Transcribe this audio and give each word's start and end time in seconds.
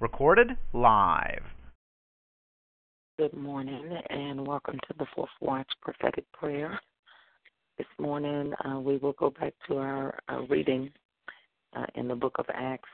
Recorded 0.00 0.56
live. 0.72 1.42
Good 3.18 3.34
morning 3.34 3.98
and 4.10 4.46
welcome 4.46 4.78
to 4.88 4.94
the 4.98 5.06
Fourth 5.14 5.30
Watch 5.40 5.68
Prophetic 5.82 6.24
Prayer. 6.32 6.78
This 7.76 7.86
morning 7.98 8.52
uh, 8.64 8.80
we 8.80 8.96
will 8.96 9.12
go 9.14 9.30
back 9.30 9.54
to 9.66 9.78
our 9.78 10.18
reading 10.48 10.90
uh, 11.76 11.86
in 11.94 12.08
the 12.08 12.14
book 12.14 12.36
of 12.38 12.46
Acts 12.54 12.88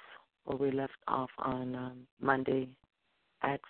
where 0.44 0.56
we 0.56 0.70
left 0.70 0.92
off 1.08 1.30
on 1.38 1.74
um, 1.74 2.06
Monday, 2.20 2.68
Acts 3.42 3.68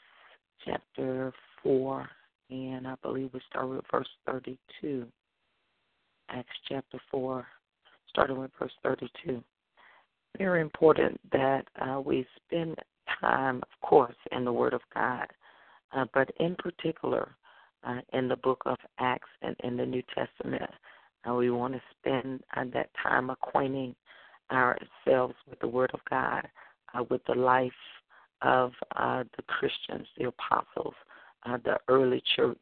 chapter 0.64 1.32
4, 1.62 2.08
and 2.50 2.86
I 2.86 2.94
believe 3.02 3.30
we 3.32 3.40
started 3.48 3.76
with 3.76 3.84
verse 3.90 4.08
32. 4.26 5.06
Acts 6.30 6.48
chapter 6.68 6.98
4, 7.10 7.46
starting 8.08 8.38
with 8.38 8.50
verse 8.58 8.72
32 8.82 9.42
very 10.38 10.60
important 10.60 11.20
that 11.32 11.66
uh, 11.80 12.00
we 12.00 12.26
spend 12.46 12.76
time, 13.20 13.56
of 13.58 13.88
course, 13.88 14.16
in 14.32 14.44
the 14.44 14.52
Word 14.52 14.74
of 14.74 14.80
God, 14.92 15.26
uh, 15.92 16.04
but 16.12 16.30
in 16.40 16.56
particular 16.56 17.36
uh, 17.86 18.00
in 18.12 18.28
the 18.28 18.36
book 18.36 18.62
of 18.66 18.78
Acts 18.98 19.28
and 19.42 19.56
in 19.62 19.76
the 19.76 19.86
New 19.86 20.02
Testament. 20.14 20.70
Uh, 21.28 21.34
we 21.34 21.50
want 21.50 21.74
to 21.74 21.80
spend 21.98 22.42
uh, 22.56 22.64
that 22.72 22.90
time 23.02 23.30
acquainting 23.30 23.94
ourselves 24.50 25.34
with 25.48 25.58
the 25.60 25.68
Word 25.68 25.90
of 25.94 26.00
God, 26.08 26.46
uh, 26.94 27.02
with 27.10 27.22
the 27.26 27.34
life 27.34 27.72
of 28.42 28.72
the 28.92 29.42
Christians, 29.46 30.06
the 30.18 30.24
apostles, 30.24 30.94
the 31.64 31.78
early 31.88 32.22
church, 32.36 32.58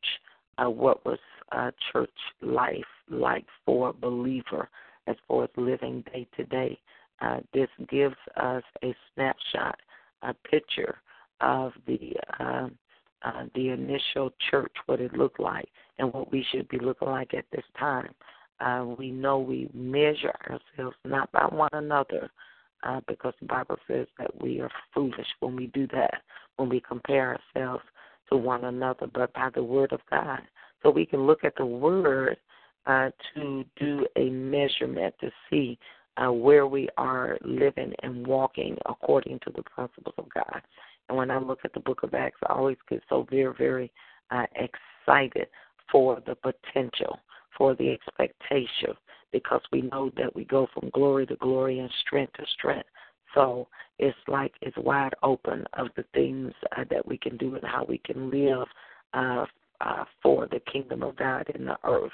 what 0.58 1.04
was 1.04 1.18
church 1.92 2.10
life 2.40 2.78
like 3.10 3.44
for 3.66 3.88
a 3.88 3.92
believer 3.92 4.68
as 5.08 5.16
far 5.26 5.44
as 5.44 5.50
living 5.56 6.04
day 6.12 6.26
to 6.36 6.44
day. 6.44 6.78
Uh, 7.22 7.38
this 7.54 7.68
gives 7.88 8.16
us 8.36 8.62
a 8.82 8.94
snapshot, 9.14 9.78
a 10.22 10.34
picture 10.50 10.98
of 11.40 11.72
the 11.86 12.12
uh, 12.40 12.68
uh, 13.24 13.44
the 13.54 13.68
initial 13.68 14.32
church, 14.50 14.72
what 14.86 15.00
it 15.00 15.16
looked 15.16 15.38
like, 15.38 15.68
and 15.98 16.12
what 16.12 16.32
we 16.32 16.44
should 16.50 16.68
be 16.68 16.78
looking 16.78 17.08
like 17.08 17.34
at 17.34 17.44
this 17.52 17.64
time. 17.78 18.12
Uh, 18.58 18.84
we 18.98 19.12
know 19.12 19.38
we 19.38 19.68
measure 19.72 20.34
ourselves 20.50 20.96
not 21.04 21.30
by 21.30 21.44
one 21.44 21.70
another, 21.72 22.28
uh, 22.82 23.00
because 23.06 23.32
the 23.40 23.46
Bible 23.46 23.76
says 23.86 24.06
that 24.18 24.42
we 24.42 24.60
are 24.60 24.70
foolish 24.92 25.26
when 25.38 25.54
we 25.54 25.68
do 25.68 25.86
that, 25.88 26.22
when 26.56 26.68
we 26.68 26.80
compare 26.80 27.38
ourselves 27.56 27.84
to 28.28 28.36
one 28.36 28.64
another, 28.64 29.06
but 29.14 29.32
by 29.34 29.50
the 29.54 29.62
Word 29.62 29.92
of 29.92 30.00
God. 30.10 30.40
So 30.82 30.90
we 30.90 31.06
can 31.06 31.26
look 31.26 31.44
at 31.44 31.54
the 31.56 31.66
Word 31.66 32.36
uh, 32.86 33.10
to 33.34 33.64
do 33.76 34.06
a 34.16 34.30
measurement 34.30 35.14
to 35.20 35.30
see 35.48 35.78
uh, 36.16 36.32
where 36.32 36.66
we 36.66 36.88
are 36.96 37.38
living 37.42 37.92
and 38.02 38.26
walking 38.26 38.76
according 38.86 39.38
to 39.40 39.52
the 39.54 39.62
principles 39.62 40.14
of 40.18 40.26
God. 40.34 40.62
And 41.08 41.18
when 41.18 41.30
I 41.30 41.38
look 41.38 41.60
at 41.64 41.72
the 41.72 41.80
book 41.80 42.02
of 42.02 42.14
Acts, 42.14 42.38
I 42.48 42.52
always 42.52 42.76
get 42.88 43.02
so 43.08 43.26
very, 43.30 43.54
very 43.56 43.92
uh, 44.30 44.46
excited 44.54 45.48
for 45.90 46.22
the 46.26 46.34
potential, 46.36 47.18
for 47.56 47.74
the 47.74 47.90
expectation, 47.90 48.94
because 49.32 49.60
we 49.72 49.82
know 49.82 50.10
that 50.16 50.34
we 50.34 50.44
go 50.44 50.68
from 50.72 50.90
glory 50.90 51.26
to 51.26 51.36
glory 51.36 51.80
and 51.80 51.90
strength 52.06 52.34
to 52.34 52.44
strength. 52.58 52.88
So 53.34 53.68
it's 53.98 54.16
like 54.28 54.52
it's 54.60 54.76
wide 54.76 55.14
open 55.22 55.64
of 55.74 55.88
the 55.96 56.04
things 56.14 56.52
uh, 56.76 56.84
that 56.90 57.06
we 57.06 57.16
can 57.16 57.36
do 57.36 57.54
and 57.54 57.64
how 57.64 57.84
we 57.88 57.98
can 57.98 58.30
live 58.30 58.66
uh, 59.14 59.46
uh, 59.80 60.04
for 60.22 60.46
the 60.46 60.60
kingdom 60.70 61.02
of 61.02 61.16
God 61.16 61.46
in 61.54 61.64
the 61.64 61.76
earth. 61.84 62.12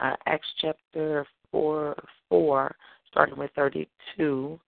Uh, 0.00 0.14
Acts 0.26 0.46
chapter 0.60 1.26
4, 1.50 1.96
4 2.28 2.76
starting 3.10 3.36
with 3.36 3.50
32, 3.54 4.58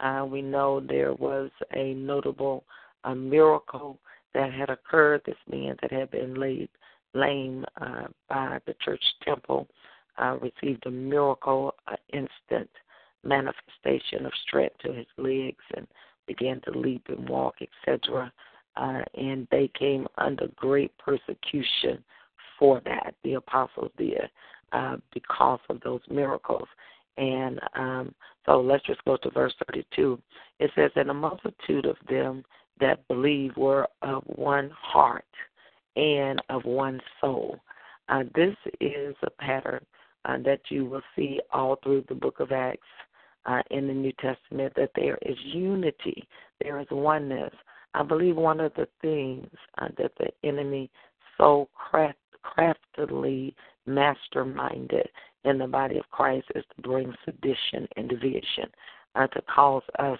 uh, 0.00 0.26
we 0.28 0.42
know 0.42 0.80
there 0.80 1.14
was 1.14 1.50
a 1.74 1.94
notable 1.94 2.64
uh, 3.04 3.14
miracle 3.14 3.98
that 4.34 4.52
had 4.52 4.70
occurred. 4.70 5.22
This 5.24 5.36
man 5.50 5.76
that 5.80 5.92
had 5.92 6.10
been 6.10 6.34
laid 6.34 6.68
lame 7.14 7.64
uh, 7.80 8.04
by 8.28 8.58
the 8.66 8.74
church 8.84 9.02
temple 9.22 9.66
uh, 10.18 10.36
received 10.40 10.84
a 10.86 10.90
miracle, 10.90 11.74
instant 12.12 12.70
manifestation 13.24 14.26
of 14.26 14.32
strength 14.46 14.76
to 14.84 14.92
his 14.92 15.06
legs 15.16 15.64
and 15.76 15.86
began 16.26 16.60
to 16.62 16.78
leap 16.78 17.02
and 17.08 17.28
walk, 17.28 17.54
etc. 17.60 18.30
Uh, 18.76 19.00
and 19.14 19.48
they 19.50 19.70
came 19.78 20.06
under 20.18 20.48
great 20.56 20.92
persecution 20.98 22.04
for 22.58 22.82
that. 22.84 23.14
The 23.24 23.34
apostles 23.34 23.90
did 23.96 24.28
because 25.14 25.60
of 25.70 25.80
those 25.80 26.02
miracles. 26.10 26.68
And 27.16 27.60
um, 27.74 28.14
so 28.44 28.60
let's 28.60 28.84
just 28.84 29.04
go 29.04 29.16
to 29.16 29.30
verse 29.30 29.54
32. 29.72 30.20
It 30.58 30.70
says, 30.74 30.90
And 30.96 31.10
a 31.10 31.14
multitude 31.14 31.86
of 31.86 31.96
them 32.08 32.44
that 32.80 33.06
believe 33.08 33.56
were 33.56 33.88
of 34.02 34.22
one 34.26 34.70
heart 34.74 35.24
and 35.96 36.40
of 36.48 36.64
one 36.64 37.00
soul. 37.20 37.58
Uh, 38.08 38.24
this 38.34 38.54
is 38.80 39.16
a 39.22 39.30
pattern 39.30 39.84
uh, 40.26 40.36
that 40.44 40.60
you 40.68 40.84
will 40.84 41.02
see 41.14 41.40
all 41.52 41.76
through 41.82 42.04
the 42.08 42.14
book 42.14 42.40
of 42.40 42.52
Acts 42.52 42.86
uh, 43.46 43.62
in 43.70 43.86
the 43.86 43.94
New 43.94 44.12
Testament 44.20 44.72
that 44.76 44.90
there 44.94 45.18
is 45.22 45.36
unity, 45.42 46.28
there 46.60 46.78
is 46.80 46.86
oneness. 46.90 47.52
I 47.94 48.02
believe 48.02 48.36
one 48.36 48.60
of 48.60 48.74
the 48.74 48.88
things 49.00 49.48
uh, 49.78 49.88
that 49.96 50.12
the 50.18 50.28
enemy 50.46 50.90
so 51.38 51.68
craft, 51.74 52.18
craftily 52.42 53.54
masterminded 53.88 55.06
in 55.46 55.58
the 55.58 55.66
body 55.66 55.98
of 55.98 56.10
Christ 56.10 56.46
is 56.54 56.64
to 56.74 56.82
bring 56.82 57.14
sedition 57.24 57.88
and 57.96 58.08
division, 58.08 58.66
uh, 59.14 59.26
to 59.28 59.42
cause 59.42 59.82
us 59.98 60.18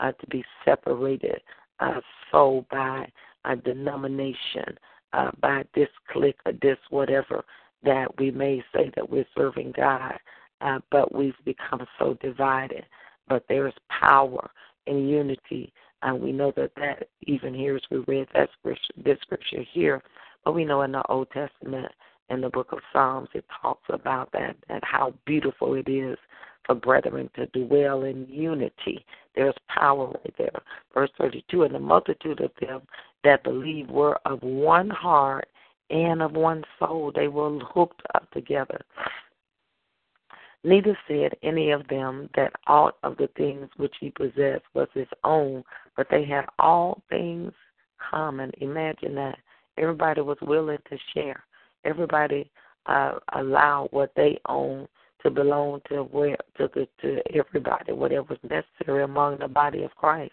uh, 0.00 0.12
to 0.12 0.26
be 0.26 0.44
separated 0.64 1.40
uh, 1.80 2.00
so 2.30 2.66
by 2.70 3.06
a 3.44 3.56
denomination, 3.56 4.76
uh, 5.12 5.30
by 5.40 5.64
this 5.74 5.88
clique 6.10 6.38
or 6.44 6.52
this 6.60 6.78
whatever, 6.90 7.44
that 7.84 8.08
we 8.18 8.30
may 8.30 8.62
say 8.74 8.90
that 8.96 9.08
we're 9.08 9.26
serving 9.36 9.72
God, 9.76 10.14
uh, 10.60 10.78
but 10.90 11.14
we've 11.14 11.34
become 11.44 11.86
so 11.98 12.16
divided. 12.20 12.84
But 13.28 13.44
there 13.48 13.68
is 13.68 13.74
power 13.88 14.50
in 14.86 15.08
unity. 15.08 15.72
And 16.02 16.20
we 16.20 16.32
know 16.32 16.52
that 16.56 16.72
that 16.76 17.08
even 17.22 17.54
here 17.54 17.76
as 17.76 17.82
we 17.90 17.98
read 18.06 18.28
that 18.34 18.50
scripture, 18.58 18.94
this 19.02 19.18
scripture 19.22 19.64
here, 19.72 20.02
but 20.44 20.54
we 20.54 20.64
know 20.64 20.82
in 20.82 20.92
the 20.92 21.02
Old 21.08 21.28
Testament 21.30 21.90
in 22.30 22.40
the 22.40 22.48
book 22.48 22.72
of 22.72 22.78
Psalms, 22.92 23.28
it 23.34 23.44
talks 23.60 23.84
about 23.88 24.30
that, 24.32 24.56
and 24.68 24.80
how 24.82 25.14
beautiful 25.26 25.74
it 25.74 25.88
is 25.88 26.16
for 26.64 26.74
brethren 26.74 27.28
to 27.36 27.46
dwell 27.46 28.04
in 28.04 28.26
unity. 28.28 29.04
There's 29.34 29.54
power 29.68 30.06
right 30.06 30.34
there. 30.38 30.62
Verse 30.94 31.10
32 31.18 31.64
And 31.64 31.74
the 31.74 31.80
multitude 31.80 32.40
of 32.40 32.50
them 32.60 32.82
that 33.24 33.44
believe 33.44 33.88
were 33.90 34.18
of 34.24 34.42
one 34.42 34.88
heart 34.90 35.48
and 35.90 36.22
of 36.22 36.32
one 36.32 36.64
soul. 36.78 37.12
They 37.14 37.28
were 37.28 37.58
hooked 37.58 38.02
up 38.14 38.30
together. 38.30 38.80
Neither 40.62 40.96
said 41.06 41.34
any 41.42 41.72
of 41.72 41.86
them 41.88 42.30
that 42.36 42.52
aught 42.66 42.96
of 43.02 43.18
the 43.18 43.28
things 43.36 43.68
which 43.76 43.94
he 44.00 44.10
possessed 44.10 44.64
was 44.72 44.88
his 44.94 45.08
own, 45.22 45.62
but 45.94 46.06
they 46.10 46.24
had 46.24 46.46
all 46.58 47.02
things 47.10 47.52
common. 48.10 48.50
Imagine 48.58 49.14
that. 49.16 49.38
Everybody 49.76 50.20
was 50.20 50.38
willing 50.40 50.78
to 50.88 50.96
share 51.12 51.44
everybody 51.84 52.50
uh, 52.86 53.12
allow 53.34 53.88
what 53.90 54.12
they 54.16 54.38
own 54.48 54.86
to 55.22 55.30
belong 55.30 55.80
to 55.88 56.02
where 56.04 56.36
to 56.58 56.68
to 56.68 57.22
everybody, 57.34 57.92
whatever 57.92 58.34
is 58.34 58.40
necessary 58.42 59.04
among 59.04 59.38
the 59.38 59.48
body 59.48 59.82
of 59.82 59.94
Christ. 59.96 60.32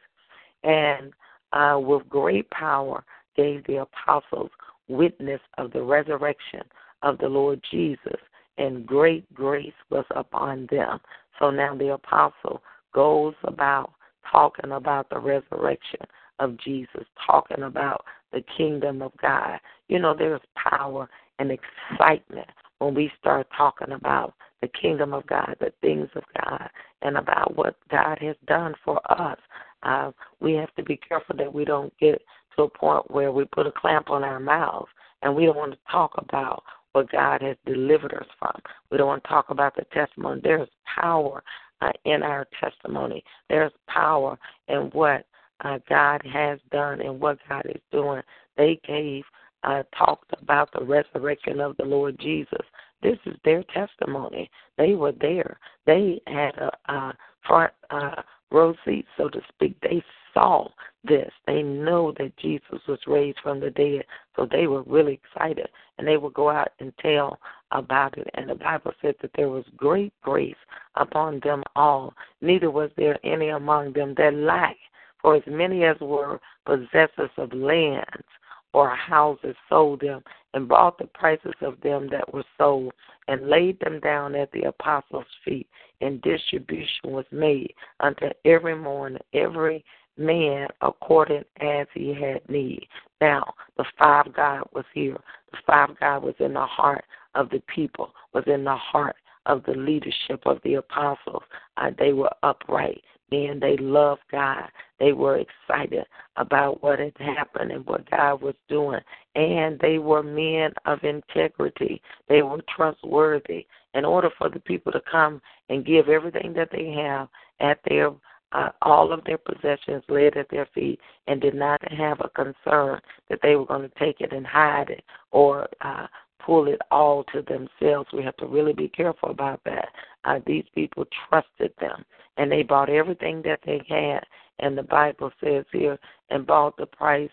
And 0.63 1.13
uh, 1.53 1.79
with 1.79 2.07
great 2.09 2.50
power 2.51 3.03
gave 3.35 3.66
the 3.66 3.81
apostles 3.81 4.51
witness 4.88 5.40
of 5.57 5.72
the 5.72 5.81
resurrection 5.81 6.61
of 7.03 7.17
the 7.19 7.28
Lord 7.28 7.61
Jesus, 7.72 8.19
and 8.57 8.85
great 8.85 9.31
grace 9.34 9.73
was 9.90 10.06
upon 10.11 10.67
them. 10.69 11.00
So 11.40 11.50
now 11.50 11.75
the 11.75 11.94
apostle 11.94 12.61
goes 12.93 13.34
about 13.46 13.91
talking 14.29 14.73
about 14.73 15.09
the 15.09 15.20
resurrection 15.20 16.02
of 16.40 16.58
Jesus, 16.59 17.05
talking 17.26 17.64
about 17.64 18.03
the 18.31 18.43
kingdom 18.58 19.02
of 19.02 19.11
God. 19.22 19.59
You 19.87 19.99
know, 19.99 20.16
there's 20.17 20.41
power 20.55 21.09
and 21.39 21.51
excitement 21.51 22.47
when 22.79 22.93
we 22.93 23.11
start 23.19 23.47
talking 23.55 23.93
about 23.93 24.33
the 24.61 24.69
kingdom 24.69 25.13
of 25.13 25.25
God, 25.28 25.55
the 25.59 25.73
things 25.81 26.09
of 26.16 26.23
God, 26.43 26.69
and 27.01 27.17
about 27.17 27.55
what 27.55 27.75
God 27.89 28.17
has 28.19 28.35
done 28.47 28.75
for 28.83 28.99
us. 29.11 29.37
Uh, 29.83 30.11
we 30.39 30.53
have 30.53 30.73
to 30.75 30.83
be 30.83 30.97
careful 30.97 31.35
that 31.37 31.51
we 31.51 31.66
don't 31.66 31.93
get 31.99 32.22
to 32.55 32.63
a 32.63 32.69
point 32.69 33.09
where 33.09 33.31
we 33.31 33.45
put 33.45 33.67
a 33.67 33.72
clamp 33.72 34.09
on 34.09 34.23
our 34.23 34.39
mouths 34.39 34.89
and 35.23 35.35
we 35.35 35.45
don't 35.45 35.57
want 35.57 35.72
to 35.72 35.91
talk 35.91 36.13
about 36.17 36.63
what 36.93 37.11
God 37.11 37.41
has 37.41 37.55
delivered 37.66 38.13
us 38.13 38.28
from. 38.37 38.59
We 38.91 38.97
don't 38.97 39.07
want 39.07 39.23
to 39.23 39.29
talk 39.29 39.49
about 39.49 39.75
the 39.75 39.85
testimony. 39.93 40.41
There's 40.43 40.69
power 40.95 41.43
uh, 41.81 41.91
in 42.05 42.22
our 42.22 42.47
testimony. 42.59 43.23
There's 43.49 43.72
power 43.87 44.37
in 44.67 44.89
what 44.93 45.25
uh, 45.63 45.79
God 45.87 46.22
has 46.31 46.59
done 46.72 47.01
and 47.01 47.19
what 47.19 47.37
God 47.47 47.66
is 47.67 47.81
doing. 47.91 48.22
They 48.57 48.79
gave 48.85 49.23
uh, 49.63 49.84
talked 49.97 50.34
about 50.41 50.69
the 50.73 50.84
resurrection 50.84 51.59
of 51.59 51.78
the 51.78 51.85
Lord 51.85 52.17
Jesus. 52.19 52.66
This 53.02 53.17
is 53.25 53.35
their 53.43 53.63
testimony. 53.63 54.49
They 54.78 54.93
were 54.93 55.13
there. 55.13 55.59
They 55.85 56.22
had 56.28 56.55
a, 56.58 56.72
a 56.91 57.13
front 57.47 57.73
uh, 57.90 58.22
row 58.52 58.75
seat, 58.85 59.05
so 59.17 59.29
to 59.29 59.41
speak. 59.49 59.75
They 59.81 60.03
saw 60.34 60.67
this. 61.03 61.31
They 61.47 61.63
know 61.63 62.13
that 62.17 62.37
Jesus 62.37 62.79
was 62.87 62.99
raised 63.08 63.40
from 63.41 63.59
the 63.59 63.72
dead. 63.72 64.05
So 64.35 64.47
they 64.49 64.67
were 64.67 64.84
really 64.84 65.19
excited. 65.23 65.67
And 65.97 66.07
they 66.07 66.17
would 66.17 66.34
go 66.34 66.49
out 66.49 66.69
and 66.79 66.93
tell 66.99 67.40
about 67.72 68.17
it. 68.17 68.28
And 68.35 68.49
the 68.49 68.55
Bible 68.55 68.93
said 69.02 69.16
that 69.22 69.31
there 69.35 69.49
was 69.49 69.66
great 69.78 70.14
grace 70.22 70.55
upon 70.96 71.40
them 71.43 71.64
all. 71.75 72.14
Neither 72.41 72.69
was 72.69 72.91
there 72.97 73.17
any 73.25 73.49
among 73.49 73.93
them 73.93 74.14
that 74.17 74.34
lacked. 74.34 74.78
For 75.22 75.35
as 75.35 75.43
many 75.46 75.84
as 75.84 75.99
were 75.99 76.40
possessors 76.66 77.29
of 77.37 77.53
lands 77.53 78.25
or 78.73 78.90
houses 78.96 79.56
sold 79.70 80.02
them 80.02 80.23
and 80.53 80.68
bought 80.68 80.97
the 80.97 81.08
prices 81.08 81.53
of 81.62 81.79
them 81.82 82.08
that 82.09 82.34
were 82.34 82.44
sold 82.58 82.94
and 83.28 83.47
laid 83.47 83.79
them 83.79 84.00
down 84.00 84.35
at 84.35 84.52
the 84.52 84.64
apostles' 84.64 85.26
feet, 85.44 85.68
and 86.02 86.22
distribution 86.22 87.12
was 87.12 87.26
made 87.32 87.73
unto 88.00 88.28
every 88.46 88.76
morning, 88.76 89.22
every 89.34 89.84
man 90.18 90.68
according 90.82 91.44
as 91.62 91.88
he 91.94 92.14
had 92.14 92.47
need. 92.50 92.85
Now, 93.20 93.53
the 93.78 93.85
five 93.97 94.34
God 94.34 94.64
was 94.74 94.85
here. 94.94 95.17
The 95.52 95.58
five 95.66 95.90
God 96.00 96.24
was 96.24 96.35
in 96.40 96.53
the 96.53 96.66
heart 96.66 97.06
of 97.35 97.50
the 97.50 97.62
people, 97.74 98.14
was 98.34 98.44
in 98.47 98.64
the 98.64 98.76
heart 98.76 99.16
of 99.46 99.64
the 99.64 99.74
leadership 99.74 100.41
of 100.46 100.59
the 100.64 100.76
apostles. 100.76 101.44
Uh, 101.78 101.91
they 101.97 102.14
were 102.14 102.32
upright 102.44 103.02
men. 103.31 103.59
They 103.59 103.78
loved 103.78 104.22
God. 104.31 104.69
They 104.99 105.13
were 105.13 105.37
excited 105.37 106.05
about 106.35 106.83
what 106.83 106.99
had 106.99 107.13
happened 107.17 107.72
and 107.72 107.85
what 107.85 108.09
God 108.09 108.41
was 108.41 108.55
doing. 108.69 108.99
And 109.35 109.79
they 109.79 109.97
were 109.97 110.23
men 110.23 110.73
of 110.85 111.03
integrity. 111.03 112.01
They 112.29 112.41
were 112.41 112.61
trustworthy. 112.75 113.66
In 113.93 114.05
order 114.05 114.29
for 114.37 114.49
the 114.49 114.59
people 114.59 114.91
to 114.93 115.01
come 115.11 115.41
and 115.69 115.85
give 115.85 116.07
everything 116.07 116.53
that 116.53 116.69
they 116.72 116.91
have 116.91 117.28
at 117.59 117.79
their 117.87 118.11
uh, 118.53 118.69
all 118.81 119.13
of 119.13 119.23
their 119.23 119.37
possessions 119.37 120.03
laid 120.09 120.35
at 120.35 120.49
their 120.49 120.67
feet 120.73 120.99
and 121.28 121.39
did 121.39 121.53
not 121.53 121.79
have 121.91 122.19
a 122.19 122.29
concern 122.29 122.99
that 123.29 123.39
they 123.41 123.55
were 123.55 123.66
going 123.66 123.81
to 123.81 123.99
take 123.99 124.19
it 124.19 124.33
and 124.33 124.45
hide 124.45 124.89
it 124.89 125.03
or 125.31 125.69
uh, 125.81 126.05
pull 126.46 126.67
it 126.67 126.79
all 126.91 127.23
to 127.26 127.41
themselves. 127.41 128.09
We 128.14 128.23
have 128.23 128.38
to 128.38 128.46
really 128.46 128.73
be 128.73 128.88
careful 128.88 129.29
about 129.29 129.61
that. 129.66 129.90
Uh, 130.26 130.40
these 130.46 130.66
people 130.73 131.05
trusted 131.29 131.73
them, 131.79 132.05
and 132.38 132.52
they 132.52 132.64
bought 132.64 132.90
everything 132.90 133.41
that 133.43 133.59
they 133.66 133.82
had. 133.88 134.22
And 134.59 134.78
the 134.78 134.84
Bible 134.84 135.32
says 135.43 135.66
here, 135.72 135.97
and 136.29 136.46
bought 136.46 136.78
the 136.78 136.85
price. 136.85 137.29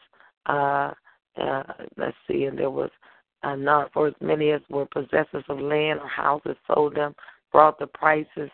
Uh, 0.46 0.92
uh, 1.40 1.62
let's 1.96 2.16
see, 2.26 2.44
and 2.44 2.58
there 2.58 2.70
was 2.70 2.90
uh, 3.42 3.54
not 3.54 3.92
for 3.92 4.08
as 4.08 4.14
many 4.20 4.50
as 4.50 4.60
were 4.68 4.86
possessors 4.86 5.44
of 5.48 5.60
land 5.60 6.00
or 6.00 6.08
houses 6.08 6.56
sold 6.66 6.96
them, 6.96 7.14
brought 7.52 7.78
the 7.78 7.86
prices 7.86 8.50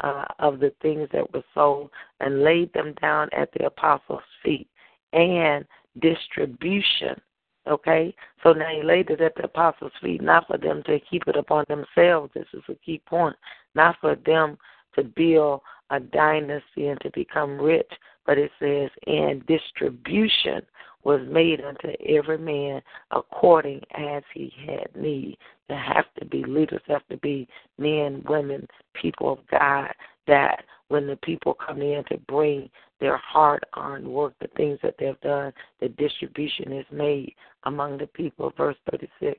uh, 0.00 0.24
of 0.38 0.58
the 0.58 0.72
things 0.82 1.08
that 1.12 1.32
were 1.32 1.44
sold, 1.54 1.90
and 2.20 2.42
laid 2.42 2.72
them 2.72 2.94
down 3.00 3.28
at 3.36 3.50
the 3.52 3.66
apostles' 3.66 4.22
feet. 4.42 4.68
And 5.12 5.64
distribution 6.00 7.20
Okay? 7.66 8.14
So 8.42 8.52
now 8.52 8.68
he 8.74 8.82
laid 8.82 9.10
it 9.10 9.20
at 9.20 9.34
the 9.36 9.44
apostles' 9.44 9.92
feet, 10.02 10.22
not 10.22 10.46
for 10.46 10.58
them 10.58 10.82
to 10.86 11.00
keep 11.00 11.26
it 11.26 11.36
upon 11.36 11.64
themselves. 11.68 12.32
This 12.34 12.46
is 12.52 12.62
a 12.68 12.74
key 12.74 13.00
point. 13.06 13.36
Not 13.74 13.96
for 14.00 14.16
them 14.16 14.58
to 14.96 15.04
build 15.04 15.60
a 15.90 16.00
dynasty 16.00 16.88
and 16.88 17.00
to 17.00 17.10
become 17.14 17.58
rich, 17.58 17.90
but 18.26 18.38
it 18.38 18.50
says, 18.58 18.90
and 19.06 19.44
distribution 19.46 20.62
was 21.04 21.20
made 21.28 21.60
unto 21.60 21.88
every 22.06 22.38
man 22.38 22.80
according 23.10 23.80
as 23.96 24.22
he 24.32 24.52
had 24.66 24.88
need. 24.96 25.36
There 25.68 25.78
have 25.78 26.06
to 26.18 26.24
be 26.24 26.44
leaders, 26.44 26.80
have 26.88 27.06
to 27.08 27.18
be 27.18 27.46
men, 27.78 28.22
women, 28.26 28.66
people 28.94 29.32
of 29.32 29.38
God 29.50 29.92
that 30.26 30.64
when 30.94 31.08
the 31.08 31.16
people 31.16 31.54
come 31.54 31.82
in 31.82 32.04
to 32.04 32.16
bring 32.28 32.70
their 33.00 33.16
hard 33.16 33.66
earned 33.76 34.06
work, 34.06 34.32
the 34.40 34.46
things 34.56 34.78
that 34.80 34.94
they've 34.96 35.20
done, 35.22 35.52
the 35.80 35.88
distribution 35.88 36.72
is 36.72 36.86
made 36.92 37.34
among 37.64 37.98
the 37.98 38.06
people. 38.06 38.52
Verse 38.56 38.76
36. 38.92 39.36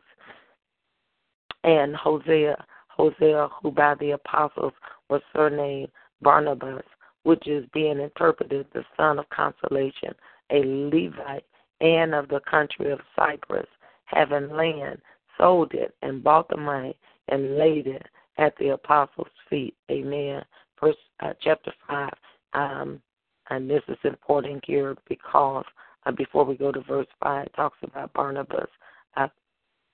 And 1.64 1.96
Hosea, 1.96 2.62
Hosea, 2.90 3.48
who 3.62 3.72
by 3.72 3.96
the 4.02 4.12
apostles 4.12 4.74
was 5.10 5.22
surnamed 5.34 5.88
Barnabas, 6.22 6.84
which 7.24 7.48
is 7.48 7.64
being 7.74 8.02
interpreted 8.02 8.68
the 8.74 8.84
son 8.98 9.18
of 9.18 9.30
consolation, 9.30 10.14
a 10.52 10.60
Levite, 10.60 11.46
and 11.80 12.14
of 12.14 12.28
the 12.28 12.42
country 12.42 12.92
of 12.92 13.00
Cyprus, 13.16 13.70
having 14.08 14.50
land, 14.50 15.02
sold 15.38 15.74
it, 15.74 15.96
and 16.02 16.22
bought 16.22 16.50
the 16.50 16.58
money, 16.58 16.98
and 17.30 17.58
laid 17.58 17.88
it 17.88 18.08
at 18.40 18.58
the 18.58 18.74
apostles' 18.74 19.30
feet. 19.50 19.74
Amen. 19.90 20.44
Verse 20.80 20.96
uh, 21.22 21.34
chapter 21.42 21.72
five. 21.88 22.14
Um, 22.54 23.02
and 23.50 23.70
this 23.70 23.84
is 23.88 23.98
important 24.04 24.64
here 24.66 24.96
because 25.08 25.66
uh, 26.06 26.12
before 26.12 26.46
we 26.46 26.56
go 26.56 26.72
to 26.72 26.82
verse 26.82 27.08
5, 27.24 27.46
it 27.46 27.54
talks 27.56 27.78
about 27.84 28.14
Barnabas. 28.14 28.70
Uh, 29.18 29.28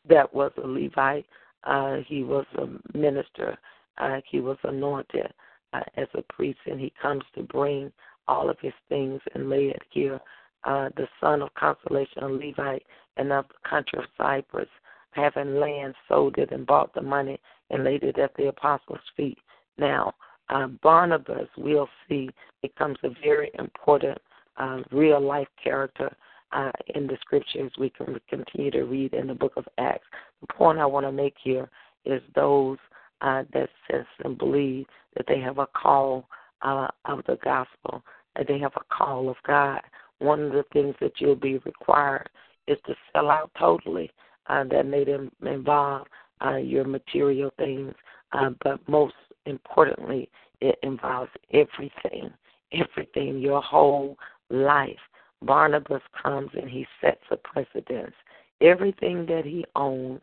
that 0.07 0.33
was 0.33 0.51
a 0.63 0.67
Levite. 0.67 1.25
Uh, 1.63 1.97
he 2.07 2.23
was 2.23 2.45
a 2.57 2.97
minister. 2.97 3.57
Uh, 3.97 4.19
he 4.29 4.39
was 4.39 4.57
anointed 4.63 5.31
uh, 5.73 5.81
as 5.97 6.07
a 6.15 6.21
priest, 6.33 6.59
and 6.65 6.79
he 6.79 6.93
comes 7.01 7.23
to 7.35 7.43
bring 7.43 7.91
all 8.27 8.49
of 8.49 8.57
his 8.61 8.73
things 8.89 9.21
and 9.35 9.49
lay 9.49 9.65
it 9.65 9.81
here. 9.89 10.19
Uh, 10.63 10.89
the 10.95 11.07
son 11.19 11.41
of 11.41 11.53
consolation, 11.55 12.23
a 12.23 12.27
Levite, 12.27 12.85
and 13.17 13.31
of 13.31 13.45
the 13.47 13.69
country 13.69 13.99
of 13.99 14.05
Cyprus, 14.17 14.69
having 15.11 15.59
land, 15.59 15.93
sold 16.07 16.37
it 16.37 16.51
and 16.51 16.65
bought 16.65 16.93
the 16.93 17.01
money 17.01 17.39
and 17.69 17.83
laid 17.83 18.03
it 18.03 18.17
at 18.17 18.33
the 18.35 18.47
apostles' 18.47 18.99
feet. 19.17 19.37
Now, 19.77 20.13
uh, 20.51 20.67
Barnabas, 20.83 21.47
we'll 21.57 21.89
see, 22.07 22.29
becomes 22.61 22.97
a 23.03 23.09
very 23.23 23.51
important 23.57 24.17
uh, 24.57 24.81
real 24.91 25.21
life 25.21 25.47
character 25.61 26.15
uh, 26.51 26.71
in 26.95 27.07
the 27.07 27.17
scriptures 27.21 27.71
we 27.79 27.89
can 27.89 28.19
continue 28.29 28.71
to 28.71 28.83
read 28.83 29.13
in 29.13 29.27
the 29.27 29.33
book 29.33 29.53
of 29.55 29.65
Acts. 29.77 30.05
The 30.41 30.53
point 30.53 30.79
I 30.79 30.85
want 30.85 31.05
to 31.05 31.11
make 31.11 31.35
here 31.41 31.69
is 32.05 32.21
those 32.35 32.77
uh, 33.21 33.43
that 33.53 33.69
sense 33.89 34.07
and 34.23 34.37
believe 34.37 34.85
that 35.15 35.25
they 35.27 35.39
have 35.39 35.59
a 35.59 35.67
call 35.67 36.27
uh, 36.63 36.87
of 37.05 37.21
the 37.27 37.37
gospel, 37.43 38.03
that 38.35 38.47
they 38.47 38.59
have 38.59 38.73
a 38.75 38.95
call 38.95 39.29
of 39.29 39.37
God. 39.47 39.79
One 40.19 40.41
of 40.41 40.51
the 40.51 40.65
things 40.73 40.95
that 40.99 41.13
you'll 41.19 41.35
be 41.35 41.59
required 41.59 42.29
is 42.67 42.77
to 42.87 42.95
sell 43.13 43.29
out 43.29 43.51
totally. 43.57 44.11
Uh, 44.47 44.65
that 44.65 44.85
may 44.85 45.05
involve 45.49 46.07
uh, 46.43 46.57
your 46.57 46.83
material 46.83 47.51
things, 47.57 47.93
uh, 48.33 48.49
but 48.63 48.85
most 48.89 49.13
importantly, 49.45 50.29
it 50.59 50.77
involves 50.83 51.31
everything, 51.51 52.31
everything, 52.71 53.39
your 53.39 53.61
whole 53.61 54.17
life. 54.49 54.99
Barnabas 55.41 56.03
comes 56.21 56.51
and 56.53 56.69
he 56.69 56.85
sets 57.01 57.23
a 57.31 57.37
precedence. 57.37 58.13
Everything 58.61 59.25
that 59.25 59.43
he 59.43 59.65
owns, 59.75 60.21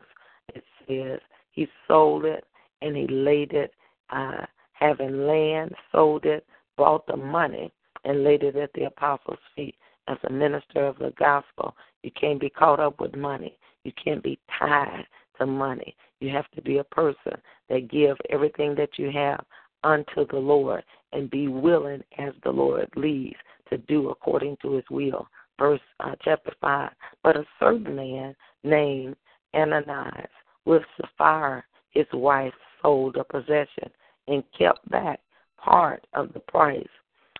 it 0.55 0.63
says, 0.87 1.19
he 1.51 1.67
sold 1.87 2.25
it 2.25 2.45
and 2.81 2.95
he 2.95 3.07
laid 3.07 3.51
it, 3.51 3.73
uh, 4.11 4.45
having 4.73 5.27
land, 5.27 5.73
sold 5.91 6.25
it, 6.25 6.45
bought 6.77 7.05
the 7.07 7.17
money, 7.17 7.71
and 8.05 8.23
laid 8.23 8.43
it 8.43 8.55
at 8.55 8.71
the 8.73 8.85
apostles' 8.85 9.37
feet. 9.55 9.75
As 10.07 10.17
a 10.23 10.31
minister 10.31 10.85
of 10.85 10.97
the 10.97 11.13
gospel, 11.19 11.75
you 12.01 12.11
can't 12.11 12.39
be 12.39 12.49
caught 12.49 12.79
up 12.79 12.99
with 13.01 13.15
money. 13.15 13.57
You 13.83 13.91
can't 14.01 14.23
be 14.23 14.39
tied 14.57 15.05
to 15.39 15.45
money. 15.45 15.95
You 16.19 16.29
have 16.29 16.49
to 16.51 16.61
be 16.61 16.77
a 16.77 16.83
person 16.83 17.33
that 17.69 17.89
give 17.89 18.17
everything 18.29 18.75
that 18.75 18.97
you 18.97 19.11
have 19.11 19.43
unto 19.83 20.27
the 20.27 20.37
Lord 20.37 20.83
and 21.13 21.29
be 21.29 21.47
willing 21.47 22.03
as 22.17 22.33
the 22.43 22.51
Lord 22.51 22.89
leads 22.95 23.37
to 23.69 23.77
do 23.77 24.09
according 24.09 24.57
to 24.61 24.73
his 24.73 24.85
will. 24.89 25.27
Verse 25.57 25.81
uh, 25.99 26.15
chapter 26.23 26.53
5. 26.61 26.91
But 27.23 27.37
a 27.37 27.45
certain 27.59 27.95
man 27.95 28.35
named 28.63 29.15
Ananias 29.53 30.29
with 30.65 30.83
Sapphira, 30.97 31.63
his 31.91 32.05
wife, 32.13 32.53
sold 32.81 33.17
a 33.17 33.23
possession 33.23 33.89
and 34.27 34.43
kept 34.57 34.87
back 34.89 35.19
part 35.57 36.05
of 36.13 36.31
the 36.33 36.39
price. 36.39 36.87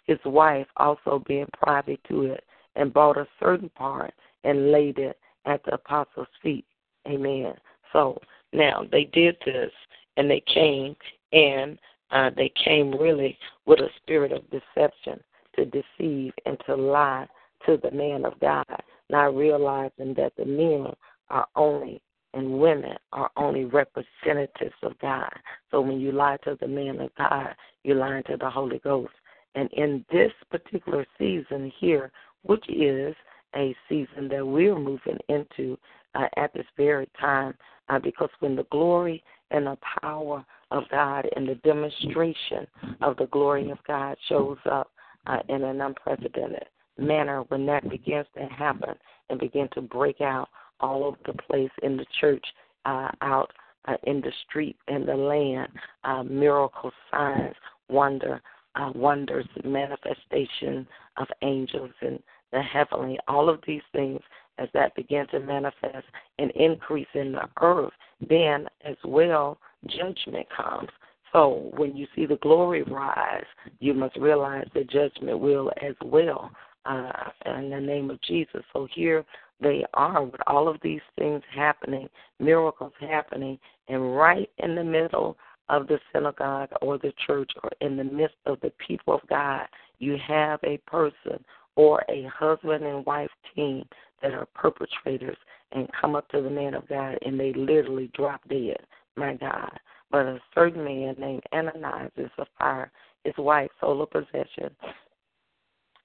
His 0.06 0.18
wife 0.26 0.68
also 0.78 1.24
being 1.28 1.48
privy 1.62 2.00
to 2.10 2.24
it 2.24 2.44
and 2.76 2.94
bought 2.94 3.18
a 3.18 3.28
certain 3.40 3.70
part 3.70 4.14
and 4.44 4.72
laid 4.72 4.98
it 4.98 5.18
at 5.46 5.64
the 5.64 5.76
apostles' 5.76 6.28
feet. 6.42 6.66
Amen. 7.08 7.54
So 7.94 8.20
now 8.54 8.86
they 8.92 9.06
did 9.06 9.38
this 9.46 9.72
and 10.18 10.30
they 10.30 10.44
came 10.54 10.96
and 11.32 11.78
uh, 12.12 12.32
they 12.36 12.52
came 12.64 12.92
really 12.92 13.38
with 13.66 13.80
a 13.80 13.90
spirit 13.98 14.32
of 14.32 14.44
deception 14.50 15.20
to 15.56 15.66
deceive 15.66 16.34
and 16.46 16.58
to 16.66 16.76
lie 16.76 17.28
to 17.66 17.78
the 17.82 17.92
man 17.92 18.26
of 18.26 18.40
God, 18.40 18.66
not 19.10 19.36
realizing 19.36 20.14
that 20.16 20.34
the 20.38 20.46
men 20.46 20.88
are 21.30 21.48
only 21.56 22.02
and 22.34 22.60
women 22.60 22.96
are 23.12 23.32
only 23.38 23.66
representatives 23.66 24.76
of 24.84 24.98
God. 25.00 25.32
So 25.72 25.82
when 25.82 26.00
you 26.00 26.12
lie 26.12 26.38
to 26.44 26.58
the 26.60 26.68
man 26.68 27.00
of 27.02 27.10
God, 27.18 27.56
you're 27.84 27.96
lying 27.96 28.24
to 28.28 28.38
the 28.38 28.50
Holy 28.50 28.80
Ghost. 28.80 29.14
And 29.56 29.70
in 29.74 30.06
this 30.12 30.32
particular 30.52 31.06
season 31.18 31.72
here, 31.80 32.12
which 32.44 32.64
is 32.70 33.16
a 33.56 33.76
season 33.88 34.28
that 34.30 34.46
we're 34.46 34.78
moving 34.78 35.18
into 35.28 35.78
uh, 36.14 36.28
at 36.38 36.54
this 36.54 36.66
very 36.78 37.10
time, 37.20 37.56
uh, 37.90 38.00
because 38.00 38.30
when 38.40 38.56
the 38.56 38.66
glory 38.72 39.24
and 39.52 39.66
the 39.66 39.78
power 40.02 40.46
of 40.72 40.84
God 40.92 41.28
and 41.36 41.48
the 41.48 41.56
demonstration 41.56 42.68
of 43.02 43.18
the 43.18 43.28
glory 43.28 43.70
of 43.72 43.80
God 43.88 44.16
shows 44.28 44.58
up 44.70 44.92
uh, 45.28 45.40
in 45.50 45.64
an 45.64 45.82
unprecedented 45.82 46.66
manner, 46.98 47.42
when 47.50 47.66
that 47.66 47.90
begins 47.90 48.28
to 48.36 48.46
happen 48.46 48.94
and 49.30 49.40
begin 49.40 49.68
to 49.74 49.82
break 49.82 50.22
out 50.22 50.50
all 50.80 51.04
over 51.04 51.18
the 51.26 51.34
place 51.44 51.72
in 51.84 51.98
the 51.98 52.06
church, 52.20 52.46
uh, 52.86 53.10
out 53.22 53.52
uh, 53.88 53.96
in 54.04 54.22
the 54.22 54.32
street, 54.48 54.76
in 54.88 55.06
the 55.06 55.16
land, 55.16 55.70
uh, 56.04 56.24
miracle 56.24 56.92
signs, 57.12 57.56
wonder, 57.90 58.42
uh, 58.76 58.92
wonders, 58.94 59.48
manifestation 59.64 60.88
of 61.18 61.28
angels 61.42 61.92
and 62.02 62.20
the 62.52 62.62
heavenly, 62.62 63.18
all 63.28 63.50
of 63.50 63.60
these 63.68 63.82
things 63.94 64.22
as 64.60 64.70
that 64.74 64.96
begin 64.96 65.26
to 65.28 65.40
manifest 65.40 66.06
and 66.38 66.52
increase 66.52 67.08
in 67.14 67.32
the 67.32 67.48
earth, 67.62 67.94
then 68.28 68.68
as 68.86 68.98
well 69.04 69.58
judgment 69.88 70.48
comes. 70.56 70.90
So 71.32 71.72
when 71.76 71.96
you 71.96 72.08
see 72.16 72.26
the 72.26 72.38
glory 72.38 72.84
rise, 72.84 73.46
you 73.80 73.94
must 73.94 74.18
realize 74.18 74.68
the 74.74 74.84
judgment 74.84 75.40
will 75.40 75.72
as 75.82 75.96
well 76.04 76.52
uh, 76.86 77.12
in 77.46 77.70
the 77.70 77.80
name 77.80 78.10
of 78.10 78.22
Jesus. 78.22 78.64
So 78.74 78.88
here 78.94 79.26
they 79.62 79.86
are 79.94 80.24
with 80.24 80.42
all 80.48 80.68
of 80.68 80.78
these 80.82 81.02
things 81.18 81.44
happening, 81.54 82.10
miracles 82.40 82.94
happening, 83.00 83.60
and 83.88 84.16
right 84.16 84.50
in 84.58 84.76
the 84.76 84.84
middle 84.84 85.38
of 85.68 85.88
the 85.88 86.00
synagogue 86.12 86.70
or 86.82 86.98
the 86.98 87.14
church 87.28 87.52
or 87.64 87.70
in 87.82 87.96
the 87.96 88.04
midst 88.04 88.38
of 88.46 88.60
the 88.62 88.72
people 88.86 89.14
of 89.14 89.22
God, 89.30 89.68
you 90.00 90.18
have 90.26 90.60
a 90.64 90.78
person 90.88 91.44
or 91.80 92.04
a 92.10 92.28
husband 92.38 92.84
and 92.84 93.06
wife 93.06 93.30
team 93.56 93.86
that 94.22 94.34
are 94.34 94.50
perpetrators 94.54 95.38
and 95.72 95.88
come 96.02 96.14
up 96.14 96.28
to 96.28 96.42
the 96.42 96.50
man 96.50 96.74
of 96.74 96.86
God 96.90 97.18
and 97.26 97.40
they 97.40 97.54
literally 97.54 98.12
drop 98.14 98.42
dead. 98.50 98.76
My 99.16 99.36
God. 99.36 99.72
But 100.12 100.26
a 100.26 100.42
certain 100.54 100.84
man 100.84 101.16
named 101.18 101.44
Ananias 101.54 102.12
and 102.18 102.30
Sapphira, 102.36 102.92
his 103.24 103.34
wife, 103.38 103.70
sold 103.80 104.02
a 104.02 104.06
possession 104.06 104.76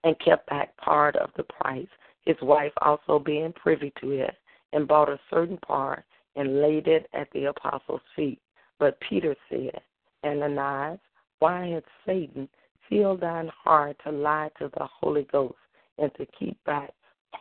and 0.04 0.14
kept 0.24 0.48
back 0.48 0.76
part 0.76 1.16
of 1.16 1.30
the 1.36 1.42
price, 1.42 1.88
his 2.24 2.36
wife 2.40 2.72
also 2.80 3.18
being 3.18 3.52
privy 3.52 3.92
to 4.00 4.12
it, 4.12 4.36
and 4.72 4.86
bought 4.86 5.08
a 5.08 5.18
certain 5.28 5.58
part 5.58 6.04
and 6.36 6.62
laid 6.62 6.86
it 6.86 7.08
at 7.14 7.26
the 7.32 7.46
apostles' 7.46 8.00
feet. 8.14 8.38
But 8.78 9.00
Peter 9.00 9.34
said, 9.50 9.80
Ananias, 10.24 11.00
why 11.40 11.66
hath 11.66 11.82
Satan 12.06 12.48
filled 12.88 13.22
thine 13.22 13.50
heart 13.64 13.96
to 14.04 14.12
lie 14.12 14.50
to 14.60 14.70
the 14.78 14.86
Holy 15.00 15.26
Ghost 15.32 15.56
and 15.98 16.10
to 16.16 16.26
keep 16.38 16.62
back 16.64 16.92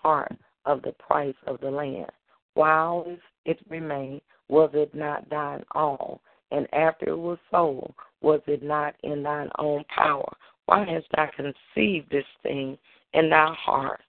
part 0.01 0.31
of 0.65 0.81
the 0.81 0.93
price 0.93 1.35
of 1.47 1.59
the 1.61 1.69
land? 1.69 2.11
While 2.53 3.05
it 3.45 3.59
remained, 3.69 4.21
was 4.49 4.69
it 4.73 4.93
not 4.93 5.29
thine 5.29 5.63
own? 5.75 6.19
And 6.51 6.67
after 6.73 7.09
it 7.09 7.17
was 7.17 7.39
sold, 7.49 7.93
was 8.21 8.41
it 8.45 8.61
not 8.61 8.95
in 9.03 9.23
thine 9.23 9.49
own 9.57 9.83
power? 9.93 10.31
Why 10.65 10.85
hast 10.85 11.07
thou 11.15 11.27
conceived 11.35 12.09
this 12.11 12.25
thing 12.43 12.77
in 13.13 13.29
thy 13.29 13.53
heart? 13.57 14.01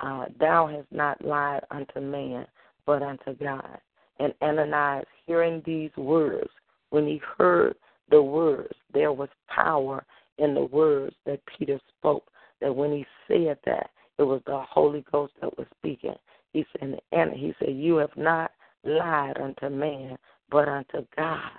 Uh, 0.00 0.26
thou 0.40 0.66
hast 0.66 0.90
not 0.90 1.22
lied 1.24 1.62
unto 1.70 2.00
man, 2.00 2.46
but 2.86 3.02
unto 3.02 3.34
God. 3.34 3.78
And 4.18 4.32
Ananias, 4.40 5.06
hearing 5.26 5.62
these 5.66 5.94
words, 5.96 6.50
when 6.90 7.06
he 7.06 7.20
heard 7.36 7.74
the 8.10 8.22
words, 8.22 8.74
there 8.92 9.12
was 9.12 9.28
power 9.48 10.04
in 10.38 10.54
the 10.54 10.64
words 10.64 11.14
that 11.26 11.40
Peter 11.46 11.80
spoke. 11.98 12.24
That 12.64 12.74
when 12.74 12.92
he 12.92 13.04
said 13.28 13.58
that, 13.66 13.90
it 14.18 14.22
was 14.22 14.40
the 14.46 14.62
Holy 14.66 15.04
Ghost 15.12 15.34
that 15.42 15.54
was 15.58 15.66
speaking. 15.78 16.14
He 16.54 16.64
said, 16.72 16.98
and 17.12 17.32
he 17.34 17.52
said, 17.58 17.76
You 17.76 17.96
have 17.96 18.16
not 18.16 18.52
lied 18.84 19.36
unto 19.38 19.68
man, 19.68 20.16
but 20.50 20.66
unto 20.66 21.04
God. 21.14 21.50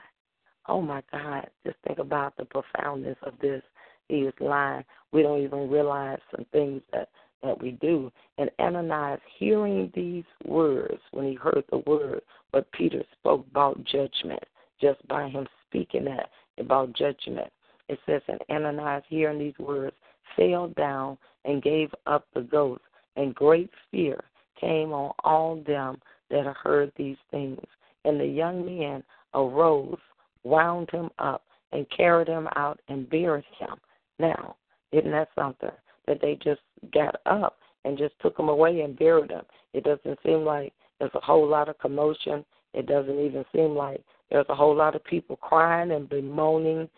Oh 0.68 0.82
my 0.82 1.04
God, 1.12 1.48
just 1.64 1.78
think 1.86 2.00
about 2.00 2.36
the 2.38 2.46
profoundness 2.46 3.18
of 3.22 3.34
this. 3.40 3.62
He 4.10 4.22
is 4.22 4.34
lying. 4.40 4.84
We 5.12 5.22
don't 5.22 5.44
even 5.44 5.70
realize 5.70 6.18
some 6.36 6.48
things 6.52 6.82
that 6.92 7.10
that 7.44 7.62
we 7.62 7.72
do. 7.74 8.12
And 8.40 8.50
Ananias, 8.60 9.20
hearing 9.38 9.92
these 9.94 10.24
words, 10.44 11.00
when 11.12 11.28
he 11.28 11.36
heard 11.36 11.64
the 11.70 11.84
word, 11.86 12.22
what 12.50 12.72
Peter 12.72 13.04
spoke 13.20 13.46
about 13.52 13.84
judgment, 13.84 14.44
just 14.82 15.08
by 15.08 15.30
him 15.30 15.46
speaking 15.68 16.06
that 16.06 16.32
about 16.58 16.94
judgment. 16.94 17.52
It 17.90 18.00
says, 18.08 18.24
and 18.28 18.42
Ananias, 18.50 19.04
hearing 19.08 19.38
these 19.38 19.60
words, 19.60 19.96
fell 20.36 20.70
down 20.70 21.18
and 21.46 21.62
gave 21.62 21.94
up 22.08 22.26
the 22.34 22.42
ghost, 22.42 22.82
and 23.16 23.36
great 23.36 23.70
fear 23.92 24.20
came 24.60 24.92
on 24.92 25.14
all 25.24 25.62
them 25.68 25.98
that 26.30 26.46
heard 26.64 26.92
these 26.98 27.18
things. 27.32 27.60
And 28.04 28.20
the 28.20 28.26
young 28.26 28.66
man 28.66 29.04
arose, 29.34 29.98
wound 30.44 30.90
him 30.92 31.10
up, 31.20 31.44
and 31.72 31.86
carried 31.96 32.28
him 32.28 32.48
out 32.56 32.80
and 32.88 33.10
buried 33.10 33.46
him. 33.60 33.76
Now, 34.20 34.56
isn't 34.92 35.12
that 35.12 35.30
something? 35.36 35.72
That 36.08 36.22
they 36.22 36.36
just 36.36 36.62
got 36.94 37.16
up 37.26 37.58
and 37.84 37.98
just 37.98 38.14
took 38.22 38.38
him 38.40 38.50
away 38.50 38.82
and 38.82 38.98
buried 38.98 39.32
him. 39.32 39.44
It 39.74 39.84
doesn't 39.84 40.20
seem 40.26 40.46
like 40.46 40.74
there's 41.00 41.12
a 41.16 41.20
whole 41.20 41.48
lot 41.48 41.70
of 41.70 41.78
commotion. 41.80 42.46
It 42.74 42.88
doesn't 42.88 43.20
even 43.20 43.44
seem 43.54 43.76
like 43.76 44.02
there's 44.30 44.46
a 44.50 44.56
whole 44.56 44.76
lot 44.76 44.96
of 44.96 45.04
people 45.04 45.36
crying 45.36 45.92
and 45.92 46.10
bemoaning 46.10 46.90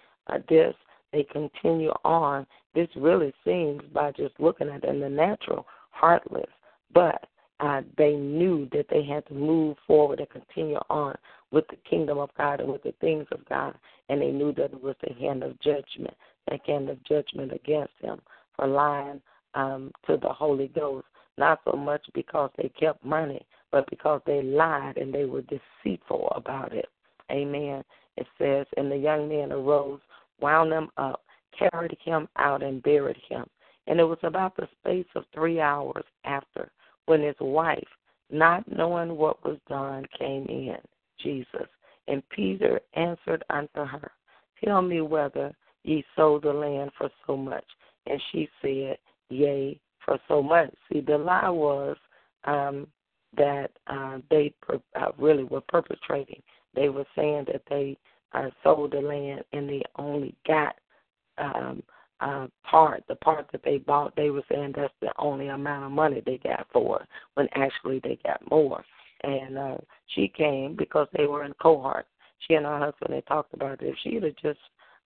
this. 0.50 0.75
They 1.13 1.24
continue 1.24 1.91
on. 2.03 2.46
This 2.77 2.89
really 2.96 3.34
seems, 3.43 3.81
by 3.91 4.12
just 4.12 4.39
looking 4.39 4.69
at 4.69 4.84
it 4.84 4.89
in 4.89 5.00
the 5.00 5.10
natural, 5.10 5.65
heartless. 5.89 6.46
But 6.93 7.25
uh, 7.60 7.81
they 7.98 8.12
knew 8.12 8.69
that 8.72 8.86
they 8.91 9.03
had 9.03 9.25
to 9.29 9.34
move 9.34 9.77
forward 9.88 10.19
and 10.19 10.29
continue 10.29 10.77
on 10.88 11.15
with 11.50 11.65
the 11.69 11.77
kingdom 11.89 12.19
of 12.19 12.29
God 12.38 12.60
and 12.60 12.72
with 12.72 12.84
the 12.84 12.93
things 13.01 13.25
of 13.31 13.43
God. 13.50 13.74
And 14.10 14.22
they 14.22 14.29
knew 14.29 14.53
that 14.53 14.74
it 14.74 14.84
was 14.84 14.96
the 15.01 15.15
hand 15.15 15.41
of 15.41 15.60
judgment, 15.60 16.13
that 16.51 16.60
hand 16.67 16.88
of 16.91 17.03
judgment 17.03 17.51
against 17.51 17.93
them 18.00 18.22
for 18.55 18.67
lying 18.67 19.22
um, 19.55 19.91
to 20.05 20.17
the 20.17 20.29
Holy 20.29 20.67
Ghost. 20.67 21.07
Not 21.39 21.62
so 21.65 21.75
much 21.75 22.05
because 22.13 22.51
they 22.57 22.69
kept 22.79 23.03
money, 23.03 23.43
but 23.72 23.89
because 23.89 24.22
they 24.27 24.43
lied 24.43 24.98
and 24.98 25.12
they 25.12 25.25
were 25.25 25.41
deceitful 25.41 26.31
about 26.36 26.74
it. 26.74 26.89
Amen. 27.31 27.84
It 28.17 28.27
says, 28.38 28.67
And 28.77 28.91
the 28.91 28.98
young 28.98 29.27
man 29.27 29.51
arose, 29.51 30.00
wound 30.39 30.72
him 30.72 30.89
up, 30.98 31.24
carried 31.58 31.98
him 32.04 32.28
out, 32.38 32.64
and 32.64 32.84
buried 32.84 33.18
him. 33.30 33.46
And 33.88 34.00
it 34.00 34.04
was 34.04 34.20
about 34.24 34.56
the 34.56 34.68
space 34.80 35.08
of 35.16 35.24
three 35.34 35.60
hours 35.60 36.04
after 36.26 36.72
when 37.06 37.22
his 37.22 37.36
wife, 37.40 37.88
not 38.30 38.70
knowing 38.70 39.16
what 39.16 39.44
was 39.46 39.58
done, 39.70 40.06
came 40.18 40.46
in, 40.46 40.78
Jesus. 41.20 41.68
And 42.08 42.28
Peter 42.30 42.82
answered 42.94 43.44
unto 43.50 43.86
her, 43.86 44.12
Tell 44.64 44.82
me 44.82 45.02
whether 45.02 45.56
ye 45.84 46.04
sold 46.16 46.44
the 46.44 46.54
land 46.54 46.92
for 46.98 47.10
so 47.26 47.38
much. 47.38 47.64
And 48.06 48.22
she 48.32 48.50
said, 48.62 48.98
Yea, 49.30 49.80
for 50.06 50.20
so 50.28 50.42
much. 50.42 50.74
See, 50.92 51.02
the 51.02 51.18
lie 51.18 51.50
was 51.50 51.98
um, 52.46 52.88
that 53.36 53.72
uh, 53.88 54.20
they 54.30 54.54
per- 54.62 54.82
uh, 54.96 55.12
really 55.18 55.44
were 55.44 55.62
perpetrating. 55.62 56.42
They 56.76 56.90
were 56.90 57.06
saying 57.16 57.46
that 57.52 57.64
they 57.70 57.98
uh, 58.34 58.50
sold 58.64 58.92
the 58.92 59.02
land 59.02 59.44
and 59.54 59.70
they 59.70 59.84
only 59.98 60.36
got 60.46 60.76
um, 61.38 61.84
uh, 62.20 62.48
part, 62.63 63.03
the 63.08 63.15
part 63.15 63.48
that 63.51 63.62
they 63.63 63.77
bought, 63.77 64.15
they 64.15 64.29
were 64.29 64.44
saying 64.51 64.74
that's 64.75 64.94
the 65.01 65.12
only 65.20 65.48
amount 65.48 65.86
of 65.86 65.91
money 65.91 66.22
they 66.25 66.39
got 66.39 66.67
for 66.74 67.06
when 67.36 67.48
actually 67.53 68.00
they 68.03 68.17
got 68.24 68.41
more. 68.50 68.84
And 69.24 69.58
uh, 69.58 69.77
she 70.08 70.27
came 70.27 70.75
because 70.75 71.08
they 71.15 71.25
were 71.25 71.44
in 71.44 71.53
cohort. 71.62 72.08
She 72.48 72.53
and 72.53 72.65
her 72.65 72.79
husband 72.79 73.13
they 73.13 73.22
talked 73.22 73.53
about 73.53 73.82
it. 73.82 73.88
If 73.88 73.96
she'd 74.03 74.24
have 74.24 74.36
just 74.41 74.60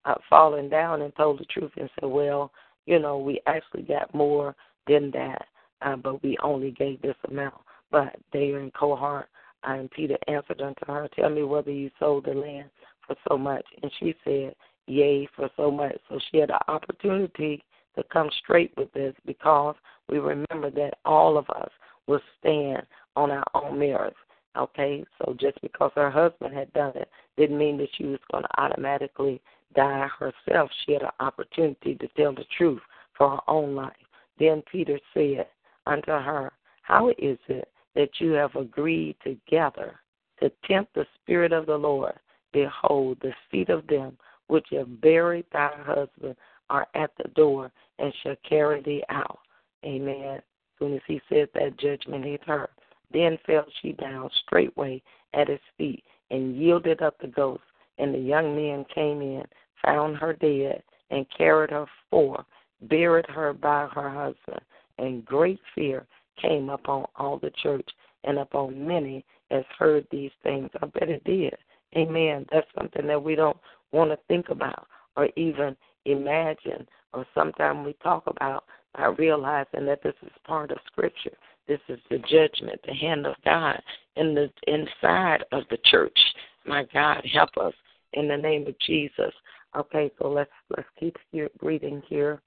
uh, 0.05 0.15
fallen 0.29 0.69
down 0.69 1.01
and 1.01 1.15
told 1.15 1.39
the 1.39 1.45
truth 1.45 1.71
and 1.77 1.89
said, 1.99 2.09
"Well, 2.09 2.51
you 2.85 2.99
know, 2.99 3.17
we 3.17 3.41
actually 3.47 3.83
got 3.83 4.13
more 4.13 4.55
than 4.87 5.11
that, 5.11 5.45
uh, 5.81 5.95
but 5.95 6.21
we 6.23 6.37
only 6.43 6.71
gave 6.71 7.01
this 7.01 7.15
amount." 7.29 7.55
But 7.89 8.15
they 8.33 8.51
are 8.51 8.59
in 8.59 8.71
cohort. 8.71 9.27
And 9.63 9.91
Peter 9.91 10.17
answered 10.27 10.61
unto 10.61 10.85
her, 10.87 11.07
"Tell 11.15 11.29
me 11.29 11.43
whether 11.43 11.71
you 11.71 11.89
sold 11.99 12.25
the 12.25 12.33
land 12.33 12.69
for 13.07 13.15
so 13.29 13.37
much." 13.37 13.65
And 13.81 13.91
she 13.99 14.13
said, 14.25 14.55
yea 14.91 15.27
for 15.35 15.49
so 15.55 15.71
much. 15.71 15.97
So 16.09 16.19
she 16.29 16.37
had 16.37 16.49
an 16.49 16.59
opportunity 16.67 17.63
to 17.95 18.03
come 18.11 18.29
straight 18.43 18.73
with 18.77 18.91
this 18.93 19.15
because 19.25 19.75
we 20.09 20.19
remember 20.19 20.69
that 20.71 20.95
all 21.05 21.37
of 21.37 21.49
us 21.49 21.69
will 22.07 22.21
stand 22.39 22.83
on 23.15 23.31
our 23.31 23.45
own 23.53 23.79
merits. 23.79 24.17
Okay, 24.57 25.05
so 25.17 25.35
just 25.39 25.59
because 25.61 25.91
her 25.95 26.11
husband 26.11 26.53
had 26.53 26.71
done 26.73 26.91
it 26.95 27.09
didn't 27.37 27.57
mean 27.57 27.77
that 27.77 27.87
she 27.97 28.03
was 28.05 28.19
going 28.31 28.43
to 28.43 28.61
automatically 28.61 29.41
die 29.75 30.07
herself. 30.19 30.69
She 30.85 30.93
had 30.93 31.03
an 31.03 31.09
opportunity 31.21 31.95
to 31.95 32.07
tell 32.17 32.33
the 32.33 32.45
truth 32.57 32.81
for 33.17 33.29
her 33.31 33.41
own 33.47 33.75
life. 33.75 33.93
Then 34.39 34.61
Peter 34.69 34.99
said 35.13 35.47
unto 35.85 36.11
her, 36.11 36.51
How 36.81 37.09
is 37.09 37.37
it 37.47 37.69
that 37.95 38.09
you 38.19 38.31
have 38.33 38.55
agreed 38.55 39.15
together 39.23 39.99
to 40.41 40.51
tempt 40.65 40.93
the 40.95 41.05
Spirit 41.21 41.53
of 41.53 41.65
the 41.65 41.77
Lord? 41.77 42.13
Behold, 42.51 43.19
the 43.21 43.31
feet 43.49 43.69
of 43.69 43.87
them 43.87 44.17
which 44.51 44.67
have 44.71 44.99
buried 44.99 45.45
thy 45.53 45.71
husband 45.85 46.35
are 46.69 46.85
at 46.93 47.11
the 47.17 47.29
door 47.35 47.71
and 47.99 48.13
shall 48.21 48.35
carry 48.47 48.81
thee 48.81 49.01
out. 49.07 49.39
Amen. 49.85 50.41
Soon 50.77 50.93
as 50.93 51.01
he 51.07 51.21
said 51.29 51.47
that, 51.53 51.79
judgment 51.79 52.25
hit 52.25 52.43
her. 52.45 52.69
Then 53.13 53.39
fell 53.45 53.65
she 53.81 53.93
down 53.93 54.29
straightway 54.45 55.01
at 55.33 55.47
his 55.47 55.61
feet 55.77 56.03
and 56.31 56.57
yielded 56.57 57.01
up 57.01 57.17
the 57.21 57.27
ghost. 57.27 57.63
And 57.97 58.13
the 58.13 58.19
young 58.19 58.53
men 58.53 58.85
came 58.93 59.21
in, 59.21 59.43
found 59.85 60.17
her 60.17 60.33
dead, 60.33 60.83
and 61.11 61.25
carried 61.37 61.69
her 61.69 61.85
forth, 62.09 62.45
buried 62.81 63.27
her 63.27 63.53
by 63.53 63.87
her 63.93 64.09
husband. 64.09 64.65
and 64.97 65.23
great 65.23 65.61
fear 65.73 66.05
came 66.41 66.69
upon 66.69 67.05
all 67.15 67.37
the 67.37 67.51
church 67.63 67.87
and 68.25 68.37
upon 68.37 68.85
many 68.85 69.23
as 69.49 69.63
heard 69.79 70.05
these 70.11 70.31
things. 70.43 70.69
I 70.81 70.87
bet 70.87 71.07
it 71.07 71.23
did. 71.23 71.55
Amen. 71.95 72.45
That's 72.51 72.67
something 72.77 73.07
that 73.07 73.23
we 73.23 73.35
don't 73.35 73.57
want 73.91 74.11
to 74.11 74.19
think 74.27 74.49
about 74.49 74.87
or 75.15 75.29
even 75.35 75.75
imagine, 76.05 76.87
or 77.13 77.25
sometimes 77.33 77.85
we 77.85 77.93
talk 78.01 78.23
about 78.27 78.63
not 78.97 79.17
realizing 79.19 79.85
that 79.85 80.01
this 80.03 80.15
is 80.23 80.31
part 80.45 80.71
of 80.71 80.77
Scripture. 80.87 81.37
This 81.67 81.79
is 81.89 81.99
the 82.09 82.17
judgment, 82.17 82.79
the 82.85 82.93
hand 82.93 83.25
of 83.25 83.35
God 83.45 83.81
in 84.15 84.33
the 84.33 84.49
inside 84.67 85.43
of 85.51 85.63
the 85.69 85.77
church. 85.85 86.17
My 86.65 86.85
God, 86.93 87.25
help 87.31 87.51
us 87.57 87.73
in 88.13 88.27
the 88.27 88.37
name 88.37 88.67
of 88.67 88.77
Jesus. 88.79 89.33
Okay, 89.75 90.11
so 90.19 90.27
let's 90.29 90.51
let's 90.75 90.89
keep 90.99 91.15
reading 91.61 92.01
here. 92.07 92.41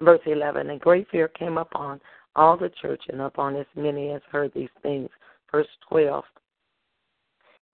Verse 0.00 0.20
eleven, 0.26 0.70
and 0.70 0.80
great 0.80 1.08
fear 1.10 1.28
came 1.28 1.58
upon 1.58 2.00
all 2.36 2.56
the 2.56 2.70
church 2.80 3.02
and 3.08 3.20
upon 3.20 3.56
as 3.56 3.66
many 3.74 4.10
as 4.10 4.22
heard 4.30 4.52
these 4.54 4.68
things. 4.82 5.08
Verse 5.50 5.68
twelve. 5.88 6.24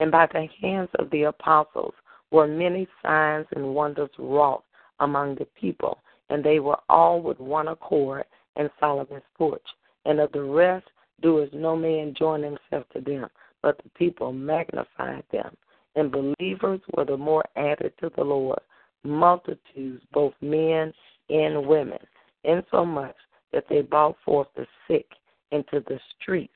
And 0.01 0.11
by 0.11 0.27
the 0.33 0.47
hands 0.63 0.89
of 0.99 1.11
the 1.11 1.25
apostles 1.25 1.95
were 2.31 2.47
many 2.47 2.87
signs 3.03 3.47
and 3.55 3.75
wonders 3.75 4.11
wrought 4.19 4.65
among 5.01 5.35
the 5.37 5.47
people, 5.61 5.99
and 6.29 6.45
they 6.45 6.61
were 6.61 6.79
all 6.89 7.21
with 7.21 7.41
one 7.41 7.69
accord 7.69 8.25
in 8.57 8.71
Solomon's 8.79 9.23
porch. 9.37 9.63
And 10.05 10.21
of 10.21 10.33
the 10.33 10.43
rest 10.43 10.87
doers 11.21 11.51
no 11.53 11.77
man 11.77 12.15
join 12.19 12.43
himself 12.43 12.89
to 12.93 13.01
them, 13.01 13.29
but 13.63 13.79
the 13.79 13.91
people 13.91 14.33
magnified 14.33 15.25
them. 15.33 15.57
And 15.97 16.13
believers 16.13 16.81
were 16.97 17.05
the 17.05 17.17
more 17.17 17.45
added 17.57 17.93
to 18.01 18.11
the 18.17 18.23
Lord, 18.23 18.61
multitudes, 19.03 20.03
both 20.13 20.35
men 20.41 20.93
and 21.29 21.67
women, 21.67 21.99
insomuch 22.45 23.17
that 23.53 23.65
they 23.69 23.83
brought 23.83 24.17
forth 24.25 24.49
the 24.57 24.67
sick 24.87 25.07
into 25.51 25.83
the 25.89 25.99
streets 26.21 26.53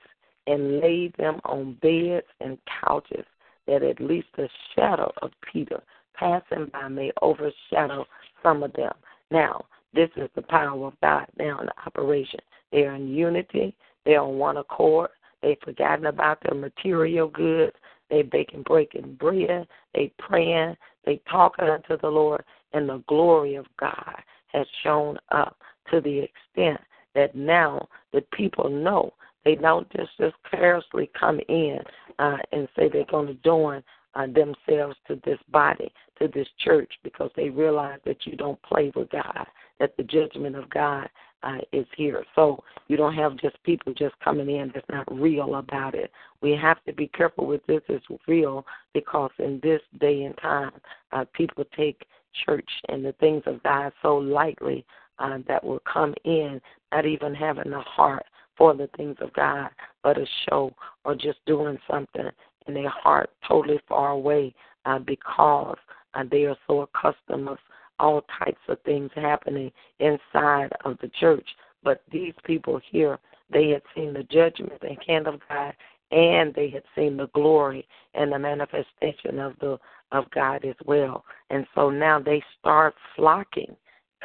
and 0.46 0.80
laid 0.80 1.14
them 1.16 1.40
on 1.44 1.76
beds 1.82 2.26
and 2.40 2.58
couches 2.80 3.24
that 3.66 3.82
at 3.82 4.00
least 4.00 4.28
the 4.36 4.48
shadow 4.74 5.12
of 5.22 5.30
Peter 5.52 5.82
passing 6.14 6.70
by 6.72 6.88
may 6.88 7.10
overshadow 7.22 8.06
some 8.42 8.62
of 8.62 8.72
them. 8.74 8.92
Now, 9.30 9.64
this 9.92 10.10
is 10.16 10.28
the 10.34 10.42
power 10.42 10.86
of 10.86 11.00
God. 11.00 11.26
Now 11.38 11.60
in 11.60 11.68
operation. 11.86 12.40
They 12.72 12.84
are 12.84 12.94
in 12.94 13.08
unity, 13.08 13.76
they're 14.04 14.20
on 14.20 14.38
one 14.38 14.56
accord, 14.56 15.10
they've 15.42 15.56
forgotten 15.64 16.06
about 16.06 16.38
their 16.42 16.58
material 16.58 17.28
goods, 17.28 17.76
they 18.10 18.22
baking 18.22 18.62
breaking 18.62 19.14
bread, 19.14 19.66
they 19.94 20.12
praying, 20.18 20.76
they 21.04 21.20
talking 21.30 21.68
unto 21.68 21.96
the 21.96 22.08
Lord, 22.08 22.44
and 22.72 22.88
the 22.88 23.02
glory 23.06 23.54
of 23.54 23.66
God 23.78 24.16
has 24.48 24.66
shown 24.82 25.18
up 25.30 25.56
to 25.90 26.00
the 26.00 26.18
extent 26.18 26.80
that 27.14 27.34
now 27.34 27.88
the 28.12 28.22
people 28.32 28.68
know 28.68 29.12
they 29.44 29.54
don't 29.54 29.88
just 29.90 30.10
just 30.18 30.34
carelessly 30.50 31.10
come 31.18 31.40
in 31.48 31.78
uh, 32.18 32.36
and 32.52 32.68
say 32.76 32.88
they're 32.88 33.04
going 33.04 33.26
to 33.26 33.34
join 33.34 33.82
uh, 34.14 34.26
themselves 34.26 34.96
to 35.08 35.20
this 35.24 35.38
body, 35.50 35.92
to 36.18 36.28
this 36.28 36.48
church, 36.58 36.92
because 37.02 37.30
they 37.36 37.50
realize 37.50 37.98
that 38.04 38.26
you 38.26 38.36
don't 38.36 38.60
play 38.62 38.92
with 38.94 39.10
God, 39.10 39.46
that 39.80 39.96
the 39.96 40.04
judgment 40.04 40.56
of 40.56 40.70
God 40.70 41.08
uh, 41.42 41.58
is 41.72 41.86
here. 41.96 42.24
So 42.34 42.62
you 42.88 42.96
don't 42.96 43.14
have 43.14 43.36
just 43.36 43.62
people 43.64 43.92
just 43.92 44.18
coming 44.20 44.48
in 44.48 44.70
that's 44.74 44.86
not 44.88 45.06
real 45.12 45.56
about 45.56 45.94
it. 45.94 46.10
We 46.40 46.52
have 46.52 46.82
to 46.84 46.92
be 46.92 47.08
careful 47.08 47.46
with 47.46 47.64
this 47.66 47.82
is 47.88 48.02
real 48.26 48.64
because 48.92 49.30
in 49.38 49.60
this 49.62 49.80
day 50.00 50.22
and 50.24 50.36
time, 50.38 50.72
uh, 51.12 51.24
people 51.34 51.64
take 51.76 52.06
church 52.46 52.68
and 52.88 53.04
the 53.04 53.12
things 53.12 53.42
of 53.46 53.62
God 53.62 53.92
so 54.02 54.16
lightly 54.16 54.84
uh, 55.18 55.38
that 55.46 55.62
will 55.62 55.82
come 55.90 56.14
in, 56.24 56.60
not 56.92 57.06
even 57.06 57.34
having 57.34 57.72
a 57.72 57.80
heart 57.80 58.24
for 58.56 58.74
the 58.74 58.88
things 58.96 59.16
of 59.20 59.32
God, 59.32 59.70
but 60.02 60.18
a 60.18 60.26
show 60.48 60.72
or 61.04 61.14
just 61.14 61.38
doing 61.46 61.78
something 61.90 62.28
in 62.66 62.74
their 62.74 62.88
heart 62.88 63.30
totally 63.46 63.80
far 63.88 64.10
away 64.10 64.54
uh, 64.86 64.98
because 64.98 65.76
uh, 66.14 66.24
they 66.30 66.44
are 66.44 66.56
so 66.66 66.82
accustomed 66.82 67.48
of 67.48 67.58
all 67.98 68.24
types 68.38 68.60
of 68.68 68.80
things 68.82 69.10
happening 69.14 69.70
inside 70.00 70.70
of 70.84 70.96
the 71.00 71.10
church. 71.20 71.46
But 71.82 72.02
these 72.10 72.34
people 72.44 72.80
here, 72.90 73.18
they 73.52 73.70
had 73.70 73.82
seen 73.94 74.14
the 74.14 74.24
judgment 74.24 74.82
and 74.82 74.98
hand 75.06 75.26
of 75.26 75.40
God, 75.48 75.74
and 76.10 76.54
they 76.54 76.70
had 76.70 76.82
seen 76.94 77.16
the 77.16 77.28
glory 77.28 77.86
and 78.14 78.32
the 78.32 78.38
manifestation 78.38 79.38
of 79.38 79.54
the 79.60 79.78
of 80.12 80.30
God 80.30 80.64
as 80.64 80.76
well. 80.84 81.24
And 81.50 81.66
so 81.74 81.90
now 81.90 82.20
they 82.20 82.42
start 82.58 82.94
flocking, 83.16 83.76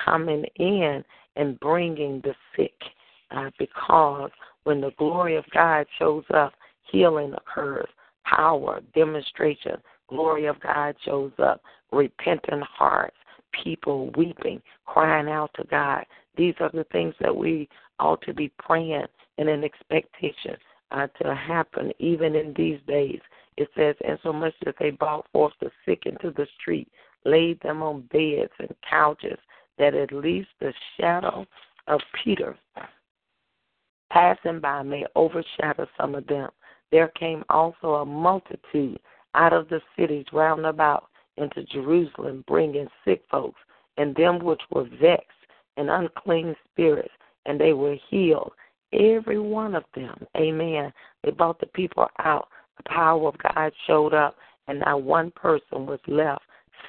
coming 0.03 0.45
in 0.57 1.03
and 1.35 1.59
bringing 1.59 2.21
the 2.21 2.35
sick 2.55 2.75
uh, 3.31 3.49
because 3.57 4.31
when 4.63 4.81
the 4.81 4.91
glory 4.97 5.35
of 5.35 5.45
God 5.53 5.85
shows 5.97 6.23
up, 6.33 6.53
healing 6.91 7.33
occurs, 7.33 7.87
power, 8.25 8.81
demonstration, 8.93 9.77
glory 10.07 10.45
of 10.45 10.59
God 10.59 10.95
shows 11.05 11.31
up, 11.39 11.61
repentant 11.91 12.63
hearts, 12.63 13.15
people 13.63 14.11
weeping, 14.17 14.61
crying 14.85 15.29
out 15.29 15.51
to 15.55 15.63
God. 15.65 16.05
These 16.37 16.55
are 16.59 16.71
the 16.71 16.85
things 16.91 17.13
that 17.19 17.35
we 17.35 17.67
ought 17.99 18.21
to 18.23 18.33
be 18.33 18.51
praying 18.59 19.05
in 19.37 19.47
an 19.47 19.63
expectation 19.63 20.55
uh, 20.91 21.07
to 21.21 21.35
happen 21.35 21.91
even 21.99 22.35
in 22.35 22.53
these 22.55 22.79
days. 22.87 23.19
It 23.57 23.69
says, 23.75 23.95
and 24.07 24.17
so 24.23 24.31
much 24.31 24.53
that 24.65 24.75
they 24.79 24.91
brought 24.91 25.25
forth 25.31 25.53
the 25.59 25.69
sick 25.85 26.03
into 26.05 26.31
the 26.31 26.47
street, 26.59 26.87
laid 27.25 27.59
them 27.61 27.83
on 27.83 28.01
beds 28.11 28.51
and 28.59 28.73
couches, 28.89 29.37
that 29.77 29.93
at 29.93 30.13
least 30.13 30.49
the 30.59 30.73
shadow 30.97 31.45
of 31.87 31.99
Peter 32.23 32.57
passing 34.11 34.59
by 34.59 34.83
may 34.83 35.05
overshadow 35.15 35.87
some 35.97 36.15
of 36.15 36.27
them. 36.27 36.49
There 36.91 37.09
came 37.09 37.43
also 37.49 37.95
a 37.95 38.05
multitude 38.05 38.99
out 39.35 39.53
of 39.53 39.69
the 39.69 39.81
cities 39.97 40.25
round 40.33 40.65
about 40.65 41.09
into 41.37 41.63
Jerusalem, 41.63 42.43
bringing 42.47 42.87
sick 43.05 43.21
folks, 43.29 43.59
and 43.97 44.15
them 44.15 44.39
which 44.39 44.61
were 44.71 44.87
vexed 44.99 45.27
and 45.77 45.89
unclean 45.89 46.55
spirits, 46.71 47.13
and 47.45 47.59
they 47.59 47.73
were 47.73 47.95
healed. 48.09 48.51
Every 48.91 49.39
one 49.39 49.75
of 49.75 49.83
them. 49.95 50.25
Amen. 50.35 50.91
They 51.23 51.31
brought 51.31 51.59
the 51.59 51.67
people 51.67 52.07
out. 52.19 52.49
The 52.77 52.83
power 52.89 53.27
of 53.27 53.35
God 53.37 53.71
showed 53.87 54.13
up, 54.13 54.35
and 54.67 54.79
not 54.79 55.03
one 55.03 55.31
person 55.31 55.85
was 55.85 55.99
left 56.07 56.41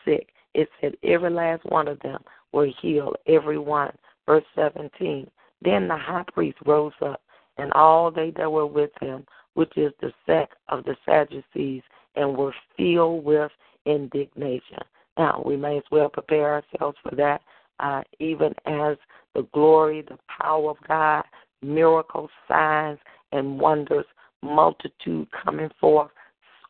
sick. 0.05 0.29
It 0.55 0.69
said 0.81 0.95
every 1.03 1.31
last 1.31 1.65
one 1.67 1.89
of 1.89 2.01
them 2.01 2.23
were 2.53 2.69
healed, 2.81 3.17
every 3.27 3.59
one. 3.59 3.93
Verse 4.27 4.45
17. 4.55 5.31
Then 5.63 5.89
the 5.89 5.97
high 5.97 6.25
priest 6.33 6.59
rose 6.65 6.93
up, 7.03 7.21
and 7.59 7.73
all 7.73 8.11
they 8.11 8.31
that 8.37 8.51
were 8.51 8.67
with 8.67 8.91
him, 9.01 9.27
which 9.55 9.77
is 9.77 9.93
the 10.01 10.13
sect 10.27 10.55
of 10.69 10.85
the 10.85 10.97
Sadducees, 11.05 11.83
and 12.17 12.37
were 12.37 12.55
filled 12.77 13.25
with 13.25 13.51
indignation. 13.87 14.79
Now, 15.19 15.43
we 15.45 15.57
may 15.57 15.77
as 15.79 15.85
well 15.91 16.09
prepare 16.09 16.55
ourselves 16.55 16.97
for 17.03 17.15
that, 17.17 17.43
uh, 17.79 18.03
even 18.19 18.55
as 18.67 18.97
the 19.35 19.47
glory, 19.53 20.03
the 20.03 20.19
power 20.41 20.71
of 20.71 20.77
God, 20.89 21.25
miracles, 21.63 22.31
signs, 22.49 22.99
and 23.33 23.61
wonders, 23.61 24.07
multitude 24.43 25.29
coming 25.45 25.71
forth, 25.81 26.11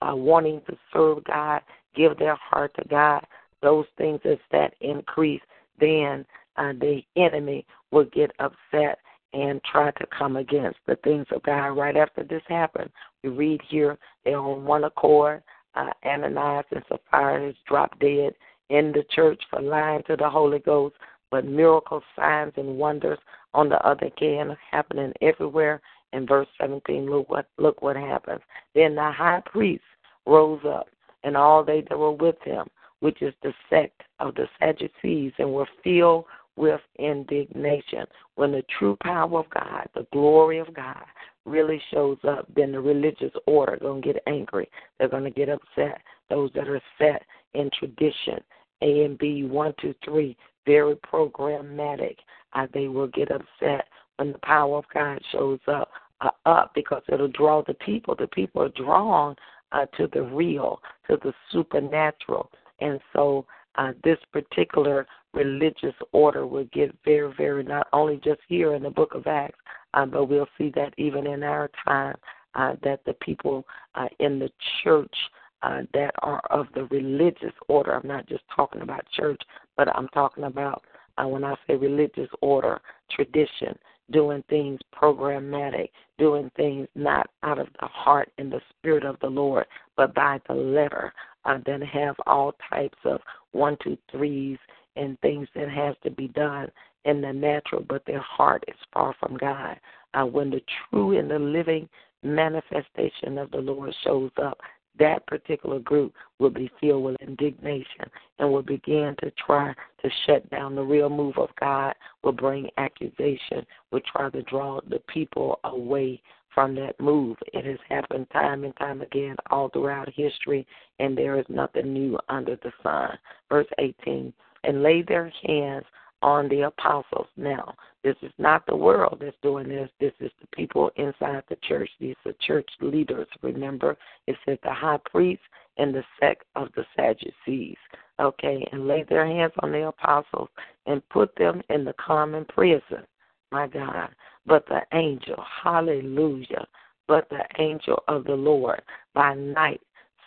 uh, 0.02 0.14
wanting 0.14 0.60
to 0.68 0.76
serve 0.92 1.24
God, 1.24 1.62
give 1.94 2.18
their 2.18 2.36
heart 2.36 2.72
to 2.76 2.88
God. 2.88 3.24
Those 3.62 3.86
things 3.98 4.20
as 4.24 4.38
that 4.52 4.74
increase, 4.80 5.42
then 5.78 6.24
uh, 6.60 6.72
the 6.78 7.02
enemy 7.16 7.64
will 7.90 8.04
get 8.04 8.30
upset 8.38 8.98
and 9.32 9.62
try 9.64 9.90
to 9.92 10.06
come 10.16 10.36
against 10.36 10.78
the 10.86 10.96
things 10.96 11.26
of 11.32 11.42
God. 11.42 11.68
Right 11.68 11.96
after 11.96 12.22
this 12.22 12.42
happened, 12.48 12.90
we 13.22 13.30
read 13.30 13.60
here 13.68 13.98
they're 14.24 14.38
on 14.38 14.64
one 14.64 14.84
accord. 14.84 15.42
Uh, 15.74 15.90
Ananias 16.04 16.66
and 16.72 16.82
Sapphira 16.88 17.48
is 17.48 17.56
dropped 17.66 18.00
dead 18.00 18.34
in 18.68 18.92
the 18.92 19.04
church 19.10 19.40
for 19.48 19.62
lying 19.62 20.02
to 20.06 20.16
the 20.16 20.28
Holy 20.28 20.58
Ghost, 20.58 20.96
but 21.30 21.46
miracles, 21.46 22.02
signs, 22.16 22.52
and 22.56 22.76
wonders 22.76 23.18
on 23.54 23.68
the 23.68 23.80
other 23.86 24.10
hand 24.18 24.56
happening 24.70 25.12
everywhere. 25.22 25.80
In 26.12 26.26
verse 26.26 26.48
17, 26.60 27.08
look 27.08 27.30
what 27.30 27.46
look 27.56 27.82
what 27.82 27.96
happens. 27.96 28.40
Then 28.74 28.96
the 28.96 29.12
high 29.12 29.42
priest 29.46 29.84
rose 30.26 30.60
up, 30.66 30.88
and 31.22 31.36
all 31.36 31.64
they 31.64 31.82
that 31.88 31.98
were 31.98 32.12
with 32.12 32.36
him, 32.44 32.66
which 32.98 33.22
is 33.22 33.32
the 33.42 33.54
sect 33.70 34.02
of 34.18 34.34
the 34.34 34.48
Sadducees, 34.58 35.32
and 35.38 35.52
were 35.52 35.68
filled 35.84 36.24
with 36.60 36.80
indignation. 36.98 38.04
When 38.34 38.52
the 38.52 38.62
true 38.78 38.96
power 39.02 39.40
of 39.40 39.50
God, 39.50 39.88
the 39.94 40.06
glory 40.12 40.58
of 40.58 40.72
God, 40.74 41.02
really 41.46 41.80
shows 41.90 42.18
up, 42.28 42.46
then 42.54 42.72
the 42.72 42.80
religious 42.80 43.32
order 43.46 43.78
going 43.80 44.02
to 44.02 44.12
get 44.12 44.22
angry. 44.26 44.70
They're 44.98 45.08
going 45.08 45.24
to 45.24 45.30
get 45.30 45.48
upset. 45.48 46.02
Those 46.28 46.50
that 46.54 46.68
are 46.68 46.82
set 46.98 47.22
in 47.54 47.70
tradition, 47.78 48.40
A 48.82 49.04
and 49.04 49.16
B, 49.16 49.44
one, 49.44 49.72
two, 49.80 49.94
three, 50.04 50.36
very 50.66 50.96
programmatic, 50.96 52.16
uh, 52.52 52.66
they 52.74 52.88
will 52.88 53.08
get 53.08 53.30
upset 53.30 53.86
when 54.16 54.32
the 54.32 54.38
power 54.42 54.76
of 54.76 54.84
God 54.92 55.18
shows 55.32 55.60
up. 55.66 55.90
Uh, 56.20 56.28
up 56.44 56.72
because 56.74 57.02
it'll 57.10 57.28
draw 57.28 57.62
the 57.66 57.72
people. 57.72 58.14
The 58.14 58.26
people 58.26 58.60
are 58.60 58.68
drawn 58.68 59.34
uh, 59.72 59.86
to 59.96 60.06
the 60.12 60.20
real, 60.20 60.82
to 61.08 61.16
the 61.22 61.32
supernatural, 61.50 62.50
and 62.80 63.00
so 63.14 63.46
uh, 63.76 63.92
this 64.04 64.18
particular 64.30 65.06
religious 65.32 65.94
order 66.12 66.46
will 66.46 66.66
get 66.72 66.94
very, 67.04 67.32
very 67.36 67.62
not 67.62 67.86
only 67.92 68.20
just 68.24 68.40
here 68.48 68.74
in 68.74 68.82
the 68.82 68.90
book 68.90 69.14
of 69.14 69.26
Acts, 69.26 69.58
um, 69.94 70.10
but 70.10 70.26
we'll 70.26 70.48
see 70.58 70.70
that 70.74 70.94
even 70.98 71.26
in 71.26 71.42
our 71.42 71.70
time 71.84 72.16
uh, 72.54 72.74
that 72.82 73.00
the 73.04 73.14
people 73.14 73.64
uh, 73.94 74.08
in 74.18 74.38
the 74.38 74.50
church 74.82 75.14
uh, 75.62 75.82
that 75.92 76.12
are 76.22 76.40
of 76.50 76.66
the 76.74 76.84
religious 76.84 77.52
order. 77.68 77.94
I'm 77.94 78.08
not 78.08 78.26
just 78.26 78.42
talking 78.54 78.82
about 78.82 79.04
church, 79.14 79.40
but 79.76 79.94
I'm 79.96 80.08
talking 80.08 80.44
about 80.44 80.82
uh, 81.18 81.28
when 81.28 81.44
I 81.44 81.54
say 81.66 81.76
religious 81.76 82.30
order, 82.40 82.80
tradition, 83.10 83.78
doing 84.10 84.42
things 84.48 84.80
programmatic, 84.94 85.90
doing 86.18 86.50
things 86.56 86.88
not 86.94 87.28
out 87.42 87.58
of 87.58 87.68
the 87.80 87.86
heart 87.86 88.32
and 88.38 88.50
the 88.50 88.60
spirit 88.70 89.04
of 89.04 89.16
the 89.20 89.28
Lord, 89.28 89.66
but 89.96 90.14
by 90.14 90.40
the 90.48 90.54
letter. 90.54 91.12
Uh, 91.46 91.56
then 91.64 91.80
have 91.80 92.16
all 92.26 92.54
types 92.68 92.98
of 93.04 93.18
one, 93.52 93.74
two, 93.82 93.96
threes 94.12 94.58
and 94.96 95.18
things 95.20 95.48
that 95.54 95.68
has 95.70 95.94
to 96.02 96.10
be 96.10 96.28
done 96.28 96.68
in 97.04 97.20
the 97.20 97.32
natural, 97.32 97.84
but 97.88 98.04
their 98.06 98.20
heart 98.20 98.64
is 98.68 98.76
far 98.92 99.14
from 99.18 99.36
God. 99.36 99.78
Uh, 100.14 100.24
when 100.24 100.50
the 100.50 100.60
true 100.90 101.18
and 101.18 101.30
the 101.30 101.38
living 101.38 101.88
manifestation 102.22 103.38
of 103.38 103.50
the 103.50 103.58
Lord 103.58 103.94
shows 104.04 104.30
up, 104.42 104.58
that 104.98 105.26
particular 105.26 105.78
group 105.78 106.12
will 106.38 106.50
be 106.50 106.70
filled 106.80 107.04
with 107.04 107.16
indignation 107.22 108.04
and 108.38 108.52
will 108.52 108.62
begin 108.62 109.14
to 109.22 109.30
try 109.44 109.72
to 110.02 110.10
shut 110.26 110.48
down 110.50 110.74
the 110.74 110.82
real 110.82 111.08
move 111.08 111.38
of 111.38 111.48
God, 111.58 111.94
will 112.22 112.32
bring 112.32 112.68
accusation, 112.76 113.64
will 113.90 114.02
try 114.12 114.28
to 114.30 114.42
draw 114.42 114.80
the 114.88 115.00
people 115.08 115.58
away 115.64 116.20
from 116.54 116.74
that 116.74 117.00
move. 117.00 117.36
It 117.54 117.64
has 117.64 117.78
happened 117.88 118.26
time 118.30 118.64
and 118.64 118.76
time 118.76 119.00
again 119.00 119.36
all 119.50 119.70
throughout 119.70 120.12
history, 120.12 120.66
and 120.98 121.16
there 121.16 121.38
is 121.38 121.46
nothing 121.48 121.94
new 121.94 122.18
under 122.28 122.56
the 122.56 122.72
sun. 122.82 123.16
Verse 123.48 123.68
18 123.78 124.32
and 124.64 124.82
lay 124.82 125.02
their 125.02 125.32
hands 125.46 125.84
on 126.22 126.48
the 126.48 126.62
apostles. 126.62 127.26
Now, 127.36 127.74
this 128.02 128.16
is 128.22 128.32
not 128.38 128.66
the 128.66 128.76
world 128.76 129.18
that's 129.20 129.36
doing 129.42 129.68
this. 129.68 129.88
This 130.00 130.12
is 130.20 130.30
the 130.40 130.46
people 130.54 130.90
inside 130.96 131.42
the 131.48 131.56
church. 131.66 131.90
These 131.98 132.16
are 132.26 132.32
church 132.46 132.68
leaders. 132.80 133.26
Remember, 133.42 133.96
it 134.26 134.36
said 134.44 134.58
the 134.62 134.72
high 134.72 134.98
priest 135.10 135.42
and 135.76 135.94
the 135.94 136.04
sect 136.18 136.44
of 136.56 136.68
the 136.76 136.84
Sadducees. 136.96 137.76
Okay, 138.20 138.66
and 138.72 138.86
lay 138.86 139.02
their 139.02 139.26
hands 139.26 139.52
on 139.60 139.72
the 139.72 139.88
apostles 139.88 140.48
and 140.86 141.06
put 141.08 141.34
them 141.36 141.62
in 141.70 141.84
the 141.84 141.94
common 141.94 142.44
prison. 142.46 143.06
My 143.50 143.66
God. 143.66 144.10
But 144.46 144.66
the 144.66 144.82
angel, 144.92 145.42
hallelujah, 145.62 146.66
but 147.08 147.28
the 147.30 147.44
angel 147.58 148.02
of 148.08 148.24
the 148.24 148.34
Lord 148.34 148.82
by 149.14 149.34
night. 149.34 149.80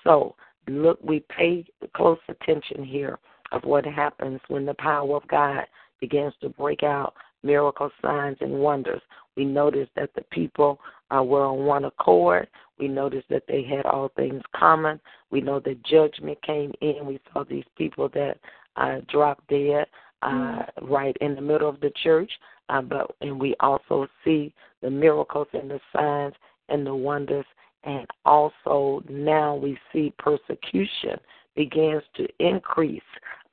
So, 0.04 0.36
look, 0.67 1.00
we 1.04 1.24
pay 1.30 1.65
close 1.96 2.19
attention 2.28 2.84
here 2.84 3.19
of 3.54 3.63
what 3.63 3.86
happens 3.86 4.42
when 4.50 4.66
the 4.66 4.74
power 4.76 5.16
of 5.16 5.28
God 5.28 5.63
begins 6.02 6.34
to 6.42 6.50
break 6.50 6.84
out 6.84 7.13
miracle 7.44 7.89
signs 8.02 8.38
and 8.42 8.52
wonders. 8.52 9.02
We 9.38 9.46
notice 9.46 9.88
that 9.96 10.10
the 10.16 10.24
people 10.32 10.80
uh, 11.16 11.24
were 11.24 11.46
on 11.46 11.66
one 11.66 11.86
accord. 11.86 12.48
We 12.80 12.88
noticed 12.88 13.30
that 13.30 13.44
they 13.48 13.63
had 13.63 13.86
all 13.86 14.12
things 14.16 14.42
common. 14.56 15.00
We 15.32 15.42
know 15.42 15.60
that 15.60 15.84
judgment 15.86 16.42
came 16.42 16.74
in. 16.82 17.06
We 17.06 17.20
saw 17.32 17.44
these 17.44 17.66
people 17.78 18.10
that 18.10 18.38
uh, 18.76 19.00
dropped 19.10 19.48
dead 19.48 19.86
uh, 20.22 20.28
mm-hmm. 20.30 20.86
right 20.86 21.16
in 21.22 21.36
the 21.36 21.42
middle 21.42 21.70
of 21.70 21.80
the 21.80 21.92
church. 22.04 22.32
Uh, 22.70 22.82
but 22.82 23.16
and 23.22 23.39
we 23.39 23.56
also 23.60 24.08
see 24.24 24.54
the 24.82 24.89
miracles 24.89 25.48
and 25.54 25.70
the 25.70 25.80
signs 25.96 26.34
and 26.70 26.86
the 26.86 26.96
wonders. 26.96 27.46
And 27.84 28.08
also 28.26 29.04
now 29.10 29.56
we 29.56 29.78
see 29.92 30.13
persecution 30.18 31.20
begins 31.56 32.04
to 32.16 32.28
increase 32.39 33.02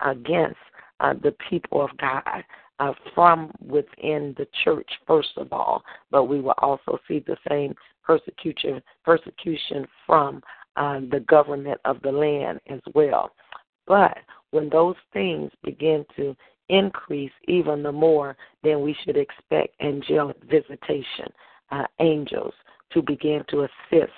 against 0.05 0.59
uh, 1.01 1.15
the 1.23 1.35
people 1.49 1.83
of 1.83 1.91
God 1.99 2.45
uh, 2.79 2.93
from 3.15 3.53
within 3.65 4.35
the 4.39 4.47
church, 4.65 4.89
first 5.07 5.31
of 5.37 5.53
all, 5.53 5.83
but 6.11 6.25
we 6.25 6.41
will 6.41 6.55
also 6.59 6.99
see 7.07 7.21
the 7.27 7.37
same 7.49 7.75
persecution 8.03 8.83
persecution 9.05 9.87
from 10.07 10.43
uh, 10.77 11.01
the 11.11 11.21
government 11.29 11.81
of 11.85 12.01
the 12.03 12.11
land 12.11 12.59
as 12.69 12.81
well. 12.95 13.33
But 13.87 14.19
when 14.51 14.69
those 14.69 14.97
things 15.13 15.51
begin 15.63 16.05
to 16.17 16.35
increase 16.69 17.33
even 17.49 17.83
the 17.83 17.93
more, 17.93 18.37
then 18.63 18.81
we 18.81 18.97
should 19.05 19.17
expect 19.17 19.75
angelic 19.81 20.37
visitation, 20.49 21.27
uh, 21.71 21.85
angels 21.99 22.55
to 22.93 23.03
begin 23.03 23.45
to 23.49 23.63
assist 23.63 24.13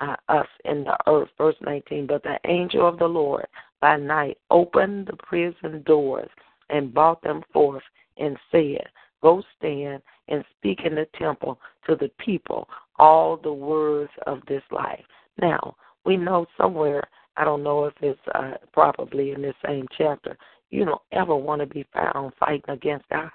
uh, 0.00 0.16
us 0.28 0.46
in 0.64 0.84
the 0.84 0.96
earth. 1.06 1.28
Verse 1.36 1.56
19, 1.60 2.06
but 2.06 2.22
the 2.22 2.38
angel 2.46 2.88
of 2.88 2.98
the 2.98 3.06
Lord 3.06 3.46
by 3.80 3.96
night 3.96 4.38
opened 4.50 5.06
the 5.06 5.16
prison 5.16 5.82
doors 5.86 6.30
and 6.70 6.92
brought 6.92 7.22
them 7.22 7.42
forth 7.52 7.82
and 8.18 8.36
said, 8.50 8.86
Go 9.22 9.42
stand 9.56 10.02
and 10.28 10.44
speak 10.56 10.80
in 10.84 10.94
the 10.94 11.06
temple 11.18 11.58
to 11.86 11.96
the 11.96 12.10
people 12.18 12.68
all 12.98 13.36
the 13.36 13.52
words 13.52 14.10
of 14.26 14.40
this 14.46 14.62
life. 14.70 15.04
Now, 15.40 15.76
we 16.04 16.16
know 16.16 16.46
somewhere, 16.56 17.02
I 17.36 17.44
don't 17.44 17.62
know 17.62 17.84
if 17.84 17.94
it's 18.00 18.20
uh, 18.34 18.54
probably 18.72 19.32
in 19.32 19.42
this 19.42 19.54
same 19.66 19.86
chapter, 19.96 20.36
you 20.70 20.84
don't 20.84 21.02
ever 21.12 21.34
want 21.34 21.60
to 21.60 21.66
be 21.66 21.86
found 21.92 22.32
fighting 22.38 22.68
against 22.68 23.08
God. 23.08 23.30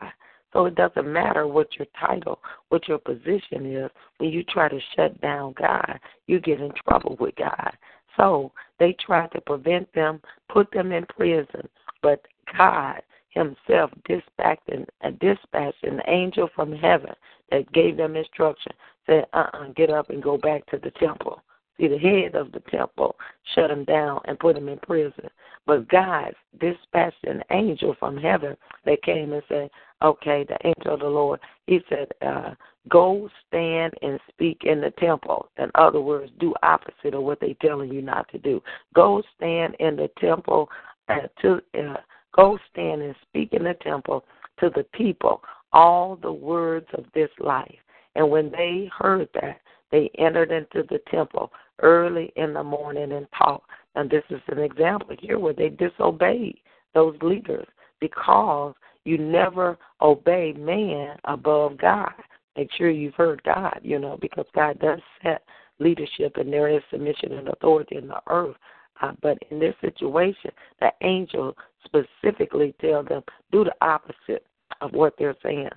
So 0.54 0.66
it 0.66 0.76
doesn't 0.76 1.12
matter 1.12 1.48
what 1.48 1.68
your 1.78 1.88
title, 2.00 2.40
what 2.70 2.88
your 2.88 3.00
position 3.00 3.66
is. 3.66 3.90
When 4.20 4.30
you 4.30 4.44
try 4.44 4.70
to 4.70 4.80
shut 4.96 5.20
down 5.20 5.56
God, 5.60 6.00
you 6.28 6.40
get 6.40 6.62
in 6.62 6.72
trouble 6.88 7.18
with 7.20 7.36
God. 7.36 7.76
So 8.18 8.52
they 8.80 8.94
tried 8.94 9.32
to 9.32 9.42
prevent 9.42 9.92
them, 9.94 10.22
put 10.50 10.72
them 10.72 10.92
in 10.92 11.06
prison. 11.06 11.68
But 12.02 12.26
God 12.58 13.02
Himself 13.30 13.92
dispatched 14.06 14.70
an, 14.70 14.86
uh, 15.04 15.12
dispatched 15.20 15.84
an 15.84 16.02
angel 16.08 16.50
from 16.54 16.72
heaven 16.72 17.16
that 17.50 17.72
gave 17.72 17.98
them 17.98 18.16
instruction. 18.16 18.74
Said, 19.08 19.26
"Uh, 19.34 19.50
uh-uh, 19.54 19.68
get 19.76 19.90
up 19.90 20.10
and 20.10 20.22
go 20.22 20.38
back 20.38 20.66
to 20.68 20.78
the 20.78 20.92
temple." 20.92 21.42
See, 21.78 21.88
the 21.88 21.98
head 21.98 22.36
of 22.36 22.52
the 22.52 22.60
temple 22.60 23.16
shut 23.56 23.72
him 23.72 23.84
down 23.86 24.22
and 24.26 24.40
put 24.40 24.56
him 24.56 24.70
in 24.70 24.78
prison. 24.80 25.30
But 25.66 25.88
God 25.88 26.34
dispatched 26.60 27.24
an 27.24 27.42
angel 27.52 27.96
from 27.98 28.18
heaven 28.18 28.58
that 28.86 29.02
came 29.04 29.34
and 29.34 29.44
said, 29.48 29.70
Okay, 30.02 30.46
the 30.48 30.58
angel 30.68 30.96
of 30.96 31.00
the 31.00 31.08
Lord, 31.08 31.40
he 31.68 31.80
said, 31.90 32.08
uh, 32.22 32.54
Go 32.90 33.30
stand 33.48 33.94
and 34.02 34.20
speak 34.28 34.64
in 34.66 34.82
the 34.82 34.92
temple. 34.92 35.50
In 35.58 35.72
other 35.76 36.02
words, 36.02 36.32
do 36.40 36.54
opposite 36.64 37.14
of 37.14 37.24
what 37.24 37.40
they're 37.40 37.54
telling 37.62 37.94
you 37.94 38.02
not 38.02 38.28
to 38.30 38.38
do. 38.38 38.62
Go 38.94 39.24
stand 39.38 39.76
in 39.80 39.96
the 39.96 40.10
temple 40.20 40.70
uh, 41.08 41.28
to 41.42 41.62
uh, 41.80 41.96
go 42.36 42.60
stand 42.72 43.02
and 43.02 43.16
speak 43.22 43.54
in 43.54 43.64
the 43.64 43.76
temple 43.76 44.26
to 44.60 44.70
the 44.76 44.84
people 44.94 45.42
all 45.72 46.18
the 46.18 46.32
words 46.32 46.88
of 46.94 47.06
this 47.14 47.30
life. 47.40 47.76
And 48.16 48.30
when 48.30 48.52
they 48.52 48.90
heard 48.98 49.30
that, 49.34 49.60
they 49.92 50.10
entered 50.18 50.52
into 50.52 50.86
the 50.90 51.00
temple 51.10 51.52
early 51.82 52.32
in 52.36 52.54
the 52.54 52.64
morning 52.64 53.12
and 53.12 53.28
taught. 53.38 53.64
And 53.96 54.10
this 54.10 54.24
is 54.30 54.42
an 54.48 54.60
example 54.60 55.16
here 55.20 55.40
where 55.40 55.54
they 55.54 55.70
disobeyed 55.70 56.58
those 56.94 57.16
leaders 57.22 57.68
because 58.00 58.74
you 59.06 59.18
never 59.18 59.78
obey 60.02 60.54
man 60.54 61.18
above 61.26 61.78
God. 61.78 62.14
Make 62.56 62.70
sure 62.78 62.90
you've 62.90 63.16
heard 63.16 63.42
God, 63.44 63.80
you 63.82 64.00
know, 64.00 64.18
because 64.22 64.46
God 64.54 64.80
does 64.80 65.00
set 65.22 65.44
leadership 65.80 66.38
and 66.38 66.52
there 66.52 66.70
is 66.70 66.84
submission 66.92 67.34
and 67.34 67.50
authority 67.50 67.98
in 67.98 68.08
the 68.08 68.22
earth. 68.28 68.56
Uh, 69.02 69.12
but 69.22 69.38
in 69.50 69.60
this 69.60 69.76
situation, 69.82 70.52
the 70.80 70.92
angel 71.02 71.56
specifically 71.84 72.76
tell 72.80 73.04
them 73.04 73.24
do 73.52 73.64
the 73.64 73.74
opposite 73.82 74.46
of 74.82 74.94
what 74.94 75.14
they're 75.18 75.36
saying. 75.44 75.70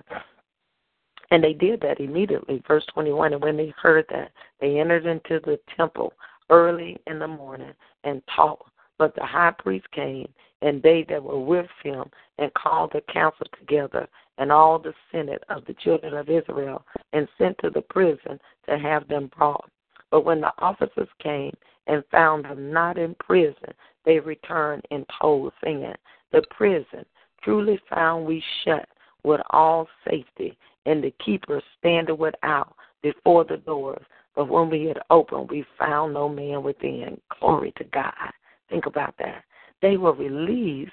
And 1.31 1.43
they 1.43 1.53
did 1.53 1.81
that 1.81 1.99
immediately. 1.99 2.63
Verse 2.67 2.85
21 2.93 3.33
And 3.33 3.41
when 3.41 3.57
they 3.57 3.73
heard 3.81 4.05
that, 4.09 4.31
they 4.61 4.79
entered 4.79 5.05
into 5.05 5.41
the 5.43 5.59
temple 5.75 6.13
early 6.49 6.97
in 7.07 7.19
the 7.19 7.27
morning 7.27 7.73
and 8.03 8.21
taught. 8.35 8.65
But 8.97 9.13
the 9.15 9.25
high 9.25 9.53
priest 9.57 9.89
came, 9.91 10.27
and 10.61 10.81
they 10.81 11.05
that 11.09 11.21
were 11.21 11.39
with 11.39 11.67
him, 11.83 12.05
and 12.39 12.53
called 12.53 12.91
the 12.93 13.01
council 13.13 13.45
together, 13.59 14.07
and 14.37 14.51
all 14.51 14.79
the 14.79 14.93
senate 15.11 15.43
of 15.49 15.65
the 15.65 15.75
children 15.75 16.13
of 16.15 16.29
Israel, 16.29 16.83
and 17.13 17.27
sent 17.37 17.57
to 17.59 17.69
the 17.69 17.81
prison 17.81 18.39
to 18.67 18.77
have 18.77 19.07
them 19.07 19.29
brought. 19.37 19.69
But 20.09 20.25
when 20.25 20.41
the 20.41 20.53
officers 20.59 21.09
came 21.21 21.55
and 21.87 22.03
found 22.11 22.45
them 22.45 22.71
not 22.71 22.97
in 22.97 23.15
prison, 23.15 23.73
they 24.05 24.19
returned 24.19 24.83
and 24.89 25.05
told, 25.21 25.53
saying, 25.63 25.93
The 26.31 26.43
prison 26.49 27.05
truly 27.43 27.79
found 27.89 28.25
we 28.25 28.43
shut 28.63 28.87
with 29.23 29.41
all 29.51 29.87
safety, 30.09 30.57
and 30.85 31.03
the 31.03 31.13
keeper 31.23 31.61
standing 31.77 32.17
without 32.17 32.75
before 33.01 33.43
the 33.43 33.57
doors. 33.57 34.03
But 34.37 34.49
when 34.49 34.69
we 34.69 34.85
had 34.85 34.99
opened, 35.09 35.49
we 35.49 35.65
found 35.79 36.13
no 36.13 36.29
man 36.29 36.61
within. 36.61 37.19
Glory 37.39 37.73
to 37.77 37.83
God. 37.85 38.13
Think 38.69 38.85
about 38.85 39.15
that. 39.17 39.43
They 39.81 39.97
were 39.97 40.13
released, 40.13 40.91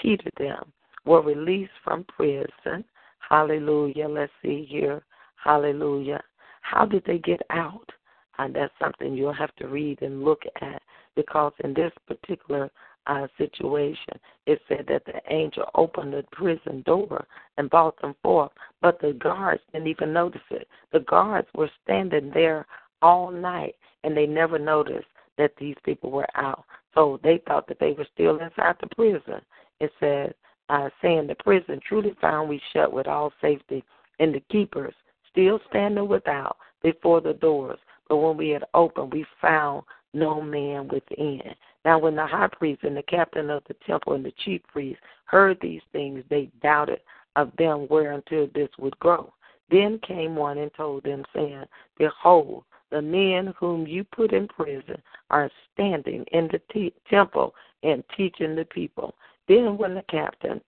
Peter 0.00 0.30
them, 0.38 0.72
were 1.04 1.20
released 1.20 1.72
from 1.82 2.04
prison. 2.04 2.84
Hallelujah. 3.28 4.06
Let's 4.06 4.32
see 4.42 4.64
here. 4.70 5.02
Hallelujah. 5.42 6.22
How 6.60 6.86
did 6.86 7.02
they 7.04 7.18
get 7.18 7.42
out? 7.50 7.90
And 8.38 8.54
that's 8.54 8.72
something 8.80 9.14
you'll 9.14 9.32
have 9.32 9.54
to 9.56 9.66
read 9.66 10.00
and 10.00 10.24
look 10.24 10.42
at 10.62 10.80
because 11.16 11.52
in 11.64 11.74
this 11.74 11.92
particular 12.06 12.70
uh, 13.06 13.26
situation. 13.38 14.18
It 14.46 14.60
said 14.68 14.86
that 14.88 15.04
the 15.04 15.20
angel 15.30 15.64
opened 15.74 16.12
the 16.12 16.24
prison 16.32 16.82
door 16.86 17.26
and 17.58 17.70
brought 17.70 18.00
them 18.00 18.14
forth, 18.22 18.52
but 18.80 19.00
the 19.00 19.12
guards 19.12 19.62
didn't 19.72 19.88
even 19.88 20.12
notice 20.12 20.40
it. 20.50 20.68
The 20.92 21.00
guards 21.00 21.48
were 21.54 21.70
standing 21.82 22.30
there 22.32 22.66
all 23.04 23.30
night, 23.30 23.76
and 24.02 24.16
they 24.16 24.26
never 24.26 24.58
noticed 24.58 25.06
that 25.36 25.52
these 25.58 25.76
people 25.84 26.10
were 26.10 26.26
out. 26.34 26.64
So 26.94 27.20
they 27.22 27.42
thought 27.46 27.68
that 27.68 27.78
they 27.78 27.92
were 27.92 28.06
still 28.14 28.38
inside 28.38 28.76
the 28.80 28.94
prison. 28.96 29.40
It 29.78 29.92
said, 30.00 30.34
uh, 30.70 30.88
saying 31.02 31.26
the 31.26 31.34
prison 31.34 31.78
truly 31.86 32.14
found 32.20 32.48
we 32.48 32.60
shut 32.72 32.90
with 32.90 33.06
all 33.06 33.30
safety, 33.42 33.84
and 34.18 34.34
the 34.34 34.40
keepers 34.50 34.94
still 35.30 35.60
standing 35.68 36.08
without 36.08 36.56
before 36.82 37.20
the 37.20 37.34
doors. 37.34 37.78
But 38.08 38.16
when 38.16 38.38
we 38.38 38.48
had 38.48 38.64
opened, 38.72 39.12
we 39.12 39.26
found 39.40 39.82
no 40.14 40.40
man 40.40 40.88
within. 40.88 41.42
Now, 41.84 41.98
when 41.98 42.16
the 42.16 42.26
high 42.26 42.48
priest 42.48 42.84
and 42.84 42.96
the 42.96 43.02
captain 43.02 43.50
of 43.50 43.62
the 43.68 43.76
temple 43.86 44.14
and 44.14 44.24
the 44.24 44.32
chief 44.44 44.62
priest 44.72 45.00
heard 45.26 45.58
these 45.60 45.82
things, 45.92 46.24
they 46.30 46.50
doubted 46.62 47.00
of 47.36 47.50
them 47.58 47.86
whereunto 47.90 48.48
this 48.54 48.70
would 48.78 48.98
grow. 49.00 49.30
Then 49.70 49.98
came 50.06 50.36
one 50.36 50.58
and 50.58 50.72
told 50.74 51.02
them, 51.04 51.24
saying, 51.34 51.64
Behold, 51.98 52.64
the 52.90 53.02
men 53.02 53.54
whom 53.58 53.86
you 53.86 54.04
put 54.04 54.32
in 54.32 54.48
prison 54.48 55.00
are 55.30 55.50
standing 55.72 56.24
in 56.32 56.48
the 56.52 56.60
t- 56.72 56.94
temple 57.08 57.54
and 57.82 58.04
teaching 58.16 58.54
the 58.54 58.64
people. 58.66 59.14
Then, 59.48 59.76
when 59.76 59.94
the 59.94 60.04
captain 60.08 60.60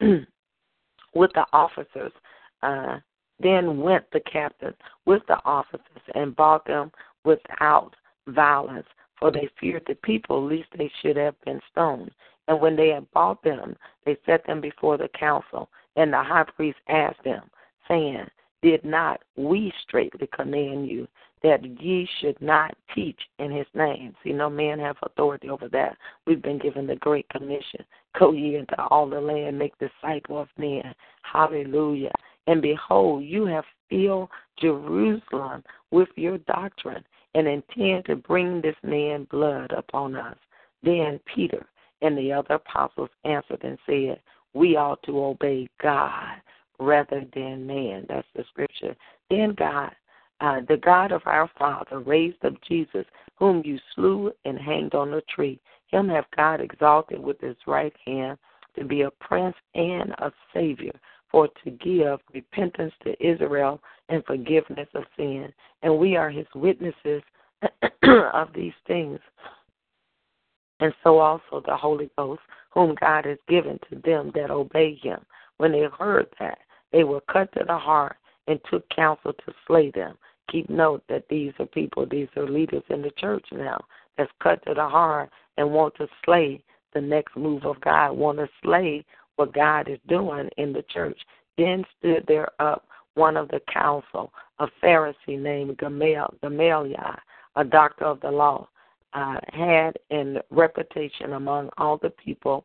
with 1.14 1.32
the 1.34 1.46
officers, 1.52 2.12
uh, 2.62 2.98
then 3.40 3.80
went 3.80 4.04
the 4.12 4.20
captain 4.20 4.74
with 5.06 5.22
the 5.26 5.38
officers 5.44 6.02
and 6.14 6.36
bought 6.36 6.64
them 6.66 6.90
without 7.24 7.94
violence, 8.28 8.86
for 9.18 9.30
they 9.30 9.48
feared 9.60 9.84
the 9.86 9.94
people, 9.96 10.46
lest 10.46 10.68
they 10.76 10.90
should 11.02 11.16
have 11.16 11.34
been 11.44 11.60
stoned. 11.70 12.10
And 12.48 12.60
when 12.60 12.76
they 12.76 12.88
had 12.90 13.10
bought 13.12 13.42
them, 13.42 13.76
they 14.04 14.16
set 14.26 14.46
them 14.46 14.60
before 14.60 14.96
the 14.96 15.08
council. 15.08 15.68
And 15.96 16.12
the 16.12 16.22
high 16.22 16.44
priest 16.56 16.78
asked 16.88 17.24
them, 17.24 17.42
saying, 17.88 18.26
Did 18.62 18.84
not 18.84 19.22
we 19.36 19.72
straightly 19.82 20.28
command 20.34 20.88
you 20.88 21.08
that 21.44 21.62
ye 21.80 22.08
should 22.20 22.40
not 22.40 22.74
teach 22.94 23.20
in 23.38 23.52
his 23.52 23.66
name? 23.74 24.16
See, 24.24 24.32
no 24.32 24.48
man 24.48 24.78
have 24.80 24.96
authority 25.02 25.50
over 25.50 25.68
that. 25.68 25.96
We've 26.26 26.42
been 26.42 26.58
given 26.58 26.86
the 26.86 26.96
great 26.96 27.28
commission. 27.28 27.84
Go 28.18 28.32
ye 28.32 28.56
into 28.56 28.80
all 28.84 29.06
the 29.08 29.20
land, 29.20 29.58
make 29.58 29.74
disciples 29.78 30.48
of 30.48 30.58
men. 30.58 30.94
Hallelujah. 31.22 32.12
And 32.46 32.62
behold, 32.62 33.24
you 33.24 33.44
have 33.44 33.64
filled 33.90 34.30
Jerusalem 34.58 35.62
with 35.90 36.08
your 36.16 36.38
doctrine 36.38 37.04
and 37.34 37.46
intend 37.46 38.06
to 38.06 38.16
bring 38.16 38.62
this 38.62 38.76
man 38.82 39.26
blood 39.30 39.70
upon 39.72 40.16
us. 40.16 40.38
Then 40.82 41.20
Peter 41.34 41.66
and 42.00 42.16
the 42.16 42.32
other 42.32 42.54
apostles 42.54 43.10
answered 43.24 43.62
and 43.64 43.78
said, 43.84 44.18
We 44.54 44.76
ought 44.76 45.02
to 45.02 45.22
obey 45.22 45.68
God 45.82 46.36
rather 46.80 47.26
than 47.34 47.66
man. 47.66 48.06
That's 48.08 48.26
the 48.34 48.44
scripture. 48.48 48.96
Then 49.28 49.54
God, 49.58 49.92
uh, 50.40 50.60
the 50.68 50.76
God 50.76 51.12
of 51.12 51.22
our 51.26 51.50
Father, 51.58 52.00
raised 52.00 52.44
up 52.44 52.54
Jesus, 52.66 53.06
whom 53.36 53.62
you 53.64 53.78
slew 53.94 54.32
and 54.44 54.58
hanged 54.58 54.94
on 54.94 55.14
a 55.14 55.20
tree. 55.22 55.60
Him 55.88 56.08
have 56.08 56.24
God 56.36 56.60
exalted 56.60 57.20
with 57.20 57.40
his 57.40 57.56
right 57.66 57.94
hand 58.04 58.38
to 58.76 58.84
be 58.84 59.02
a 59.02 59.10
prince 59.10 59.56
and 59.74 60.10
a 60.18 60.32
savior 60.52 60.98
for 61.30 61.48
to 61.64 61.70
give 61.70 62.20
repentance 62.32 62.92
to 63.04 63.14
Israel 63.24 63.80
and 64.08 64.24
forgiveness 64.24 64.88
of 64.94 65.04
sin. 65.16 65.52
And 65.82 65.98
we 65.98 66.16
are 66.16 66.30
his 66.30 66.46
witnesses 66.54 67.22
of 68.02 68.48
these 68.54 68.72
things. 68.86 69.18
And 70.80 70.92
so 71.02 71.18
also 71.18 71.62
the 71.64 71.76
Holy 71.76 72.10
Ghost, 72.16 72.42
whom 72.70 72.96
God 73.00 73.24
has 73.24 73.38
given 73.48 73.78
to 73.90 74.00
them 74.04 74.32
that 74.34 74.50
obey 74.50 74.98
him. 75.00 75.20
When 75.58 75.72
they 75.72 75.86
heard 75.98 76.26
that, 76.40 76.58
they 76.92 77.04
were 77.04 77.20
cut 77.22 77.52
to 77.52 77.64
the 77.66 77.78
heart 77.78 78.16
and 78.46 78.60
took 78.70 78.88
counsel 78.90 79.32
to 79.32 79.54
slay 79.66 79.90
them. 79.90 80.16
Keep 80.50 80.68
note 80.68 81.02
that 81.08 81.24
these 81.28 81.52
are 81.58 81.66
people, 81.66 82.06
these 82.06 82.28
are 82.36 82.48
leaders 82.48 82.82
in 82.90 83.02
the 83.02 83.10
church 83.12 83.46
now 83.50 83.82
that's 84.16 84.30
cut 84.42 84.64
to 84.66 84.74
the 84.74 84.88
heart 84.88 85.30
and 85.56 85.70
want 85.70 85.94
to 85.96 86.06
slay 86.24 86.62
the 86.92 87.00
next 87.00 87.36
move 87.36 87.64
of 87.64 87.80
God, 87.80 88.12
want 88.12 88.38
to 88.38 88.48
slay 88.62 89.04
what 89.36 89.54
God 89.54 89.88
is 89.88 89.98
doing 90.08 90.48
in 90.58 90.72
the 90.72 90.84
church. 90.88 91.18
Then 91.56 91.84
stood 91.98 92.24
there 92.28 92.50
up 92.60 92.86
one 93.14 93.36
of 93.36 93.48
the 93.48 93.60
council, 93.72 94.32
a 94.58 94.66
Pharisee 94.82 95.38
named 95.38 95.78
Gamaliel, 95.78 96.34
a 97.56 97.64
doctor 97.64 98.04
of 98.04 98.20
the 98.20 98.30
law, 98.30 98.68
uh, 99.12 99.38
had 99.52 99.96
in 100.10 100.38
reputation 100.50 101.34
among 101.34 101.70
all 101.78 101.96
the 101.98 102.10
people, 102.10 102.64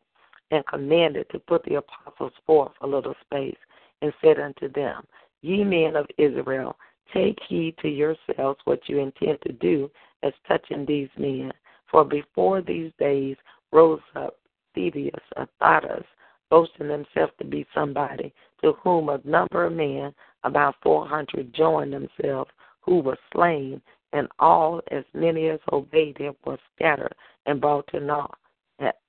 and 0.52 0.66
commanded 0.66 1.30
to 1.30 1.40
put 1.40 1.64
the 1.66 1.76
apostles 1.76 2.34
forth 2.46 2.72
a 2.82 2.88
little 2.88 3.14
space, 3.22 3.58
and 4.02 4.12
said 4.24 4.40
unto 4.40 4.72
them, 4.72 5.06
Ye 5.42 5.64
men 5.64 5.96
of 5.96 6.08
Israel, 6.18 6.78
take 7.14 7.40
heed 7.48 7.76
to 7.82 7.88
yourselves 7.88 8.60
what 8.66 8.88
you 8.88 9.00
intend 9.00 9.40
to 9.44 9.54
do 9.54 9.90
as 10.24 10.34
touching 10.48 10.86
these 10.86 11.10
men. 11.18 11.52
For 11.90 12.04
before 12.06 12.62
these 12.62 12.92
days 13.00 13.38
rose 13.72 14.02
up 14.16 14.38
Theudas, 14.76 15.22
a 15.38 15.48
Theudas, 15.60 16.06
boasting 16.50 16.90
himself 16.90 17.32
to 17.38 17.46
be 17.46 17.66
somebody, 17.74 18.34
to 18.62 18.74
whom 18.84 19.10
a 19.10 19.22
number 19.24 19.66
of 19.66 19.74
men, 19.74 20.14
about 20.44 20.76
four 20.84 21.08
hundred, 21.08 21.54
joined 21.54 21.94
themselves, 21.94 22.52
who 22.82 23.00
were 23.00 23.18
slain, 23.34 23.82
and 24.14 24.28
all 24.40 24.82
as 24.92 25.04
many 25.14 25.50
as 25.50 25.60
obeyed 25.72 26.18
him 26.18 26.36
were 26.46 26.58
scattered 26.76 27.14
and 27.46 27.62
brought 27.62 27.88
to 27.88 28.00
naught. 28.00 28.38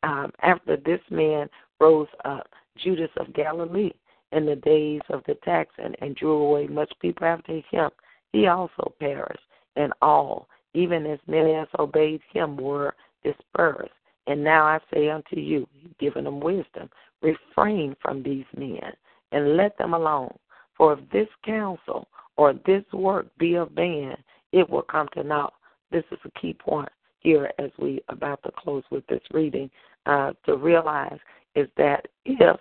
Um, 0.02 0.32
after 0.42 0.76
this 0.76 1.00
man 1.10 1.48
rose 1.80 2.08
up, 2.24 2.48
Judas 2.76 3.10
of 3.16 3.32
Galilee, 3.32 3.92
in 4.32 4.46
the 4.46 4.56
days 4.56 5.00
of 5.08 5.22
the 5.26 5.34
tax 5.44 5.70
and, 5.78 5.96
and 6.00 6.16
drew 6.16 6.32
away 6.32 6.66
much 6.66 6.92
people 7.00 7.26
after 7.26 7.60
him, 7.70 7.90
he 8.32 8.46
also 8.46 8.92
perished, 9.00 9.42
and 9.76 9.92
all, 10.02 10.48
even 10.74 11.06
as 11.06 11.18
many 11.26 11.54
as 11.54 11.68
obeyed 11.78 12.20
him, 12.32 12.56
were 12.56 12.94
dispersed. 13.24 13.90
And 14.26 14.44
now 14.44 14.64
I 14.64 14.78
say 14.92 15.10
unto 15.10 15.36
you, 15.36 15.66
giving 15.98 16.24
them 16.24 16.40
wisdom, 16.40 16.88
refrain 17.22 17.96
from 18.00 18.22
these 18.22 18.44
men 18.56 18.92
and 19.32 19.56
let 19.56 19.76
them 19.78 19.94
alone. 19.94 20.32
For 20.76 20.94
if 20.94 21.10
this 21.10 21.28
counsel 21.44 22.08
or 22.36 22.54
this 22.66 22.84
work 22.92 23.26
be 23.38 23.54
of 23.54 23.74
man, 23.74 24.16
it 24.52 24.68
will 24.68 24.82
come 24.82 25.08
to 25.14 25.22
naught. 25.22 25.54
This 25.90 26.04
is 26.10 26.18
a 26.24 26.40
key 26.40 26.54
point 26.54 26.88
here 27.20 27.50
as 27.58 27.70
we 27.78 28.00
about 28.08 28.42
to 28.44 28.52
close 28.56 28.84
with 28.90 29.06
this 29.06 29.20
reading 29.32 29.70
uh, 30.06 30.32
to 30.46 30.56
realize 30.56 31.18
is 31.54 31.68
that 31.76 32.06
if 32.24 32.58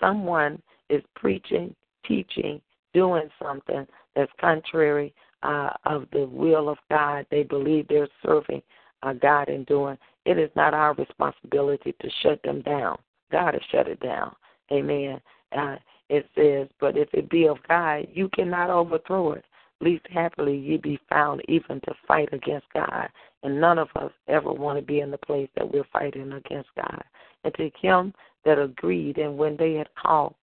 someone 0.00 0.60
is 0.92 1.02
preaching, 1.16 1.74
teaching, 2.06 2.60
doing 2.94 3.28
something 3.42 3.86
that's 4.14 4.32
contrary 4.40 5.14
uh, 5.42 5.70
of 5.84 6.06
the 6.12 6.26
will 6.26 6.68
of 6.68 6.78
God, 6.90 7.26
they 7.30 7.42
believe 7.42 7.88
they're 7.88 8.08
serving 8.24 8.62
uh, 9.02 9.12
God 9.14 9.48
in 9.48 9.64
doing. 9.64 9.98
It 10.24 10.38
is 10.38 10.50
not 10.54 10.74
our 10.74 10.94
responsibility 10.94 11.94
to 12.00 12.10
shut 12.22 12.40
them 12.42 12.62
down. 12.62 12.98
God 13.32 13.54
has 13.54 13.62
shut 13.72 13.88
it 13.88 14.00
down. 14.00 14.34
Amen. 14.70 15.20
Uh, 15.56 15.76
it 16.08 16.28
says, 16.36 16.68
but 16.80 16.96
if 16.96 17.08
it 17.12 17.30
be 17.30 17.46
of 17.46 17.56
God, 17.66 18.06
you 18.12 18.28
cannot 18.28 18.70
overthrow 18.70 19.32
it 19.32 19.44
least 19.82 20.06
happily 20.10 20.56
ye 20.56 20.76
be 20.76 20.98
found 21.08 21.42
even 21.48 21.80
to 21.80 21.94
fight 22.06 22.28
against 22.32 22.66
God. 22.72 23.08
And 23.42 23.60
none 23.60 23.78
of 23.78 23.88
us 23.96 24.12
ever 24.28 24.52
want 24.52 24.78
to 24.78 24.84
be 24.84 25.00
in 25.00 25.10
the 25.10 25.18
place 25.18 25.48
that 25.56 25.70
we're 25.70 25.86
fighting 25.92 26.32
against 26.32 26.70
God. 26.76 27.02
And 27.44 27.52
to 27.54 27.70
him 27.80 28.14
that 28.44 28.58
agreed, 28.58 29.18
and 29.18 29.36
when 29.36 29.56
they 29.56 29.74
had 29.74 29.88
called, 30.00 30.34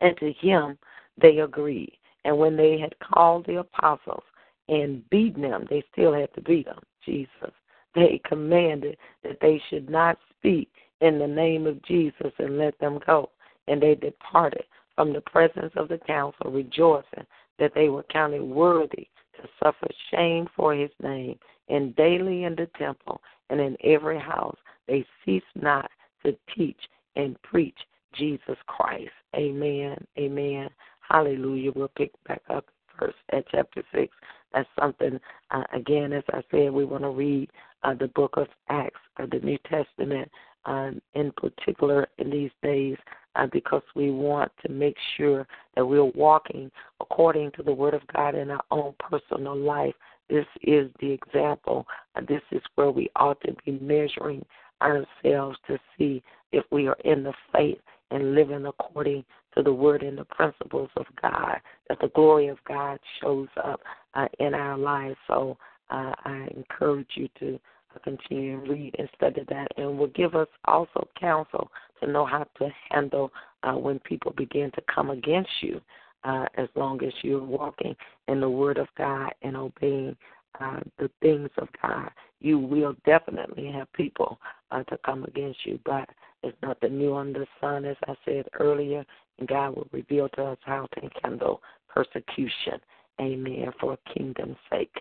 and 0.00 0.16
to 0.18 0.32
him 0.32 0.78
they 1.20 1.38
agreed. 1.38 1.96
And 2.24 2.38
when 2.38 2.56
they 2.56 2.78
had 2.78 2.94
called 2.98 3.46
the 3.46 3.60
apostles 3.60 4.24
and 4.68 5.08
beaten 5.10 5.42
them, 5.42 5.66
they 5.68 5.82
still 5.92 6.12
had 6.12 6.32
to 6.34 6.42
beat 6.42 6.66
them, 6.66 6.80
Jesus. 7.04 7.52
They 7.94 8.20
commanded 8.24 8.96
that 9.24 9.38
they 9.40 9.60
should 9.68 9.88
not 9.88 10.18
speak 10.38 10.70
in 11.00 11.18
the 11.18 11.26
name 11.26 11.66
of 11.66 11.82
Jesus 11.82 12.32
and 12.38 12.58
let 12.58 12.78
them 12.78 13.00
go. 13.06 13.30
And 13.68 13.82
they 13.82 13.94
departed 13.94 14.64
from 14.94 15.12
the 15.12 15.20
presence 15.22 15.72
of 15.76 15.88
the 15.88 15.98
council, 15.98 16.50
rejoicing 16.50 17.26
that 17.58 17.72
they 17.74 17.88
were 17.88 18.04
counted 18.04 18.42
worthy 18.42 19.08
to 19.36 19.48
suffer 19.62 19.88
shame 20.10 20.46
for 20.54 20.74
his 20.74 20.90
name. 21.02 21.38
And 21.68 21.94
daily 21.96 22.44
in 22.44 22.54
the 22.54 22.68
temple 22.78 23.20
and 23.48 23.60
in 23.60 23.76
every 23.84 24.18
house 24.18 24.56
they 24.88 25.04
ceased 25.24 25.46
not 25.54 25.90
to 26.24 26.36
teach 26.54 26.80
and 27.16 27.40
preach 27.42 27.78
Jesus 28.16 28.56
Christ. 28.66 29.10
Amen. 29.34 29.96
Amen. 30.18 30.68
Hallelujah. 31.00 31.72
We'll 31.74 31.88
pick 31.88 32.12
back 32.26 32.42
up 32.48 32.66
first 32.98 33.16
at 33.32 33.44
chapter 33.50 33.82
6. 33.94 34.12
That's 34.52 34.68
something, 34.78 35.18
uh, 35.50 35.64
again, 35.72 36.12
as 36.12 36.24
I 36.32 36.42
said, 36.50 36.72
we 36.72 36.84
want 36.84 37.04
to 37.04 37.10
read 37.10 37.50
uh, 37.82 37.94
the 37.94 38.08
book 38.08 38.34
of 38.36 38.48
Acts, 38.68 39.00
or 39.18 39.26
the 39.26 39.38
New 39.38 39.58
Testament, 39.68 40.30
uh, 40.66 40.90
in 41.14 41.32
particular 41.32 42.08
in 42.18 42.30
these 42.30 42.50
days 42.62 42.96
uh, 43.36 43.46
because 43.52 43.82
we 43.94 44.10
want 44.10 44.50
to 44.64 44.70
make 44.70 44.96
sure 45.16 45.46
that 45.74 45.84
we're 45.84 46.04
walking 46.04 46.70
according 47.00 47.50
to 47.52 47.62
the 47.62 47.72
Word 47.72 47.94
of 47.94 48.02
God 48.14 48.34
in 48.34 48.50
our 48.50 48.64
own 48.70 48.94
personal 48.98 49.56
life. 49.56 49.94
This 50.28 50.46
is 50.62 50.90
the 51.00 51.10
example. 51.10 51.86
Uh, 52.14 52.22
this 52.28 52.42
is 52.52 52.62
where 52.74 52.90
we 52.90 53.10
ought 53.16 53.40
to 53.42 53.54
be 53.64 53.78
measuring 53.80 54.44
ourselves 54.82 55.58
to 55.66 55.78
see 55.96 56.22
if 56.52 56.64
we 56.70 56.88
are 56.88 56.96
in 57.04 57.22
the 57.22 57.34
faith 57.52 57.78
and 58.10 58.34
living 58.34 58.66
according 58.66 59.24
to 59.54 59.62
the 59.62 59.72
word 59.72 60.02
and 60.02 60.18
the 60.18 60.24
principles 60.24 60.90
of 60.96 61.06
God, 61.20 61.60
that 61.88 61.98
the 62.00 62.08
glory 62.08 62.48
of 62.48 62.58
God 62.66 62.98
shows 63.20 63.48
up 63.64 63.80
uh, 64.14 64.28
in 64.38 64.54
our 64.54 64.78
lives. 64.78 65.16
So 65.26 65.56
uh, 65.90 66.12
I 66.24 66.48
encourage 66.56 67.08
you 67.14 67.28
to 67.40 67.58
continue 68.04 68.58
and 68.58 68.68
read 68.68 68.94
and 68.98 69.08
study 69.16 69.42
that, 69.48 69.68
and 69.76 69.98
will 69.98 70.06
give 70.08 70.34
us 70.34 70.48
also 70.66 71.08
counsel 71.18 71.70
to 72.00 72.10
know 72.10 72.24
how 72.24 72.46
to 72.58 72.68
handle 72.90 73.32
uh, 73.62 73.72
when 73.72 73.98
people 74.00 74.32
begin 74.36 74.70
to 74.72 74.82
come 74.92 75.10
against 75.10 75.50
you. 75.60 75.80
Uh, 76.22 76.44
as 76.58 76.68
long 76.74 77.02
as 77.02 77.12
you're 77.22 77.42
walking 77.42 77.96
in 78.28 78.40
the 78.40 78.50
Word 78.50 78.76
of 78.76 78.88
God 78.98 79.30
and 79.40 79.56
obeying 79.56 80.14
uh, 80.60 80.80
the 80.98 81.10
things 81.22 81.48
of 81.56 81.66
God, 81.82 82.10
you 82.40 82.58
will 82.58 82.94
definitely 83.06 83.72
have 83.72 83.90
people 83.94 84.38
uh, 84.70 84.82
to 84.84 84.98
come 85.04 85.24
against 85.24 85.64
you. 85.64 85.80
But 85.84 86.08
it's 86.42 86.56
nothing 86.62 86.98
new 86.98 87.14
under 87.16 87.40
the 87.40 87.46
sun, 87.60 87.84
as 87.84 87.96
I 88.06 88.14
said 88.24 88.46
earlier, 88.58 89.04
and 89.38 89.48
God 89.48 89.76
will 89.76 89.88
reveal 89.92 90.28
to 90.30 90.44
us 90.44 90.58
how 90.62 90.86
to 90.94 91.10
handle 91.22 91.62
persecution. 91.88 92.80
Amen. 93.20 93.70
For 93.80 93.98
kingdom's 94.14 94.56
sake. 94.70 94.94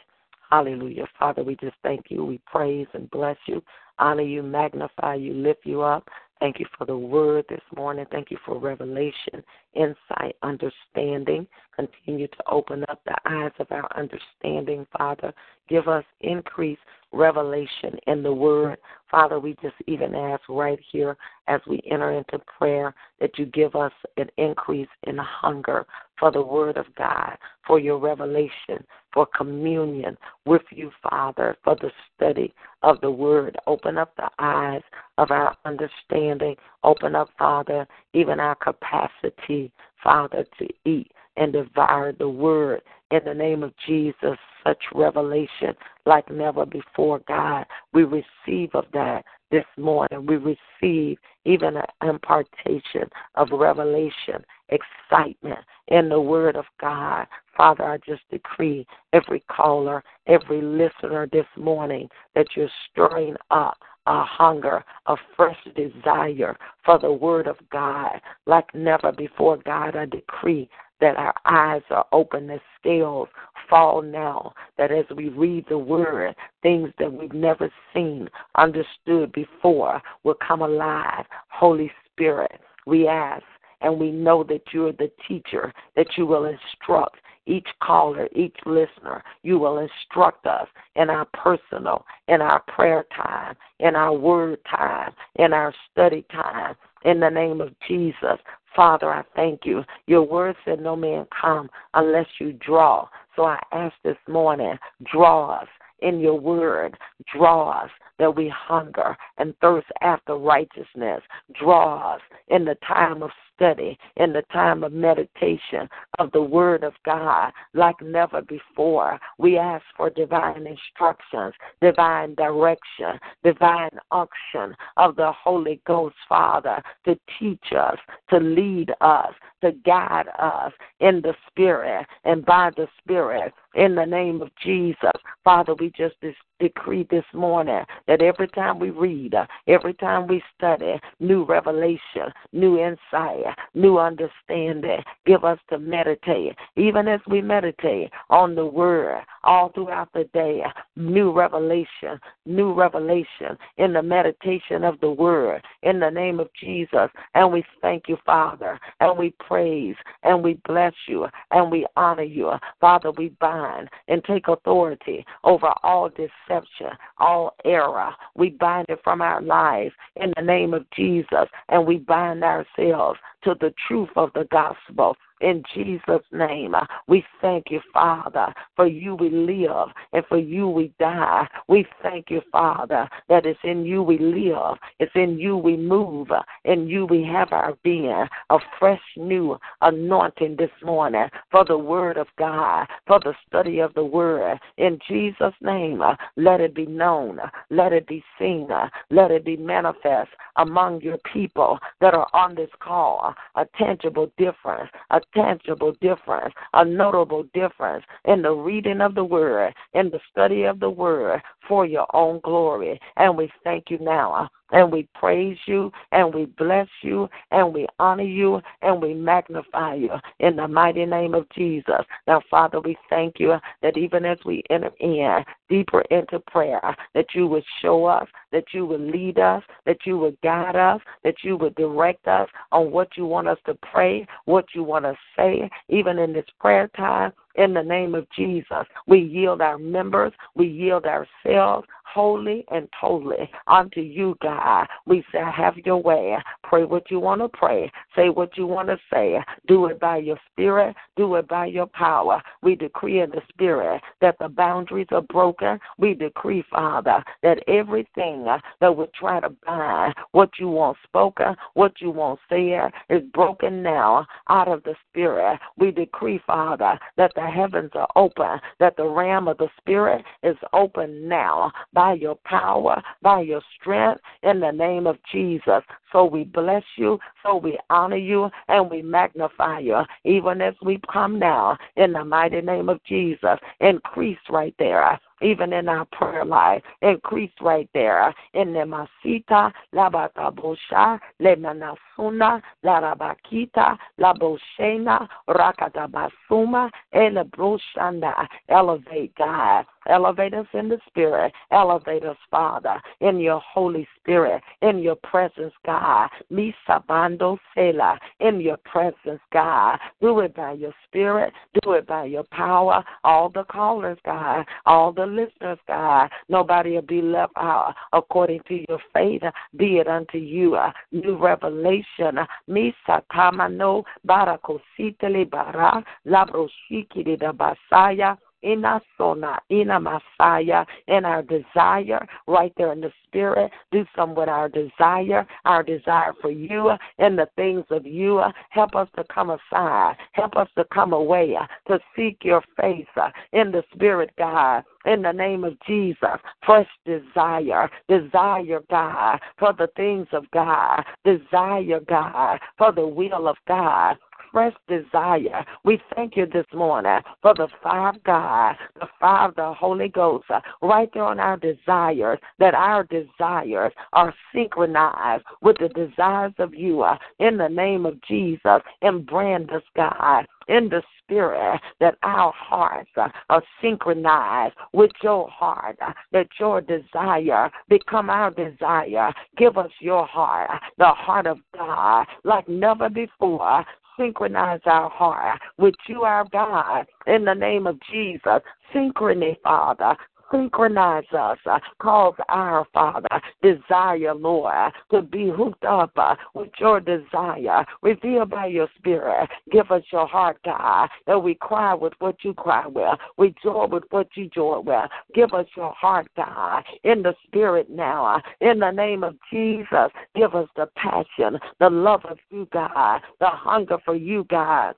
Hallelujah. 0.50 1.08
Father, 1.18 1.44
we 1.44 1.56
just 1.56 1.76
thank 1.84 2.06
you. 2.10 2.26
We 2.26 2.42
praise 2.46 2.88
and 2.94 3.10
bless 3.12 3.38
you, 3.48 3.62
honor 4.00 4.24
you, 4.24 4.42
magnify 4.42 5.16
you, 5.16 5.34
lift 5.34 5.62
you 5.64 5.82
up. 5.82 6.10
Thank 6.40 6.60
you 6.60 6.66
for 6.78 6.86
the 6.86 6.98
word 6.98 7.46
this 7.50 7.62
morning. 7.76 8.06
Thank 8.12 8.32
you 8.32 8.38
for 8.46 8.58
revelation, 8.58 9.44
insight, 9.74 10.38
understanding. 10.42 11.46
Continue 11.76 12.28
to 12.28 12.44
open 12.50 12.86
up 12.88 13.02
the 13.06 13.16
eyes 13.26 13.52
of 13.60 13.68
our 13.72 13.90
understanding, 13.98 14.88
Father. 14.98 15.34
Give 15.68 15.90
us 15.90 16.06
increased 16.22 16.82
revelation 17.12 17.98
in 18.08 18.24
the 18.24 18.34
word. 18.34 18.78
Father, 19.12 19.40
we 19.40 19.56
just 19.62 19.76
even 19.88 20.16
ask 20.16 20.42
right 20.48 20.80
here 20.92 21.18
as 21.48 21.60
we 21.68 21.82
enter 21.92 22.12
into 22.12 22.40
prayer 22.58 22.96
that 23.20 23.38
you 23.38 23.46
give 23.48 23.76
us 23.76 23.92
an 24.16 24.30
increase 24.38 24.88
in 25.04 25.18
hunger 25.18 25.86
for 26.18 26.32
the 26.32 26.42
word 26.42 26.78
of 26.78 26.86
God, 26.96 27.38
for 27.68 27.80
your 27.80 27.98
revelation, 27.98 28.86
for 29.14 29.26
communion 29.26 30.18
with 30.46 30.62
you, 30.72 30.92
Father, 31.02 31.58
for 31.64 31.76
the 31.76 31.92
study 32.16 32.54
of 32.84 33.02
the 33.02 33.12
word. 33.12 33.58
Open 33.68 33.98
up 33.98 34.16
the 34.16 34.30
eyes 34.40 34.82
of 35.18 35.32
our 35.32 35.56
understanding. 35.66 36.56
Open 36.84 37.16
up, 37.16 37.30
Father, 37.38 37.88
even 38.14 38.40
our 38.40 38.56
capacity, 38.56 39.72
Father, 40.04 40.46
to 40.58 40.68
eat 40.86 41.12
and 41.38 41.54
devour 41.54 42.12
the 42.12 42.30
word 42.30 42.82
in 43.12 43.22
the 43.26 43.34
name 43.34 43.64
of 43.64 43.74
Jesus. 43.88 44.38
Such 44.64 44.84
revelation 44.94 45.74
like 46.06 46.30
never 46.30 46.66
before, 46.66 47.20
God. 47.28 47.66
We 47.94 48.04
receive 48.04 48.72
of 48.74 48.86
that 48.94 49.24
this 49.52 49.66
morning. 49.78 50.26
We 50.26 50.38
receive 50.38 51.18
even 51.46 51.78
an 51.78 51.86
impartation 52.02 53.10
of 53.36 53.50
revelation, 53.52 54.44
excitement 54.70 55.60
in 55.88 56.10
the 56.10 56.20
Word 56.20 56.56
of 56.56 56.66
God. 56.80 57.28
Father, 57.56 57.84
I 57.84 57.98
just 57.98 58.22
decree 58.30 58.86
every 59.14 59.44
caller, 59.52 60.04
every 60.28 60.62
listener 60.62 61.28
this 61.32 61.48
morning 61.58 62.08
that 62.36 62.48
you're 62.56 62.70
stirring 62.92 63.36
up 63.52 63.78
a 64.06 64.24
hunger, 64.24 64.84
a 65.08 65.16
fresh 65.36 65.58
desire 65.76 66.58
for 66.84 66.98
the 67.00 67.12
Word 67.12 67.48
of 67.48 67.58
God 67.72 68.20
like 68.46 68.74
never 68.74 69.12
before. 69.12 69.58
God, 69.58 69.96
I 69.96 70.06
decree 70.06 70.70
that 71.02 71.18
our 71.18 71.34
eyes 71.46 71.82
are 71.90 72.06
open, 72.12 72.48
the 72.48 72.60
scales 72.80 73.30
fall 73.70 74.02
now, 74.02 74.54
that 74.78 74.92
as 74.92 75.06
we 75.16 75.30
read 75.30 75.66
the 75.70 75.78
word, 75.78 76.36
things 76.62 76.90
that 77.00 77.12
we've 77.12 77.34
never 77.34 77.72
seen, 77.94 78.30
understood 78.56 79.32
before 79.32 80.02
will 80.24 80.38
come 80.46 80.62
alive. 80.62 81.26
Holy 81.50 81.92
Spirit, 82.12 82.60
we 82.86 83.08
ask 83.08 83.44
and 83.82 84.00
we 84.00 84.12
know 84.12 84.44
that 84.44 84.62
you're 84.74 84.92
the 84.92 85.12
teacher, 85.28 85.74
that 85.96 86.18
you 86.18 86.26
will 86.26 86.46
instruct 86.46 87.18
each 87.46 87.68
caller, 87.82 88.28
each 88.36 88.56
listener. 88.66 89.24
You 89.42 89.58
will 89.58 89.80
instruct 89.80 90.46
us 90.46 90.68
in 90.96 91.10
our 91.10 91.26
personal, 91.34 92.06
in 92.28 92.42
our 92.42 92.62
prayer 92.62 93.06
time, 93.16 93.56
in 93.80 93.96
our 93.96 94.14
word 94.14 94.60
time, 94.70 95.14
in 95.36 95.54
our 95.54 95.74
study 95.92 96.26
time. 96.32 96.76
In 97.06 97.22
the 97.22 97.30
name 97.30 97.62
of 97.62 97.74
Jesus, 97.88 98.38
Father, 98.76 99.12
I 99.12 99.24
thank 99.36 99.66
you. 99.66 99.84
Your 100.06 100.24
word 100.24 100.56
said, 100.66 100.80
No 100.80 100.96
man 100.96 101.26
come 101.42 101.70
unless 101.94 102.28
you 102.40 102.54
draw. 102.54 103.08
So 103.36 103.46
I 103.46 103.60
ask 103.72 103.94
this 104.04 104.18
morning, 104.28 104.78
draw 105.12 105.60
us 105.62 105.68
in 106.02 106.20
your 106.20 106.40
word. 106.40 106.98
Draw 107.36 107.84
us 107.84 107.90
that 108.20 108.36
we 108.36 108.50
hunger 108.50 109.16
and 109.38 109.56
thirst 109.62 109.88
after 110.02 110.36
righteousness. 110.36 111.22
Draw 111.60 112.16
us 112.16 112.22
in 112.50 112.66
the 112.66 112.76
time 112.88 113.24
of 113.24 113.32
study, 113.60 113.98
in 114.16 114.32
the 114.32 114.44
time 114.54 114.84
of 114.84 114.94
meditation 114.94 115.90
of 116.18 116.32
the 116.32 116.42
Word 116.42 116.84
of 116.84 116.94
God 117.06 117.52
like 117.74 118.02
never 118.02 118.42
before. 118.42 119.20
We 119.38 119.58
ask 119.58 119.84
for 119.98 120.10
divine 120.10 120.66
instructions, 120.66 121.54
divine 121.82 122.36
direction, 122.36 123.20
divine 123.44 123.90
unction 124.12 124.76
of 124.96 125.16
the 125.18 125.32
Holy 125.44 125.82
Ghost, 125.86 126.16
Father, 126.28 126.82
to 127.06 127.20
teach 127.38 127.74
us, 127.78 127.98
to 128.30 128.40
lead 128.40 128.94
us, 129.02 129.34
to 129.62 129.72
guide 129.86 130.28
us 130.38 130.72
in 131.00 131.22
the 131.22 131.34
Spirit 131.48 132.06
and 132.24 132.46
by 132.46 132.72
the 132.76 132.88
Spirit 133.02 133.54
in 133.76 133.96
the 133.96 134.06
name 134.06 134.42
of 134.42 134.50
Jesus. 134.64 135.12
Father, 135.44 135.74
we 135.76 135.92
just 135.96 136.16
decree 136.60 137.08
this 137.10 137.24
morning 137.34 137.84
that 138.08 138.22
every 138.22 138.48
time 138.50 138.80
we 138.80 138.90
read, 138.90 139.34
every 139.68 139.94
time 139.94 140.28
we 140.28 140.44
study, 140.56 141.00
new 141.20 141.44
revelation, 141.44 142.32
new 142.52 142.78
insight, 142.78 143.46
new 143.74 143.98
understanding, 143.98 145.00
give 145.26 145.44
us 145.44 145.60
to 145.70 145.80
meditate. 145.80 146.56
Even 146.76 147.08
as 147.08 147.22
we 147.28 147.42
meditate 147.42 148.10
on 148.30 148.56
the 148.56 148.66
word 148.66 149.22
all 149.44 149.70
throughout 149.70 150.10
the 150.14 150.26
day, 150.34 150.62
new 150.96 151.32
revelation, 151.32 152.20
new 152.46 152.74
revelation 152.74 153.58
in 153.78 153.94
the 153.94 154.04
meditation 154.04 154.84
of 154.84 155.00
the 155.00 155.10
word 155.10 155.62
in 155.84 156.00
the 156.00 156.10
name 156.10 156.40
of 156.40 156.50
Jesus. 156.60 157.10
And 157.36 157.52
we 157.52 157.64
thank 157.82 158.04
you, 158.08 158.18
Father, 158.26 158.80
and 159.00 159.18
we 159.18 159.34
praise 159.50 159.96
and 160.24 160.44
we 160.44 160.60
bless 160.66 160.94
you 161.08 161.26
and 161.52 161.72
we 161.72 161.86
honor 161.96 162.24
you. 162.24 162.52
Father, 162.80 163.12
we 163.12 163.30
bind 163.42 163.90
and 164.08 164.24
take 164.24 164.48
authority 164.48 165.26
over 165.44 165.74
all 165.84 166.10
deception, 166.10 166.92
all 167.18 167.56
error. 167.66 168.12
We 168.36 168.52
bind 168.52 168.86
it 168.90 169.00
from 169.04 169.22
our 169.22 169.42
lives 169.42 169.94
in 170.16 170.32
the 170.36 170.44
name 170.44 170.74
of 170.74 170.86
Jesus, 170.92 171.48
and 171.70 171.86
we 171.86 171.98
bind 171.98 172.44
ourselves 172.44 173.20
to 173.44 173.56
the 173.60 173.74
truth 173.88 174.10
of 174.16 174.32
the 174.34 174.48
gospel 174.52 175.16
in 175.42 175.64
Jesus' 175.74 176.26
name. 176.32 176.76
Uh, 176.76 176.86
we 177.08 177.24
thank 177.42 177.66
you, 177.70 177.82
Father, 177.94 178.54
for 178.76 178.88
you 178.88 179.16
we 179.16 179.30
live 179.30 179.90
and 180.14 180.26
for 180.28 180.38
you 180.38 180.68
we 180.68 180.94
die. 181.00 181.48
We 181.68 181.86
thank 182.02 182.30
you, 182.30 182.42
Father, 182.52 183.08
that 183.30 183.46
it's 183.46 183.60
in 183.64 183.86
you 183.86 184.04
we 184.04 184.18
live, 184.18 184.78
it's 185.00 185.12
in 185.16 185.38
you 185.38 185.58
we 185.58 185.78
move, 185.78 186.30
in 186.66 186.88
you 186.88 187.06
we 187.06 187.24
have 187.24 187.52
our 187.52 187.76
being, 187.84 188.26
a 188.50 188.58
fresh 188.80 189.02
new 189.18 189.58
anointing 189.82 190.56
this 190.58 190.72
morning 190.84 191.28
for 191.52 191.66
the 191.66 191.78
word 191.78 192.18
of 192.18 192.28
God, 192.38 192.88
for 193.08 193.20
the 193.20 193.34
study 193.48 193.80
of 193.80 193.94
the 193.94 194.04
word. 194.04 194.60
In 194.78 195.00
Jesus' 195.08 195.54
name, 195.62 196.02
uh, 196.02 196.16
let 196.36 196.62
it 196.62 196.76
be 196.76 196.86
known, 196.86 197.40
let 197.70 197.94
it 197.94 198.08
be 198.08 198.24
seen, 198.38 198.70
uh, 198.72 198.90
let 199.10 199.32
it 199.32 199.46
be 199.46 199.58
manifest 199.58 200.30
among 200.58 201.02
your 201.02 201.18
people 201.32 201.80
that 202.02 202.14
are 202.14 202.28
on 202.34 202.56
this 202.56 202.70
call, 202.80 203.34
a 203.56 203.66
tangible 203.78 204.32
difference, 204.38 204.90
a 205.12 205.22
tangible 205.34 205.94
difference, 206.02 206.54
a 206.74 206.86
notable 206.86 207.44
difference 207.54 208.06
in 208.26 208.42
the 208.42 208.52
reading 208.52 209.02
of 209.02 209.16
the 209.16 209.24
word, 209.24 209.74
in 209.94 210.10
the 210.10 210.20
study 210.32 210.64
of 210.64 210.80
the 210.80 210.90
word 210.90 211.42
for 211.68 211.86
your 211.86 212.08
own 212.16 212.40
glory. 212.44 213.00
And 213.18 213.38
we 213.38 213.52
thank 213.64 213.90
you 213.90 214.00
now 214.00 214.50
and 214.72 214.92
we 214.92 215.08
praise 215.14 215.58
you 215.66 215.92
and 216.12 216.34
we 216.34 216.46
bless 216.46 216.88
you 217.02 217.30
and 217.52 217.74
we 217.74 217.88
honor 218.00 218.24
you 218.24 218.62
and 218.82 219.02
we 219.02 219.14
magnify 219.14 219.96
you 219.96 220.12
in 220.40 220.56
the 220.56 220.68
mighty 220.68 221.06
name 221.06 221.34
of 221.34 221.48
Jesus. 221.50 222.06
Now, 222.28 222.42
Father, 222.50 222.80
we 222.80 222.98
thank 223.10 223.40
you 223.40 223.56
that 223.82 223.98
even 223.98 224.26
as 224.26 224.38
we 224.46 224.64
enter 224.70 224.92
in 225.00 225.44
deeper 225.70 226.02
into 226.10 226.40
prayer, 226.40 226.96
that 227.14 227.28
you 227.34 227.48
would 227.48 227.64
show 227.82 228.06
us, 228.06 228.28
that 228.52 228.66
you 228.74 228.86
would 228.86 229.02
lead 229.02 229.40
us, 229.40 229.64
that 229.86 230.00
you 230.06 230.18
would 230.18 230.40
guide 230.42 230.76
us, 230.76 231.02
that 231.24 231.36
you 231.44 231.58
would 231.58 231.76
direct 231.76 232.28
us 232.28 232.50
on 232.72 232.92
what 232.92 233.10
you 233.16 233.26
want 233.26 233.48
us 233.48 233.60
to 233.66 233.76
pray, 233.76 234.26
what 234.46 234.66
you 234.74 234.84
want 234.84 235.06
to 235.06 235.16
say, 235.38 235.70
even 235.90 236.20
in 236.20 236.34
this 236.34 236.46
prayer 236.60 236.90
time 236.96 237.32
in 237.60 237.74
the 237.74 237.84
name 237.84 238.16
of 238.16 238.26
Jesus. 238.32 238.86
We 239.06 239.20
yield 239.20 239.62
our 239.62 239.78
members, 239.78 240.32
we 240.56 240.66
yield 240.66 241.06
ourselves 241.06 241.86
wholly 242.14 242.66
and 242.72 242.88
totally 243.00 243.50
unto 243.68 244.02
you, 244.02 244.36
God. 244.42 244.88
We 245.06 245.24
say, 245.32 245.40
have 245.56 245.78
your 245.78 246.02
way. 246.02 246.38
Pray 246.64 246.84
what 246.84 247.12
you 247.12 247.20
want 247.20 247.42
to 247.42 247.50
pray. 247.50 247.92
Say 248.16 248.30
what 248.30 248.58
you 248.58 248.66
want 248.66 248.88
to 248.90 248.98
say. 249.12 249.38
Do 249.68 249.86
it 249.88 250.00
by 250.00 250.18
your 250.18 250.38
spirit. 250.52 250.96
Do 251.16 251.36
it 251.36 251.48
by 251.48 251.68
your 251.68 251.88
power. 251.88 252.42
We 252.62 252.76
decree 252.76 253.22
in 253.22 253.30
the 253.30 253.42
spirit 253.50 254.02
that 254.22 254.38
the 254.40 254.50
boundaries 254.50 255.08
are 255.12 255.22
broken. 255.22 255.80
We 255.98 256.14
decree, 256.14 256.64
Father, 256.70 257.24
that 257.44 257.60
everything 257.68 258.46
that 258.82 258.96
would 258.96 259.14
try 259.14 259.40
to 259.40 259.50
bind 259.66 260.16
what 260.32 260.50
you 260.60 260.70
want 260.70 260.98
spoken, 261.04 261.56
what 261.74 261.94
you 262.00 262.12
want 262.12 262.40
said, 262.50 262.92
is 263.10 263.24
broken 263.34 263.84
now 263.84 264.26
out 264.50 264.68
of 264.68 264.84
the 264.84 264.96
spirit. 265.10 265.60
We 265.78 265.92
decree, 265.92 266.42
Father, 266.46 267.00
that 267.18 267.32
the 267.36 267.49
heavens 267.50 267.92
are 267.94 268.08
open, 268.16 268.60
that 268.80 268.96
the 268.98 269.06
ram 269.06 269.48
of 269.48 269.58
the 269.58 269.70
spirit 269.78 270.24
is 270.44 270.56
open 270.74 271.28
now 271.28 271.72
by 271.94 272.14
your 272.14 272.36
power, 272.46 273.02
by 273.22 273.42
your 273.42 273.62
strength, 273.80 274.22
in 274.44 274.60
the 274.60 274.72
name 274.72 275.08
of 275.08 275.18
Jesus. 275.32 275.84
So 276.12 276.26
we 276.26 276.44
bless 276.44 276.84
you, 276.98 277.20
so 277.44 277.56
we 277.58 277.78
honor 277.90 278.18
you, 278.18 278.50
and 278.68 278.90
we 278.90 279.02
magnify 279.02 279.80
you, 279.80 280.02
even 280.24 280.62
as 280.62 280.74
we 280.82 281.00
come 281.12 281.40
now 281.40 281.78
in 281.96 282.14
the 282.14 282.26
mighty 282.26 282.62
name 282.62 282.90
of 282.90 283.04
Jesus. 283.04 283.58
Increase 283.80 284.40
right 284.50 284.76
there 284.80 285.20
even 285.42 285.74
in 285.74 285.90
our 285.90 286.06
prayer 286.06 286.46
life. 286.46 286.84
Increase 287.02 287.52
right 287.62 287.90
there. 287.94 288.34
In 288.54 288.74
the 288.74 288.80
masita, 288.80 289.72
la 289.94 290.10
batabosha, 290.10 291.20
le 291.40 291.56
manasuna, 291.56 292.62
la 292.84 293.02
rabakita, 293.02 293.98
la 294.18 294.34
boshena, 294.34 295.28
rakatabasuma, 295.50 296.90
broshanda. 297.14 298.48
Elevate 298.70 299.36
God. 299.36 299.86
Elevate 300.10 300.54
us 300.54 300.68
in 300.74 300.90
the 300.90 301.00
Spirit. 301.08 301.54
Elevate 301.72 302.24
us, 302.24 302.38
Father, 302.50 303.02
in 303.22 303.40
your 303.40 303.62
Holy 303.62 304.08
Spirit, 304.20 304.62
in 304.82 305.00
your 305.00 305.16
presence, 305.16 305.74
God. 305.86 306.30
Misabando 306.52 307.58
Sela, 307.76 308.18
in 308.40 308.60
your 308.60 308.78
presence, 308.78 309.42
God. 309.54 310.00
Do 310.22 310.40
it 310.40 310.56
by 310.56 310.74
your 310.74 310.94
Spirit. 311.08 311.54
Do 311.84 311.94
it 311.94 312.08
by 312.08 312.26
your 312.26 312.44
power. 312.52 313.04
All 313.24 313.50
the 313.50 313.64
callers, 313.66 314.18
God. 314.26 314.66
All 314.86 315.12
the 315.12 315.26
listeners, 315.26 315.80
God. 315.88 316.30
Nobody 316.50 316.92
will 316.92 317.02
be 317.04 317.22
left 317.22 317.54
out 317.58 317.96
according 318.14 318.62
to 318.68 318.84
your 318.90 319.00
faith. 319.14 319.44
Be 319.78 319.98
it 319.98 320.08
unto 320.08 320.38
you. 320.38 320.78
New 321.12 321.38
revelation. 321.38 322.40
Misa 322.70 323.22
tamano 323.32 324.04
barakositele 324.28 325.50
bara 325.50 326.04
labroshiki 326.26 327.24
de 327.24 327.38
basaya 327.38 328.38
in 328.62 328.84
our 328.86 329.02
sona, 329.18 329.60
in 329.70 329.90
our 329.90 330.00
Messiah, 330.00 330.86
in 331.08 331.26
our 331.26 331.42
desire, 331.42 332.28
right 332.48 332.74
there 332.78 332.92
in 332.92 333.02
the 333.02 333.12
spirit. 333.28 333.72
Do 333.92 334.06
some 334.16 334.36
with 334.36 334.50
our 334.50 334.70
desire, 334.70 335.46
our 335.66 335.84
desire 335.84 336.34
for 336.42 336.52
you 336.52 336.92
and 337.18 337.38
the 337.38 337.48
things 337.56 337.86
of 337.90 338.06
you. 338.06 338.42
Help 338.70 338.96
us 338.96 339.08
to 339.16 339.24
come 339.34 339.50
aside. 339.50 340.16
Help 340.34 340.56
us 340.56 340.68
to 340.78 340.86
come 340.94 341.14
away 341.14 341.56
to 341.88 342.00
seek 342.16 342.38
your 342.44 342.64
face 342.80 343.06
in 343.54 343.72
the 343.72 343.84
spirit, 343.94 344.32
God. 344.38 344.84
In 345.06 345.22
the 345.22 345.32
name 345.32 345.64
of 345.64 345.80
Jesus, 345.88 346.18
fresh 346.66 346.88
desire, 347.06 347.90
desire, 348.10 348.82
God, 348.90 349.40
for 349.58 349.74
the 349.74 349.88
things 349.96 350.28
of 350.34 350.44
God, 350.52 351.04
desire, 351.24 352.02
God, 352.08 352.60
for 352.78 352.92
the 352.92 353.08
will 353.08 353.48
of 353.48 353.56
God 353.68 354.18
fresh 354.52 354.74
desire. 354.88 355.66
We 355.84 356.02
thank 356.16 356.36
you 356.36 356.46
this 356.46 356.66
morning 356.74 357.20
for 357.42 357.54
the 357.54 357.68
fire 357.82 358.10
of 358.10 358.24
God, 358.24 358.76
the 359.00 359.08
fire 359.20 359.50
of 359.50 359.56
the 359.56 359.74
Holy 359.74 360.10
Ghost, 360.10 360.46
uh, 360.50 360.62
right 360.82 361.10
there 361.14 361.24
on 361.24 361.40
our 361.40 361.58
desires, 361.58 362.40
that 362.60 362.74
our 362.74 363.04
desires 363.06 363.94
are 364.14 364.34
synchronized 364.54 365.44
with 365.62 365.78
the 365.80 365.90
desires 365.90 366.54
of 366.60 366.74
you 366.74 367.02
uh, 367.02 367.18
in 367.40 367.58
the 367.58 367.70
name 367.70 368.06
of 368.06 368.22
Jesus. 368.24 368.82
And 369.02 369.26
brand 369.26 369.72
us, 369.72 369.84
God, 369.96 370.46
in 370.68 370.90
the 370.90 371.02
spirit 371.30 371.80
that 372.00 372.16
our 372.24 372.54
hearts 372.56 373.10
uh, 373.18 373.30
are 373.50 373.64
synchronized 373.82 374.76
with 374.94 375.12
your 375.22 375.50
heart, 375.50 375.98
that 376.32 376.48
your 376.60 376.82
desire 376.82 377.72
become 377.88 378.30
our 378.30 378.52
desire. 378.52 379.34
Give 379.58 379.78
us 379.78 379.92
your 380.00 380.26
heart, 380.26 380.70
the 380.98 381.08
heart 381.08 381.48
of 381.48 381.60
God, 381.76 382.26
like 382.44 382.68
never 382.68 383.10
before 383.10 383.86
synchronize 384.20 384.82
our 384.86 385.10
heart 385.10 385.60
with 385.78 385.96
you, 386.08 386.24
our 386.24 386.46
God, 386.52 387.06
in 387.28 387.46
the 387.46 387.54
name 387.54 387.88
of 387.88 387.98
Jesus. 388.12 388.62
Synchrony, 388.94 389.56
Father 389.64 390.16
synchronize 390.52 391.24
us, 391.38 391.58
cause 392.00 392.36
our 392.50 392.86
Father 392.94 393.42
desire, 393.62 394.34
Lord, 394.34 394.92
to 395.12 395.22
be 395.22 395.50
hooked 395.50 395.86
up 395.86 396.12
uh, 396.16 396.36
with 396.54 396.70
your 396.80 397.00
desire. 397.00 397.86
Reveal 398.02 398.46
by 398.46 398.68
your 398.68 398.88
Spirit. 398.98 399.50
Give 399.72 399.90
us 399.92 400.04
your 400.12 400.28
heart, 400.28 400.58
God, 400.64 401.10
that 401.28 401.42
we 401.42 401.56
cry 401.56 401.94
with 401.94 402.14
what 402.20 402.44
you 402.44 402.54
cry 402.54 402.88
with. 402.88 403.18
We 403.38 403.54
joy 403.64 403.88
with 403.88 404.04
what 404.10 404.28
you 404.36 404.50
joy 404.50 404.80
with. 404.80 405.10
Give 405.34 405.54
us 405.54 405.68
your 405.76 405.94
heart, 405.94 406.28
God, 406.36 406.84
in 407.04 407.24
the 407.24 407.36
Spirit 407.48 407.90
now. 407.90 408.26
Uh, 408.26 408.42
in 408.62 408.80
the 408.80 408.92
name 408.92 409.24
of 409.24 409.36
Jesus, 409.52 410.12
give 410.36 410.56
us 410.56 410.68
the 410.76 410.88
passion, 410.96 411.60
the 411.80 411.90
love 411.90 412.26
of 412.26 412.38
you, 412.50 412.68
God, 412.72 413.22
the 413.40 413.48
hunger 413.48 413.98
for 414.06 414.16
you, 414.16 414.46
God 414.50 414.96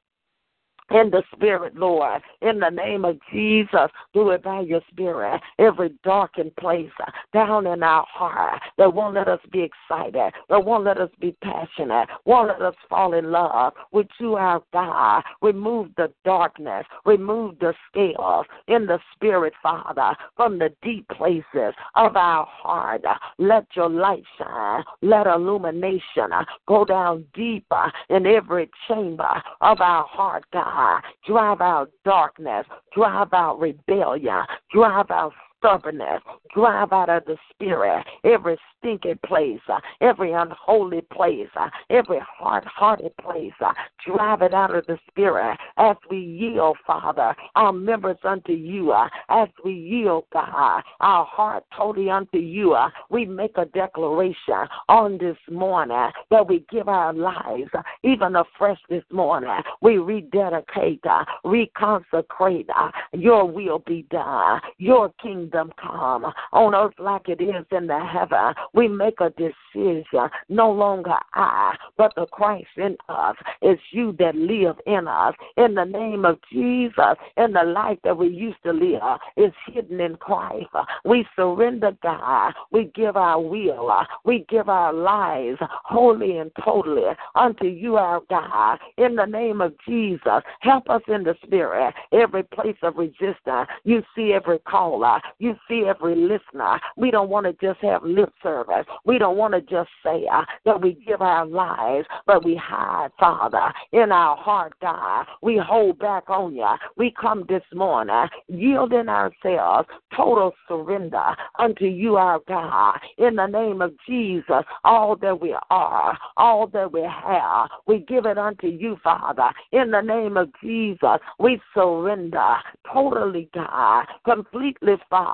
in 0.93 1.09
the 1.09 1.23
spirit, 1.33 1.75
Lord. 1.75 2.21
In 2.41 2.59
the 2.59 2.69
name 2.69 3.05
of 3.05 3.17
Jesus, 3.31 3.89
do 4.13 4.29
it 4.31 4.43
by 4.43 4.61
your 4.61 4.81
spirit. 4.91 5.41
Every 5.59 5.93
darkened 6.03 6.55
place 6.55 6.91
uh, 6.99 7.11
down 7.33 7.67
in 7.67 7.83
our 7.83 8.05
heart 8.09 8.61
that 8.77 8.93
won't 8.93 9.15
let 9.15 9.27
us 9.27 9.39
be 9.51 9.61
excited, 9.61 10.33
that 10.49 10.65
won't 10.65 10.83
let 10.83 10.97
us 10.97 11.09
be 11.19 11.35
passionate, 11.43 12.07
won't 12.25 12.49
let 12.49 12.61
us 12.61 12.75
fall 12.89 13.13
in 13.13 13.31
love 13.31 13.73
with 13.91 14.07
you, 14.19 14.35
our 14.35 14.61
God. 14.73 15.23
Remove 15.41 15.89
the 15.97 16.11
darkness, 16.25 16.85
remove 17.05 17.57
the 17.59 17.73
scales 17.89 18.45
in 18.67 18.85
the 18.85 18.99
spirit, 19.15 19.53
Father, 19.61 20.15
from 20.35 20.59
the 20.59 20.73
deep 20.81 21.07
places 21.09 21.73
of 21.95 22.15
our 22.15 22.45
heart. 22.45 23.03
Let 23.37 23.65
your 23.75 23.89
light 23.89 24.23
shine. 24.37 24.83
Let 25.01 25.27
illumination 25.27 26.31
uh, 26.33 26.45
go 26.67 26.85
down 26.85 27.25
deeper 27.33 27.91
in 28.09 28.25
every 28.25 28.69
chamber 28.87 29.41
of 29.61 29.81
our 29.81 30.05
heart, 30.05 30.45
God. 30.51 30.80
Drive 31.27 31.61
out 31.61 31.89
darkness. 32.05 32.65
Drive 32.93 33.33
out 33.33 33.59
rebellion. 33.59 34.43
Drive 34.73 35.11
out 35.11 35.33
stubbornness. 35.61 36.21
Drive 36.53 36.91
out 36.91 37.09
of 37.09 37.23
the 37.25 37.37
spirit 37.53 38.05
every 38.23 38.57
stinking 38.77 39.19
place, 39.25 39.59
uh, 39.69 39.79
every 40.01 40.33
unholy 40.33 41.01
place, 41.13 41.47
uh, 41.55 41.69
every 41.89 42.19
hard 42.19 42.65
hearted 42.65 43.15
place. 43.17 43.53
Uh, 43.63 43.71
drive 44.05 44.41
it 44.41 44.53
out 44.53 44.75
of 44.75 44.85
the 44.87 44.97
spirit 45.09 45.57
as 45.77 45.95
we 46.09 46.17
yield, 46.17 46.77
Father, 46.85 47.35
our 47.55 47.71
members 47.71 48.17
unto 48.23 48.53
you, 48.53 48.93
as 49.29 49.47
we 49.63 49.73
yield, 49.73 50.25
God, 50.33 50.81
our 50.99 51.25
heart 51.25 51.63
totally 51.75 52.09
unto 52.09 52.37
you. 52.37 52.75
We 53.09 53.25
make 53.25 53.57
a 53.57 53.65
declaration 53.65 54.67
on 54.89 55.17
this 55.19 55.37
morning 55.49 56.09
that 56.31 56.47
we 56.47 56.65
give 56.71 56.87
our 56.87 57.13
lives, 57.13 57.69
even 58.03 58.35
afresh 58.35 58.79
this 58.89 59.03
morning. 59.11 59.61
We 59.81 59.97
rededicate, 59.97 61.03
reconsecrate, 61.45 62.69
your 63.13 63.45
will 63.45 63.79
be 63.79 64.05
done, 64.09 64.61
your 64.77 65.13
kingdom 65.21 65.50
come 65.51 66.25
on 66.53 66.75
earth 66.75 66.93
like 66.99 67.29
it 67.29 67.41
is 67.41 67.65
in 67.71 67.87
the 67.87 67.99
heaven 67.99 68.53
we 68.73 68.87
make 68.87 69.19
a 69.19 69.29
decision. 69.31 70.29
No 70.49 70.71
longer 70.71 71.15
I, 71.33 71.75
but 71.97 72.13
the 72.15 72.25
Christ 72.27 72.67
in 72.77 72.97
us. 73.09 73.35
It's 73.61 73.81
you 73.91 74.15
that 74.19 74.35
live 74.35 74.77
in 74.85 75.07
us. 75.07 75.35
In 75.57 75.75
the 75.75 75.85
name 75.85 76.25
of 76.25 76.39
Jesus, 76.51 77.15
in 77.37 77.53
the 77.53 77.63
life 77.63 77.99
that 78.03 78.17
we 78.17 78.27
used 78.29 78.61
to 78.63 78.73
live 78.73 79.19
is 79.37 79.53
hidden 79.67 79.99
in 79.99 80.15
Christ. 80.17 80.67
We 81.05 81.25
surrender, 81.35 81.95
God. 82.01 82.53
We 82.71 82.91
give 82.95 83.17
our 83.17 83.39
will. 83.39 83.91
We 84.23 84.45
give 84.49 84.69
our 84.69 84.93
lives 84.93 85.59
wholly 85.61 86.37
and 86.37 86.51
totally 86.63 87.03
unto 87.35 87.65
you, 87.65 87.97
our 87.97 88.21
God. 88.29 88.79
In 88.97 89.15
the 89.15 89.25
name 89.25 89.61
of 89.61 89.73
Jesus, 89.87 90.41
help 90.59 90.89
us 90.89 91.01
in 91.07 91.23
the 91.23 91.35
spirit. 91.43 91.93
Every 92.11 92.43
place 92.43 92.77
of 92.83 92.97
resistance, 92.97 93.69
you 93.83 94.03
see 94.15 94.33
every 94.33 94.59
caller. 94.59 95.19
You 95.41 95.55
see 95.67 95.85
every 95.89 96.13
listener. 96.13 96.79
We 96.97 97.09
don't 97.09 97.31
want 97.31 97.47
to 97.47 97.53
just 97.53 97.83
have 97.83 98.03
lip 98.03 98.31
service. 98.43 98.85
We 99.05 99.17
don't 99.17 99.37
want 99.37 99.55
to 99.55 99.61
just 99.61 99.89
say 100.05 100.27
uh, 100.31 100.43
that 100.65 100.79
we 100.79 100.93
give 101.03 101.19
our 101.23 101.47
lives, 101.47 102.05
but 102.27 102.45
we 102.45 102.55
hide, 102.55 103.09
Father, 103.19 103.73
in 103.91 104.11
our 104.11 104.37
heart, 104.37 104.73
God. 104.81 105.25
We 105.41 105.57
hold 105.57 105.97
back 105.97 106.29
on 106.29 106.53
you. 106.53 106.69
We 106.95 107.11
come 107.19 107.45
this 107.49 107.63
morning 107.73 108.27
yielding 108.49 109.09
ourselves, 109.09 109.89
total 110.15 110.53
surrender 110.67 111.35
unto 111.57 111.85
you, 111.85 112.17
our 112.17 112.39
God. 112.47 112.99
In 113.17 113.37
the 113.37 113.47
name 113.47 113.81
of 113.81 113.93
Jesus, 114.07 114.63
all 114.83 115.15
that 115.15 115.41
we 115.41 115.55
are, 115.71 116.19
all 116.37 116.67
that 116.67 116.93
we 116.93 117.01
have, 117.01 117.67
we 117.87 118.05
give 118.07 118.27
it 118.27 118.37
unto 118.37 118.67
you, 118.67 118.95
Father. 119.03 119.49
In 119.71 119.89
the 119.89 120.01
name 120.01 120.37
of 120.37 120.51
Jesus, 120.63 121.17
we 121.39 121.59
surrender 121.73 122.57
totally, 122.93 123.49
God, 123.55 124.05
completely, 124.23 124.97
Father. 125.09 125.30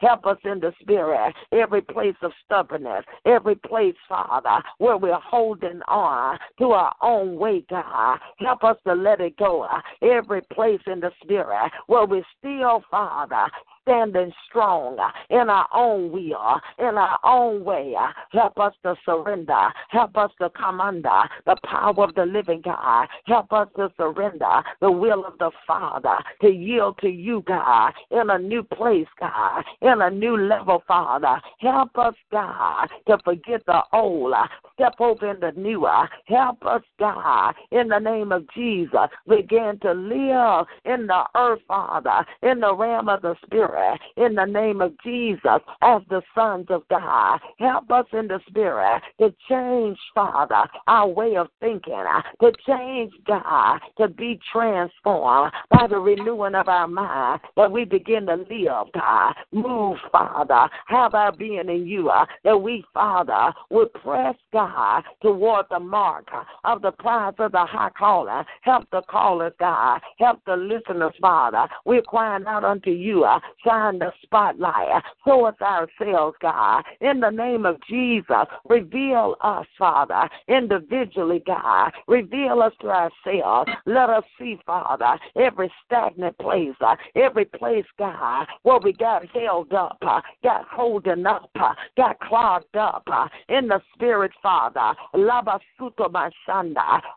Help 0.00 0.26
us 0.26 0.38
in 0.44 0.60
the 0.60 0.72
spirit. 0.80 1.34
Every 1.52 1.82
place 1.82 2.16
of 2.22 2.32
stubbornness, 2.44 3.04
every 3.24 3.56
place, 3.56 3.94
Father, 4.08 4.62
where 4.78 4.96
we're 4.96 5.14
holding 5.14 5.80
on 5.88 6.38
to 6.58 6.72
our 6.72 6.94
own 7.02 7.36
way, 7.36 7.64
God. 7.68 8.18
Help 8.38 8.64
us 8.64 8.76
to 8.86 8.94
let 8.94 9.20
it 9.20 9.36
go. 9.36 9.66
Every 10.02 10.42
place 10.52 10.80
in 10.86 11.00
the 11.00 11.10
spirit 11.22 11.70
where 11.86 12.06
we're 12.06 12.22
still, 12.38 12.82
Father, 12.90 13.46
standing 13.86 14.32
strong 14.48 14.98
in 15.30 15.48
our 15.48 15.68
own 15.72 16.10
will, 16.10 16.60
in 16.78 16.98
our 16.98 17.18
own 17.22 17.64
way. 17.64 17.94
Help 18.32 18.58
us 18.58 18.74
to 18.82 18.96
surrender. 19.04 19.72
Help 19.90 20.16
us 20.16 20.30
to 20.40 20.50
come 20.50 20.80
under 20.80 21.22
the 21.46 21.56
power 21.64 21.94
of 22.04 22.14
the 22.16 22.26
living 22.26 22.62
God. 22.62 23.06
Help 23.26 23.52
us 23.52 23.68
to 23.76 23.92
surrender 23.96 24.62
the 24.80 24.90
will 24.90 25.24
of 25.24 25.38
the 25.38 25.50
Father, 25.66 26.16
to 26.40 26.48
yield 26.48 26.98
to 26.98 27.08
you, 27.08 27.44
God, 27.46 27.92
in 28.10 28.30
a 28.30 28.38
new 28.38 28.64
place, 28.64 29.06
God, 29.20 29.62
in 29.80 30.00
a 30.00 30.10
new 30.10 30.36
level, 30.36 30.82
Father. 30.88 31.40
Help 31.60 31.96
us, 31.96 32.14
God, 32.32 32.88
to 33.06 33.18
forget 33.24 33.64
the 33.66 33.82
old, 33.92 34.34
step 34.74 34.94
over 34.98 35.30
in 35.30 35.40
the 35.40 35.52
new. 35.52 35.86
Help 36.26 36.64
us, 36.66 36.82
God, 36.98 37.54
in 37.70 37.88
the 37.88 37.98
name 37.98 38.32
of 38.32 38.44
Jesus, 38.54 39.08
begin 39.28 39.78
to 39.82 39.92
live 39.92 40.66
in 40.84 41.06
the 41.06 41.22
earth, 41.36 41.60
Father, 41.68 42.26
in 42.42 42.60
the 42.60 42.74
realm 42.74 43.08
of 43.08 43.22
the 43.22 43.36
Spirit 43.44 43.75
in 44.16 44.34
the 44.34 44.44
name 44.44 44.80
of 44.80 44.94
Jesus 45.02 45.60
as 45.82 46.02
the 46.08 46.22
sons 46.34 46.66
of 46.70 46.82
God. 46.88 47.38
Help 47.58 47.90
us 47.90 48.06
in 48.12 48.28
the 48.28 48.40
spirit 48.48 49.02
to 49.20 49.34
change, 49.48 49.98
Father, 50.14 50.68
our 50.86 51.08
way 51.08 51.36
of 51.36 51.48
thinking, 51.60 51.94
uh, 51.94 52.22
to 52.40 52.52
change, 52.66 53.12
God, 53.26 53.80
to 53.98 54.08
be 54.08 54.40
transformed 54.52 55.52
by 55.70 55.86
the 55.86 55.98
renewing 55.98 56.54
of 56.54 56.68
our 56.68 56.88
mind, 56.88 57.40
that 57.56 57.70
we 57.70 57.84
begin 57.84 58.26
to 58.26 58.36
live, 58.36 58.92
God. 58.94 59.34
Move, 59.52 59.98
Father. 60.12 60.68
Have 60.86 61.14
our 61.14 61.32
being 61.32 61.68
in 61.68 61.86
you, 61.86 62.08
uh, 62.08 62.26
that 62.44 62.56
we, 62.56 62.84
Father, 62.94 63.52
would 63.70 63.92
press, 63.94 64.36
God, 64.52 65.04
toward 65.22 65.66
the 65.70 65.80
mark 65.80 66.28
uh, 66.32 66.44
of 66.64 66.82
the 66.82 66.92
prize 66.92 67.34
of 67.38 67.52
the 67.52 67.64
high 67.64 67.90
calling. 67.96 68.44
Help 68.62 68.88
the 68.90 69.02
callers, 69.02 69.52
God. 69.58 70.00
Help 70.18 70.40
the 70.46 70.56
listeners, 70.56 71.12
Father. 71.20 71.66
We're 71.84 72.02
crying 72.02 72.44
out 72.46 72.64
unto 72.64 72.90
you. 72.90 73.24
Uh, 73.24 73.40
Shine 73.66 73.98
the 73.98 74.12
spotlight. 74.22 75.02
Show 75.24 75.46
us 75.46 75.56
ourselves, 75.60 76.36
God. 76.40 76.84
In 77.00 77.18
the 77.18 77.30
name 77.30 77.66
of 77.66 77.78
Jesus, 77.88 78.46
reveal 78.68 79.34
us, 79.40 79.66
Father, 79.76 80.28
individually, 80.46 81.42
God. 81.44 81.90
Reveal 82.06 82.62
us 82.62 82.72
to 82.82 82.88
ourselves. 82.88 83.70
Let 83.84 84.08
us 84.08 84.22
see, 84.38 84.56
Father, 84.64 85.18
every 85.34 85.72
stagnant 85.84 86.38
place, 86.38 86.76
every 87.16 87.46
place, 87.46 87.86
God, 87.98 88.46
where 88.62 88.78
we 88.78 88.92
got 88.92 89.26
held 89.30 89.72
up, 89.72 89.98
got 90.00 90.64
holding 90.70 91.26
up, 91.26 91.50
got 91.96 92.20
clogged 92.20 92.76
up. 92.76 93.02
In 93.48 93.66
the 93.66 93.80
spirit, 93.94 94.30
Father. 94.42 94.94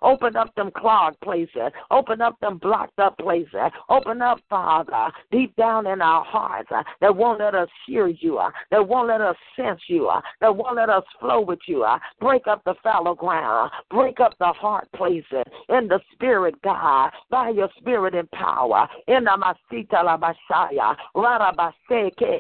Open 0.02 0.36
up 0.36 0.56
them 0.56 0.72
clogged 0.72 1.20
places. 1.22 1.72
Open 1.92 2.22
up 2.22 2.40
them 2.40 2.58
blocked 2.58 2.98
up 2.98 3.18
places. 3.20 3.72
Open 3.90 4.22
up, 4.22 4.40
Father, 4.50 5.12
deep 5.32 5.56
down 5.56 5.86
in 5.86 6.02
our 6.02 6.24
heart 6.24 6.39
hearts 6.40 6.70
uh, 6.72 6.84
that 7.02 7.16
won't 7.16 7.40
let 7.40 7.56
us 7.56 7.70
hear 7.86 8.08
you, 8.08 8.38
uh, 8.38 8.52
that 8.72 8.88
won't 8.88 9.08
let 9.08 9.22
us 9.22 9.36
sense 9.56 9.80
you, 9.88 10.08
uh, 10.08 10.22
that 10.42 10.56
won't 10.56 10.76
let 10.76 10.90
us 10.90 11.04
flow 11.20 11.42
with 11.42 11.60
you. 11.68 11.84
Uh, 11.84 11.98
break 12.20 12.48
up 12.48 12.64
the 12.66 12.76
fallow 12.84 13.16
ground, 13.16 13.72
uh, 13.72 13.96
break 13.96 14.20
up 14.20 14.34
the 14.40 14.48
hard 14.48 14.88
places 14.96 15.46
in 15.70 15.88
the 15.88 16.00
spirit, 16.14 16.56
God, 16.62 17.12
by 17.30 17.50
your 17.50 17.70
spirit 17.80 18.16
and 18.16 18.30
power. 18.32 18.88
In 19.08 19.24
the 19.24 19.38
Masita 19.72 20.04
la 20.04 20.18
Messiah, 20.18 20.96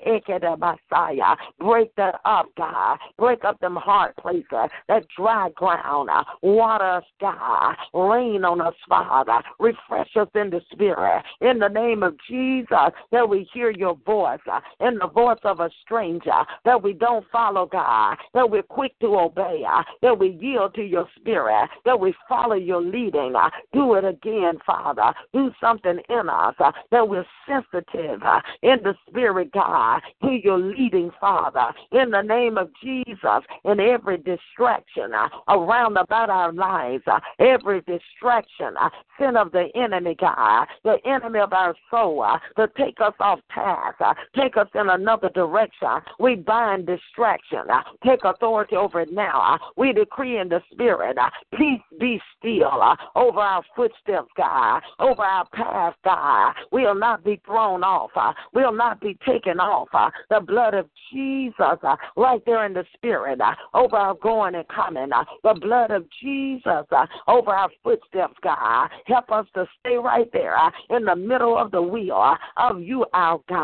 Eke 0.10 0.42
de 0.42 0.58
Messiah. 0.58 1.36
Break 1.60 1.96
that 1.96 2.20
up, 2.26 2.48
God. 2.58 2.98
Break 3.18 3.44
up 3.44 3.60
them 3.60 3.76
hard 3.76 4.16
places, 4.18 4.70
that 4.88 5.06
dry 5.18 5.50
ground. 5.56 6.10
Uh, 6.10 6.24
water 6.42 7.00
us, 7.00 7.04
God. 7.20 7.76
Rain 7.94 8.44
on 8.44 8.62
us, 8.62 8.74
Father. 8.88 9.42
Refresh 9.60 10.16
us 10.16 10.28
in 10.36 10.50
the 10.50 10.62
spirit. 10.72 11.24
In 11.42 11.60
the 11.60 11.68
name 11.68 12.04
of 12.04 12.16
Jesus, 12.30 12.92
that 13.12 13.28
we 13.28 13.48
hear 13.54 13.72
your 13.80 13.98
voice 14.06 14.40
uh, 14.52 14.60
and 14.80 15.00
the 15.00 15.08
voice 15.08 15.40
of 15.44 15.60
a 15.62 15.70
stranger, 15.82 16.44
that 16.66 16.82
we 16.82 16.94
don't 16.94 17.26
follow 17.32 17.66
God, 17.66 18.18
that 18.34 18.50
we're 18.50 18.62
quick 18.62 18.98
to 19.00 19.18
obey, 19.18 19.64
uh, 19.68 19.84
that 20.02 20.20
we 20.20 20.38
yield 20.42 20.76
to 20.76 20.84
your 20.84 21.08
spirit, 21.16 21.70
that 21.86 22.00
we 22.00 22.14
follow 22.28 22.56
your 22.56 22.82
leading. 22.82 23.34
Uh, 23.36 23.50
do 23.74 23.96
it 23.96 24.04
again, 24.04 24.60
Father. 24.66 25.14
Do 25.34 25.52
something 25.62 26.00
in 26.10 26.30
us 26.30 26.56
uh, 26.60 26.72
that 26.92 27.08
we're 27.08 27.26
sensitive 27.48 28.22
uh, 28.24 28.42
in 28.62 28.78
the 28.84 28.96
spirit, 29.08 29.52
God, 29.52 30.02
to 30.24 30.32
your 30.32 30.60
leading, 30.60 31.12
Father, 31.20 31.74
in 31.92 32.12
the 32.12 32.22
name 32.22 32.58
of 32.58 32.70
Jesus, 32.84 33.44
in 33.64 33.80
every 33.80 34.18
distraction 34.18 35.14
uh, 35.14 35.30
around 35.48 35.98
about 35.98 36.30
our 36.30 36.52
lives, 36.52 37.04
uh, 37.08 37.20
every 37.40 37.82
distraction, 37.82 38.76
uh, 38.80 38.90
sin 39.20 39.38
of 39.38 39.52
the 39.52 39.70
enemy, 39.76 40.16
God, 40.20 40.68
the 40.84 40.98
enemy 41.06 41.40
of 41.40 41.54
our 41.54 41.76
soul, 41.90 42.22
uh, 42.24 42.40
to 42.58 42.70
take 42.78 43.00
us 43.02 43.14
off 43.20 43.40
path, 43.50 43.69
uh, 44.00 44.14
take 44.36 44.58
us 44.58 44.68
in 44.76 44.90
another 44.90 45.30
direction. 45.30 45.88
We 46.20 46.36
bind 46.36 46.86
distraction, 46.86 47.64
uh, 47.72 47.82
take 48.06 48.24
authority 48.24 48.76
over 48.76 49.02
it 49.02 49.12
now. 49.12 49.56
Uh, 49.56 49.58
we 49.78 49.94
decree 49.94 50.40
in 50.40 50.50
the 50.50 50.62
spirit, 50.72 51.18
uh, 51.18 51.30
peace 51.58 51.82
be 52.00 52.22
still 52.38 52.82
uh, 52.82 52.96
over 53.16 53.40
our 53.40 53.64
footsteps, 53.76 54.30
God, 54.38 54.82
over 55.00 55.22
our 55.22 55.48
path, 55.50 55.96
God. 56.04 56.54
We'll 56.72 56.96
not 56.96 57.24
be 57.24 57.42
thrown 57.46 57.84
off. 57.84 58.12
Uh, 58.16 58.34
we'll 58.54 58.74
not 58.74 59.02
be 59.02 59.18
taken 59.26 59.60
off. 59.60 59.90
The 60.30 60.40
blood 60.40 60.74
of 60.74 60.88
Jesus, 61.12 61.80
right 62.16 62.42
there 62.46 62.66
in 62.66 62.74
the 62.74 62.86
spirit, 62.94 63.40
over 63.74 63.96
our 63.96 64.16
going 64.16 64.56
and 64.56 64.68
coming. 64.68 65.10
The 65.44 65.54
blood 65.60 65.92
of 65.92 66.06
Jesus 66.22 66.86
over 67.28 67.52
our 67.52 67.70
footsteps, 67.84 68.36
God. 68.44 68.90
Help 69.06 69.32
us 69.32 69.46
to 69.56 69.68
stay 69.80 69.96
right 69.96 70.30
there 70.34 70.58
in 70.90 71.06
the 71.06 71.16
middle 71.16 71.58
of 71.58 71.72
the 71.72 71.82
wheel 71.82 72.36
of 72.58 72.82
you, 72.82 73.06
our 73.14 73.40
God. 73.48 73.59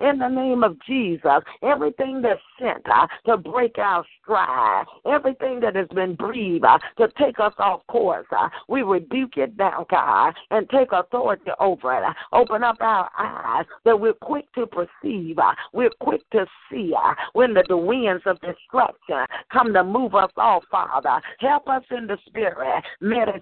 In 0.00 0.18
the 0.18 0.28
name 0.28 0.64
of 0.64 0.76
Jesus, 0.86 1.42
everything 1.62 2.22
that's 2.22 2.40
sent 2.60 2.84
uh, 2.88 3.06
to 3.26 3.36
break 3.36 3.78
our 3.78 4.04
stride, 4.22 4.84
everything 5.06 5.60
that 5.60 5.76
has 5.76 5.88
been 5.88 6.14
breathed 6.14 6.64
uh, 6.64 6.78
to 6.98 7.08
take 7.18 7.38
us 7.40 7.52
off 7.58 7.86
course, 7.88 8.26
uh, 8.36 8.48
we 8.68 8.82
rebuke 8.82 9.36
it 9.36 9.56
now, 9.58 9.86
God, 9.90 10.34
and 10.50 10.68
take 10.70 10.92
authority 10.92 11.50
over 11.60 11.96
it. 11.96 12.04
Open 12.32 12.62
up 12.62 12.76
our 12.80 13.10
eyes 13.18 13.66
that 13.84 13.98
we're 13.98 14.12
quick 14.14 14.52
to 14.54 14.66
perceive, 14.66 15.38
uh, 15.38 15.52
we're 15.72 15.90
quick 16.00 16.22
to 16.30 16.46
see 16.70 16.92
uh, 16.96 17.14
when 17.32 17.54
the, 17.54 17.64
the 17.68 17.76
winds 17.76 18.22
of 18.26 18.40
destruction 18.40 19.24
come 19.52 19.72
to 19.72 19.84
move 19.84 20.14
us 20.14 20.30
off, 20.36 20.64
Father. 20.70 21.20
Help 21.40 21.68
us 21.68 21.82
in 21.90 22.06
the 22.06 22.18
spirit. 22.26 22.82
Let 23.00 23.28
us 23.28 23.40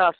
us 0.00 0.14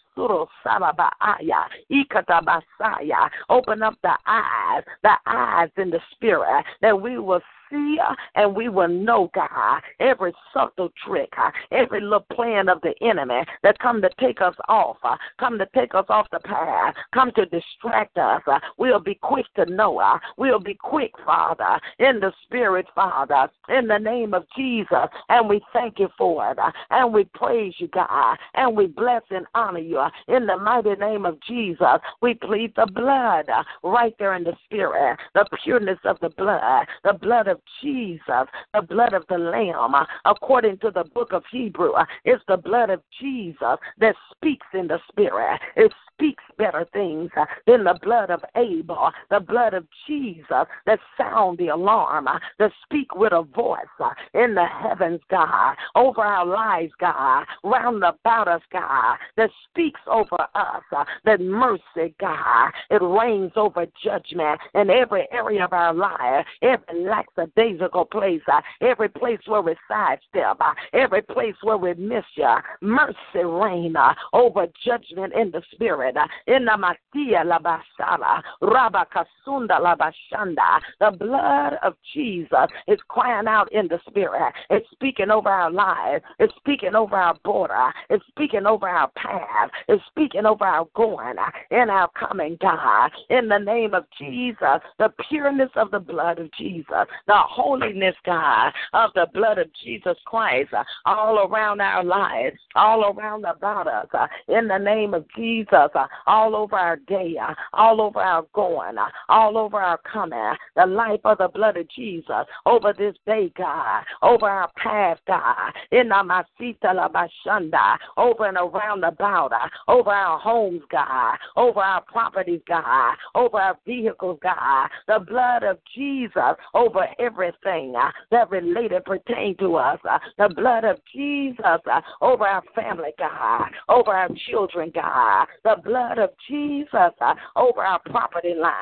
Open 3.71 3.85
up 3.85 3.95
the 4.03 4.17
eyes, 4.27 4.83
the 5.05 5.15
eyes 5.27 5.69
in 5.77 5.91
the 5.91 6.01
spirit, 6.11 6.65
that 6.83 7.01
we 7.01 7.21
will 7.21 7.41
see 7.71 7.99
and 8.35 8.55
we 8.55 8.69
will 8.69 8.89
know, 8.89 9.31
God, 9.35 9.83
every 9.99 10.33
subtle 10.53 10.91
trick, 11.07 11.33
uh, 11.39 11.51
every 11.71 12.01
little 12.01 12.27
plan 12.33 12.69
of 12.69 12.81
the 12.83 12.95
enemy 13.01 13.43
that 13.63 13.79
come 13.79 14.01
to 14.03 14.11
take 14.19 14.41
us 14.41 14.55
off, 14.69 14.97
uh, 15.03 15.17
come 15.39 15.59
to 15.59 15.69
take 15.75 15.95
us 15.95 16.07
off 16.09 16.27
the 16.33 16.41
path, 16.41 16.95
come 17.13 17.31
to 17.33 17.47
distract 17.47 18.17
us. 18.19 18.43
Uh, 18.47 18.59
we'll 18.79 19.01
be 19.01 19.15
quick 19.15 19.47
to 19.57 19.67
know. 19.67 20.01
We'll 20.37 20.61
be 20.61 20.75
quick, 20.75 21.13
Father, 21.27 21.79
in 21.99 22.21
the 22.21 22.33
Spirit, 22.45 22.87
Father, 22.95 23.51
in 23.69 23.87
the 23.87 23.99
name 23.99 24.35
of 24.35 24.45
Jesus. 24.57 25.09
And 25.29 25.49
we 25.49 25.61
thank 25.73 25.99
you 25.99 26.09
for 26.17 26.51
it. 26.51 26.59
And 26.91 27.13
we 27.13 27.25
praise 27.25 27.75
you, 27.79 27.89
God. 27.89 28.37
And 28.55 28.77
we 28.77 28.87
bless 28.87 29.23
and 29.31 29.47
honor 29.55 29.81
you. 29.81 30.03
In 30.29 30.47
the 30.47 30.57
mighty 30.57 30.95
name 30.95 31.27
of 31.27 31.39
Jesus, 31.43 31.99
we 32.23 32.35
plead 32.35 32.73
the 32.77 32.87
blood 32.87 33.47
right 33.83 34.15
there 34.19 34.35
in 34.35 34.45
the 34.45 34.57
Spirit, 34.65 35.19
the 35.35 35.47
pureness 35.63 35.99
of 36.05 36.19
the 36.21 36.31
blood, 36.31 36.87
the 37.05 37.13
blood 37.13 37.49
of 37.49 37.60
Jesus, 37.83 38.47
the 38.75 38.83
blood 38.83 39.13
of 39.13 39.25
the 39.29 39.39
Lamb, 39.39 39.95
uh, 39.95 40.05
according 40.25 40.79
to 40.79 40.91
the 40.91 41.05
book 41.05 41.33
of 41.33 41.43
Hebrew, 41.51 41.93
uh, 41.93 42.05
it's 42.25 42.43
the 42.49 42.57
blood 42.57 42.91
of 42.91 43.03
Jesus 43.21 43.79
that 43.99 44.15
speaks 44.35 44.67
in 44.75 44.89
the 44.89 44.99
Spirit. 45.09 45.61
It 45.77 45.93
speaks 46.21 46.45
better 46.59 46.87
things 46.93 47.31
uh, 47.37 47.47
than 47.67 47.85
the 47.85 47.99
blood 48.03 48.31
of 48.31 48.45
Abel, 48.55 49.11
the 49.31 49.41
blood 49.41 49.73
of 49.73 49.87
Jesus 50.07 50.67
that 50.87 50.99
sound 51.17 51.59
the 51.59 51.69
alarm, 51.69 52.29
uh, 52.29 52.39
that 52.59 52.71
speak 52.85 53.15
with 53.15 53.33
a 53.33 53.43
voice 53.43 53.81
uh, 53.99 54.11
in 54.35 54.55
the 54.55 54.67
heavens, 54.67 55.21
God, 55.31 55.77
over 55.95 56.21
our 56.21 56.45
lives, 56.45 56.93
God, 57.01 57.45
round 57.65 58.05
about 58.05 58.49
us, 58.49 58.61
God, 58.71 59.17
that 59.37 59.51
speaks 59.69 60.01
over 60.07 60.47
us, 60.55 61.07
that 61.25 61.41
mercy, 61.41 62.15
God, 62.21 62.71
it 62.91 63.03
reigns 63.03 63.53
over 63.57 63.87
judgment 64.05 64.61
in 64.75 64.91
every 64.91 65.27
area 65.33 65.65
of 65.65 65.73
our 65.73 65.95
life, 65.95 66.45
every 66.61 67.05
lackadaisical 67.05 68.05
place, 68.05 68.43
every 68.83 69.09
place 69.09 69.41
where 69.47 69.63
we 69.63 69.75
sidestep, 69.89 70.61
every 70.93 71.23
place 71.23 71.55
where 71.63 71.79
we 71.79 71.95
miss 71.95 72.25
you. 72.35 72.55
Mercy 72.83 73.45
reign 73.45 73.95
over 74.33 74.67
judgment 74.85 75.33
in 75.35 75.51
the 75.51 75.63
spirit. 75.73 76.10
In 76.47 76.65
the 76.65 76.73
Matia 76.73 77.45
Labashala, 77.45 78.43
Rabakasunda 78.63 79.81
Labashanda, 79.81 80.81
the 81.01 81.17
blood 81.17 81.75
of 81.83 81.95
Jesus 82.15 82.69
is 82.89 82.99
crying 83.09 83.47
out 83.47 83.71
in 83.73 83.89
the 83.89 84.01
spirit. 84.09 84.53
It's 84.71 84.87
speaking 84.93 85.31
over 85.31 85.49
our 85.49 85.71
lives. 85.71 86.25
It's 86.39 86.55
speaking 86.57 86.95
over 86.95 87.17
our 87.17 87.35
border. 87.45 87.93
It's 88.09 88.25
speaking 88.29 88.67
over 88.67 88.89
our 88.89 89.11
path. 89.17 89.71
It's 89.89 90.03
speaking 90.11 90.47
over 90.47 90.65
our 90.65 90.87
going 90.95 91.37
and 91.71 91.91
our 91.91 92.11
coming, 92.19 92.57
God. 92.61 93.11
In 93.29 93.49
the 93.49 93.59
name 93.59 93.95
of 93.95 94.05
Jesus, 94.19 94.81
the 94.99 95.13
pureness 95.29 95.71
of 95.77 95.91
the 95.91 96.01
blood 96.01 96.39
of 96.39 96.51
Jesus, 96.53 97.07
the 97.27 97.35
holiness, 97.37 98.15
God, 98.25 98.73
of 98.93 99.11
the 99.15 99.27
blood 99.33 99.59
of 99.59 99.69
Jesus 99.85 100.17
Christ 100.27 100.71
all 101.07 101.47
around 101.47 101.81
our 101.81 102.05
lives, 102.05 102.57
all 102.75 103.13
around 103.13 103.45
about 103.45 103.87
us. 103.87 104.29
In 104.49 104.69
the 104.69 104.79
name 104.79 105.15
of 105.15 105.25
Jesus, 105.37 105.91
Uh, 106.01 106.07
all 106.27 106.57
over 106.57 106.77
our 106.77 106.97
day, 106.97 107.35
uh, 107.41 107.55
all 107.73 108.01
over 108.01 108.21
our 108.21 108.47
going, 108.55 108.97
uh, 108.97 109.07
all 109.29 109.59
over 109.59 109.81
our 109.81 109.99
coming. 109.99 110.55
The 110.77 110.87
life 110.87 111.21
of 111.25 111.39
the 111.39 111.49
blood 111.49 111.77
of 111.77 111.89
Jesus 111.91 112.47
over 112.67 112.93
this 112.93 113.15
day, 113.27 113.53
God, 113.57 114.03
over 114.23 114.49
our 114.49 114.71
path, 114.77 115.19
God. 115.27 115.73
In 115.91 116.09
the 116.09 116.15
Masita 116.15 116.95
La 116.95 117.09
Bashanda, 117.09 117.99
over 118.17 118.47
and 118.47 118.57
around 118.57 119.05
about, 119.05 119.53
over 119.89 120.11
our 120.11 120.39
homes, 120.39 120.83
God, 120.91 121.37
over 121.57 121.81
our 121.81 122.03
properties, 122.03 122.61
God, 122.67 123.17
over 123.35 123.59
our 123.59 123.79
vehicles, 123.87 124.39
God. 124.43 124.89
The 125.07 125.19
blood 125.19 125.63
of 125.65 125.79
Jesus 125.95 126.57
over 126.75 127.07
everything 127.19 127.95
that 128.31 128.51
related 128.51 129.05
pertain 129.05 129.57
to 129.59 129.77
us. 129.77 129.99
The 130.39 130.49
blood 130.55 130.85
of 130.85 130.99
Jesus 131.15 131.81
over 132.21 132.47
our 132.47 132.63
family, 132.75 133.11
God, 133.19 133.69
over 133.89 134.11
our 134.13 134.29
children, 134.51 134.93
God. 134.95 135.47
The 135.65 135.80
blood 135.85 136.19
of 136.19 136.31
Jesus 136.49 136.89
uh, 137.21 137.35
over 137.57 137.83
our 137.83 138.01
property 138.11 138.55
line, 138.55 138.73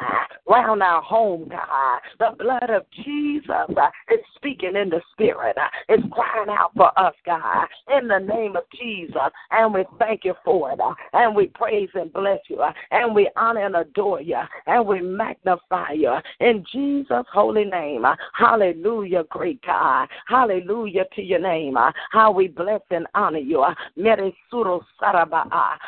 around 0.48 0.82
our 0.82 1.02
home, 1.02 1.48
God. 1.48 2.00
The 2.18 2.36
blood 2.42 2.70
of 2.70 2.84
Jesus 3.04 3.48
uh, 3.48 3.90
is 4.12 4.20
speaking 4.36 4.76
in 4.76 4.88
the 4.90 5.00
spirit. 5.12 5.56
Uh, 5.56 5.68
it's 5.88 6.02
crying 6.12 6.48
out 6.48 6.72
for 6.76 6.96
us, 6.98 7.14
God, 7.24 7.66
in 7.96 8.08
the 8.08 8.18
name 8.18 8.56
of 8.56 8.64
Jesus. 8.78 9.16
And 9.50 9.74
we 9.74 9.84
thank 9.98 10.24
you 10.24 10.34
for 10.44 10.72
it. 10.72 10.80
And 11.12 11.34
we 11.34 11.46
praise 11.48 11.88
and 11.94 12.12
bless 12.12 12.40
you. 12.48 12.62
And 12.90 13.14
we 13.14 13.30
honor 13.36 13.66
and 13.66 13.76
adore 13.76 14.20
you. 14.20 14.40
And 14.66 14.86
we 14.86 15.00
magnify 15.00 15.92
you. 15.92 16.14
In 16.40 16.64
Jesus' 16.72 17.26
holy 17.32 17.64
name. 17.64 18.04
Hallelujah, 18.34 19.24
great 19.30 19.62
God. 19.62 20.08
Hallelujah 20.28 21.04
to 21.14 21.22
your 21.22 21.40
name. 21.40 21.76
How 22.12 22.30
we 22.30 22.48
bless 22.48 22.80
and 22.90 23.06
honor 23.14 23.38
you. 23.38 23.64
Meresuro 23.96 24.82
sarabaa. 25.00 25.78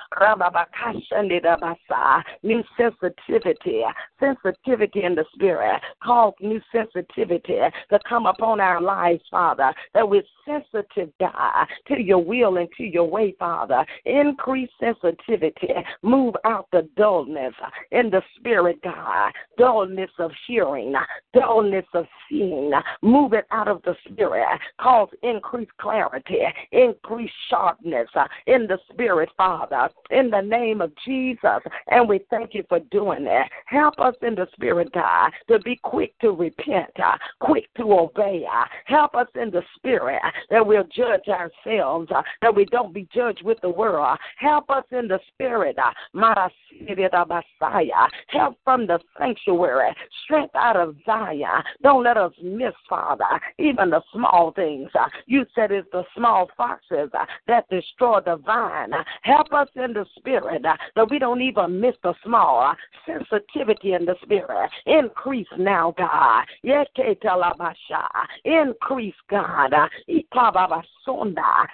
New 2.42 2.62
sensitivity. 2.76 3.82
Sensitivity 4.18 5.04
in 5.04 5.14
the 5.14 5.24
spirit. 5.34 5.80
Cause 6.02 6.34
new 6.40 6.60
sensitivity 6.72 7.58
to 7.90 7.98
come 8.08 8.26
upon 8.26 8.60
our 8.60 8.80
lives, 8.80 9.22
Father. 9.30 9.72
That 9.94 10.08
we're 10.08 10.22
sensitive, 10.46 11.10
God, 11.18 11.66
to 11.88 12.00
your 12.00 12.22
will 12.22 12.56
and 12.56 12.68
to 12.76 12.84
your 12.84 13.08
way, 13.08 13.34
Father. 13.38 13.84
Increase 14.04 14.70
sensitivity. 14.80 15.74
Move 16.02 16.34
out 16.44 16.68
the 16.72 16.88
dullness 16.96 17.54
in 17.90 18.10
the 18.10 18.22
spirit, 18.36 18.80
God. 18.82 19.32
Dullness 19.58 20.10
of 20.18 20.30
hearing, 20.46 20.94
dullness 21.34 21.86
of 21.94 22.06
seeing. 22.28 22.72
Move 23.02 23.32
it 23.32 23.46
out 23.50 23.68
of 23.68 23.82
the 23.82 23.94
spirit. 24.10 24.46
Cause 24.80 25.08
increased 25.22 25.76
clarity, 25.80 26.40
increased 26.72 27.34
sharpness 27.48 28.08
in 28.46 28.66
the 28.66 28.78
spirit, 28.92 29.28
Father. 29.36 29.88
In 30.10 30.30
the 30.30 30.40
name 30.40 30.80
of 30.80 30.89
Jesus. 31.04 31.60
And 31.88 32.08
we 32.08 32.20
thank 32.30 32.54
you 32.54 32.64
for 32.68 32.80
doing 32.90 33.24
that. 33.24 33.48
Help 33.66 33.98
us 33.98 34.14
in 34.22 34.34
the 34.34 34.46
spirit, 34.52 34.92
God, 34.92 35.30
to 35.48 35.58
be 35.60 35.76
quick 35.82 36.18
to 36.20 36.30
repent, 36.30 36.90
quick 37.40 37.68
to 37.76 37.92
obey. 37.92 38.44
Help 38.86 39.14
us 39.14 39.28
in 39.34 39.50
the 39.50 39.62
spirit 39.76 40.22
that 40.50 40.66
we'll 40.66 40.84
judge 40.84 41.28
ourselves, 41.28 42.10
uh, 42.14 42.22
that 42.42 42.54
we 42.54 42.64
don't 42.66 42.92
be 42.92 43.08
judged 43.14 43.42
with 43.42 43.60
the 43.60 43.68
world. 43.68 44.18
Help 44.38 44.70
us 44.70 44.84
in 44.90 45.08
the 45.08 45.18
spirit, 45.32 45.76
uh, 45.78 45.90
help 48.28 48.56
from 48.64 48.86
the 48.86 48.98
sanctuary, 49.18 49.94
strength 50.24 50.54
out 50.54 50.76
of 50.76 50.96
Zion. 51.04 51.62
Don't 51.82 52.04
let 52.04 52.16
us 52.16 52.32
miss, 52.42 52.74
Father, 52.88 53.40
even 53.58 53.90
the 53.90 54.02
small 54.12 54.52
things. 54.52 54.90
Uh, 54.98 55.08
you 55.26 55.44
said 55.54 55.70
it's 55.70 55.88
the 55.92 56.04
small 56.16 56.50
foxes 56.56 57.10
that 57.46 57.68
destroy 57.68 58.20
the 58.20 58.36
vine. 58.36 58.92
Help 59.22 59.52
us 59.52 59.68
in 59.76 59.92
the 59.92 60.06
spirit 60.16 60.62
that 60.96 61.10
we 61.10 61.18
don't 61.18 61.42
even 61.42 61.80
miss 61.80 61.94
the 62.02 62.14
small 62.24 62.74
sensitivity 63.06 63.94
in 63.94 64.04
the 64.04 64.14
spirit. 64.22 64.70
Increase 64.86 65.46
now, 65.58 65.94
God. 65.96 66.44
Increase, 68.44 69.14
God. 69.28 69.74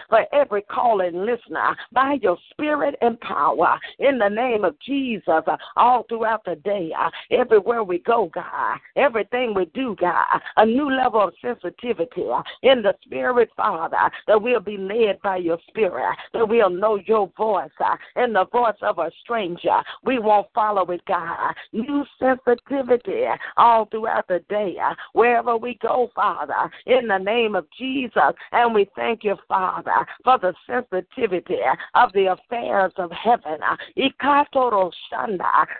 For 0.09 0.26
every 0.32 0.62
calling 0.62 1.26
listener 1.26 1.76
by 1.92 2.18
your 2.22 2.38
spirit 2.50 2.94
and 3.00 3.20
power 3.20 3.78
in 3.98 4.18
the 4.18 4.28
name 4.28 4.64
of 4.64 4.78
Jesus 4.80 5.22
uh, 5.28 5.57
all 5.76 6.04
throughout 6.09 6.44
the 6.44 6.57
day, 6.57 6.90
uh, 6.98 7.11
everywhere 7.30 7.82
we 7.82 7.98
go, 7.98 8.30
God, 8.32 8.78
everything 8.96 9.52
we 9.54 9.66
do, 9.74 9.96
God, 10.00 10.40
a 10.57 10.64
new 10.64 10.90
level 10.90 11.22
of 11.22 11.34
sensitivity 11.42 12.24
uh, 12.32 12.42
in 12.62 12.82
the 12.82 12.94
spirit, 13.04 13.50
Father, 13.57 14.11
that 14.26 14.40
we'll 14.40 14.61
be 14.61 14.76
led 14.76 15.20
by 15.22 15.36
your 15.36 15.59
spirit, 15.68 16.16
that 16.32 16.48
we'll 16.48 16.70
know 16.70 16.96
your 17.07 17.30
voice 17.36 17.70
and 18.14 18.34
the 18.34 18.46
voice 18.46 18.76
of 18.82 18.95
a 18.99 19.11
stranger. 19.22 19.82
We 20.05 20.18
won't 20.18 20.49
follow 20.55 20.84
it, 20.90 21.03
God. 21.07 21.55
New 21.72 22.05
sensitivity 22.18 23.24
all 23.57 23.86
throughout 23.86 24.28
the 24.28 24.40
day, 24.49 24.76
wherever 25.12 25.57
we 25.57 25.78
go, 25.82 26.11
Father, 26.14 26.70
in 26.86 27.09
the 27.09 27.18
name 27.18 27.55
of 27.55 27.66
Jesus. 27.78 28.34
And 28.53 28.74
we 28.74 28.88
thank 28.97 29.24
you, 29.24 29.36
Father, 29.49 30.07
for 30.24 30.38
the 30.38 30.55
sensitivity 30.66 31.59
of 31.94 32.12
the 32.12 32.32
affairs 32.32 32.92
of 32.97 33.11
heaven. 33.11 33.61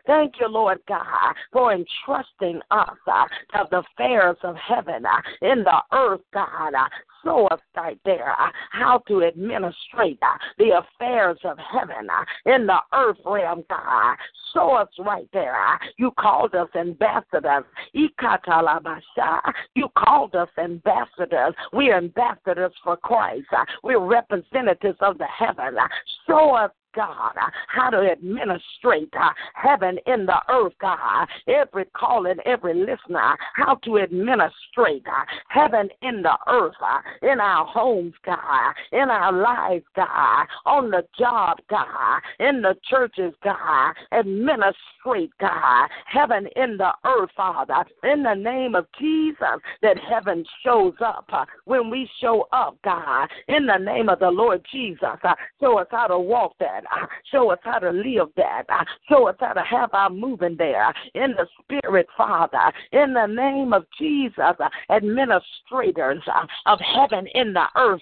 Thank 0.07 0.35
you, 0.41 0.49
Lord 0.49 0.79
God, 0.89 1.35
for 1.53 1.73
entrusting 1.73 2.61
us 2.71 2.97
uh, 3.07 3.25
to 3.53 3.69
the 3.71 3.79
affairs 3.79 4.37
of 4.43 4.57
heaven 4.57 5.05
uh, 5.07 5.21
in 5.43 5.64
the 5.64 5.83
earth, 5.93 6.21
God 6.33 6.75
us 7.25 7.61
right 7.77 7.99
there 8.05 8.31
uh, 8.31 8.51
how 8.71 8.99
to 9.09 9.25
administrate 9.25 10.19
uh, 10.23 10.39
the 10.59 10.83
affairs 10.83 11.39
of 11.45 11.59
heaven 11.59 12.09
uh, 12.11 12.25
in 12.55 12.67
the 12.67 12.79
earth 12.95 13.19
realm, 13.25 13.64
God. 13.69 14.17
Show 14.55 14.75
us 14.75 14.89
right 14.99 15.29
there. 15.33 15.57
You 15.99 16.12
called 16.19 16.55
us 16.55 16.69
ambassadors. 16.75 17.64
You 17.93 18.09
called 19.99 20.35
us 20.35 20.49
ambassadors. 20.59 21.55
We're 21.73 21.97
ambassadors 21.97 22.73
for 22.83 22.97
Christ. 22.97 23.47
We're 23.83 24.05
representatives 24.05 24.99
of 25.01 25.19
the 25.19 25.27
heaven. 25.27 25.77
Show 26.27 26.55
us 26.55 26.71
God, 26.97 27.33
uh, 27.37 27.51
how 27.69 27.91
to 27.91 28.11
administrate 28.11 29.13
uh, 29.21 29.31
heaven 29.55 29.99
in 30.07 30.27
the 30.27 30.39
earth, 30.49 30.73
God. 30.81 31.29
Every 31.47 31.85
calling, 31.95 32.39
every 32.47 32.75
listener, 32.75 33.21
uh, 33.21 33.37
how 33.55 33.75
to 33.85 33.99
administrate 33.99 35.05
uh, 35.07 35.25
heaven 35.49 35.89
in 36.03 36.23
the 36.23 36.37
earth, 36.49 36.75
uh, 36.83 37.01
in 37.31 37.39
our 37.39 37.67
homes, 37.67 38.15
God, 38.25 38.73
in 38.93 39.11
our 39.11 39.33
lives, 39.33 39.85
God, 39.95 40.47
on 40.65 40.91
the 40.91 41.05
job, 41.19 41.59
God, 41.69 42.21
in 42.41 42.63
the 42.63 42.75
churches, 42.89 43.35
God. 43.45 43.93
Administrate, 44.13 45.31
God, 45.39 45.89
heaven 46.07 46.49
in 46.57 46.79
the 46.79 46.93
earth, 47.05 47.31
Father, 47.37 47.85
in 48.05 48.23
the 48.23 48.35
name 48.35 48.75
of 48.75 48.87
Jesus, 48.99 49.61
that 49.83 49.97
heaven 49.99 50.45
shows 50.65 50.95
up 51.05 51.29
when 51.65 51.91
we 51.91 52.09
show 52.21 52.49
up, 52.53 52.79
God, 52.83 53.29
in 53.49 53.67
the 53.67 53.77
name 53.77 54.09
of 54.09 54.19
the 54.21 54.31
Lord 54.31 54.65
Jesus. 54.73 54.99
Show 55.61 55.79
us 55.79 55.87
how 55.91 56.07
to 56.07 56.19
walk 56.19 56.55
that 56.61 56.85
Uh, 56.93 57.07
show 57.30 57.51
us 57.51 57.59
how 57.62 57.78
to 57.78 57.91
live 57.91 58.28
that. 58.37 58.64
Uh, 58.68 58.84
show 59.09 59.28
us 59.28 59.37
how 59.41 59.53
to 59.53 59.62
have 59.62 59.91
our 59.93 60.11
moving 60.11 60.57
there 60.57 60.87
uh, 60.87 60.93
in 61.14 61.32
the 61.32 61.47
spirit, 61.62 62.07
Father. 62.16 62.72
In 62.93 63.12
the 63.14 63.26
name 63.26 63.72
of 63.72 63.84
Jesus, 63.99 64.37
administrators 64.91 66.22
of 66.66 66.78
heaven 66.80 67.26
in 67.34 67.53
the 67.53 67.64
earth, 67.76 68.01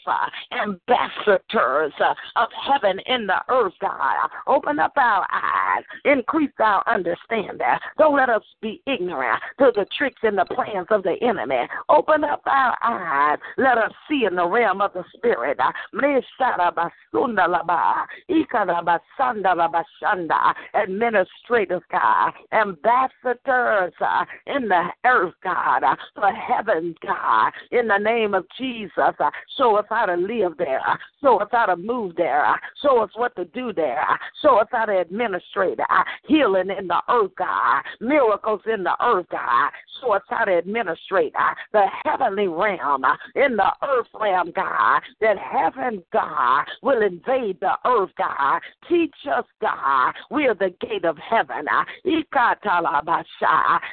ambassadors 0.52 1.92
of 2.36 2.48
heaven 2.70 3.00
in 3.06 3.26
the 3.26 3.40
earth, 3.48 3.74
God. 3.80 4.28
Open 4.46 4.78
up 4.78 4.92
our 4.96 5.26
eyes, 5.32 5.84
increase 6.04 6.50
our 6.58 6.82
understanding. 6.86 7.60
Don't 7.98 8.16
let 8.16 8.28
us 8.28 8.42
be 8.60 8.82
ignorant 8.86 9.40
to 9.58 9.72
the 9.74 9.86
tricks 9.96 10.20
and 10.22 10.38
the 10.38 10.44
plans 10.44 10.86
of 10.90 11.02
the 11.02 11.16
enemy. 11.22 11.68
Open 11.88 12.24
up 12.24 12.42
our 12.46 12.76
eyes. 12.82 13.38
Let 13.56 13.78
us 13.78 13.92
see 14.08 14.24
in 14.26 14.36
the 14.36 14.46
realm 14.46 14.80
of 14.80 14.92
the 14.92 15.04
spirit. 15.16 15.58
Administrators, 20.74 21.82
God, 21.90 22.32
ambassadors 22.52 23.92
uh, 24.00 24.24
in 24.46 24.68
the 24.68 24.88
earth, 25.04 25.34
God, 25.42 25.82
uh, 25.84 25.96
for 26.14 26.30
heaven, 26.32 26.94
God, 27.02 27.52
in 27.70 27.88
the 27.88 27.98
name 27.98 28.34
of 28.34 28.46
Jesus. 28.58 28.90
Uh, 28.98 29.30
show 29.56 29.76
us 29.76 29.86
how 29.88 30.06
to 30.06 30.14
live 30.14 30.56
there. 30.58 30.80
Show 31.22 31.38
us 31.38 31.48
how 31.50 31.66
to 31.66 31.76
move 31.76 32.16
there. 32.16 32.60
Show 32.82 33.02
us 33.02 33.10
what 33.14 33.34
to 33.36 33.44
do 33.46 33.72
there. 33.72 34.06
Show 34.42 34.58
us 34.58 34.68
how 34.70 34.86
to 34.86 34.98
administrate 34.98 35.78
healing 36.26 36.70
in 36.76 36.88
the 36.88 37.00
earth, 37.08 37.32
God, 37.36 37.82
miracles 38.00 38.60
in 38.66 38.84
the 38.84 38.94
earth, 39.02 39.26
God. 39.30 39.70
Show 40.00 40.12
us 40.12 40.22
how 40.28 40.44
to 40.44 40.52
administrate 40.52 41.32
the 41.72 41.86
heavenly 42.04 42.48
realm 42.48 43.04
in 43.34 43.56
the 43.56 43.72
earth 43.82 44.06
realm, 44.18 44.52
God, 44.54 45.00
that 45.20 45.36
heaven, 45.38 46.02
God, 46.12 46.64
will 46.82 47.02
invade 47.02 47.58
the 47.60 47.72
earth, 47.84 48.10
God. 48.16 48.53
Teach 48.88 49.14
us, 49.30 49.44
God. 49.60 50.14
We 50.30 50.46
are 50.46 50.54
the 50.54 50.74
gate 50.80 51.04
of 51.04 51.16
heaven. 51.18 51.66
Ah, 51.70 51.84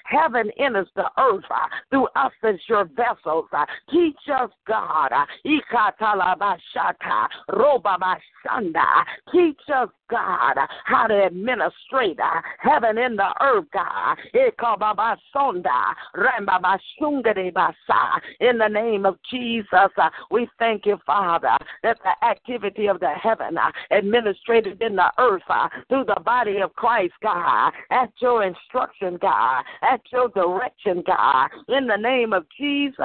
heaven 0.05 0.51
enters 0.59 0.87
the 0.95 1.09
earth 1.17 1.43
ah, 1.49 1.69
through 1.89 2.07
us 2.15 2.31
as 2.43 2.55
your 2.67 2.85
vessels. 2.85 3.45
Ah. 3.53 3.65
Teach 3.91 4.15
us, 4.33 4.49
God. 4.67 5.11
Teach 9.31 9.59
us, 9.73 9.89
God, 10.11 10.57
how 10.83 11.07
to 11.07 11.23
administrate 11.23 12.19
uh, 12.19 12.41
heaven 12.59 12.97
in 12.97 13.15
the 13.15 13.33
earth, 13.41 13.65
God. 13.73 14.17
In 18.39 18.57
the 18.57 18.67
name 18.67 19.05
of 19.05 19.17
Jesus, 19.29 19.67
uh, 19.73 20.09
we 20.29 20.49
thank 20.59 20.85
you, 20.85 20.99
Father, 21.05 21.57
that 21.83 21.97
the 22.03 22.25
activity 22.25 22.87
of 22.87 22.99
the 22.99 23.09
heaven 23.09 23.57
uh, 23.57 23.71
administrated 23.91 24.81
in 24.81 24.97
the 24.97 25.11
earth 25.17 25.41
through 25.89 26.05
the 26.05 26.19
body 26.23 26.59
of 26.59 26.75
Christ, 26.75 27.13
God, 27.23 27.71
at 27.89 28.11
your 28.19 28.43
instruction, 28.43 29.17
God, 29.21 29.63
at 29.81 30.01
your 30.11 30.29
direction, 30.29 31.03
God. 31.05 31.49
In 31.69 31.87
the 31.87 31.97
name 31.97 32.33
of 32.33 32.45
Jesus, 32.59 32.97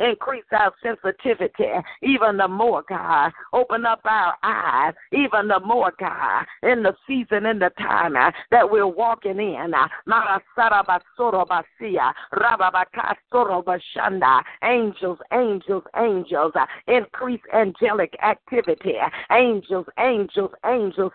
increase 0.00 0.44
our 0.52 0.72
sensitivity 0.82 1.64
even 2.02 2.36
the 2.38 2.48
more, 2.48 2.82
God. 2.88 3.32
Open 3.52 3.84
up 3.84 4.00
our 4.04 4.34
eyes 4.42 4.94
even 5.12 5.48
the 5.48 5.60
more, 5.60 5.92
God, 5.98 6.37
in 6.62 6.82
the 6.82 6.94
season, 7.06 7.46
in 7.46 7.58
the 7.58 7.70
time 7.78 8.16
uh, 8.16 8.30
that 8.50 8.70
we're 8.70 8.86
walking 8.86 9.38
in. 9.38 9.72
Angels, 14.62 15.18
angels, 15.32 15.84
angels, 15.96 16.52
uh, 16.54 16.66
increase 16.86 17.40
angelic 17.54 18.14
activity. 18.22 18.94
Angels, 19.30 19.86
angels, 19.98 20.50
angels, 20.66 21.12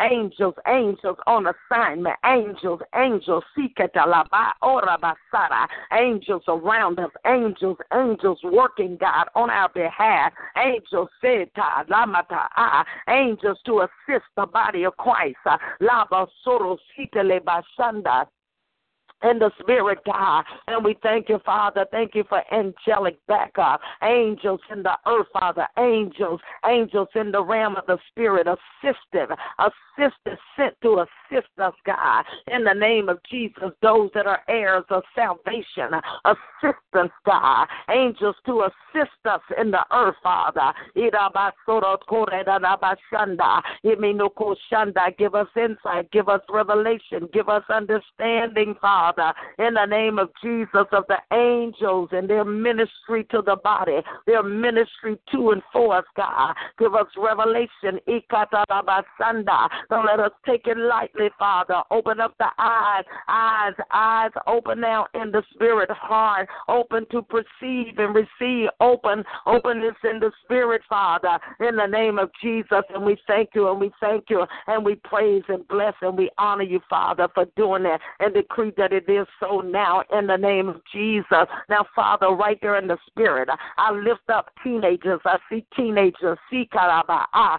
angels, 0.00 0.54
angels 0.66 1.18
on 1.26 1.46
assignment. 1.46 2.16
Angels, 2.24 2.80
angels, 2.94 3.44
angels 5.92 6.42
around 6.48 6.98
us. 6.98 7.10
Angels, 7.26 7.78
angels 7.92 8.38
working, 8.44 8.96
God, 9.00 9.28
on 9.34 9.50
our 9.50 9.68
behalf. 9.68 10.32
Angels, 10.56 11.08
said, 11.20 11.48
Lamata, 11.88 12.84
angels 13.08 13.33
to 13.64 13.80
assist 13.80 14.26
the 14.36 14.46
body 14.46 14.84
of 14.84 14.96
Christ. 14.96 15.36
Uh, 15.46 15.56
Lava 15.80 16.26
Soro 16.46 16.76
Sitele 16.96 17.40
Basanda 17.40 18.26
in 19.30 19.38
the 19.38 19.50
spirit, 19.60 19.98
God. 20.04 20.44
And 20.66 20.84
we 20.84 20.96
thank 21.02 21.28
you, 21.28 21.38
Father. 21.44 21.86
Thank 21.90 22.14
you 22.14 22.24
for 22.28 22.42
angelic 22.52 23.18
backup. 23.26 23.80
Angels 24.02 24.60
in 24.70 24.82
the 24.82 24.96
earth, 25.06 25.26
Father. 25.32 25.66
Angels, 25.78 26.40
angels 26.66 27.08
in 27.14 27.30
the 27.30 27.42
realm 27.42 27.76
of 27.76 27.86
the 27.86 27.98
spirit, 28.10 28.46
assistive, 28.46 29.36
assistive, 29.58 30.36
sent 30.56 30.74
to 30.82 31.04
assist 31.04 31.48
us, 31.58 31.74
God. 31.86 32.24
In 32.48 32.64
the 32.64 32.74
name 32.74 33.08
of 33.08 33.18
Jesus, 33.30 33.70
those 33.82 34.10
that 34.14 34.26
are 34.26 34.42
heirs 34.48 34.84
of 34.90 35.02
salvation, 35.14 35.90
assistance, 36.24 37.12
God. 37.24 37.66
Angels 37.90 38.36
to 38.46 38.62
assist 38.62 39.10
us 39.24 39.40
in 39.60 39.70
the 39.70 39.84
earth, 39.92 40.16
Father. 40.22 40.72
Give 45.18 45.34
us 45.34 45.48
insight, 45.56 46.10
give 46.10 46.28
us 46.28 46.40
revelation, 46.48 47.28
give 47.32 47.48
us 47.48 47.62
understanding, 47.70 48.74
Father. 48.80 49.13
Father, 49.14 49.34
in 49.58 49.74
the 49.74 49.86
name 49.86 50.18
of 50.18 50.30
Jesus, 50.42 50.86
of 50.92 51.04
the 51.08 51.18
angels 51.32 52.08
and 52.12 52.28
their 52.28 52.44
ministry 52.44 53.24
to 53.30 53.42
the 53.42 53.56
body, 53.56 53.98
their 54.26 54.42
ministry 54.42 55.18
to 55.32 55.50
and 55.50 55.62
for 55.72 55.98
us, 55.98 56.04
God. 56.16 56.54
Give 56.78 56.94
us 56.94 57.06
revelation. 57.16 58.00
Don't 59.90 60.06
let 60.06 60.20
us 60.20 60.32
take 60.46 60.66
it 60.66 60.76
lightly, 60.76 61.28
Father. 61.38 61.82
Open 61.90 62.20
up 62.20 62.34
the 62.38 62.48
eyes, 62.58 63.04
eyes, 63.28 63.74
eyes 63.92 64.30
open 64.46 64.80
now 64.80 65.06
in 65.14 65.30
the 65.30 65.42
spirit, 65.54 65.90
heart 65.90 66.48
open 66.68 67.06
to 67.10 67.22
perceive 67.22 67.98
and 67.98 68.14
receive, 68.14 68.68
open, 68.80 69.24
openness 69.46 69.94
in 70.04 70.20
the 70.20 70.30
spirit, 70.44 70.82
Father, 70.88 71.38
in 71.60 71.76
the 71.76 71.86
name 71.86 72.18
of 72.18 72.30
Jesus. 72.42 72.82
And 72.94 73.04
we 73.04 73.18
thank 73.26 73.50
you 73.54 73.70
and 73.70 73.80
we 73.80 73.90
thank 74.00 74.24
you 74.28 74.44
and 74.66 74.84
we 74.84 74.96
praise 74.96 75.42
and 75.48 75.66
bless 75.68 75.94
and 76.02 76.16
we 76.16 76.30
honor 76.38 76.64
you, 76.64 76.80
Father, 76.88 77.28
for 77.34 77.46
doing 77.56 77.84
that 77.84 78.00
and 78.20 78.34
decree 78.34 78.72
that 78.76 78.92
it 78.92 79.03
is 79.08 79.26
so 79.40 79.60
now 79.60 80.02
in 80.16 80.26
the 80.26 80.36
name 80.36 80.68
of 80.68 80.80
Jesus. 80.92 81.46
Now, 81.68 81.86
Father, 81.94 82.28
right 82.28 82.58
there 82.60 82.78
in 82.78 82.86
the 82.86 82.98
spirit, 83.06 83.48
I 83.76 83.92
lift 83.92 84.28
up 84.28 84.50
teenagers. 84.62 85.20
I 85.24 85.38
see 85.50 85.64
teenagers. 85.76 86.38
Ah, 87.34 87.58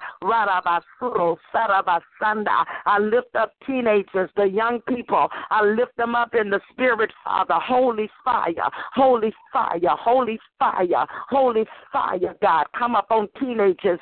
I 2.86 3.00
lift 3.00 3.36
up 3.36 3.52
teenagers, 3.66 4.30
the 4.36 4.46
young 4.46 4.82
people. 4.88 5.28
I 5.50 5.64
lift 5.64 5.98
them 5.98 6.16
up 6.16 6.34
in 6.36 6.50
the 6.50 6.62
spirit, 6.72 7.12
Father. 7.24 7.56
Holy 7.56 8.10
fire, 8.24 8.54
holy 8.94 9.34
fire, 9.52 9.80
holy 9.84 10.40
fire, 10.60 11.06
holy 11.30 11.66
fire, 11.92 12.36
God. 12.42 12.66
Come 12.78 12.96
up 12.96 13.08
on 13.10 13.28
teenagers. 13.40 14.00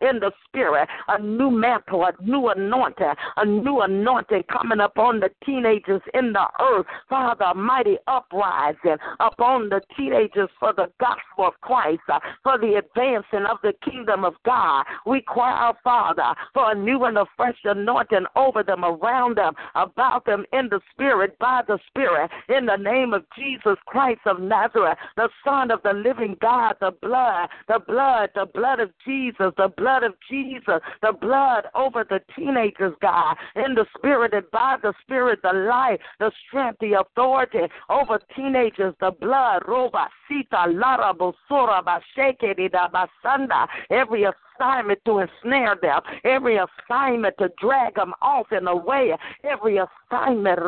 In 0.00 0.18
the 0.20 0.32
spirit, 0.46 0.88
a 1.08 1.18
new 1.20 1.50
mantle, 1.50 2.04
a 2.04 2.12
new 2.22 2.48
anointing, 2.48 3.12
a 3.36 3.44
new 3.44 3.80
anointing 3.80 4.09
anointing 4.10 4.44
coming 4.50 4.80
upon 4.80 5.20
the 5.20 5.30
teenagers 5.44 6.02
in 6.14 6.32
the 6.32 6.46
earth. 6.60 6.86
Father, 7.08 7.52
mighty 7.54 7.96
uprising 8.06 8.96
upon 9.20 9.68
the 9.68 9.80
teenagers 9.96 10.48
for 10.58 10.72
the 10.72 10.90
gospel 10.98 11.46
of 11.46 11.60
Christ, 11.60 12.00
uh, 12.12 12.18
for 12.42 12.58
the 12.58 12.74
advancing 12.74 13.46
of 13.48 13.58
the 13.62 13.72
kingdom 13.84 14.24
of 14.24 14.34
God. 14.44 14.84
We 15.06 15.22
cry 15.22 15.50
out, 15.50 15.76
Father, 15.84 16.34
for 16.54 16.72
a 16.72 16.74
new 16.74 17.04
and 17.04 17.18
a 17.18 17.26
fresh 17.36 17.58
anointing 17.64 18.26
over 18.36 18.62
them, 18.62 18.84
around 18.84 19.36
them, 19.36 19.54
about 19.74 20.24
them 20.26 20.44
in 20.52 20.68
the 20.68 20.80
Spirit, 20.92 21.38
by 21.38 21.62
the 21.66 21.78
Spirit, 21.88 22.30
in 22.48 22.66
the 22.66 22.76
name 22.76 23.12
of 23.14 23.24
Jesus 23.36 23.76
Christ 23.86 24.20
of 24.26 24.40
Nazareth, 24.40 24.98
the 25.16 25.28
Son 25.44 25.70
of 25.70 25.82
the 25.82 25.92
living 25.92 26.36
God, 26.40 26.74
the 26.80 26.92
blood, 27.02 27.48
the 27.68 27.78
blood, 27.86 28.30
the 28.34 28.46
blood 28.46 28.80
of 28.80 28.90
Jesus, 29.06 29.52
the 29.56 29.72
blood 29.76 30.02
of 30.02 30.14
Jesus, 30.28 30.80
the 31.02 31.12
blood 31.12 31.64
over 31.74 32.04
the 32.08 32.20
teenagers, 32.36 32.94
God, 33.00 33.36
in 33.56 33.74
the 33.74 33.86
Spirit 34.00 34.32
and 34.32 34.50
by 34.50 34.76
the 34.82 34.92
Spirit, 35.02 35.40
the 35.42 35.52
life, 35.52 36.00
the 36.18 36.32
strength, 36.46 36.78
the 36.80 36.94
authority 36.94 37.60
over 37.88 38.18
teenagers, 38.34 38.94
the 39.00 39.10
blood, 39.10 39.62
roba, 39.68 40.08
sita, 40.28 40.64
lara, 40.68 41.12
bosora, 41.14 41.84
basheke, 41.84 42.56
basanda, 42.90 43.66
every 43.90 44.24
assignment 44.60 45.00
to 45.04 45.18
ensnare 45.18 45.76
them, 45.80 46.00
every 46.24 46.58
assignment 46.58 47.34
to 47.38 47.50
drag 47.60 47.94
them 47.94 48.12
off 48.22 48.46
and 48.50 48.68
away, 48.68 49.12
every 49.44 49.78
assignment, 49.78 50.58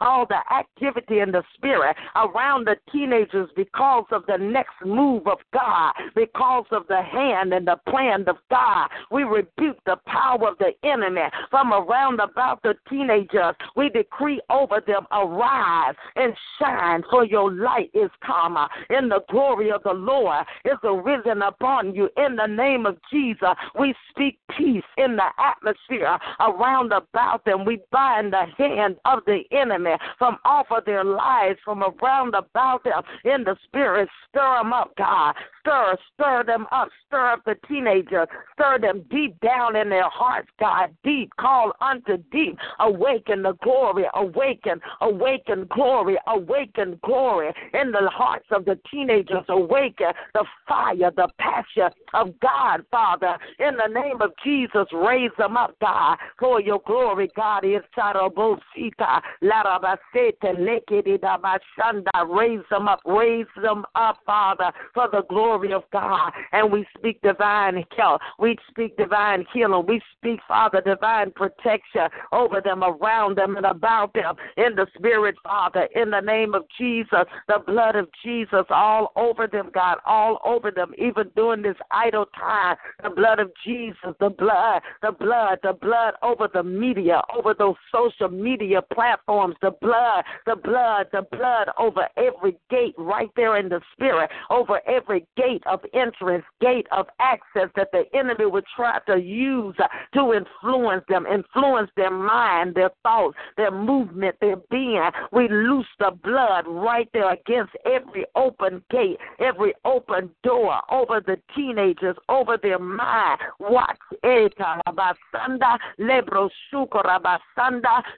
all 0.00 0.26
the 0.26 0.38
activity 0.52 1.20
in 1.20 1.30
the 1.30 1.42
spirit 1.54 1.96
around 2.16 2.66
the 2.66 2.76
teenagers 2.92 3.48
because 3.56 4.04
of 4.10 4.22
the 4.26 4.36
next 4.36 4.74
move 4.84 5.26
of 5.26 5.38
God, 5.52 5.92
because 6.14 6.66
of 6.72 6.86
the 6.88 7.00
hand 7.02 7.52
and 7.52 7.66
the 7.66 7.76
plan 7.88 8.24
of 8.28 8.36
God. 8.50 8.88
We 9.10 9.24
rebuke 9.24 9.78
the 9.86 9.96
power 10.06 10.48
of 10.48 10.58
the 10.58 10.72
enemy 10.82 11.22
from 11.50 11.72
around 11.72 12.20
about 12.20 12.62
the 12.62 12.74
teenagers. 12.88 13.54
We 13.76 13.88
decree 13.88 14.40
over 14.50 14.82
them, 14.86 15.06
arise 15.12 15.94
and 16.16 16.34
shine, 16.58 17.02
for 17.10 17.24
your 17.24 17.52
light 17.52 17.90
is 17.94 18.10
come, 18.24 18.58
In 18.90 19.08
the 19.08 19.20
glory 19.30 19.70
of 19.70 19.82
the 19.82 19.92
Lord 19.92 20.44
is 20.64 20.78
arisen 20.82 21.42
upon 21.42 21.93
you. 21.94 22.08
In 22.16 22.36
the 22.36 22.46
name 22.46 22.86
of 22.86 22.98
Jesus, 23.10 23.48
we 23.78 23.94
speak 24.10 24.38
peace 24.56 24.84
in 24.96 25.16
the 25.16 25.28
atmosphere 25.38 26.18
around 26.40 26.92
about 26.92 27.44
them. 27.44 27.64
We 27.64 27.80
bind 27.90 28.32
the 28.32 28.46
hand 28.58 28.96
of 29.04 29.20
the 29.26 29.42
enemy 29.52 29.94
from 30.18 30.38
off 30.44 30.66
of 30.70 30.84
their 30.84 31.04
lives, 31.04 31.58
from 31.64 31.82
around 31.82 32.34
about 32.34 32.84
them. 32.84 33.02
In 33.24 33.44
the 33.44 33.56
spirit, 33.64 34.08
stir 34.28 34.58
them 34.58 34.72
up, 34.72 34.92
God. 34.96 35.34
Stir, 35.64 35.96
stir 36.12 36.44
them 36.44 36.66
up. 36.72 36.88
Stir 37.06 37.32
up 37.32 37.44
the 37.46 37.56
teenagers. 37.66 38.28
Stir 38.52 38.78
them 38.80 39.02
deep 39.10 39.40
down 39.40 39.76
in 39.76 39.88
their 39.88 40.10
hearts, 40.10 40.48
God. 40.60 40.94
Deep, 41.02 41.30
call 41.40 41.72
unto 41.80 42.18
deep. 42.30 42.58
Awaken 42.80 43.42
the 43.42 43.54
glory. 43.62 44.04
Awaken, 44.14 44.78
awaken 45.00 45.66
glory. 45.74 46.18
Awaken 46.26 46.98
glory 47.02 47.50
in 47.72 47.92
the 47.92 48.10
hearts 48.12 48.44
of 48.50 48.66
the 48.66 48.78
teenagers. 48.90 49.44
Awaken 49.48 50.08
the 50.34 50.44
fire, 50.68 51.10
the 51.16 51.28
passion 51.38 51.90
of 52.12 52.38
God, 52.40 52.84
Father. 52.90 53.38
In 53.58 53.76
the 53.76 53.88
name 53.88 54.20
of 54.20 54.32
Jesus, 54.44 54.86
raise 54.92 55.30
them 55.38 55.56
up, 55.56 55.74
God, 55.80 56.18
for 56.38 56.60
your 56.60 56.82
glory, 56.86 57.30
God. 57.34 57.64
Is 57.64 57.80
Sarabosita, 57.96 58.60
oh, 59.00 59.20
Larabasete, 59.42 60.58
Lekidida 60.58 61.40
Bashanda, 61.40 62.28
raise 62.28 62.64
them 62.70 62.86
up, 62.86 63.00
raise 63.06 63.46
them 63.62 63.84
up, 63.94 64.18
Father, 64.26 64.70
for 64.92 65.08
the 65.10 65.22
glory 65.30 65.53
of 65.54 65.84
God. 65.92 66.32
And 66.52 66.72
we 66.72 66.86
speak 66.98 67.20
divine 67.22 67.84
health. 67.96 68.20
We 68.38 68.56
speak 68.68 68.96
divine 68.96 69.44
healing. 69.52 69.84
We 69.86 70.00
speak, 70.16 70.40
Father, 70.48 70.80
divine 70.80 71.30
protection 71.32 72.08
over 72.32 72.60
them, 72.60 72.82
around 72.82 73.38
them, 73.38 73.56
and 73.56 73.66
about 73.66 74.12
them. 74.14 74.34
In 74.56 74.74
the 74.74 74.86
Spirit, 74.96 75.36
Father, 75.44 75.88
in 75.94 76.10
the 76.10 76.20
name 76.20 76.54
of 76.54 76.64
Jesus, 76.78 77.24
the 77.48 77.60
blood 77.66 77.96
of 77.96 78.08
Jesus 78.24 78.64
all 78.70 79.12
over 79.16 79.46
them, 79.46 79.70
God, 79.72 79.98
all 80.04 80.38
over 80.44 80.70
them, 80.70 80.92
even 80.98 81.30
during 81.36 81.62
this 81.62 81.76
idle 81.90 82.26
time. 82.36 82.76
The 83.02 83.10
blood 83.10 83.38
of 83.38 83.50
Jesus, 83.64 84.14
the 84.20 84.30
blood, 84.30 84.82
the 85.02 85.12
blood, 85.12 85.58
the 85.62 85.72
blood 85.72 86.14
over 86.22 86.48
the 86.52 86.62
media, 86.62 87.22
over 87.36 87.54
those 87.54 87.76
social 87.92 88.28
media 88.28 88.82
platforms, 88.82 89.56
the 89.62 89.72
blood, 89.80 90.24
the 90.46 90.56
blood, 90.56 91.06
the 91.12 91.22
blood 91.30 91.68
over 91.78 92.08
every 92.16 92.56
gate 92.70 92.94
right 92.98 93.30
there 93.36 93.56
in 93.56 93.68
the 93.68 93.80
spirit, 93.92 94.30
over 94.50 94.80
every 94.86 95.26
gate 95.36 95.43
of 95.66 95.80
entrance, 95.92 96.44
gate 96.60 96.86
of 96.92 97.06
access 97.20 97.68
that 97.76 97.90
the 97.92 98.04
enemy 98.14 98.46
would 98.46 98.64
try 98.74 98.98
to 99.06 99.20
use 99.20 99.76
to 100.14 100.32
influence 100.32 101.04
them, 101.08 101.26
influence 101.26 101.90
their 101.96 102.10
mind, 102.10 102.74
their 102.74 102.90
thoughts, 103.02 103.36
their 103.56 103.70
movement, 103.70 104.36
their 104.40 104.56
being. 104.70 105.10
We 105.32 105.48
loose 105.48 105.86
the 105.98 106.12
blood 106.22 106.66
right 106.66 107.08
there 107.12 107.32
against 107.32 107.72
every 107.84 108.24
open 108.34 108.82
gate, 108.90 109.18
every 109.38 109.74
open 109.84 110.30
door 110.42 110.80
over 110.90 111.20
the 111.20 111.36
teenagers, 111.54 112.16
over 112.28 112.58
their 112.60 112.78
mind. 112.78 113.40
Watch 113.58 113.98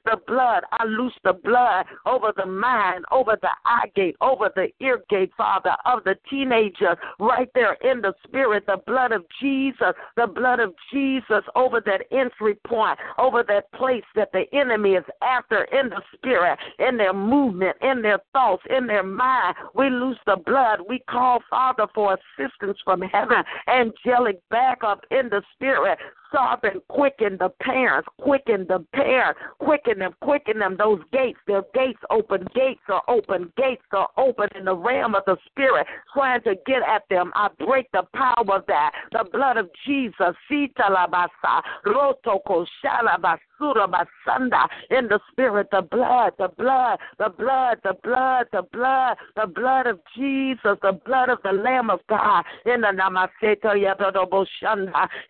the 0.05 0.17
blood. 0.27 0.63
I 0.73 0.85
loose 0.85 1.15
the 1.25 1.33
blood 1.33 1.87
over 2.05 2.33
the 2.37 2.47
mind, 2.47 3.05
over 3.11 3.37
the 3.41 3.51
eye 3.65 3.91
gate, 3.95 4.17
over 4.21 4.51
the 4.55 4.69
ear 4.81 5.03
gate, 5.09 5.33
Father, 5.37 5.77
of 5.85 6.05
the 6.05 6.17
teenagers 6.29 6.97
right 7.19 7.49
there 7.55 7.75
in 7.75 8.01
the 8.01 8.15
spirit. 8.27 8.65
The 8.67 8.81
blood 8.87 9.13
of 9.13 9.25
Jesus, 9.41 9.93
the 10.17 10.27
blood 10.27 10.61
of 10.61 10.75
Jesus 10.93 11.43
over 11.55 11.81
that 11.87 12.03
entry 12.11 12.57
point, 12.67 12.99
over 13.19 13.43
that 13.49 13.71
place 13.73 14.05
that 14.15 14.33
the 14.33 14.45
enemy 14.53 14.93
is 14.93 15.05
after 15.23 15.65
in 15.65 15.89
the 15.89 16.03
spirit, 16.15 16.59
in 16.79 16.97
their 16.97 17.13
movement, 17.13 17.77
in 17.83 18.03
their 18.03 18.19
thoughts, 18.33 18.63
in 18.71 18.87
their 18.87 19.03
mind. 19.03 19.57
We 19.75 19.91
loose 19.91 20.19
the 20.27 20.37
blood. 20.37 20.81
We 20.89 21.01
call, 21.11 21.41
Father, 21.49 21.87
for 21.95 22.19
assistance 22.39 22.79
from 22.85 23.03
heaven, 23.03 23.43
angelic 23.69 24.41
backup 24.51 25.05
in 25.11 25.29
the 25.29 25.43
spirit 25.55 25.99
and 26.33 26.81
quicken 26.89 27.37
the 27.39 27.51
parents, 27.61 28.09
quicken 28.21 28.67
the 28.69 28.85
parents, 28.93 29.41
quicken 29.59 29.99
them, 29.99 30.15
quicken 30.21 30.59
them. 30.59 30.77
Those 30.79 31.01
gates, 31.13 31.39
their 31.47 31.63
gates 31.75 32.01
open, 32.11 32.47
gates 32.55 32.81
are 32.89 33.03
open, 33.09 33.53
gates 33.57 33.83
are 33.93 34.09
open 34.17 34.49
in 34.55 34.65
the 34.65 34.75
realm 34.75 35.15
of 35.15 35.23
the 35.27 35.37
spirit, 35.47 35.87
trying 36.13 36.43
to 36.43 36.55
get 36.67 36.83
at 36.83 37.03
them. 37.11 37.33
I 37.35 37.49
break 37.59 37.91
the 37.93 38.03
power 38.15 38.57
of 38.57 38.67
that. 38.67 38.93
The 39.13 39.25
blood 39.33 39.57
of 39.57 39.69
Jesus, 39.87 40.35
Rotoko 41.87 42.67
Shalabasa 42.85 43.39
in 43.61 45.09
the 45.09 45.21
spirit, 45.31 45.69
the 45.71 45.83
blood, 45.83 46.33
the 46.39 46.49
blood, 46.49 46.99
the 47.19 47.29
blood, 47.31 47.79
the 47.83 47.95
blood, 48.03 48.47
the 48.53 48.63
blood, 48.73 49.17
the 49.37 49.47
blood 49.47 49.87
of 49.87 50.01
Jesus, 50.17 50.79
the 50.83 50.99
blood 51.05 51.29
of 51.29 51.39
the 51.43 51.53
Lamb 51.53 51.91
of 51.91 52.01
God, 52.09 52.45
in 52.65 52.81
the 52.81 52.93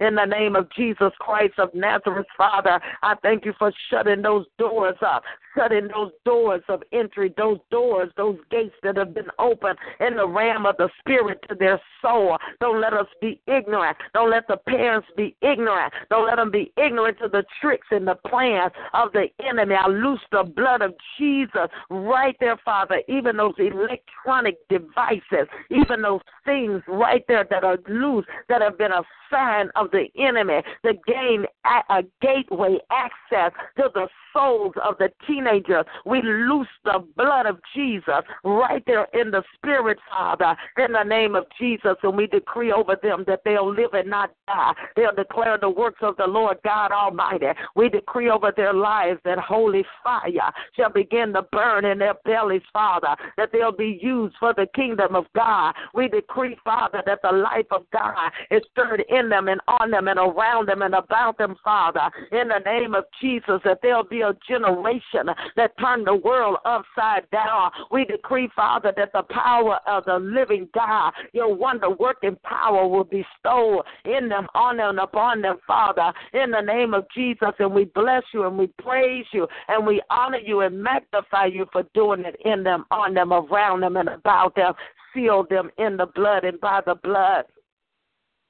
in 0.00 0.14
the 0.14 0.24
name 0.24 0.56
of 0.56 0.70
Jesus 0.76 1.12
Christ 1.18 1.54
of 1.58 1.74
Nazareth, 1.74 2.26
Father, 2.36 2.80
I 3.02 3.14
thank 3.22 3.44
you 3.44 3.52
for 3.58 3.72
shutting 3.90 4.22
those 4.22 4.46
doors 4.58 4.96
up, 5.04 5.22
shutting 5.56 5.88
those 5.88 6.12
doors 6.24 6.62
of 6.68 6.82
entry, 6.92 7.32
those 7.36 7.58
doors, 7.70 8.10
those 8.16 8.38
gates 8.50 8.74
that 8.82 8.96
have 8.96 9.14
been 9.14 9.30
opened 9.38 9.78
in 10.00 10.16
the 10.16 10.26
realm 10.26 10.66
of 10.66 10.76
the 10.76 10.88
spirit 10.98 11.38
to 11.48 11.54
their 11.54 11.80
soul. 12.02 12.36
Don't 12.60 12.80
let 12.80 12.92
us 12.92 13.06
be 13.20 13.40
ignorant. 13.46 13.96
Don't 14.14 14.30
let 14.30 14.46
the 14.48 14.56
parents 14.56 15.08
be 15.16 15.36
ignorant. 15.42 15.92
Don't 16.10 16.26
let 16.26 16.36
them 16.36 16.50
be 16.50 16.72
ignorant 16.76 17.18
to 17.18 17.28
the 17.28 17.44
tricks 17.60 17.86
and 17.90 18.06
the 18.06 18.15
plans 18.26 18.72
of 18.94 19.12
the 19.12 19.26
enemy. 19.46 19.74
I 19.74 19.88
loose 19.88 20.20
the 20.32 20.44
blood 20.44 20.82
of 20.82 20.94
Jesus 21.18 21.68
right 21.90 22.36
there, 22.40 22.58
Father. 22.64 23.02
Even 23.08 23.36
those 23.36 23.54
electronic 23.58 24.56
devices, 24.68 25.48
even 25.70 26.02
those 26.02 26.20
things 26.44 26.82
right 26.88 27.24
there 27.28 27.46
that 27.50 27.64
are 27.64 27.78
loose, 27.88 28.24
that 28.48 28.62
have 28.62 28.78
been 28.78 28.92
a 28.92 29.02
sign 29.30 29.68
of 29.76 29.90
the 29.90 30.06
enemy 30.18 30.62
to 30.84 30.92
gain 31.06 31.44
a, 31.90 32.02
gateway 32.20 32.78
access 32.90 33.52
to 33.76 33.90
the 33.94 34.08
souls 34.32 34.74
of 34.84 34.96
the 34.98 35.08
teenagers. 35.26 35.84
We 36.04 36.22
loose 36.22 36.68
the 36.84 37.04
blood 37.16 37.46
of 37.46 37.58
Jesus 37.74 38.22
right 38.44 38.82
there 38.86 39.06
in 39.12 39.30
the 39.30 39.42
spirit, 39.54 39.98
Father, 40.10 40.56
in 40.78 40.92
the 40.92 41.02
name 41.02 41.34
of 41.34 41.44
Jesus. 41.58 41.96
And 42.02 42.16
we 42.16 42.26
decree 42.26 42.72
over 42.72 42.96
them 43.02 43.24
that 43.26 43.40
they'll 43.44 43.72
live 43.72 43.94
and 43.94 44.08
not 44.08 44.30
die. 44.46 44.72
They'll 44.94 45.14
declare 45.14 45.58
the 45.60 45.70
works 45.70 46.00
of 46.02 46.16
the 46.16 46.26
Lord 46.26 46.58
God 46.64 46.92
Almighty. 46.92 47.46
We 47.74 47.88
decree 47.88 48.05
over 48.14 48.52
their 48.56 48.72
lives 48.72 49.20
that 49.24 49.38
holy 49.38 49.84
fire 50.02 50.52
shall 50.74 50.90
begin 50.90 51.34
to 51.34 51.42
burn 51.52 51.84
in 51.84 51.98
their 51.98 52.14
bellies, 52.24 52.62
Father, 52.72 53.14
that 53.36 53.50
they'll 53.52 53.76
be 53.76 53.98
used 54.02 54.34
for 54.40 54.54
the 54.54 54.66
kingdom 54.74 55.14
of 55.14 55.26
God. 55.34 55.74
We 55.92 56.08
decree, 56.08 56.56
Father, 56.64 57.02
that 57.04 57.20
the 57.22 57.32
life 57.32 57.66
of 57.70 57.84
God 57.92 58.30
is 58.50 58.62
stirred 58.72 59.04
in 59.10 59.28
them 59.28 59.48
and 59.48 59.60
on 59.68 59.90
them 59.90 60.08
and 60.08 60.18
around 60.18 60.68
them 60.68 60.82
and 60.82 60.94
about 60.94 61.36
them, 61.36 61.56
Father, 61.62 62.08
in 62.32 62.48
the 62.48 62.60
name 62.64 62.94
of 62.94 63.04
Jesus, 63.20 63.60
that 63.64 63.80
there'll 63.82 64.02
be 64.02 64.22
a 64.22 64.34
generation 64.48 65.26
that 65.56 65.72
turn 65.78 66.04
the 66.04 66.14
world 66.14 66.56
upside 66.64 67.28
down. 67.30 67.70
We 67.90 68.04
decree, 68.04 68.48
Father, 68.56 68.92
that 68.96 69.12
the 69.12 69.24
power 69.24 69.78
of 69.86 70.04
the 70.04 70.18
living 70.18 70.68
God, 70.74 71.12
your 71.32 71.54
wonder 71.54 71.90
working 71.90 72.36
power 72.42 72.88
will 72.88 73.04
bestow 73.04 73.82
in 74.04 74.28
them, 74.28 74.46
on 74.54 74.78
them, 74.78 74.98
upon 74.98 75.42
them, 75.42 75.56
Father, 75.66 76.12
in 76.32 76.50
the 76.50 76.60
name 76.60 76.94
of 76.94 77.04
Jesus. 77.14 77.52
And 77.58 77.74
we 77.74 77.84
bless 77.96 78.22
you 78.32 78.46
and 78.46 78.56
we 78.56 78.68
praise 78.78 79.24
you 79.32 79.48
and 79.68 79.84
we 79.84 80.00
honor 80.10 80.38
you 80.38 80.60
and 80.60 80.80
magnify 80.80 81.46
you 81.46 81.66
for 81.72 81.82
doing 81.94 82.24
it 82.24 82.36
in 82.44 82.62
them, 82.62 82.84
on 82.90 83.14
them, 83.14 83.32
around 83.32 83.80
them, 83.80 83.96
and 83.96 84.08
about 84.08 84.54
them. 84.54 84.74
Seal 85.14 85.46
them 85.48 85.70
in 85.78 85.96
the 85.96 86.06
blood 86.14 86.44
and 86.44 86.60
by 86.60 86.80
the 86.84 86.94
blood 86.94 87.46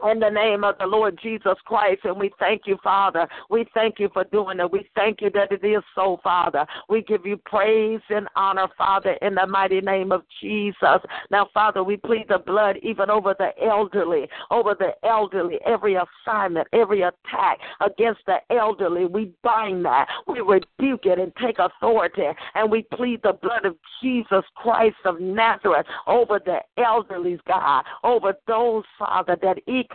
in 0.04 0.20
the 0.20 0.28
name 0.28 0.62
of 0.64 0.76
the 0.78 0.86
Lord 0.86 1.18
Jesus 1.22 1.56
Christ. 1.64 2.02
And 2.04 2.18
we 2.18 2.30
thank 2.38 2.62
you, 2.66 2.76
Father. 2.82 3.26
We 3.50 3.66
thank 3.74 3.98
you 3.98 4.10
for 4.12 4.24
doing 4.24 4.60
it. 4.60 4.70
We 4.70 4.88
thank 4.94 5.20
you 5.20 5.30
that 5.30 5.52
it 5.52 5.64
is 5.64 5.82
so, 5.94 6.20
Father. 6.22 6.66
We 6.88 7.02
give 7.02 7.24
you 7.24 7.38
praise 7.38 8.00
and 8.10 8.28
honor, 8.36 8.68
Father, 8.76 9.16
in 9.22 9.34
the 9.34 9.46
mighty 9.46 9.80
name 9.80 10.12
of 10.12 10.22
Jesus. 10.40 11.00
Now, 11.30 11.48
Father, 11.54 11.82
we 11.82 11.96
plead 11.96 12.26
the 12.28 12.38
blood 12.38 12.76
even 12.82 13.10
over 13.10 13.34
the 13.38 13.50
elderly, 13.64 14.28
over 14.50 14.76
the 14.78 14.92
elderly, 15.06 15.58
every 15.66 15.96
assignment, 15.96 16.68
every 16.72 17.02
attack 17.02 17.58
against 17.80 18.20
the 18.26 18.36
elderly. 18.50 19.06
We 19.06 19.32
bind 19.42 19.84
that. 19.86 20.08
We 20.26 20.40
rebuke 20.40 21.06
it 21.06 21.18
and 21.18 21.32
take 21.42 21.58
authority. 21.58 22.26
And 22.54 22.70
we 22.70 22.82
plead 22.92 23.22
the 23.22 23.38
blood 23.40 23.64
of 23.64 23.76
Jesus 24.02 24.44
Christ 24.56 24.96
of 25.04 25.20
Nazareth 25.20 25.86
over 26.06 26.38
the 26.44 26.58
elderly, 26.82 27.38
God, 27.46 27.84
over 28.04 28.34
those, 28.46 28.84
Father, 28.98 29.36
that 29.42 29.58
eat 29.66 29.85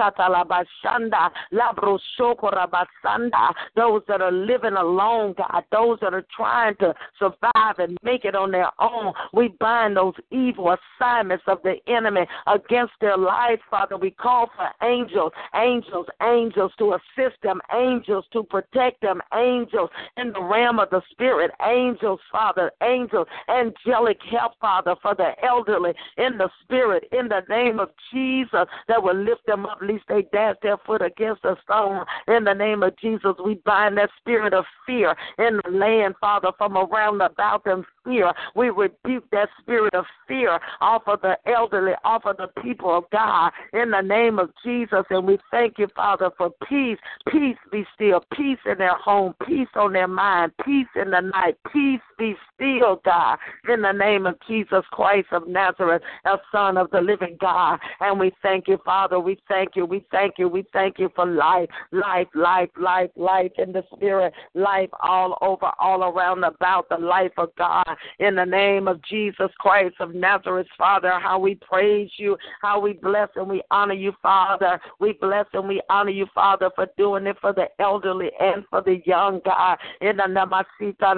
those 3.76 4.02
that 4.08 4.22
are 4.22 4.32
living 4.32 4.74
alone, 4.74 5.34
God, 5.38 5.64
those 5.72 6.00
that 6.02 6.14
are 6.14 6.26
trying 6.36 6.76
to 6.78 6.94
survive 7.20 7.80
and 7.80 7.98
make 8.04 8.26
it 8.26 8.36
on 8.36 8.52
their 8.52 8.70
own. 8.80 9.14
We 9.34 9.50
bind 9.60 9.98
those 9.98 10.14
evil 10.30 10.76
assignments 11.00 11.44
of 11.48 11.60
the 11.64 11.76
enemy 11.88 12.26
against 12.48 12.94
their 13.02 13.18
lives, 13.18 13.62
Father. 13.70 13.98
We 13.98 14.12
call 14.12 14.50
for 14.56 14.70
angels, 14.88 15.32
angels, 15.56 16.08
angels 16.22 16.72
to 16.80 16.94
assist 16.94 17.42
them, 17.44 17.62
angels 17.74 18.26
to 18.34 18.44
protect 18.44 19.02
them, 19.02 19.22
angels 19.34 19.89
in 20.18 20.32
the 20.34 20.42
realm 20.42 20.80
of 20.80 20.89
the 20.89 21.02
spirit, 21.12 21.52
angels, 21.66 22.20
Father, 22.32 22.72
angels, 22.84 23.28
angelic 23.50 24.20
help, 24.30 24.54
Father, 24.60 24.96
for 25.02 25.16
the 25.16 25.32
elderly 25.44 25.94
in 26.18 26.38
the 26.38 26.50
spirit, 26.64 27.06
in 27.12 27.28
the 27.28 27.42
name 27.50 27.80
of 27.80 27.89
Jesus, 28.14 28.66
that 28.88 29.02
will 29.02 29.16
lift 29.16 29.46
them 29.46 29.66
up, 29.66 29.81
lest 29.82 30.04
they 30.08 30.26
dash 30.32 30.56
their 30.62 30.78
foot 30.86 31.02
against 31.02 31.44
a 31.46 31.56
stone. 31.64 32.06
In 32.28 32.44
the 32.44 32.54
name 32.54 32.84
of 32.84 32.98
Jesus, 32.98 33.34
we 33.44 33.56
bind 33.66 33.98
that 33.98 34.10
spirit 34.20 34.54
of 34.54 34.66
fear 34.86 35.16
in 35.38 35.60
the 35.64 35.72
land, 35.72 36.16
Father, 36.22 36.52
from 36.58 36.78
around 36.78 37.22
about 37.22 37.64
them 37.64 37.86
fear. 38.04 38.34
We 38.56 38.70
rebuke 38.70 39.26
that 39.32 39.49
spirit 39.60 39.93
of 39.93 40.06
fear 40.28 40.60
off 40.80 41.04
of 41.08 41.22
the 41.22 41.38
elderly, 41.45 41.93
off 42.04 42.26
of 42.26 42.38
the 42.38 42.49
people 42.62 42.97
of 42.97 43.06
God 43.12 43.52
in 43.74 43.91
the 43.91 44.02
name 44.02 44.39
of 44.39 44.49
Jesus. 44.64 45.04
And 45.10 45.26
we 45.26 45.38
thank 45.49 45.78
you, 45.78 45.88
Father, 45.95 46.32
for 46.38 46.52
peace. 46.68 46.97
Peace 47.32 47.58
be 47.72 47.86
still. 47.95 48.24
Peace 48.34 48.60
in 48.66 48.78
their 48.78 48.97
home. 48.97 49.34
Peace 49.45 49.68
on 49.76 49.93
their 49.93 50.08
mind. 50.08 50.52
Peace 50.66 50.88
in 50.95 51.12
the 51.12 51.22
night. 51.22 51.58
Peace 51.72 52.02
be 52.18 52.36
still, 52.54 53.02
God, 53.04 53.38
in 53.68 53.82
the 53.82 53.91
name 53.91 54.26
of 54.26 54.36
Jesus 54.47 54.84
Christ 54.91 55.28
of 55.32 55.47
Nazareth, 55.47 56.02
a 56.26 56.38
Son 56.52 56.78
of 56.78 56.89
the 56.91 57.02
living 57.02 57.38
God. 57.39 57.80
And 57.99 58.20
we 58.20 58.32
thank 58.41 58.68
you, 58.68 58.78
Father. 58.86 59.20
We 59.20 59.38
thank 59.47 59.76
you. 59.76 59.86
We 59.86 60.06
thank 60.12 60.36
you. 60.38 60.47
We 60.47 60.66
thank 60.74 60.99
you 60.99 61.10
for 61.16 61.26
life, 61.26 61.70
life, 61.91 62.28
life, 62.36 62.70
life, 62.80 63.10
life 63.16 63.52
in 63.58 63.72
the 63.72 63.84
Spirit, 63.95 64.34
life 64.54 64.89
all 65.02 65.38
over, 65.41 65.72
all 65.80 66.04
around 66.04 66.43
about 66.43 66.89
the 66.89 66.97
life 66.97 67.32
of 67.38 67.49
God 67.56 67.86
in 68.20 68.36
the 68.36 68.46
name 68.46 68.88
of 68.88 69.02
Jesus 69.04 69.50
Christ 69.60 69.96
of 70.00 70.14
Nazareth, 70.14 70.68
Father. 70.78 71.20
How 71.20 71.39
we 71.39 71.56
praise 71.56 72.10
you, 72.18 72.38
how 72.62 72.80
we 72.80 72.94
bless 72.94 73.30
and 73.36 73.48
we 73.48 73.62
honor 73.72 73.94
you, 73.94 74.14
Father. 74.22 74.80
We 75.00 75.14
bless 75.14 75.46
and 75.54 75.68
we 75.68 75.82
honor 75.89 76.12
you, 76.12 76.28
Father, 76.34 76.70
for 76.76 76.88
doing 76.98 77.28
it 77.28 77.38
for 77.42 77.54
the 77.54 77.68
elderly 77.80 78.30
and 78.39 78.64
for 78.70 78.82
the 78.82 79.02
young, 79.06 79.42
God. 79.44 79.78
In 80.02 80.18
the 80.18 80.24
Namasita 80.24 81.12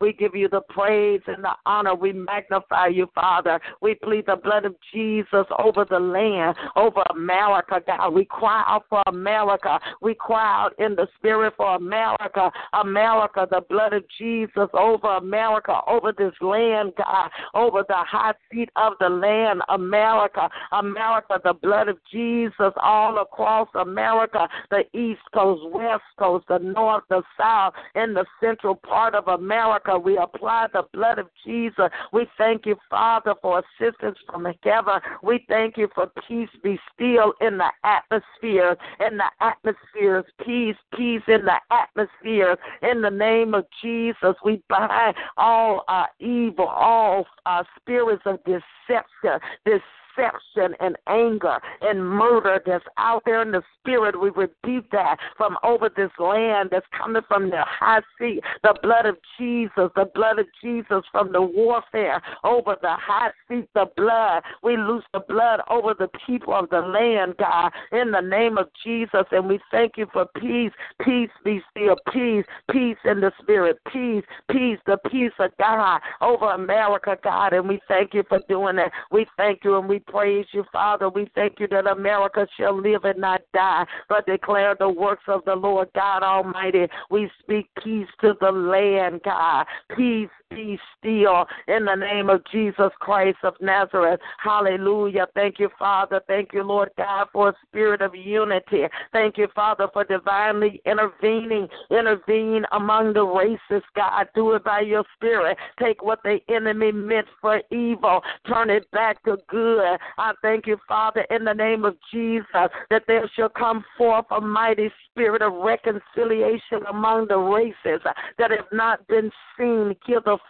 we 0.00 0.12
give 0.12 0.34
you 0.34 0.48
the 0.48 0.60
praise 0.68 1.20
and 1.26 1.44
the 1.44 1.52
honor. 1.66 1.94
We 1.94 2.12
magnify 2.12 2.88
you, 2.88 3.08
Father. 3.14 3.60
We 3.80 3.94
plead 3.94 4.26
the 4.26 4.36
blood 4.36 4.64
of 4.64 4.74
Jesus 4.92 5.46
over 5.58 5.84
the 5.88 5.98
land, 5.98 6.56
over 6.76 7.02
America, 7.10 7.82
God. 7.86 8.10
We 8.10 8.24
cry 8.24 8.64
out 8.66 8.84
for 8.88 9.02
America. 9.06 9.78
We 10.00 10.14
cry 10.14 10.64
out 10.64 10.78
in 10.78 10.94
the 10.94 11.08
spirit 11.18 11.54
for 11.56 11.76
America. 11.76 12.50
America, 12.72 13.46
the 13.50 13.62
blood 13.68 13.92
of 13.92 14.04
Jesus 14.18 14.68
over 14.74 15.09
America, 15.16 15.80
over 15.86 16.12
this 16.16 16.32
land, 16.40 16.92
God, 16.96 17.30
over 17.54 17.84
the 17.88 17.94
high 17.96 18.34
seat 18.52 18.70
of 18.76 18.94
the 19.00 19.08
land, 19.08 19.62
America, 19.68 20.48
America, 20.72 21.40
the 21.42 21.54
blood 21.54 21.88
of 21.88 21.98
Jesus 22.10 22.72
all 22.76 23.18
across 23.18 23.68
America, 23.74 24.48
the 24.70 24.84
East 24.98 25.20
Coast, 25.34 25.62
West 25.72 26.02
Coast, 26.18 26.46
the 26.48 26.58
North, 26.58 27.04
the 27.08 27.22
South, 27.38 27.74
in 27.94 28.14
the 28.14 28.24
central 28.40 28.74
part 28.74 29.14
of 29.14 29.28
America. 29.28 29.98
We 29.98 30.16
apply 30.16 30.68
the 30.72 30.84
blood 30.92 31.18
of 31.18 31.28
Jesus. 31.44 31.88
We 32.12 32.26
thank 32.38 32.66
you, 32.66 32.76
Father, 32.88 33.34
for 33.40 33.62
assistance 33.80 34.18
from 34.26 34.46
heaven. 34.62 35.00
We 35.22 35.44
thank 35.48 35.76
you 35.76 35.88
for 35.94 36.10
peace 36.28 36.48
be 36.62 36.78
still 36.94 37.32
in 37.40 37.58
the 37.58 37.70
atmosphere, 37.84 38.76
in 39.06 39.16
the 39.16 39.30
atmospheres, 39.40 40.24
peace, 40.44 40.76
peace 40.96 41.22
in 41.28 41.44
the 41.44 41.58
atmosphere. 41.70 42.56
In 42.82 43.02
the 43.02 43.10
name 43.10 43.54
of 43.54 43.66
Jesus, 43.82 44.34
we 44.44 44.62
bind 44.68 44.99
all 45.36 45.84
uh, 45.88 46.04
evil, 46.18 46.66
all 46.66 47.26
uh, 47.46 47.62
spirits 47.78 48.22
of 48.26 48.38
deception, 48.44 49.38
this 49.64 49.80
deception 50.16 50.74
and 50.80 50.96
anger 51.06 51.58
and 51.82 52.08
murder 52.08 52.60
that's 52.64 52.84
out 52.98 53.22
there 53.24 53.42
in 53.42 53.50
the 53.50 53.62
spirit. 53.78 54.20
We 54.20 54.30
rebuke 54.30 54.90
that 54.92 55.16
from 55.36 55.56
over 55.64 55.90
this 55.94 56.10
land 56.18 56.70
that's 56.72 56.86
coming 56.96 57.22
from 57.28 57.50
the 57.50 57.62
high 57.66 58.02
seat. 58.18 58.40
The 58.62 58.74
blood 58.82 59.06
of 59.06 59.16
Jesus, 59.38 59.90
the 59.96 60.10
blood 60.14 60.38
of 60.38 60.46
Jesus 60.62 61.02
from 61.12 61.32
the 61.32 61.42
warfare 61.42 62.20
over 62.44 62.76
the 62.80 62.94
high 62.94 63.30
seat, 63.48 63.68
the 63.74 63.86
blood. 63.96 64.42
We 64.62 64.76
loose 64.76 65.04
the 65.12 65.20
blood 65.20 65.60
over 65.70 65.94
the 65.98 66.08
people 66.26 66.54
of 66.54 66.70
the 66.70 66.80
land, 66.80 67.34
God, 67.38 67.72
in 67.92 68.10
the 68.10 68.20
name 68.20 68.58
of 68.58 68.68
Jesus. 68.84 69.24
And 69.32 69.48
we 69.48 69.58
thank 69.70 69.92
you 69.96 70.06
for 70.12 70.26
peace. 70.36 70.72
Peace 71.04 71.30
be 71.44 71.60
still. 71.70 71.96
Peace. 72.12 72.44
Peace 72.70 72.96
in 73.04 73.20
the 73.20 73.32
spirit. 73.40 73.78
Peace. 73.92 74.24
Peace. 74.50 74.78
The 74.86 74.98
peace 75.10 75.32
of 75.38 75.50
God 75.58 76.00
over 76.20 76.50
America, 76.50 77.16
God. 77.22 77.52
And 77.52 77.68
we 77.68 77.80
thank 77.88 78.14
you 78.14 78.24
for 78.28 78.40
doing 78.48 78.76
that. 78.76 78.92
We 79.10 79.26
thank 79.36 79.64
you 79.64 79.78
and 79.78 79.88
we 79.88 80.00
praise 80.10 80.46
you, 80.52 80.64
Father. 80.72 81.08
We 81.08 81.30
thank 81.34 81.60
you 81.60 81.68
that 81.68 81.86
America 81.86 82.46
shall 82.56 82.80
live 82.80 83.04
and 83.04 83.20
not 83.20 83.42
die, 83.54 83.84
but 84.08 84.26
declare 84.26 84.74
the 84.78 84.88
works 84.88 85.24
of 85.28 85.44
the 85.44 85.54
Lord 85.54 85.88
God 85.94 86.22
Almighty. 86.22 86.86
We 87.10 87.30
speak 87.42 87.68
peace 87.82 88.08
to 88.20 88.34
the 88.40 88.50
land, 88.50 89.20
God. 89.24 89.66
Peace 89.96 90.28
be 90.50 90.78
still 90.98 91.46
in 91.68 91.84
the 91.84 91.94
name 91.94 92.28
of 92.28 92.42
Jesus 92.52 92.90
Christ 92.98 93.38
of 93.44 93.54
Nazareth. 93.60 94.20
Hallelujah. 94.42 95.26
Thank 95.34 95.58
you, 95.58 95.68
Father. 95.78 96.20
Thank 96.26 96.50
you, 96.52 96.62
Lord 96.62 96.90
God, 96.96 97.28
for 97.32 97.50
a 97.50 97.54
spirit 97.66 98.02
of 98.02 98.14
unity. 98.14 98.84
Thank 99.12 99.38
you, 99.38 99.48
Father, 99.54 99.88
for 99.92 100.04
divinely 100.04 100.82
intervening. 100.84 101.68
Intervene 101.90 102.64
among 102.72 103.12
the 103.14 103.22
races, 103.24 103.84
God. 103.94 104.28
Do 104.34 104.52
it 104.54 104.64
by 104.64 104.80
your 104.80 105.04
spirit. 105.16 105.56
Take 105.80 106.02
what 106.02 106.22
the 106.22 106.38
enemy 106.48 106.92
meant 106.92 107.26
for 107.40 107.62
evil, 107.70 108.20
turn 108.46 108.70
it 108.70 108.90
back 108.90 109.22
to 109.24 109.38
good. 109.48 109.98
I 110.18 110.32
thank 110.42 110.66
you, 110.66 110.76
Father, 110.88 111.26
in 111.30 111.44
the 111.44 111.52
name 111.52 111.84
of 111.84 111.96
Jesus, 112.12 112.44
that 112.90 113.02
there 113.06 113.30
shall 113.36 113.48
come 113.48 113.84
forth 113.96 114.26
a 114.30 114.40
mighty 114.40 114.90
spirit 115.10 115.42
of 115.42 115.52
reconciliation 115.52 116.80
among 116.88 117.28
the 117.28 117.38
races 117.38 118.02
that 118.38 118.50
have 118.50 118.66
not 118.72 119.06
been 119.06 119.30
seen 119.56 119.94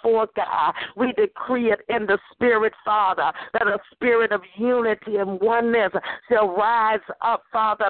hitherto, 0.02 0.32
God. 0.36 0.74
We 0.96 1.12
decree 1.12 1.72
it 1.72 1.80
in 1.88 2.06
the 2.06 2.18
spirit, 2.32 2.72
Father, 2.84 3.32
that 3.52 3.66
a 3.66 3.78
spirit 3.92 4.32
of 4.32 4.42
unity 4.56 5.16
and 5.16 5.40
oneness 5.40 5.92
shall 6.28 6.48
rise 6.48 7.00
up, 7.22 7.42
Father, 7.52 7.88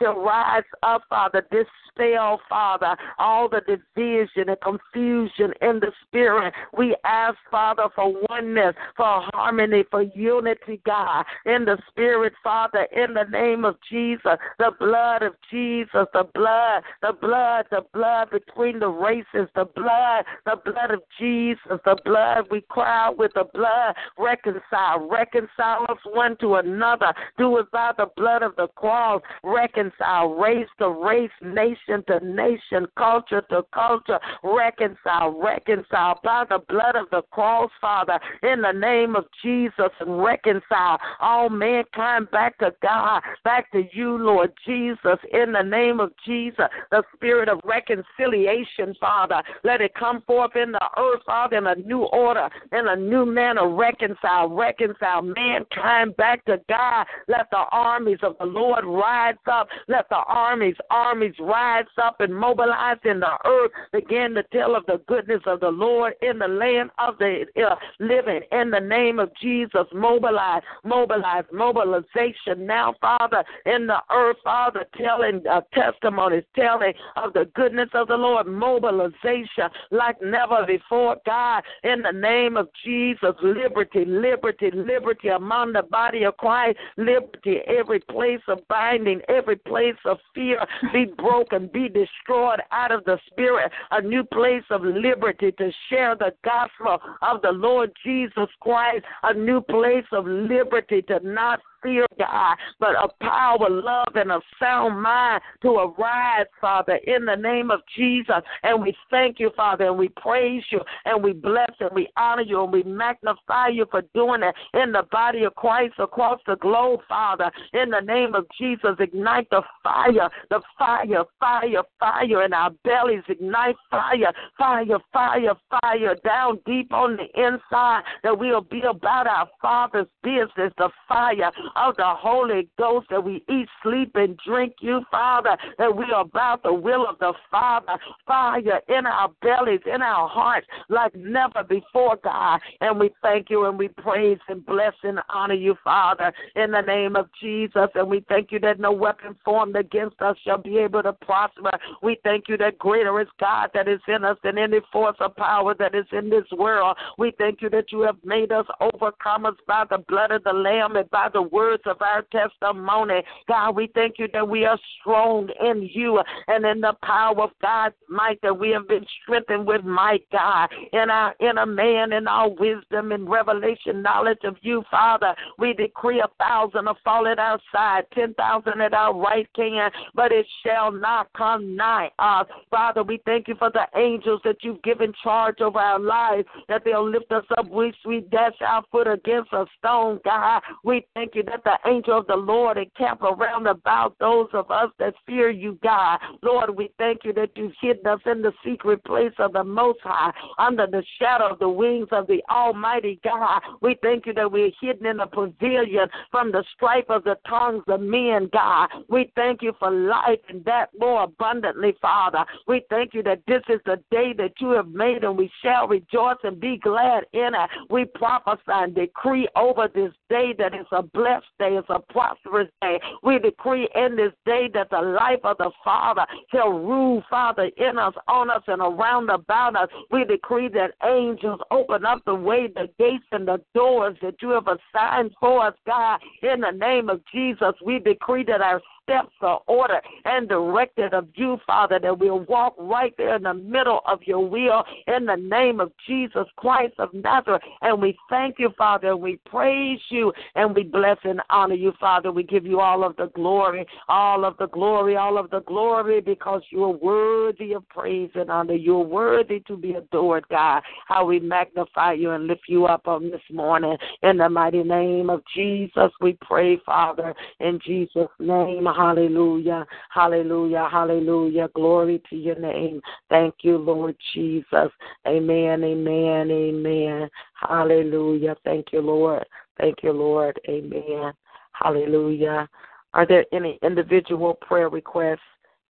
shall 0.00 0.20
rise 0.20 0.62
up, 0.82 1.02
Father, 1.08 1.46
dispel, 1.50 2.40
Father, 2.48 2.96
all 3.18 3.48
the 3.48 3.60
division 3.60 4.48
and 4.48 4.60
confusion 4.60 5.52
in 5.60 5.80
the 5.80 5.92
spirit. 6.06 6.52
We 6.76 6.96
ask, 7.04 7.36
Father, 7.50 7.84
for 7.94 8.14
oneness, 8.28 8.74
for 8.96 9.22
harmony, 9.32 9.84
for 9.90 10.02
unity, 10.02 10.80
God, 10.84 11.24
in 11.46 11.64
the 11.64 11.78
spirit, 11.88 12.32
Father, 12.42 12.86
in 12.92 13.14
the 13.14 13.24
name 13.30 13.64
of 13.64 13.76
Jesus, 13.90 14.36
the 14.58 14.72
blood 14.78 15.22
of 15.22 15.34
Jesus, 15.50 16.06
the 16.12 16.26
blood, 16.34 16.82
the 17.02 17.12
blood, 17.12 17.66
the 17.70 17.84
blood 17.92 18.30
between 18.30 18.78
the 18.78 18.88
races, 18.88 19.48
the 19.54 19.64
blood, 19.74 20.24
the 20.44 20.56
blood 20.64 20.90
of 20.90 21.00
Jesus, 21.18 21.80
the 21.84 21.96
blood. 22.04 22.46
We 22.50 22.62
cry 22.68 23.10
with 23.10 23.32
the 23.34 23.44
blood, 23.52 23.94
reconcile, 24.18 25.08
reconcile 25.08 25.86
us 25.88 25.98
one 26.12 26.36
to 26.38 26.56
another. 26.56 27.12
Do 27.38 27.58
it 27.58 27.70
by 27.70 27.92
the 27.96 28.06
blood 28.16 28.42
of 28.42 28.56
the 28.56 28.68
cross, 28.68 29.22
reconcile 29.42 30.34
race 30.34 30.68
to 30.78 30.90
race, 30.90 31.30
nation 31.42 32.04
to 32.08 32.20
nation, 32.24 32.86
culture 32.96 33.42
to 33.50 33.64
culture, 33.72 34.18
reconcile, 34.42 35.40
reconcile 35.40 36.20
by 36.22 36.44
the 36.48 36.60
blood 36.68 36.96
of 36.96 37.06
the 37.10 37.22
cross, 37.30 37.70
Father, 37.80 38.18
in 38.42 38.62
the 38.62 38.72
name 38.72 39.16
of 39.16 39.24
Jesus, 39.42 39.90
and 40.00 40.22
reconcile 40.22 40.98
all 41.20 41.48
mankind 41.48 42.30
back 42.30 42.58
to 42.58 42.72
God, 42.82 43.22
back 43.44 43.70
to 43.72 43.82
you, 43.92 44.16
Lord 44.16 44.52
Jesus, 44.66 45.18
in 45.32 45.52
the 45.52 45.62
name 45.62 46.00
of 46.00 46.12
Jesus, 46.26 46.66
the 46.90 47.02
spirit 47.14 47.48
of 47.48 47.60
reconciliation, 47.64 48.94
Father. 49.00 49.42
Let 49.64 49.80
it 49.80 49.94
come 49.94 50.22
forth 50.26 50.54
in 50.56 50.72
the 50.72 50.88
earth, 50.98 51.22
Father, 51.24 51.56
in 51.56 51.66
a 51.66 51.74
new 51.74 52.02
order, 52.02 52.50
in 52.72 52.86
a 52.86 52.94
new 52.94 53.24
manner. 53.24 53.66
Reconcile, 53.66 54.48
reconcile 54.48 55.22
mankind 55.22 56.14
back 56.18 56.44
to 56.44 56.60
God. 56.68 57.06
Let 57.28 57.48
the 57.50 57.64
armies 57.72 58.18
of 58.22 58.36
the 58.38 58.44
Lord 58.44 58.84
rise 58.84 59.36
up. 59.50 59.68
Let 59.88 60.06
the 60.10 60.16
armies, 60.16 60.76
armies 60.90 61.34
rise 61.40 61.86
up 62.02 62.20
and 62.20 62.34
mobilize 62.34 62.98
in 63.04 63.20
the 63.20 63.38
earth. 63.46 63.70
Begin 63.90 64.34
to 64.34 64.42
tell 64.52 64.76
of 64.76 64.84
the 64.84 65.00
goodness 65.08 65.40
of 65.46 65.60
the 65.60 65.70
Lord 65.70 66.12
in 66.20 66.38
the 66.38 66.48
land 66.48 66.90
of 66.98 67.16
the 67.16 67.46
uh, 67.56 67.76
living. 68.00 68.40
In 68.52 68.70
the 68.70 68.80
name 68.80 69.18
of 69.18 69.30
Jesus, 69.40 69.86
mobilize, 69.94 70.62
mobilize, 70.84 71.44
mobilization 71.52 72.66
now, 72.66 72.94
Father, 73.00 73.42
in 73.64 73.86
the 73.86 74.02
earth, 74.14 74.36
Father, 74.44 74.84
telling 74.98 75.42
uh, 75.50 75.62
testimonies, 75.72 76.44
telling 76.54 76.92
of 77.16 77.32
the 77.32 77.50
goodness 77.54 77.88
of 77.94 78.08
the 78.08 78.16
Lord, 78.16 78.46
mobilization 78.46 79.53
like 79.90 80.20
never 80.22 80.64
before, 80.66 81.16
God. 81.26 81.62
In 81.82 82.02
the 82.02 82.12
name 82.12 82.56
of 82.56 82.68
Jesus, 82.84 83.34
liberty, 83.42 84.04
liberty, 84.04 84.70
liberty 84.72 85.28
among 85.28 85.72
the 85.72 85.82
body 85.82 86.24
of 86.24 86.36
Christ, 86.36 86.78
liberty, 86.96 87.58
every 87.66 88.00
place 88.00 88.40
of 88.48 88.66
binding, 88.68 89.20
every 89.28 89.56
place 89.56 89.96
of 90.04 90.18
fear 90.34 90.64
be 90.92 91.06
broken, 91.16 91.70
be 91.72 91.88
destroyed 91.88 92.60
out 92.72 92.92
of 92.92 93.04
the 93.04 93.18
spirit, 93.30 93.70
a 93.90 94.00
new 94.00 94.24
place 94.24 94.64
of 94.70 94.82
liberty 94.82 95.52
to 95.52 95.70
share 95.88 96.14
the 96.16 96.32
gospel 96.44 96.98
of 97.22 97.42
the 97.42 97.52
Lord 97.52 97.92
Jesus 98.04 98.48
Christ, 98.60 99.04
a 99.22 99.34
new 99.34 99.60
place 99.60 100.06
of 100.12 100.26
liberty 100.26 101.02
to 101.02 101.20
not 101.22 101.60
fear, 101.84 102.06
God, 102.18 102.56
but 102.80 102.92
a 102.92 103.08
power, 103.22 103.68
love, 103.68 104.16
and 104.16 104.32
a 104.32 104.40
sound 104.58 105.00
mind 105.00 105.42
to 105.62 105.68
arise, 105.68 106.46
Father, 106.60 106.98
in 107.06 107.24
the 107.24 107.36
name 107.36 107.70
of 107.70 107.80
Jesus. 107.96 108.42
And 108.62 108.82
we 108.82 108.96
thank 109.10 109.38
you, 109.38 109.50
Father, 109.54 109.86
and 109.86 109.98
we 109.98 110.08
praise 110.08 110.64
you, 110.70 110.80
and 111.04 111.22
we 111.22 111.32
bless 111.32 111.70
and 111.80 111.90
we 111.94 112.08
honor 112.16 112.42
you, 112.42 112.64
and 112.64 112.72
we 112.72 112.82
magnify 112.82 113.68
you 113.68 113.86
for 113.90 114.02
doing 114.14 114.42
it 114.42 114.54
in 114.80 114.92
the 114.92 115.04
body 115.12 115.44
of 115.44 115.54
Christ 115.54 115.94
across 115.98 116.40
the 116.46 116.56
globe, 116.56 117.00
Father. 117.08 117.50
In 117.74 117.90
the 117.90 118.00
name 118.00 118.34
of 118.34 118.46
Jesus, 118.58 118.96
ignite 118.98 119.48
the 119.50 119.62
fire, 119.82 120.30
the 120.50 120.60
fire, 120.78 121.24
fire, 121.38 121.82
fire 122.00 122.44
in 122.44 122.52
our 122.52 122.70
bellies. 122.84 123.22
Ignite 123.28 123.76
fire, 123.90 124.32
fire, 124.56 124.98
fire, 125.12 125.54
fire 125.82 126.16
down 126.24 126.58
deep 126.64 126.92
on 126.92 127.16
the 127.16 127.26
inside 127.40 128.02
that 128.22 128.38
we'll 128.38 128.62
be 128.62 128.80
about 128.80 129.26
our 129.26 129.48
Father's 129.60 130.06
business, 130.22 130.72
the 130.78 130.88
fire 131.08 131.50
of 131.76 131.96
the 131.96 132.04
Holy 132.06 132.68
Ghost, 132.78 133.06
that 133.10 133.22
we 133.22 133.44
eat, 133.48 133.68
sleep, 133.82 134.12
and 134.14 134.38
drink 134.46 134.74
you, 134.80 135.02
Father, 135.10 135.56
that 135.78 135.94
we 135.94 136.04
are 136.14 136.22
about 136.22 136.62
the 136.62 136.72
will 136.72 137.06
of 137.06 137.18
the 137.18 137.32
Father, 137.50 137.96
fire 138.26 138.80
in 138.88 139.06
our 139.06 139.30
bellies, 139.42 139.80
in 139.86 140.02
our 140.02 140.28
hearts, 140.28 140.66
like 140.88 141.14
never 141.14 141.62
before, 141.62 142.16
God. 142.22 142.60
And 142.80 142.98
we 142.98 143.10
thank 143.22 143.50
you 143.50 143.66
and 143.66 143.78
we 143.78 143.88
praise 143.88 144.38
and 144.48 144.64
bless 144.64 144.94
and 145.02 145.20
honor 145.28 145.54
you, 145.54 145.76
Father, 145.82 146.32
in 146.56 146.70
the 146.70 146.80
name 146.80 147.16
of 147.16 147.28
Jesus. 147.40 147.88
And 147.94 148.08
we 148.08 148.24
thank 148.28 148.52
you 148.52 148.58
that 148.60 148.80
no 148.80 148.92
weapon 148.92 149.36
formed 149.44 149.76
against 149.76 150.20
us 150.20 150.36
shall 150.44 150.58
be 150.58 150.78
able 150.78 151.02
to 151.02 151.12
prosper. 151.12 151.70
We 152.02 152.18
thank 152.24 152.48
you 152.48 152.56
that 152.58 152.78
greater 152.78 153.20
is 153.20 153.28
God 153.40 153.70
that 153.74 153.88
is 153.88 154.00
in 154.08 154.24
us 154.24 154.36
than 154.42 154.58
any 154.58 154.78
force 154.92 155.16
or 155.20 155.28
power 155.30 155.74
that 155.74 155.94
is 155.94 156.06
in 156.12 156.30
this 156.30 156.44
world. 156.56 156.96
We 157.18 157.32
thank 157.38 157.62
you 157.62 157.70
that 157.70 157.92
you 157.92 158.00
have 158.02 158.16
made 158.24 158.52
us 158.52 158.66
overcomers 158.80 159.56
by 159.66 159.84
the 159.88 159.98
blood 159.98 160.30
of 160.30 160.44
the 160.44 160.52
Lamb 160.52 160.96
and 160.96 161.10
by 161.10 161.28
the 161.32 161.42
words 161.54 161.84
of 161.86 162.02
our 162.02 162.22
testimony. 162.32 163.22
God, 163.48 163.76
we 163.76 163.88
thank 163.94 164.18
you 164.18 164.26
that 164.32 164.46
we 164.46 164.64
are 164.64 164.78
strong 165.00 165.48
in 165.64 165.88
you 165.92 166.20
and 166.48 166.66
in 166.66 166.80
the 166.80 166.94
power 167.02 167.44
of 167.44 167.50
God's 167.62 167.94
might, 168.08 168.40
that 168.42 168.58
we 168.58 168.70
have 168.70 168.88
been 168.88 169.06
strengthened 169.22 169.66
with 169.66 169.84
might, 169.84 170.26
God, 170.32 170.68
in 170.92 171.08
our 171.10 171.34
inner 171.40 171.64
man, 171.64 172.12
in 172.12 172.26
our 172.26 172.50
wisdom 172.50 173.12
and 173.12 173.30
revelation 173.30 174.02
knowledge 174.02 174.40
of 174.42 174.56
you, 174.62 174.82
Father. 174.90 175.34
We 175.58 175.72
decree 175.74 176.20
a 176.20 176.28
thousand 176.42 176.86
to 176.86 176.94
fall 177.04 177.28
at 177.28 177.38
our 177.38 177.60
side, 177.72 178.04
ten 178.12 178.34
thousand 178.34 178.80
at 178.80 178.92
our 178.92 179.14
right 179.14 179.48
hand, 179.56 179.92
but 180.14 180.32
it 180.32 180.46
shall 180.64 180.90
not 180.90 181.32
come 181.34 181.76
nigh 181.76 182.10
us. 182.18 182.46
Father, 182.68 183.04
we 183.04 183.20
thank 183.24 183.46
you 183.46 183.54
for 183.54 183.70
the 183.70 183.86
angels 183.96 184.40
that 184.44 184.56
you've 184.62 184.82
given 184.82 185.12
charge 185.22 185.60
over 185.60 185.78
our 185.78 186.00
lives, 186.00 186.48
that 186.68 186.82
they'll 186.84 187.08
lift 187.08 187.30
us 187.30 187.44
up, 187.56 187.70
we, 187.70 187.92
we 188.04 188.22
dash 188.32 188.54
our 188.60 188.82
foot 188.90 189.06
against 189.06 189.52
a 189.52 189.66
stone, 189.78 190.18
God. 190.24 190.62
We 190.82 191.06
thank 191.14 191.34
you 191.34 191.43
that 191.46 191.64
the 191.64 191.78
angel 191.88 192.18
of 192.18 192.26
the 192.26 192.36
Lord 192.36 192.78
encamp 192.78 193.22
around 193.22 193.66
about 193.66 194.16
those 194.18 194.48
of 194.52 194.70
us 194.70 194.90
that 194.98 195.14
fear 195.26 195.50
you, 195.50 195.78
God. 195.82 196.18
Lord, 196.42 196.70
we 196.76 196.90
thank 196.98 197.24
you 197.24 197.32
that 197.34 197.50
you've 197.56 197.72
hidden 197.80 198.06
us 198.06 198.20
in 198.26 198.42
the 198.42 198.52
secret 198.64 199.04
place 199.04 199.32
of 199.38 199.52
the 199.52 199.64
Most 199.64 200.00
High, 200.02 200.32
under 200.58 200.86
the 200.86 201.02
shadow 201.18 201.52
of 201.52 201.58
the 201.58 201.68
wings 201.68 202.08
of 202.12 202.26
the 202.26 202.42
Almighty 202.50 203.20
God. 203.24 203.62
We 203.80 203.96
thank 204.02 204.26
you 204.26 204.34
that 204.34 204.50
we're 204.50 204.70
hidden 204.80 205.06
in 205.06 205.20
a 205.20 205.26
pavilion 205.26 206.08
from 206.30 206.52
the 206.52 206.64
strife 206.74 207.08
of 207.08 207.24
the 207.24 207.36
tongues 207.48 207.84
of 207.88 208.00
men, 208.00 208.48
God. 208.52 208.88
We 209.08 209.32
thank 209.34 209.62
you 209.62 209.72
for 209.78 209.90
life 209.90 210.40
and 210.48 210.64
that 210.64 210.90
more 210.98 211.24
abundantly, 211.24 211.94
Father. 212.00 212.44
We 212.66 212.82
thank 212.90 213.14
you 213.14 213.22
that 213.24 213.42
this 213.46 213.62
is 213.68 213.80
the 213.84 214.02
day 214.10 214.32
that 214.38 214.52
you 214.60 214.70
have 214.70 214.88
made, 214.88 215.24
and 215.24 215.36
we 215.36 215.50
shall 215.62 215.88
rejoice 215.88 216.36
and 216.42 216.60
be 216.60 216.78
glad 216.78 217.24
in 217.32 217.54
it. 217.54 217.70
We 217.90 218.04
prophesy 218.04 218.62
and 218.68 218.94
decree 218.94 219.48
over 219.56 219.88
this 219.94 220.12
day 220.28 220.54
that 220.58 220.74
it's 220.74 220.88
a 220.92 221.02
blessed 221.34 221.46
day 221.58 221.76
is 221.76 221.84
a 221.88 222.00
prosperous 222.12 222.68
day. 222.80 223.00
We 223.22 223.38
decree 223.38 223.88
in 223.94 224.16
this 224.16 224.32
day 224.46 224.68
that 224.74 224.90
the 224.90 225.00
life 225.00 225.40
of 225.44 225.58
the 225.58 225.70
Father 225.84 226.26
shall 226.50 226.70
rule, 226.70 227.22
Father, 227.28 227.70
in 227.76 227.98
us, 227.98 228.14
on 228.28 228.50
us, 228.50 228.62
and 228.66 228.80
around 228.80 229.30
about 229.30 229.76
us. 229.76 229.88
We 230.10 230.24
decree 230.24 230.68
that 230.68 230.92
angels 231.04 231.60
open 231.70 232.04
up 232.04 232.22
the 232.24 232.34
way, 232.34 232.68
the 232.68 232.88
gates, 232.98 233.24
and 233.32 233.48
the 233.48 233.60
doors 233.74 234.16
that 234.22 234.36
you 234.42 234.50
have 234.50 234.68
assigned 234.68 235.32
for 235.40 235.66
us, 235.66 235.74
God. 235.86 236.20
In 236.42 236.60
the 236.60 236.70
name 236.70 237.08
of 237.08 237.20
Jesus, 237.32 237.74
we 237.84 237.98
decree 237.98 238.44
that 238.44 238.60
our 238.60 238.80
steps 239.04 239.32
are 239.40 239.60
ordered 239.66 240.02
and 240.24 240.48
directed 240.48 241.14
of 241.14 241.28
you, 241.34 241.58
Father, 241.66 241.98
that 242.00 242.18
we'll 242.18 242.40
walk 242.40 242.74
right 242.78 243.14
there 243.16 243.36
in 243.36 243.42
the 243.42 243.54
middle 243.54 244.00
of 244.06 244.20
your 244.24 244.46
will 244.46 244.82
in 245.06 245.26
the 245.26 245.36
name 245.36 245.80
of 245.80 245.92
Jesus 246.06 246.46
Christ 246.56 246.94
of 246.98 247.12
Nazareth. 247.12 247.62
And 247.82 248.00
we 248.00 248.16
thank 248.28 248.58
you, 248.58 248.70
Father, 248.76 249.10
and 249.10 249.20
we 249.20 249.38
praise 249.46 250.00
you 250.08 250.32
and 250.54 250.74
we 250.74 250.82
bless 250.82 251.18
and 251.24 251.40
honor 251.50 251.74
you, 251.74 251.92
Father. 252.00 252.32
We 252.32 252.42
give 252.42 252.66
you 252.66 252.80
all 252.80 253.04
of 253.04 253.16
the 253.16 253.26
glory, 253.34 253.86
all 254.08 254.44
of 254.44 254.56
the 254.58 254.68
glory, 254.68 255.16
all 255.16 255.38
of 255.38 255.50
the 255.50 255.60
glory 255.60 256.20
because 256.20 256.62
you 256.70 256.84
are 256.84 256.90
worthy 256.90 257.72
of 257.74 257.88
praise 257.88 258.30
and 258.34 258.50
honor. 258.50 258.74
You're 258.74 258.98
worthy 259.00 259.60
to 259.66 259.76
be 259.76 259.92
adored, 259.92 260.48
God. 260.48 260.82
How 261.06 261.24
we 261.24 261.40
magnify 261.40 262.14
you 262.14 262.30
and 262.30 262.46
lift 262.46 262.62
you 262.68 262.86
up 262.86 263.06
on 263.06 263.30
this 263.30 263.42
morning. 263.52 263.96
In 264.22 264.38
the 264.38 264.48
mighty 264.48 264.82
name 264.82 265.30
of 265.30 265.42
Jesus, 265.54 266.10
we 266.20 266.38
pray, 266.40 266.80
Father, 266.86 267.34
in 267.60 267.78
Jesus' 267.84 268.28
name. 268.38 268.86
Hallelujah. 268.94 269.86
Hallelujah. 270.10 270.88
Hallelujah. 270.90 271.68
Glory 271.74 272.22
to 272.30 272.36
your 272.36 272.58
name. 272.58 273.00
Thank 273.28 273.54
you, 273.62 273.78
Lord 273.78 274.16
Jesus. 274.34 274.90
Amen. 275.26 275.84
Amen. 275.84 276.50
Amen. 276.50 277.28
Hallelujah. 277.54 278.56
Thank 278.64 278.92
you, 278.92 279.00
Lord. 279.00 279.44
Thank 279.78 280.02
you, 280.02 280.12
Lord. 280.12 280.58
Amen. 280.68 281.32
Hallelujah. 281.72 282.68
Are 283.14 283.26
there 283.26 283.44
any 283.52 283.78
individual 283.82 284.54
prayer 284.54 284.88
requests 284.88 285.38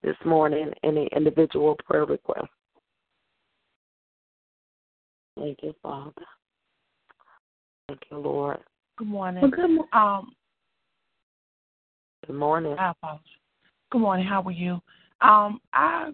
this 0.03 0.15
morning? 0.25 0.71
Any 0.83 1.07
individual 1.15 1.77
prayer 1.85 2.05
requests? 2.05 2.47
Thank 5.37 5.59
you, 5.63 5.73
Father. 5.81 6.11
Thank 7.87 8.01
you, 8.11 8.17
Lord. 8.17 8.59
Good 8.97 9.07
morning. 9.07 9.41
Well, 9.41 9.51
good, 9.51 9.97
um, 9.97 10.33
Good 12.27 12.35
morning. 12.35 12.75
I 12.77 12.91
apologize. 12.91 13.25
Good 13.89 14.01
morning. 14.01 14.27
How 14.27 14.43
are 14.43 14.51
you? 14.51 14.73
Um, 15.21 15.59
I 15.73 16.11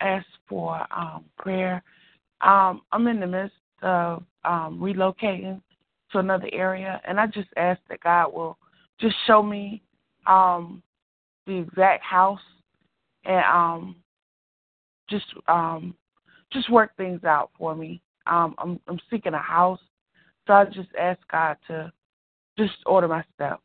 asked 0.00 0.26
for 0.46 0.86
um, 0.94 1.24
prayer. 1.38 1.82
Um, 2.42 2.82
I'm 2.92 3.06
in 3.06 3.18
the 3.18 3.26
midst 3.26 3.56
of 3.80 4.24
um, 4.44 4.78
relocating 4.78 5.62
to 6.12 6.18
another 6.18 6.50
area, 6.52 7.00
and 7.08 7.18
I 7.18 7.26
just 7.28 7.48
ask 7.56 7.80
that 7.88 8.00
God 8.00 8.34
will 8.34 8.58
just 9.00 9.16
show 9.26 9.42
me 9.42 9.82
um, 10.26 10.82
the 11.46 11.56
exact 11.56 12.04
house 12.04 12.40
and 13.24 13.44
um, 13.46 13.96
just 15.08 15.26
um, 15.48 15.94
just 16.52 16.70
work 16.70 16.94
things 16.98 17.24
out 17.24 17.52
for 17.56 17.74
me. 17.74 18.02
Um, 18.26 18.54
I'm, 18.58 18.78
I'm 18.86 19.00
seeking 19.10 19.32
a 19.32 19.38
house, 19.38 19.80
so 20.46 20.52
I 20.52 20.66
just 20.66 20.90
ask 21.00 21.18
God 21.32 21.56
to 21.68 21.90
just 22.58 22.74
order 22.84 23.08
my 23.08 23.24
steps. 23.34 23.62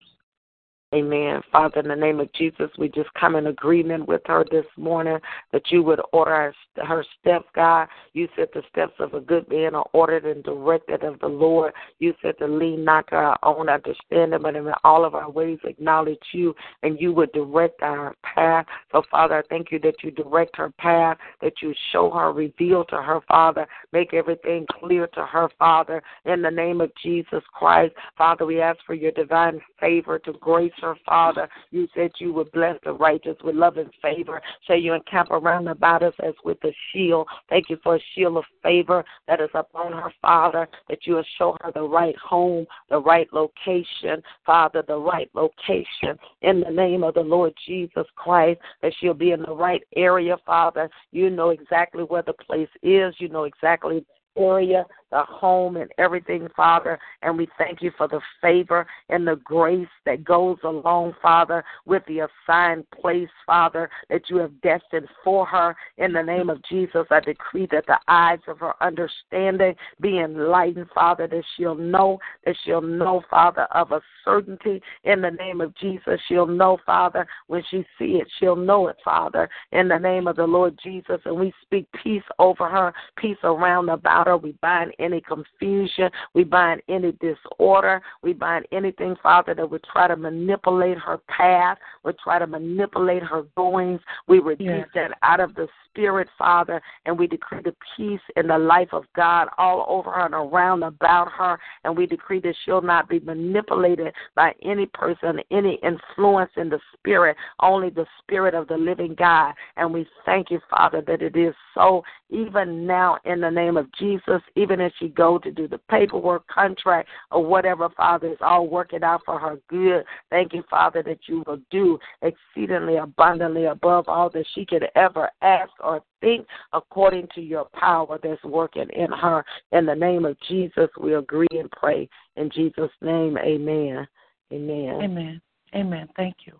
Amen. 0.93 1.41
Father, 1.51 1.79
in 1.79 1.87
the 1.87 1.95
name 1.95 2.19
of 2.19 2.31
Jesus, 2.33 2.69
we 2.77 2.87
just 2.87 3.11
come 3.15 3.35
in 3.35 3.47
agreement 3.47 4.07
with 4.07 4.21
her 4.27 4.45
this 4.51 4.65
morning 4.77 5.17
that 5.51 5.71
you 5.71 5.81
would 5.81 5.99
order 6.11 6.53
her 6.75 7.05
steps, 7.19 7.47
God. 7.55 7.87
You 8.13 8.27
said 8.35 8.49
the 8.53 8.61
steps 8.69 8.93
of 8.99 9.15
a 9.15 9.19
good 9.19 9.49
man 9.49 9.73
are 9.73 9.87
ordered 9.93 10.25
and 10.25 10.43
directed 10.43 11.03
of 11.03 11.19
the 11.19 11.27
Lord. 11.27 11.73
You 11.97 12.13
said 12.21 12.37
to 12.37 12.47
lean 12.47 12.83
not 12.83 13.07
to 13.07 13.15
our 13.15 13.39
own 13.41 13.69
understanding, 13.69 14.39
but 14.43 14.55
in 14.55 14.71
all 14.83 15.03
of 15.03 15.15
our 15.15 15.31
ways 15.31 15.57
acknowledge 15.63 16.19
you, 16.31 16.53
and 16.83 17.01
you 17.01 17.11
would 17.13 17.31
direct 17.31 17.81
our 17.81 18.13
path. 18.21 18.67
So, 18.91 19.01
Father, 19.09 19.39
I 19.39 19.41
thank 19.49 19.71
you 19.71 19.79
that 19.79 20.03
you 20.03 20.11
direct 20.11 20.55
her 20.57 20.69
path, 20.77 21.17
that 21.41 21.53
you 21.63 21.73
show 21.91 22.11
her, 22.11 22.31
reveal 22.31 22.85
to 22.85 22.97
her, 22.97 23.19
Father, 23.27 23.65
make 23.93 24.13
everything 24.13 24.67
clear 24.79 25.07
to 25.07 25.25
her, 25.25 25.49
Father. 25.57 26.03
In 26.25 26.43
the 26.43 26.51
name 26.51 26.81
of 26.81 26.91
Jesus 27.01 27.41
Christ, 27.51 27.95
Father, 28.15 28.45
we 28.45 28.61
ask 28.61 28.77
for 28.85 28.93
your 28.93 29.11
divine 29.11 29.59
favor 29.79 30.19
to 30.19 30.33
grace 30.33 30.71
her, 30.83 30.95
Father. 31.05 31.49
You 31.71 31.87
said 31.95 32.11
you 32.19 32.33
would 32.33 32.51
bless 32.51 32.77
the 32.83 32.93
righteous 32.93 33.37
with 33.43 33.55
love 33.55 33.77
and 33.77 33.89
favor. 34.01 34.41
So 34.67 34.73
you 34.73 34.93
encamp 34.93 35.31
around 35.31 35.67
about 35.67 36.03
us 36.03 36.13
as 36.23 36.33
with 36.45 36.63
a 36.63 36.73
shield. 36.91 37.27
Thank 37.49 37.69
you 37.69 37.77
for 37.83 37.95
a 37.95 37.99
shield 38.13 38.37
of 38.37 38.43
favor 38.61 39.03
that 39.27 39.41
is 39.41 39.49
upon 39.53 39.93
her, 39.93 40.11
Father, 40.21 40.67
that 40.89 40.99
you 41.05 41.15
will 41.15 41.25
show 41.37 41.57
her 41.61 41.71
the 41.71 41.81
right 41.81 42.15
home, 42.17 42.65
the 42.89 42.99
right 42.99 43.27
location, 43.33 44.21
Father, 44.45 44.83
the 44.87 44.97
right 44.97 45.29
location. 45.33 46.17
In 46.41 46.61
the 46.61 46.69
name 46.69 47.03
of 47.03 47.15
the 47.15 47.21
Lord 47.21 47.53
Jesus 47.65 48.05
Christ, 48.15 48.59
that 48.81 48.93
she'll 48.99 49.13
be 49.13 49.31
in 49.31 49.41
the 49.41 49.55
right 49.55 49.83
area, 49.95 50.37
Father. 50.45 50.89
You 51.11 51.29
know 51.29 51.49
exactly 51.49 52.03
where 52.03 52.23
the 52.23 52.33
place 52.33 52.69
is. 52.81 53.15
You 53.17 53.29
know 53.29 53.45
exactly 53.45 54.05
the 54.35 54.41
area 54.41 54.85
the 55.13 55.23
home 55.23 55.77
and 55.77 55.91
everything, 55.99 56.47
Father. 56.55 56.97
And 57.21 57.37
we 57.37 57.47
thank 57.57 57.83
you 57.83 57.91
for 57.97 58.07
the 58.07 58.19
favor 58.41 58.87
and 59.09 59.27
the 59.27 59.35
grace 59.35 59.87
that 60.07 60.23
goes 60.23 60.57
along, 60.63 61.13
Father, 61.21 61.63
with 61.85 62.01
the 62.07 62.27
assigned 62.27 62.89
place, 62.89 63.29
Father, 63.45 63.91
that 64.09 64.23
you 64.29 64.37
have 64.37 64.59
destined 64.61 65.07
for 65.23 65.45
her. 65.45 65.75
In 65.97 66.13
the 66.13 66.23
name 66.23 66.49
of 66.49 66.63
Jesus, 66.67 67.05
I 67.11 67.19
decree 67.19 67.67
that 67.71 67.85
the 67.85 67.99
eyes 68.07 68.39
of 68.47 68.59
her 68.59 68.73
understanding 68.81 69.75
be 70.01 70.19
enlightened, 70.19 70.87
Father, 70.95 71.27
that 71.27 71.43
she'll 71.55 71.75
know, 71.75 72.17
that 72.45 72.55
she'll 72.65 72.81
know, 72.81 73.21
Father, 73.29 73.67
of 73.71 73.91
a 73.91 74.01
certainty. 74.25 74.81
In 75.03 75.21
the 75.21 75.29
name 75.29 75.61
of 75.61 75.75
Jesus, 75.75 76.19
she'll 76.27 76.47
know, 76.47 76.79
Father, 76.87 77.27
when 77.45 77.61
she 77.69 77.85
see 77.99 78.15
it, 78.15 78.27
she'll 78.39 78.55
know 78.55 78.87
it, 78.87 78.97
Father. 79.05 79.47
In 79.73 79.87
the 79.87 79.99
name 79.99 80.25
of 80.25 80.37
the 80.37 80.47
Lord 80.47 80.79
Jesus, 80.83 81.19
and 81.25 81.39
we 81.39 81.53
speak 81.61 81.85
peace 82.03 82.23
over 82.39 82.67
her, 82.67 82.91
peace 83.15 83.37
around 83.43 83.89
about 83.89 84.25
her. 84.25 84.37
We 84.37 84.53
bind 84.61 84.93
any 85.03 85.21
confusion. 85.21 86.09
We 86.33 86.43
bind 86.43 86.81
any 86.87 87.13
disorder. 87.13 88.01
We 88.21 88.33
bind 88.33 88.65
anything, 88.71 89.15
Father, 89.21 89.53
that 89.53 89.69
would 89.69 89.83
try 89.83 90.07
to 90.07 90.15
manipulate 90.15 90.97
her 90.97 91.19
path, 91.27 91.77
would 92.03 92.17
try 92.19 92.39
to 92.39 92.47
manipulate 92.47 93.23
her 93.23 93.43
goings. 93.55 93.99
We 94.27 94.39
rebuke 94.39 94.85
yes. 94.85 94.87
that 94.95 95.11
out 95.21 95.39
of 95.39 95.55
the 95.55 95.67
Spirit, 95.89 96.27
Father, 96.39 96.81
and 97.05 97.17
we 97.17 97.27
decree 97.27 97.59
the 97.63 97.75
peace 97.95 98.19
in 98.35 98.47
the 98.47 98.57
life 98.57 98.89
of 98.93 99.03
God 99.15 99.47
all 99.59 99.85
over 99.87 100.11
her 100.11 100.25
and 100.25 100.33
around 100.33 100.81
about 100.81 101.31
her. 101.31 101.59
And 101.83 101.95
we 101.95 102.07
decree 102.07 102.39
that 102.41 102.55
she'll 102.65 102.81
not 102.81 103.07
be 103.07 103.19
manipulated 103.19 104.13
by 104.35 104.53
any 104.63 104.87
person, 104.87 105.39
any 105.51 105.79
influence 105.83 106.51
in 106.57 106.69
the 106.69 106.79
Spirit, 106.93 107.37
only 107.61 107.91
the 107.91 108.07
Spirit 108.19 108.55
of 108.55 108.67
the 108.67 108.77
living 108.77 109.15
God. 109.15 109.53
And 109.77 109.93
we 109.93 110.07
thank 110.25 110.49
you, 110.49 110.59
Father, 110.69 111.03
that 111.05 111.21
it 111.21 111.35
is 111.35 111.53
so 111.75 112.03
even 112.29 112.87
now 112.87 113.19
in 113.25 113.41
the 113.41 113.51
name 113.51 113.77
of 113.77 113.91
Jesus, 113.93 114.41
even 114.55 114.81
as 114.81 114.91
she 114.99 115.09
go 115.09 115.37
to 115.39 115.51
do 115.51 115.67
the 115.67 115.77
paperwork, 115.89 116.47
contract, 116.47 117.09
or 117.31 117.45
whatever, 117.45 117.89
Father, 117.95 118.31
is 118.31 118.37
all 118.41 118.67
working 118.67 119.03
out 119.03 119.21
for 119.25 119.39
her 119.39 119.59
good. 119.67 120.03
Thank 120.29 120.53
you, 120.53 120.63
Father, 120.69 121.03
that 121.03 121.19
you 121.27 121.43
will 121.45 121.59
do 121.71 121.99
exceedingly 122.21 122.97
abundantly 122.97 123.65
above 123.65 124.07
all 124.07 124.29
that 124.31 124.45
she 124.53 124.65
could 124.65 124.85
ever 124.95 125.29
ask 125.41 125.71
or 125.79 126.01
think 126.21 126.47
according 126.73 127.27
to 127.35 127.41
your 127.41 127.65
power 127.73 128.19
that's 128.21 128.43
working 128.43 128.89
in 128.95 129.11
her. 129.11 129.43
In 129.71 129.85
the 129.85 129.95
name 129.95 130.25
of 130.25 130.37
Jesus, 130.47 130.89
we 130.99 131.15
agree 131.15 131.47
and 131.51 131.71
pray. 131.71 132.09
In 132.35 132.49
Jesus' 132.49 132.91
name, 133.01 133.37
amen. 133.37 134.07
Amen. 134.51 135.01
Amen. 135.01 135.41
Amen. 135.75 136.07
Thank 136.15 136.35
you. 136.45 136.59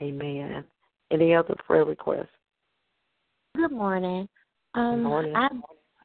Amen. 0.00 0.64
Any 1.10 1.34
other 1.34 1.54
prayer 1.66 1.84
requests? 1.84 2.28
Good 3.54 3.72
morning. 3.72 4.28
Um, 4.74 4.96
Good 4.96 5.02
morning. 5.02 5.36
I 5.36 5.48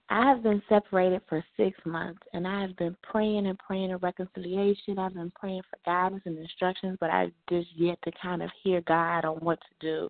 I 0.10 0.26
have 0.30 0.42
been 0.42 0.62
separated 0.70 1.22
for 1.28 1.44
six 1.58 1.78
months, 1.86 2.22
and 2.34 2.48
I 2.48 2.62
have 2.62 2.78
been 2.78 2.96
praying 3.04 3.48
and 3.48 3.60
praying 3.60 3.92
a 3.92 3.98
reconciliation. 3.98 4.98
I've 4.98 5.14
been 5.14 5.32
praying 5.38 5.64
for 5.70 5.78
guidance 5.86 6.22
and 6.26 6.38
instructions, 6.38 6.98
but 7.02 7.10
I've 7.10 7.32
just 7.50 7.68
yet 7.76 7.98
to 8.04 8.12
kind 8.22 8.42
of 8.42 8.50
hear 8.64 8.82
God 8.82 9.26
on 9.26 9.38
what 9.38 9.60
to 9.60 9.76
do. 9.82 10.10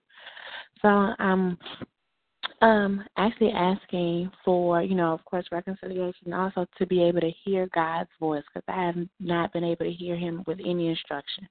So 0.82 0.88
I'm 0.88 1.58
um 2.62 3.04
actually 3.18 3.52
asking 3.52 4.32
for, 4.46 4.82
you 4.82 4.96
know, 4.96 5.14
of 5.14 5.26
course, 5.26 5.46
reconciliation, 5.52 6.34
also 6.34 6.68
to 6.78 6.86
be 6.86 7.04
able 7.04 7.22
to 7.22 7.32
hear 7.44 7.68
God's 7.74 8.10
voice 8.20 8.44
because 8.54 8.66
I 8.68 8.86
have 8.86 8.96
not 9.20 9.52
been 9.54 9.64
able 9.64 9.86
to 9.86 9.92
hear 9.92 10.16
Him 10.16 10.44
with 10.46 10.60
any 10.60 10.90
instruction. 10.90 11.48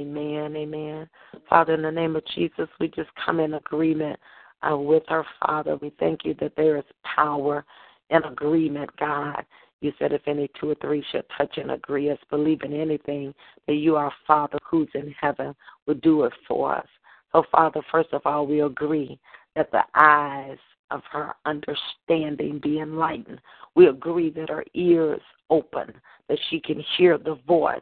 Amen. 0.00 0.56
Amen. 0.56 1.08
Father, 1.48 1.74
in 1.74 1.82
the 1.82 1.90
name 1.90 2.16
of 2.16 2.24
Jesus, 2.34 2.68
we 2.80 2.88
just 2.88 3.10
come 3.24 3.40
in 3.40 3.54
agreement 3.54 4.18
uh, 4.68 4.76
with 4.76 5.04
our 5.08 5.26
Father. 5.44 5.76
We 5.76 5.92
thank 5.98 6.24
you 6.24 6.34
that 6.40 6.52
there 6.56 6.76
is 6.76 6.84
power 7.04 7.64
in 8.10 8.22
agreement, 8.24 8.90
God. 8.98 9.44
You 9.80 9.92
said 9.98 10.12
if 10.12 10.22
any 10.26 10.48
two 10.60 10.70
or 10.70 10.76
three 10.76 11.04
should 11.10 11.24
touch 11.36 11.56
and 11.56 11.72
agree 11.72 12.10
us, 12.10 12.18
believe 12.30 12.62
in 12.62 12.72
anything, 12.72 13.34
that 13.66 13.74
you, 13.74 13.96
our 13.96 14.12
Father 14.26 14.58
who's 14.68 14.88
in 14.94 15.14
heaven, 15.20 15.54
would 15.86 16.00
do 16.00 16.24
it 16.24 16.32
for 16.46 16.76
us. 16.76 16.86
So, 17.32 17.42
Father, 17.50 17.80
first 17.90 18.12
of 18.12 18.22
all, 18.24 18.46
we 18.46 18.62
agree 18.62 19.18
that 19.56 19.70
the 19.72 19.82
eyes 19.94 20.58
of 20.90 21.00
her 21.10 21.34
understanding 21.46 22.60
be 22.62 22.80
enlightened. 22.80 23.40
We 23.74 23.88
agree 23.88 24.30
that 24.30 24.50
her 24.50 24.64
ears 24.74 25.22
open, 25.50 25.92
that 26.28 26.38
she 26.50 26.60
can 26.60 26.84
hear 26.96 27.18
the 27.18 27.38
voice 27.46 27.80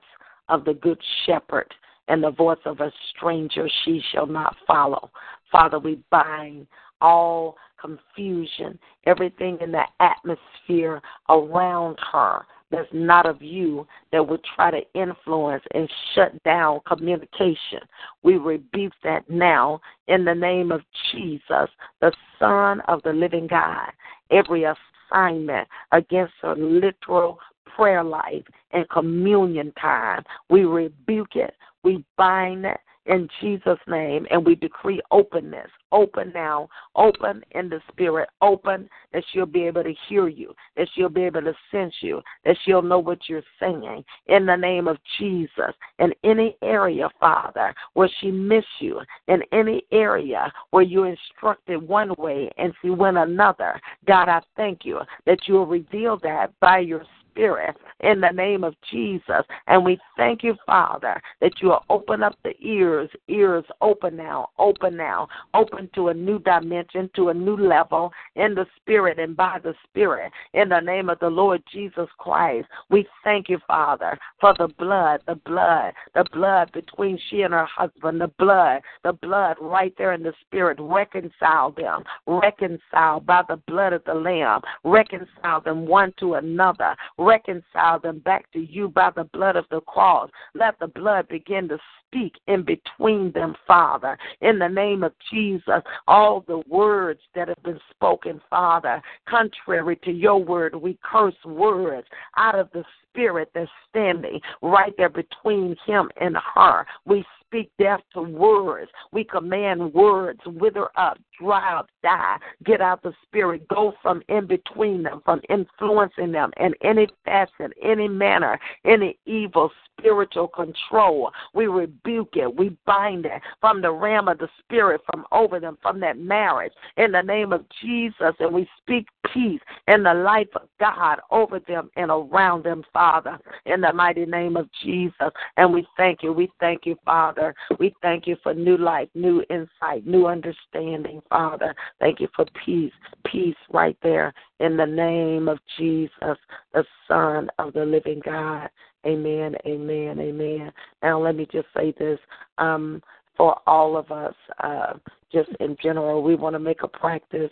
of 0.48 0.64
the 0.64 0.74
Good 0.74 1.00
Shepherd 1.26 1.72
and 2.08 2.22
the 2.22 2.30
voice 2.30 2.58
of 2.64 2.80
a 2.80 2.92
stranger 3.10 3.68
she 3.84 4.02
shall 4.12 4.26
not 4.26 4.56
follow. 4.66 5.10
Father, 5.50 5.78
we 5.78 6.02
bind 6.10 6.66
all 7.00 7.56
confusion, 7.80 8.78
everything 9.06 9.58
in 9.60 9.72
the 9.72 9.84
atmosphere 10.00 11.00
around 11.28 11.98
her 12.12 12.44
that's 12.70 12.88
not 12.92 13.26
of 13.26 13.42
you 13.42 13.86
that 14.12 14.26
would 14.26 14.42
try 14.54 14.70
to 14.70 14.80
influence 14.94 15.64
and 15.74 15.90
shut 16.14 16.40
down 16.44 16.80
communication. 16.86 17.80
We 18.22 18.36
rebuke 18.36 18.92
that 19.02 19.28
now 19.28 19.80
in 20.06 20.24
the 20.24 20.34
name 20.34 20.70
of 20.70 20.82
Jesus, 21.12 21.68
the 22.00 22.12
Son 22.38 22.80
of 22.86 23.02
the 23.02 23.12
living 23.12 23.48
God. 23.48 23.90
Every 24.30 24.64
assignment 24.64 25.66
against 25.90 26.34
her 26.42 26.54
literal 26.54 27.38
prayer 27.74 28.04
life 28.04 28.44
and 28.72 28.88
communion 28.88 29.72
time, 29.80 30.22
we 30.48 30.64
rebuke 30.64 31.34
it. 31.34 31.54
We 31.82 32.04
bind 32.16 32.66
it 32.66 32.78
in 33.06 33.28
Jesus' 33.40 33.78
name, 33.86 34.26
and 34.30 34.44
we 34.44 34.54
decree 34.54 35.00
openness. 35.10 35.68
Open 35.92 36.30
now, 36.32 36.68
open 36.94 37.42
in 37.52 37.68
the 37.68 37.80
spirit, 37.90 38.28
open 38.42 38.88
that 39.12 39.24
she'll 39.32 39.46
be 39.46 39.64
able 39.64 39.82
to 39.82 39.94
hear 40.08 40.28
you, 40.28 40.54
that 40.76 40.86
she'll 40.94 41.08
be 41.08 41.22
able 41.22 41.42
to 41.42 41.54
sense 41.70 41.94
you, 42.00 42.20
that 42.44 42.56
she'll 42.64 42.82
know 42.82 42.98
what 42.98 43.18
you're 43.28 43.42
saying 43.58 44.04
in 44.26 44.46
the 44.46 44.54
name 44.54 44.86
of 44.86 44.98
Jesus. 45.18 45.74
In 45.98 46.12
any 46.22 46.56
area, 46.62 47.08
Father, 47.18 47.74
where 47.94 48.10
she 48.20 48.30
missed 48.30 48.66
you, 48.78 49.00
in 49.28 49.42
any 49.52 49.82
area 49.90 50.52
where 50.70 50.84
you 50.84 51.04
instructed 51.04 51.86
one 51.86 52.14
way 52.18 52.50
and 52.58 52.72
she 52.80 52.90
went 52.90 53.16
another, 53.16 53.80
God, 54.06 54.28
I 54.28 54.40
thank 54.56 54.84
you 54.84 55.00
that 55.26 55.38
you'll 55.46 55.66
reveal 55.66 56.18
that 56.22 56.52
by 56.60 56.78
your 56.78 57.04
Spirit 57.30 57.76
in 58.00 58.20
the 58.20 58.30
name 58.30 58.64
of 58.64 58.74
Jesus. 58.90 59.44
And 59.66 59.84
we 59.84 59.98
thank 60.16 60.42
you, 60.42 60.54
Father, 60.66 61.20
that 61.40 61.52
you 61.60 61.68
will 61.68 61.84
open 61.88 62.22
up 62.22 62.36
the 62.42 62.54
ears, 62.60 63.10
ears 63.28 63.64
open 63.80 64.16
now, 64.16 64.50
open 64.58 64.96
now, 64.96 65.28
open 65.54 65.88
to 65.94 66.08
a 66.08 66.14
new 66.14 66.38
dimension, 66.40 67.10
to 67.16 67.28
a 67.28 67.34
new 67.34 67.56
level 67.56 68.12
in 68.36 68.54
the 68.54 68.66
Spirit 68.76 69.18
and 69.18 69.36
by 69.36 69.58
the 69.62 69.74
Spirit. 69.88 70.32
In 70.54 70.68
the 70.68 70.80
name 70.80 71.08
of 71.08 71.18
the 71.18 71.28
Lord 71.28 71.62
Jesus 71.72 72.08
Christ, 72.18 72.68
we 72.90 73.06
thank 73.24 73.48
you, 73.48 73.58
Father, 73.66 74.18
for 74.40 74.54
the 74.58 74.68
blood, 74.78 75.20
the 75.26 75.36
blood, 75.36 75.92
the 76.14 76.24
blood 76.32 76.72
between 76.72 77.18
she 77.28 77.42
and 77.42 77.54
her 77.54 77.66
husband, 77.66 78.20
the 78.20 78.28
blood, 78.38 78.80
the 79.04 79.12
blood 79.12 79.56
right 79.60 79.94
there 79.98 80.12
in 80.12 80.22
the 80.22 80.32
Spirit. 80.40 80.78
Reconcile 80.80 81.72
them, 81.72 82.04
reconcile 82.26 83.20
by 83.20 83.42
the 83.48 83.60
blood 83.66 83.92
of 83.92 84.04
the 84.04 84.14
Lamb, 84.14 84.60
reconcile 84.84 85.60
them 85.60 85.86
one 85.86 86.12
to 86.18 86.34
another 86.34 86.96
reconcile 87.20 88.00
them 88.00 88.18
back 88.20 88.50
to 88.52 88.60
you 88.60 88.88
by 88.88 89.10
the 89.14 89.24
blood 89.24 89.56
of 89.56 89.66
the 89.70 89.80
cross. 89.82 90.30
Let 90.54 90.78
the 90.78 90.88
blood 90.88 91.28
begin 91.28 91.68
to 91.68 91.78
speak 92.06 92.34
in 92.48 92.64
between 92.64 93.30
them, 93.32 93.54
Father. 93.66 94.18
In 94.40 94.58
the 94.58 94.68
name 94.68 95.04
of 95.04 95.12
Jesus, 95.30 95.82
all 96.08 96.44
the 96.46 96.62
words 96.66 97.20
that 97.34 97.48
have 97.48 97.62
been 97.62 97.80
spoken, 97.90 98.40
Father, 98.48 99.00
contrary 99.28 99.96
to 100.04 100.10
your 100.10 100.42
word, 100.42 100.74
we 100.74 100.98
curse 101.04 101.34
words 101.44 102.08
out 102.36 102.58
of 102.58 102.68
the 102.72 102.84
spirit 103.08 103.50
that's 103.54 103.70
standing 103.88 104.40
right 104.62 104.94
there 104.96 105.10
between 105.10 105.76
him 105.86 106.10
and 106.20 106.36
her. 106.54 106.86
We 107.04 107.24
speak 107.50 107.70
death 107.78 108.00
to 108.14 108.22
words. 108.22 108.90
We 109.12 109.24
command 109.24 109.92
words 109.92 110.40
wither 110.46 110.88
up, 110.96 111.18
dry 111.38 111.76
up, 111.76 111.88
die, 112.02 112.36
get 112.64 112.80
out 112.80 113.02
the 113.02 113.12
spirit, 113.26 113.66
go 113.68 113.94
from 114.02 114.22
in 114.28 114.46
between 114.46 115.02
them, 115.02 115.20
from 115.24 115.40
influencing 115.48 116.32
them 116.32 116.52
in 116.58 116.74
any 116.82 117.08
fashion, 117.24 117.72
any 117.82 118.08
manner, 118.08 118.58
any 118.84 119.18
evil 119.26 119.70
spiritual 119.98 120.48
control. 120.48 121.30
We 121.54 121.66
rebuke 121.66 122.34
it, 122.34 122.56
we 122.56 122.76
bind 122.86 123.26
it 123.26 123.42
from 123.60 123.82
the 123.82 123.90
realm 123.90 124.28
of 124.28 124.38
the 124.38 124.48
spirit, 124.62 125.00
from 125.10 125.24
over 125.32 125.60
them, 125.60 125.76
from 125.82 126.00
that 126.00 126.18
marriage, 126.18 126.72
in 126.96 127.12
the 127.12 127.22
name 127.22 127.52
of 127.52 127.64
Jesus, 127.82 128.34
and 128.38 128.54
we 128.54 128.68
speak 128.80 129.06
peace 129.32 129.60
in 129.88 130.02
the 130.02 130.14
life 130.14 130.48
of 130.54 130.68
God 130.78 131.20
over 131.30 131.60
them 131.60 131.90
and 131.96 132.10
around 132.10 132.64
them, 132.64 132.82
Father, 132.92 133.38
in 133.66 133.80
the 133.80 133.92
mighty 133.92 134.26
name 134.26 134.56
of 134.56 134.68
Jesus. 134.82 135.30
And 135.56 135.72
we 135.72 135.86
thank 135.96 136.22
you. 136.22 136.32
We 136.32 136.50
thank 136.60 136.86
you, 136.86 136.96
Father. 137.04 137.39
We 137.78 137.94
thank 138.02 138.26
you 138.26 138.36
for 138.42 138.54
new 138.54 138.76
life, 138.76 139.08
new 139.14 139.42
insight, 139.50 140.06
new 140.06 140.26
understanding, 140.26 141.20
Father. 141.28 141.74
Thank 141.98 142.20
you 142.20 142.28
for 142.34 142.46
peace, 142.64 142.92
peace 143.26 143.56
right 143.70 143.96
there 144.02 144.32
in 144.58 144.76
the 144.76 144.86
name 144.86 145.48
of 145.48 145.58
Jesus, 145.78 146.38
the 146.72 146.84
Son 147.08 147.48
of 147.58 147.72
the 147.72 147.84
living 147.84 148.20
God. 148.24 148.68
Amen, 149.06 149.54
amen, 149.66 150.20
amen. 150.20 150.72
Now, 151.02 151.20
let 151.20 151.36
me 151.36 151.46
just 151.50 151.68
say 151.76 151.94
this. 151.98 152.18
Um, 152.58 153.02
for 153.36 153.58
all 153.66 153.96
of 153.96 154.10
us, 154.12 154.34
uh, 154.62 154.94
just 155.32 155.48
in 155.60 155.76
general, 155.82 156.22
we 156.22 156.34
want 156.34 156.54
to 156.54 156.58
make 156.58 156.82
a 156.82 156.88
practice 156.88 157.50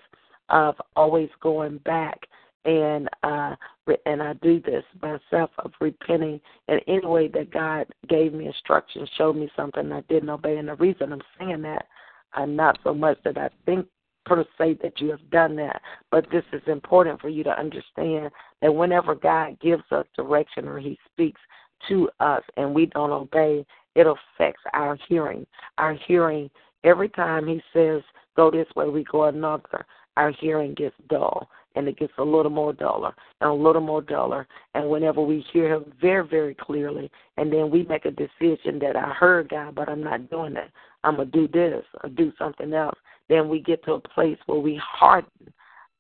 of 0.51 0.75
always 0.97 1.31
going 1.41 1.79
back 1.79 2.21
and 2.65 3.09
uh 3.23 3.55
and 4.05 4.23
I 4.23 4.35
do 4.35 4.61
this 4.61 4.85
myself 5.01 5.51
of 5.59 5.73
repenting 5.81 6.41
in 6.69 6.81
any 6.87 7.07
way 7.07 7.29
that 7.29 7.51
God 7.51 7.87
gave 8.09 8.35
me 8.35 8.47
instructions, 8.47 9.09
showed 9.17 9.37
me 9.37 9.51
something 9.57 9.91
I 9.91 10.03
didn't 10.03 10.31
obey. 10.31 10.59
And 10.59 10.69
the 10.69 10.75
reason 10.75 11.13
I'm 11.13 11.23
saying 11.39 11.63
that, 11.63 11.87
uh, 12.37 12.45
not 12.45 12.79
so 12.85 12.93
much 12.93 13.19
that 13.25 13.39
I 13.39 13.49
think 13.65 13.87
per 14.27 14.45
se 14.59 14.79
that 14.83 15.01
you 15.01 15.11
have 15.11 15.31
done 15.31 15.57
that, 15.57 15.81
but 16.11 16.27
this 16.31 16.45
is 16.53 16.63
important 16.67 17.21
for 17.21 17.29
you 17.29 17.43
to 17.45 17.59
understand 17.59 18.31
that 18.61 18.75
whenever 18.75 19.15
God 19.15 19.59
gives 19.61 19.85
us 19.91 20.07
direction 20.15 20.69
or 20.69 20.79
He 20.79 20.99
speaks 21.13 21.41
to 21.89 22.11
us 22.21 22.43
and 22.57 22.75
we 22.75 22.87
don't 22.87 23.11
obey, 23.11 23.65
it 23.95 24.07
affects 24.07 24.63
our 24.75 24.99
hearing. 25.09 25.47
Our 25.79 25.95
hearing, 26.07 26.51
every 26.85 27.09
time 27.09 27.47
He 27.47 27.63
says, 27.73 28.03
go 28.37 28.51
this 28.51 28.69
way, 28.77 28.89
we 28.89 29.05
go 29.05 29.25
another, 29.25 29.87
our 30.17 30.33
hearing 30.33 30.75
gets 30.75 30.97
dull 31.09 31.49
and 31.75 31.89
it 31.89 31.99
gets 31.99 32.13
a 32.19 32.25
little 32.25 32.51
more 32.51 32.73
duller 32.73 33.15
and 33.41 33.51
a 33.51 33.53
little 33.53 33.83
more 33.83 34.03
duller. 34.03 34.47
And 34.75 34.89
whenever 34.89 35.23
we 35.23 35.45
hear 35.53 35.75
Him 35.75 35.93
very, 36.01 36.27
very 36.27 36.55
clearly, 36.55 37.11
and 37.37 37.53
then 37.53 37.71
we 37.71 37.85
make 37.85 38.05
a 38.05 38.11
decision 38.11 38.79
that 38.81 38.97
I 38.97 39.13
heard 39.13 39.51
God, 39.51 39.75
but 39.75 39.89
I'm 39.89 40.03
not 40.03 40.31
doing 40.31 40.57
it, 40.57 40.71
I'm 41.05 41.17
going 41.17 41.31
to 41.31 41.47
do 41.47 41.49
this 41.49 41.85
or 42.03 42.11
do 42.11 42.33
something 42.39 42.73
else, 42.73 42.99
then 43.29 43.49
we 43.49 43.61
get 43.61 43.85
to 43.85 43.95
a 43.95 44.01
place 44.01 44.39
where 44.47 44.61
we 44.61 44.81
harden 44.83 45.53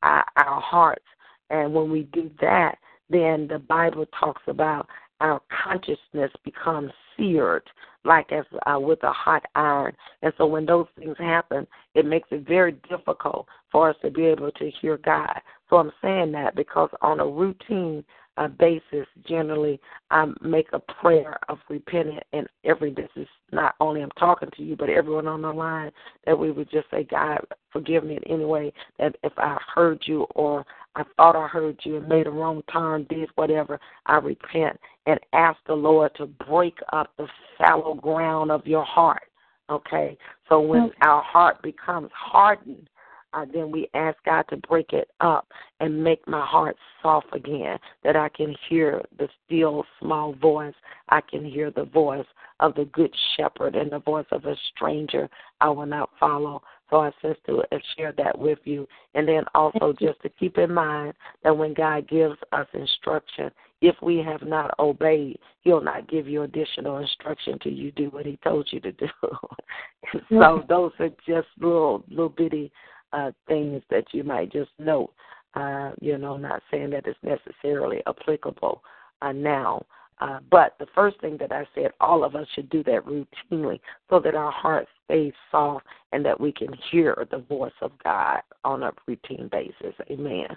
our, 0.02 0.24
our 0.36 0.60
hearts. 0.60 1.04
And 1.50 1.72
when 1.72 1.90
we 1.90 2.02
do 2.12 2.30
that, 2.40 2.76
then 3.10 3.46
the 3.48 3.58
Bible 3.58 4.06
talks 4.18 4.42
about 4.46 4.88
our 5.20 5.40
consciousness 5.64 6.30
becomes 6.44 6.92
seared 7.16 7.68
like 8.04 8.30
as 8.32 8.44
uh, 8.66 8.78
with 8.78 9.02
a 9.02 9.12
hot 9.12 9.44
iron. 9.54 9.94
And 10.22 10.32
so 10.38 10.46
when 10.46 10.66
those 10.66 10.86
things 10.98 11.16
happen, 11.18 11.66
it 11.94 12.06
makes 12.06 12.28
it 12.30 12.46
very 12.46 12.72
difficult 12.88 13.46
for 13.70 13.90
us 13.90 13.96
to 14.02 14.10
be 14.10 14.24
able 14.24 14.50
to 14.52 14.70
hear 14.80 14.96
God. 14.98 15.40
So 15.70 15.76
I'm 15.76 15.92
saying 16.02 16.32
that 16.32 16.54
because 16.56 16.90
on 17.02 17.20
a 17.20 17.26
routine 17.26 18.04
uh, 18.38 18.48
basis, 18.48 19.06
generally, 19.26 19.80
I 20.10 20.26
make 20.40 20.68
a 20.72 20.78
prayer 20.78 21.38
of 21.48 21.58
repentance. 21.68 22.20
And 22.32 22.46
every 22.64 22.94
this 22.94 23.10
is 23.16 23.26
not 23.52 23.74
only 23.80 24.00
I'm 24.02 24.10
talking 24.12 24.48
to 24.56 24.62
you, 24.62 24.76
but 24.76 24.88
everyone 24.88 25.26
on 25.26 25.42
the 25.42 25.52
line 25.52 25.90
that 26.24 26.38
we 26.38 26.50
would 26.52 26.70
just 26.70 26.88
say, 26.90 27.04
God, 27.04 27.40
forgive 27.72 28.04
me 28.04 28.16
in 28.16 28.32
any 28.32 28.44
way 28.44 28.72
that 28.98 29.16
if 29.24 29.32
I 29.36 29.58
heard 29.74 30.02
you 30.06 30.22
or 30.34 30.64
I 30.94 31.02
thought 31.16 31.36
I 31.36 31.48
heard 31.48 31.78
you 31.82 31.96
and 31.96 32.08
made 32.08 32.26
a 32.26 32.30
wrong 32.30 32.62
turn, 32.72 33.06
did 33.10 33.28
whatever, 33.34 33.80
I 34.06 34.16
repent 34.16 34.78
and 35.06 35.18
ask 35.32 35.58
the 35.66 35.74
Lord 35.74 36.12
to 36.16 36.26
break 36.26 36.78
up 36.92 37.12
the 37.18 37.26
fallow 37.58 37.94
ground 37.94 38.50
of 38.50 38.66
your 38.66 38.84
heart. 38.84 39.22
Okay? 39.68 40.16
So 40.48 40.60
when 40.60 40.84
okay. 40.84 40.94
our 41.02 41.22
heart 41.22 41.60
becomes 41.62 42.10
hardened, 42.14 42.88
uh, 43.32 43.44
then 43.52 43.70
we 43.70 43.88
ask 43.94 44.16
God 44.24 44.44
to 44.50 44.56
break 44.56 44.92
it 44.92 45.08
up 45.20 45.48
and 45.80 46.02
make 46.02 46.26
my 46.26 46.44
heart 46.44 46.76
soft 47.02 47.28
again, 47.32 47.78
that 48.04 48.16
I 48.16 48.28
can 48.28 48.54
hear 48.68 49.02
the 49.18 49.28
still 49.44 49.84
small 50.00 50.34
voice. 50.34 50.74
I 51.08 51.20
can 51.20 51.44
hear 51.44 51.70
the 51.70 51.84
voice 51.84 52.26
of 52.60 52.74
the 52.74 52.86
good 52.86 53.14
shepherd 53.36 53.76
and 53.76 53.90
the 53.90 54.00
voice 54.00 54.26
of 54.32 54.44
a 54.44 54.56
stranger 54.74 55.28
I 55.60 55.68
will 55.68 55.86
not 55.86 56.10
follow. 56.18 56.62
So 56.90 57.00
I 57.00 57.10
says 57.20 57.36
to 57.46 57.62
share 57.96 58.12
that 58.16 58.38
with 58.38 58.58
you. 58.64 58.88
And 59.14 59.28
then 59.28 59.44
also 59.54 59.92
just 60.00 60.20
to 60.22 60.28
keep 60.30 60.56
in 60.58 60.72
mind 60.72 61.14
that 61.44 61.56
when 61.56 61.74
God 61.74 62.08
gives 62.08 62.36
us 62.52 62.66
instruction, 62.72 63.50
if 63.80 63.94
we 64.02 64.18
have 64.18 64.42
not 64.42 64.74
obeyed, 64.78 65.38
He'll 65.62 65.82
not 65.82 66.08
give 66.08 66.26
you 66.26 66.42
additional 66.42 66.98
instruction 66.98 67.58
till 67.62 67.72
you 67.72 67.92
do 67.92 68.06
what 68.10 68.26
He 68.26 68.38
told 68.42 68.68
you 68.70 68.80
to 68.80 68.92
do. 68.92 69.08
so 70.30 70.64
those 70.68 70.92
are 70.98 71.10
just 71.26 71.48
little 71.60 72.02
little 72.08 72.30
bitty 72.30 72.72
uh, 73.12 73.30
things 73.46 73.82
that 73.90 74.04
you 74.12 74.24
might 74.24 74.52
just 74.52 74.70
note. 74.78 75.12
Uh, 75.54 75.92
you 76.00 76.18
know, 76.18 76.36
not 76.36 76.62
saying 76.70 76.90
that 76.90 77.06
it's 77.06 77.18
necessarily 77.22 78.02
applicable 78.06 78.82
uh, 79.22 79.32
now. 79.32 79.84
Uh, 80.20 80.40
but 80.50 80.74
the 80.78 80.86
first 80.94 81.20
thing 81.20 81.36
that 81.38 81.52
I 81.52 81.66
said, 81.74 81.92
all 82.00 82.24
of 82.24 82.34
us 82.34 82.46
should 82.54 82.68
do 82.70 82.82
that 82.84 83.04
routinely 83.06 83.80
so 84.10 84.20
that 84.20 84.34
our 84.34 84.50
hearts 84.50 84.90
stay 85.04 85.32
soft 85.50 85.86
and 86.12 86.24
that 86.24 86.38
we 86.38 86.52
can 86.52 86.68
hear 86.90 87.26
the 87.30 87.38
voice 87.38 87.72
of 87.80 87.92
God 88.02 88.40
on 88.64 88.82
a 88.82 88.92
routine 89.06 89.48
basis. 89.50 89.94
Amen. 90.10 90.48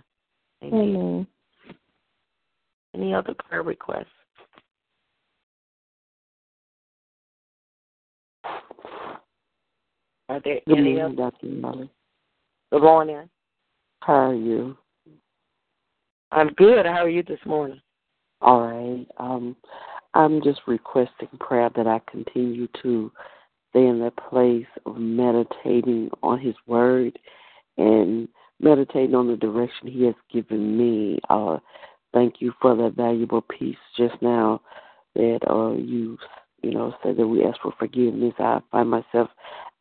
Amen. 0.63 0.95
Amen. 0.95 1.27
Any 2.93 3.13
other 3.13 3.33
prayer 3.33 3.63
requests? 3.63 4.07
Are 10.27 10.39
there 10.43 10.59
Good 10.67 10.77
any 10.77 10.93
morning, 10.95 11.15
Dr. 11.17 11.47
Molly. 11.47 11.89
Good 12.71 12.83
morning. 12.83 13.29
How 13.99 14.29
are 14.29 14.33
you? 14.33 14.77
I'm 16.31 16.53
good. 16.53 16.85
How 16.85 17.03
are 17.03 17.09
you 17.09 17.21
this 17.21 17.39
morning? 17.45 17.81
All 18.39 18.61
right. 18.61 19.05
Um, 19.17 19.57
I'm 20.13 20.41
just 20.41 20.61
requesting 20.67 21.27
prayer 21.37 21.69
that 21.75 21.85
I 21.85 21.99
continue 22.09 22.69
to 22.81 23.11
stay 23.71 23.85
in 23.87 23.99
that 23.99 24.15
place 24.15 24.67
of 24.85 24.95
meditating 24.95 26.11
on 26.23 26.39
His 26.39 26.55
Word 26.65 27.19
and 27.77 28.29
meditating 28.61 29.15
on 29.15 29.27
the 29.27 29.35
direction 29.35 29.87
He 29.87 30.05
has 30.05 30.15
given 30.31 30.77
me. 30.77 31.19
Uh, 31.29 31.57
thank 32.13 32.35
you 32.39 32.53
for 32.61 32.73
that 32.77 32.93
valuable 32.95 33.41
piece 33.41 33.75
just 33.97 34.15
now 34.21 34.61
that 35.15 35.39
uh, 35.49 35.73
you 35.73 36.17
you 36.61 36.71
know 36.71 36.93
said 37.03 37.17
that 37.17 37.27
we 37.27 37.43
ask 37.43 37.59
for 37.61 37.73
forgiveness. 37.77 38.33
I 38.39 38.59
find 38.71 38.89
myself 38.89 39.29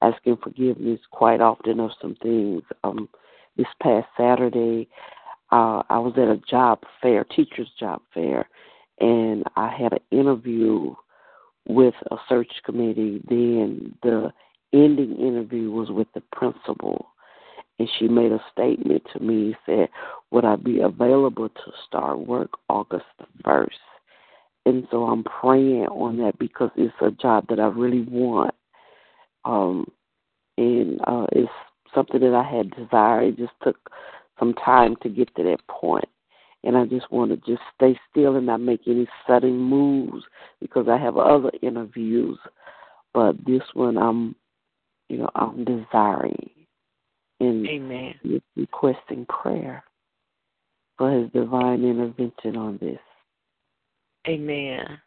asking 0.02 0.38
forgiveness 0.42 1.00
quite 1.10 1.40
often 1.40 1.80
of 1.80 1.90
some 2.00 2.16
things. 2.22 2.62
Um, 2.84 3.08
this 3.56 3.66
past 3.82 4.06
Saturday, 4.16 4.88
uh, 5.52 5.82
I 5.90 5.98
was 5.98 6.14
at 6.16 6.28
a 6.28 6.40
job 6.48 6.80
fair, 7.02 7.24
teacher's 7.24 7.70
job 7.78 8.00
fair, 8.14 8.48
and 9.00 9.44
I 9.56 9.68
had 9.68 9.92
an 9.92 10.18
interview 10.18 10.94
with 11.68 11.94
a 12.10 12.16
search 12.28 12.52
committee. 12.64 13.20
Then 13.28 13.94
the 14.02 14.32
ending 14.72 15.16
interview 15.16 15.70
was 15.70 15.90
with 15.90 16.08
the 16.14 16.22
principal, 16.32 17.06
and 17.78 17.88
she 17.98 18.08
made 18.08 18.32
a 18.32 18.42
statement 18.52 19.02
to 19.12 19.20
me. 19.20 19.56
Said, 19.66 19.88
"Would 20.30 20.44
I 20.44 20.56
be 20.56 20.80
available 20.80 21.48
to 21.48 21.72
start 21.86 22.18
work 22.20 22.50
August 22.68 23.06
the 23.18 23.26
first? 23.44 23.78
And 24.66 24.86
so 24.90 25.04
I'm 25.04 25.24
praying 25.24 25.86
on 25.86 26.18
that 26.18 26.38
because 26.38 26.70
it's 26.76 26.94
a 27.00 27.10
job 27.10 27.46
that 27.48 27.58
I 27.58 27.66
really 27.66 28.02
want 28.02 28.54
um, 29.44 29.86
and 30.58 31.00
uh, 31.06 31.26
it's 31.32 31.50
something 31.94 32.20
that 32.20 32.34
I 32.34 32.56
had 32.56 32.70
desired. 32.70 33.24
It 33.24 33.38
just 33.38 33.52
took 33.62 33.76
some 34.38 34.54
time 34.54 34.96
to 35.02 35.08
get 35.08 35.34
to 35.36 35.44
that 35.44 35.66
point. 35.68 36.08
And 36.62 36.76
I 36.76 36.84
just 36.84 37.10
want 37.10 37.30
to 37.30 37.36
just 37.38 37.62
stay 37.74 37.98
still 38.10 38.36
and 38.36 38.46
not 38.46 38.60
make 38.60 38.82
any 38.86 39.08
sudden 39.26 39.58
moves 39.58 40.24
because 40.60 40.88
I 40.88 40.98
have 40.98 41.16
other 41.16 41.50
interviews. 41.62 42.38
But 43.14 43.36
this 43.46 43.62
one, 43.72 43.96
I'm, 43.96 44.36
you 45.08 45.18
know, 45.18 45.30
I'm 45.34 45.64
desiring 45.64 46.50
and 47.40 47.66
Amen. 47.66 48.14
requesting 48.56 49.24
prayer 49.26 49.82
for 50.98 51.10
His 51.10 51.30
divine 51.32 51.82
intervention 51.82 52.56
on 52.56 52.78
this. 52.78 52.98
Amen. 54.28 55.00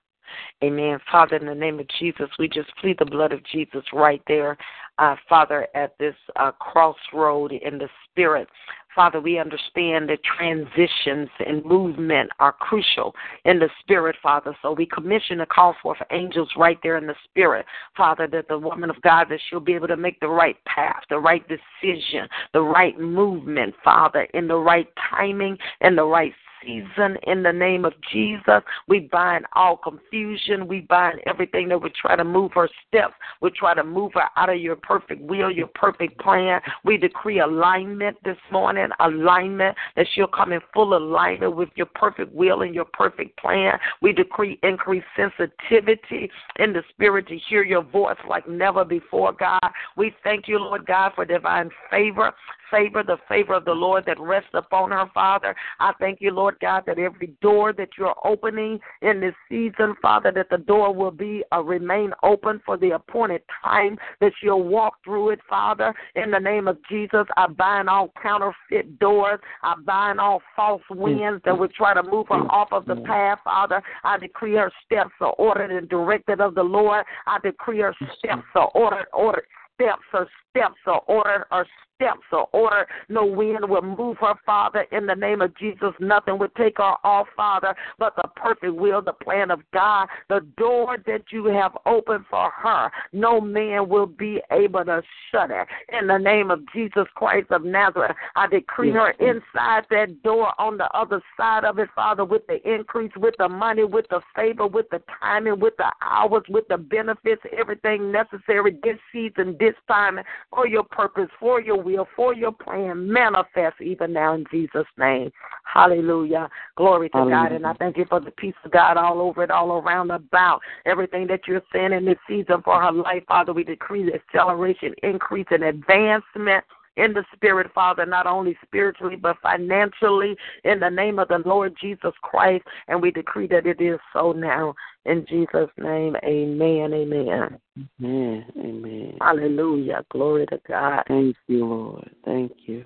Amen. 0.63 0.97
Father, 1.11 1.35
in 1.35 1.45
the 1.45 1.53
name 1.53 1.79
of 1.79 1.87
Jesus, 1.99 2.29
we 2.39 2.47
just 2.47 2.75
plead 2.77 2.97
the 2.97 3.05
blood 3.05 3.31
of 3.31 3.43
Jesus 3.45 3.83
right 3.93 4.21
there, 4.27 4.57
uh, 4.97 5.15
Father, 5.27 5.67
at 5.75 5.97
this 5.99 6.15
uh, 6.37 6.51
crossroad 6.51 7.51
in 7.51 7.77
the 7.77 7.89
spirit. 8.09 8.47
Father, 8.95 9.19
we 9.19 9.39
understand 9.39 10.09
that 10.09 10.19
transitions 10.23 11.29
and 11.45 11.65
movement 11.65 12.29
are 12.39 12.53
crucial 12.53 13.13
in 13.45 13.59
the 13.59 13.69
spirit, 13.81 14.15
Father. 14.21 14.55
So 14.61 14.71
we 14.71 14.85
commission 14.85 15.41
a 15.41 15.45
call 15.45 15.75
for 15.81 15.95
angels 16.11 16.49
right 16.55 16.77
there 16.83 16.97
in 16.97 17.07
the 17.07 17.15
spirit, 17.23 17.65
Father, 17.97 18.27
that 18.27 18.47
the 18.47 18.57
woman 18.57 18.89
of 18.89 19.01
God 19.01 19.27
that 19.29 19.39
she'll 19.49 19.59
be 19.59 19.73
able 19.73 19.87
to 19.87 19.97
make 19.97 20.19
the 20.19 20.27
right 20.27 20.57
path, 20.65 21.01
the 21.09 21.17
right 21.17 21.43
decision, 21.47 22.27
the 22.53 22.61
right 22.61 22.97
movement, 22.99 23.73
Father, 23.83 24.27
in 24.33 24.47
the 24.47 24.57
right 24.57 24.87
timing 25.09 25.57
and 25.81 25.97
the 25.97 26.05
right 26.05 26.33
season 26.65 27.17
in 27.27 27.43
the 27.43 27.51
name 27.51 27.85
of 27.85 27.93
Jesus. 28.11 28.61
We 28.87 29.01
bind 29.11 29.45
all 29.53 29.77
confusion. 29.77 30.67
We 30.67 30.81
bind 30.81 31.19
everything 31.25 31.69
that 31.69 31.81
would 31.81 31.95
try 31.95 32.15
to 32.15 32.23
move 32.23 32.51
her 32.53 32.69
steps, 32.87 33.13
would 33.41 33.55
try 33.55 33.73
to 33.73 33.83
move 33.83 34.13
her 34.15 34.29
out 34.35 34.49
of 34.49 34.59
your 34.59 34.75
perfect 34.75 35.21
will, 35.21 35.51
your 35.51 35.69
perfect 35.75 36.19
plan. 36.19 36.61
We 36.83 36.97
decree 36.97 37.39
alignment 37.39 38.17
this 38.23 38.37
morning, 38.51 38.89
alignment 38.99 39.77
that 39.95 40.07
she'll 40.13 40.27
come 40.27 40.51
in 40.51 40.61
full 40.73 40.95
alignment 40.95 41.55
with 41.55 41.69
your 41.75 41.87
perfect 41.87 42.33
will 42.33 42.61
and 42.61 42.73
your 42.73 42.85
perfect 42.85 43.37
plan. 43.37 43.77
We 44.01 44.13
decree 44.13 44.59
increased 44.63 45.05
sensitivity 45.15 46.29
in 46.57 46.73
the 46.73 46.83
spirit 46.89 47.27
to 47.27 47.37
hear 47.49 47.63
your 47.63 47.83
voice 47.83 48.17
like 48.27 48.47
never 48.47 48.85
before, 48.85 49.33
God. 49.33 49.59
We 49.97 50.13
thank 50.23 50.47
you, 50.47 50.59
Lord 50.59 50.85
God, 50.85 51.11
for 51.15 51.25
divine 51.25 51.69
favor 51.89 52.33
favor, 52.73 53.03
the 53.03 53.17
favor 53.29 53.53
of 53.53 53.65
the 53.65 53.71
Lord 53.71 54.05
that 54.07 54.19
rests 54.19 54.49
upon 54.53 54.91
her, 54.91 55.05
Father. 55.13 55.55
I 55.79 55.93
thank 55.99 56.19
you, 56.21 56.31
Lord 56.31 56.55
God, 56.59 56.83
that 56.87 56.97
every 56.97 57.33
door 57.41 57.71
that 57.73 57.89
you're 57.97 58.15
opening 58.25 58.79
in 59.01 59.19
this 59.19 59.35
season, 59.49 59.95
Father, 60.01 60.31
that 60.31 60.49
the 60.49 60.57
door 60.57 60.93
will 60.93 61.11
be 61.11 61.43
uh, 61.53 61.61
remain 61.61 62.11
open 62.23 62.61
for 62.65 62.77
the 62.77 62.91
appointed 62.91 63.41
time 63.63 63.97
that 64.21 64.31
she'll 64.41 64.63
walk 64.63 64.95
through 65.03 65.29
it, 65.29 65.39
Father. 65.47 65.93
In 66.15 66.31
the 66.31 66.39
name 66.39 66.67
of 66.67 66.77
Jesus, 66.89 67.25
I 67.37 67.47
bind 67.47 67.89
all 67.89 68.11
counterfeit 68.21 68.99
doors. 68.99 69.39
I 69.61 69.75
bind 69.85 70.19
all 70.19 70.41
false 70.55 70.81
mm. 70.91 70.97
winds 70.97 71.41
that 71.45 71.57
would 71.57 71.73
try 71.73 71.93
to 71.93 72.03
move 72.03 72.27
her 72.29 72.41
mm. 72.41 72.49
off 72.49 72.69
of 72.71 72.85
the 72.85 72.95
mm. 72.95 73.05
path, 73.05 73.39
Father. 73.43 73.81
I 74.03 74.17
decree 74.17 74.55
her 74.55 74.71
steps 74.85 75.13
are 75.21 75.33
ordered 75.37 75.71
and 75.71 75.87
directed 75.87 76.41
of 76.41 76.55
the 76.55 76.63
Lord. 76.63 77.05
I 77.27 77.37
decree 77.39 77.79
her 77.79 77.95
steps 78.17 78.43
are 78.55 78.71
ordered, 78.73 79.07
ordered 79.13 79.45
steps, 79.75 80.01
her 80.11 80.27
steps 80.49 80.77
are 80.85 81.01
ordered, 81.07 81.45
her 81.51 81.65
steps 81.95 82.21
are 82.31 82.47
ordered. 82.51 82.87
No 83.09 83.25
wind 83.25 83.69
will 83.69 83.81
move 83.81 84.17
her, 84.19 84.35
Father, 84.45 84.85
in 84.91 85.05
the 85.05 85.15
name 85.15 85.41
of 85.41 85.55
Jesus. 85.57 85.93
Nothing 85.99 86.37
will 86.39 86.49
take 86.57 86.77
her 86.77 86.95
off, 87.03 87.27
Father, 87.35 87.75
but 87.99 88.15
the 88.15 88.27
perfect 88.35 88.73
will, 88.73 89.01
the 89.01 89.13
plan 89.13 89.51
of 89.51 89.59
God, 89.73 90.07
the 90.29 90.41
door 90.57 90.97
that 91.05 91.23
you 91.31 91.45
have 91.45 91.77
opened 91.85 92.25
for 92.29 92.49
her. 92.51 92.91
No 93.11 93.39
man 93.39 93.89
will 93.89 94.05
be 94.05 94.41
able 94.51 94.85
to 94.85 95.01
shut 95.31 95.51
it. 95.51 95.67
In 95.97 96.07
the 96.07 96.17
name 96.17 96.51
of 96.51 96.61
Jesus 96.73 97.05
Christ 97.15 97.51
of 97.51 97.63
Nazareth, 97.63 98.15
I 98.35 98.47
decree 98.47 98.91
her 98.91 99.11
inside 99.11 99.85
that 99.89 100.21
door 100.23 100.53
on 100.59 100.77
the 100.77 100.89
other 100.95 101.21
side 101.37 101.63
of 101.63 101.79
it, 101.79 101.89
Father, 101.95 102.25
with 102.25 102.45
the 102.47 102.59
increase, 102.69 103.11
with 103.17 103.35
the 103.37 103.49
money, 103.49 103.83
with 103.83 104.05
the 104.09 104.21
favor, 104.35 104.67
with 104.67 104.89
the 104.89 105.01
timing, 105.21 105.59
with 105.59 105.75
the 105.77 105.91
hours, 106.01 106.43
with 106.49 106.67
the 106.67 106.77
benefits, 106.77 107.41
everything 107.57 108.11
necessary 108.11 108.77
this 108.83 108.97
season, 109.11 109.55
this 109.59 109.75
time, 109.87 110.19
for 110.51 110.67
your 110.67 110.83
purpose, 110.83 111.29
for 111.39 111.61
your 111.61 111.82
will, 111.83 112.07
for 112.15 112.33
your 112.33 112.51
plan 112.51 113.11
manifest 113.11 113.81
even 113.81 114.13
now 114.13 114.33
in 114.33 114.45
Jesus' 114.51 114.85
name. 114.97 115.31
Hallelujah. 115.65 116.49
Glory 116.75 117.09
to 117.09 117.17
Hallelujah. 117.17 117.35
God. 117.35 117.51
And 117.53 117.67
I 117.67 117.73
thank 117.73 117.97
you 117.97 118.05
for 118.09 118.19
the 118.19 118.31
peace 118.31 118.55
of 118.63 118.71
God 118.71 118.97
all 118.97 119.21
over 119.21 119.43
it, 119.43 119.51
all 119.51 119.73
around 119.73 120.11
about 120.11 120.61
everything 120.85 121.27
that 121.27 121.41
you're 121.47 121.61
saying 121.71 121.93
in 121.93 122.05
this 122.05 122.17
season 122.27 122.61
for 122.63 122.81
her 122.81 122.91
life. 122.91 123.23
Father, 123.27 123.53
we 123.53 123.63
decree 123.63 124.05
the 124.05 124.15
acceleration, 124.15 124.93
increase, 125.03 125.47
and 125.51 125.63
advancement 125.63 126.63
in 126.97 127.13
the 127.13 127.23
spirit, 127.33 127.71
Father, 127.73 128.05
not 128.05 128.27
only 128.27 128.57
spiritually 128.63 129.15
but 129.15 129.37
financially, 129.41 130.35
in 130.63 130.79
the 130.79 130.89
name 130.89 131.19
of 131.19 131.27
the 131.27 131.41
Lord 131.45 131.75
Jesus 131.79 132.13
Christ. 132.21 132.63
And 132.87 133.01
we 133.01 133.11
decree 133.11 133.47
that 133.47 133.65
it 133.65 133.81
is 133.81 133.99
so 134.13 134.31
now. 134.31 134.75
In 135.05 135.25
Jesus' 135.27 135.69
name, 135.77 136.15
amen, 136.23 136.93
amen. 136.93 137.59
Amen, 138.01 138.45
amen. 138.57 139.17
Hallelujah. 139.19 140.05
Glory 140.11 140.45
to 140.47 140.59
God. 140.67 141.03
Thank 141.07 141.35
you, 141.47 141.65
Lord. 141.65 142.09
Thank 142.25 142.51
you. 142.65 142.85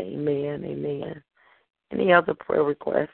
Amen, 0.00 0.64
amen. 0.64 1.22
Any 1.92 2.12
other 2.12 2.34
prayer 2.34 2.62
requests? 2.62 3.10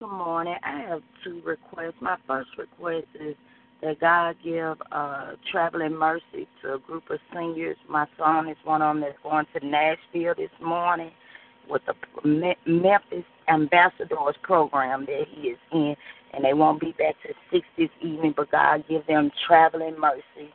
Good 0.00 0.10
morning. 0.10 0.56
I 0.62 0.80
have 0.80 1.02
two 1.24 1.42
requests. 1.44 1.94
My 2.00 2.16
first 2.26 2.48
request 2.58 3.06
is 3.14 3.36
that 3.82 4.00
God 4.00 4.36
give 4.44 4.76
uh, 4.92 5.32
traveling 5.50 5.94
mercy 5.94 6.46
to 6.62 6.74
a 6.74 6.78
group 6.78 7.08
of 7.10 7.18
seniors. 7.34 7.76
My 7.88 8.06
son 8.18 8.48
is 8.48 8.56
one 8.64 8.82
of 8.82 8.94
them 8.94 9.00
that's 9.02 9.18
going 9.22 9.46
to 9.54 9.66
Nashville 9.66 10.34
this 10.36 10.50
morning 10.62 11.10
with 11.68 11.82
the 11.86 12.54
Memphis 12.66 13.24
Ambassadors 13.48 14.36
program 14.42 15.06
that 15.06 15.24
he 15.30 15.48
is 15.48 15.58
in, 15.72 15.96
and 16.34 16.44
they 16.44 16.54
won't 16.54 16.80
be 16.80 16.92
back 16.92 17.14
to 17.22 17.34
six 17.50 17.66
this 17.78 17.88
evening. 18.02 18.34
But 18.36 18.50
God 18.50 18.84
give 18.88 19.06
them 19.06 19.30
traveling 19.46 19.98
mercy. 19.98 20.52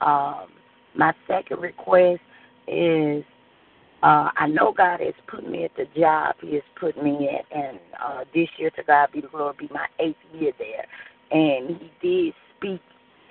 Um, 0.00 0.48
my 0.94 1.12
second 1.28 1.60
request 1.60 2.20
is 2.66 3.24
uh, 4.02 4.30
I 4.34 4.46
know 4.46 4.72
God 4.76 5.00
has 5.00 5.14
put 5.26 5.48
me 5.48 5.64
at 5.64 5.72
the 5.76 5.86
job 5.98 6.36
He 6.40 6.54
has 6.54 6.62
put 6.78 7.02
me 7.02 7.28
at, 7.28 7.44
and 7.56 7.78
uh, 8.02 8.24
this 8.34 8.48
year 8.58 8.70
to 8.70 8.82
God 8.82 9.08
be 9.12 9.20
the 9.20 9.28
glory, 9.28 9.54
be 9.58 9.68
my 9.72 9.86
eighth 9.98 10.16
year 10.32 10.52
there. 10.58 10.86
And 11.30 11.78
He 11.78 11.90
did 12.00 12.34
speak 12.60 12.80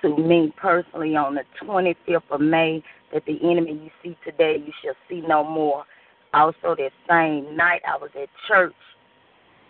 to 0.02 0.16
me 0.16 0.52
personally 0.56 1.14
on 1.16 1.36
the 1.36 1.44
25th 1.62 2.22
of 2.30 2.40
May 2.40 2.82
that 3.12 3.24
the 3.26 3.38
enemy 3.42 3.72
you 3.72 3.90
see 4.02 4.16
today 4.24 4.56
you 4.64 4.72
shall 4.82 4.94
see 5.08 5.22
no 5.26 5.44
more. 5.44 5.84
Also, 6.34 6.74
that 6.76 6.90
same 7.08 7.56
night 7.56 7.82
I 7.86 7.96
was 7.96 8.10
at 8.20 8.28
church, 8.48 8.74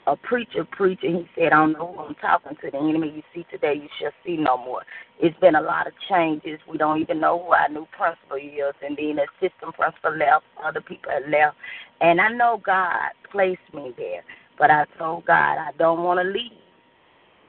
a 0.06 0.16
preacher 0.16 0.66
preaching. 0.70 1.16
He 1.16 1.28
said, 1.34 1.52
"I 1.52 1.56
don't 1.56 1.72
know 1.72 1.92
who 1.92 2.00
I'm 2.04 2.14
talking 2.16 2.56
to. 2.56 2.70
The 2.70 2.78
enemy 2.78 3.10
you 3.10 3.22
see 3.34 3.44
today 3.50 3.74
you 3.74 3.88
shall 3.98 4.12
see 4.24 4.36
no 4.36 4.56
more." 4.56 4.82
It's 5.18 5.38
been 5.40 5.54
a 5.54 5.60
lot 5.60 5.86
of 5.86 5.94
changes. 6.08 6.60
We 6.66 6.78
don't 6.78 7.00
even 7.00 7.20
know 7.20 7.38
who 7.38 7.52
our 7.52 7.68
new 7.68 7.86
principal 7.86 8.36
is, 8.36 8.74
and 8.82 8.96
then 8.96 9.16
the 9.16 9.24
assistant 9.24 9.74
principal 9.74 10.16
left. 10.16 10.44
Other 10.62 10.80
people 10.80 11.12
left, 11.28 11.56
and 12.00 12.20
I 12.20 12.28
know 12.28 12.60
God 12.64 13.10
placed 13.30 13.72
me 13.72 13.94
there, 13.96 14.22
but 14.58 14.70
I 14.70 14.84
told 14.98 15.24
God 15.26 15.58
I 15.58 15.70
don't 15.78 16.02
want 16.02 16.20
to 16.20 16.24
leave 16.24 16.52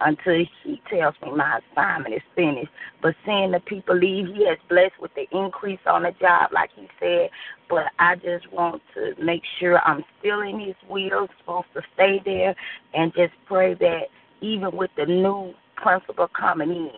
until 0.03 0.45
he 0.63 0.81
tells 0.89 1.15
me 1.21 1.31
my 1.31 1.59
assignment 1.59 2.15
is 2.15 2.21
finished. 2.35 2.71
But 3.01 3.15
seeing 3.25 3.51
the 3.51 3.59
people 3.59 3.95
leave, 3.95 4.27
he 4.27 4.47
has 4.47 4.57
blessed 4.69 4.99
with 4.99 5.11
the 5.15 5.27
increase 5.31 5.79
on 5.85 6.03
the 6.03 6.11
job, 6.19 6.51
like 6.53 6.71
he 6.75 6.87
said. 6.99 7.29
But 7.69 7.85
I 7.99 8.15
just 8.15 8.51
want 8.51 8.81
to 8.95 9.13
make 9.23 9.43
sure 9.59 9.79
I'm 9.85 10.03
still 10.19 10.41
in 10.41 10.59
his 10.59 10.75
will, 10.89 11.27
supposed 11.39 11.67
to 11.75 11.81
stay 11.93 12.21
there, 12.23 12.55
and 12.93 13.13
just 13.13 13.33
pray 13.45 13.73
that 13.75 14.07
even 14.41 14.75
with 14.75 14.91
the 14.97 15.05
new 15.05 15.53
principal 15.75 16.27
coming 16.27 16.71
in, 16.71 16.91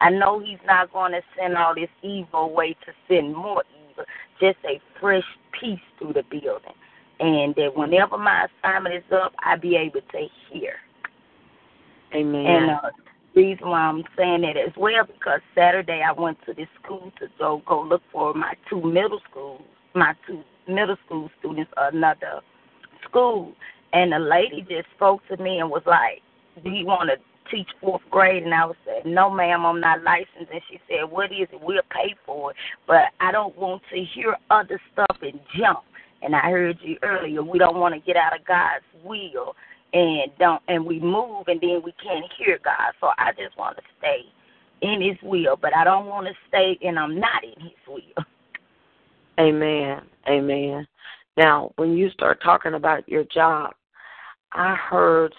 I 0.00 0.10
know 0.10 0.38
he's 0.38 0.58
not 0.66 0.92
going 0.92 1.12
to 1.12 1.20
send 1.38 1.56
all 1.56 1.74
this 1.74 1.90
evil 2.02 2.40
away 2.40 2.74
to 2.86 2.92
send 3.08 3.34
more 3.34 3.64
evil, 3.90 4.04
just 4.40 4.58
a 4.64 4.80
fresh 4.98 5.24
peace 5.58 5.80
through 5.98 6.14
the 6.14 6.22
building. 6.30 6.74
And 7.20 7.54
that 7.56 7.76
whenever 7.76 8.16
my 8.16 8.46
assignment 8.46 8.94
is 8.94 9.12
up, 9.12 9.34
I'll 9.40 9.60
be 9.60 9.76
able 9.76 10.00
to 10.00 10.26
hear. 10.50 10.76
Amen. 12.14 12.46
And 12.46 12.70
uh, 12.70 12.90
the 13.34 13.42
reason 13.42 13.68
why 13.68 13.80
I'm 13.80 14.02
saying 14.16 14.42
that 14.42 14.56
as 14.56 14.72
well 14.76 15.04
because 15.06 15.40
Saturday 15.54 16.02
I 16.06 16.12
went 16.12 16.38
to 16.46 16.54
this 16.54 16.68
school 16.82 17.12
to 17.20 17.28
go 17.38 17.62
go 17.66 17.82
look 17.82 18.02
for 18.12 18.34
my 18.34 18.54
two 18.68 18.82
middle 18.82 19.20
schools, 19.30 19.62
my 19.94 20.14
two 20.26 20.42
middle 20.68 20.96
school 21.06 21.30
students, 21.38 21.70
another 21.76 22.40
school, 23.08 23.52
and 23.92 24.12
the 24.12 24.18
lady 24.18 24.62
just 24.62 24.88
spoke 24.96 25.20
to 25.28 25.36
me 25.42 25.58
and 25.58 25.70
was 25.70 25.82
like, 25.86 26.22
"Do 26.64 26.70
you 26.70 26.86
want 26.86 27.10
to 27.10 27.16
teach 27.50 27.68
fourth 27.80 28.02
grade?" 28.10 28.42
And 28.42 28.54
I 28.54 28.64
was 28.64 28.76
said, 28.84 29.06
"No, 29.06 29.30
ma'am, 29.30 29.64
I'm 29.64 29.80
not 29.80 30.02
licensed." 30.02 30.50
And 30.52 30.62
she 30.68 30.80
said, 30.88 31.10
"What 31.10 31.32
is 31.32 31.48
it? 31.52 31.60
We'll 31.60 31.82
pay 31.90 32.14
for 32.26 32.50
it, 32.50 32.56
but 32.86 33.06
I 33.20 33.30
don't 33.30 33.56
want 33.56 33.82
to 33.92 34.04
hear 34.14 34.36
other 34.50 34.80
stuff 34.92 35.18
and 35.22 35.38
jump." 35.56 35.84
And 36.22 36.36
I 36.36 36.50
heard 36.50 36.78
you 36.82 36.98
earlier. 37.02 37.42
We 37.42 37.58
don't 37.58 37.78
want 37.78 37.94
to 37.94 38.00
get 38.00 38.16
out 38.16 38.38
of 38.38 38.44
God's 38.44 38.84
will 39.04 39.54
and 39.92 40.30
don't 40.38 40.62
and 40.68 40.84
we 40.84 41.00
move 41.00 41.44
and 41.48 41.60
then 41.60 41.82
we 41.84 41.92
can't 42.02 42.24
hear 42.38 42.58
God. 42.64 42.92
So 43.00 43.08
I 43.18 43.32
just 43.32 43.56
want 43.58 43.76
to 43.76 43.82
stay 43.98 44.20
in 44.82 45.00
his 45.00 45.16
will, 45.22 45.56
but 45.60 45.74
I 45.76 45.84
don't 45.84 46.06
want 46.06 46.26
to 46.26 46.32
stay 46.48 46.78
and 46.86 46.98
I'm 46.98 47.18
not 47.18 47.44
in 47.44 47.62
his 47.62 47.72
will. 47.86 48.24
Amen. 49.40 50.02
Amen. 50.28 50.86
Now, 51.36 51.72
when 51.76 51.96
you 51.96 52.10
start 52.10 52.42
talking 52.42 52.74
about 52.74 53.08
your 53.08 53.24
job, 53.24 53.72
I 54.52 54.74
heard 54.74 55.34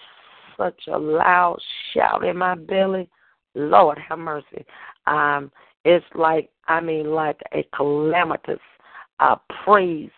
such 0.56 0.80
a 0.92 0.98
loud 0.98 1.58
shout 1.92 2.24
in 2.24 2.36
my 2.36 2.54
belly. 2.54 3.08
Lord 3.54 3.98
have 4.08 4.18
mercy. 4.18 4.64
Um, 5.06 5.50
it's 5.84 6.04
like 6.14 6.50
I 6.68 6.80
mean 6.80 7.10
like 7.10 7.40
a 7.52 7.66
calamitous 7.74 8.60
uh 9.20 9.36
praise 9.64 10.10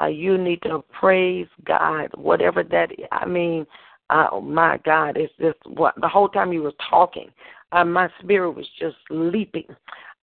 uh, 0.00 0.06
you 0.06 0.38
need 0.38 0.62
to 0.62 0.82
praise 0.98 1.46
God, 1.64 2.10
whatever 2.16 2.62
that. 2.64 2.90
I 3.12 3.26
mean, 3.26 3.66
oh 4.10 4.40
my 4.40 4.78
God, 4.84 5.16
it's 5.16 5.32
just 5.40 5.58
what 5.66 5.94
the 6.00 6.08
whole 6.08 6.28
time 6.28 6.52
you 6.52 6.62
were 6.62 6.72
talking, 6.88 7.30
uh, 7.72 7.84
my 7.84 8.08
spirit 8.20 8.52
was 8.52 8.68
just 8.78 8.96
leaping, 9.10 9.66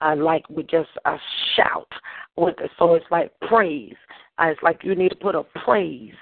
uh, 0.02 0.16
like 0.16 0.48
with 0.50 0.68
just 0.68 0.90
a 1.06 1.18
shout. 1.56 1.92
With 2.36 2.60
it. 2.60 2.72
so 2.78 2.94
it's 2.94 3.06
like 3.10 3.32
praise. 3.48 3.96
Uh, 4.38 4.46
it's 4.48 4.62
like 4.62 4.84
you 4.84 4.96
need 4.96 5.10
to 5.10 5.16
put 5.16 5.36
a 5.36 5.44
praise 5.66 6.14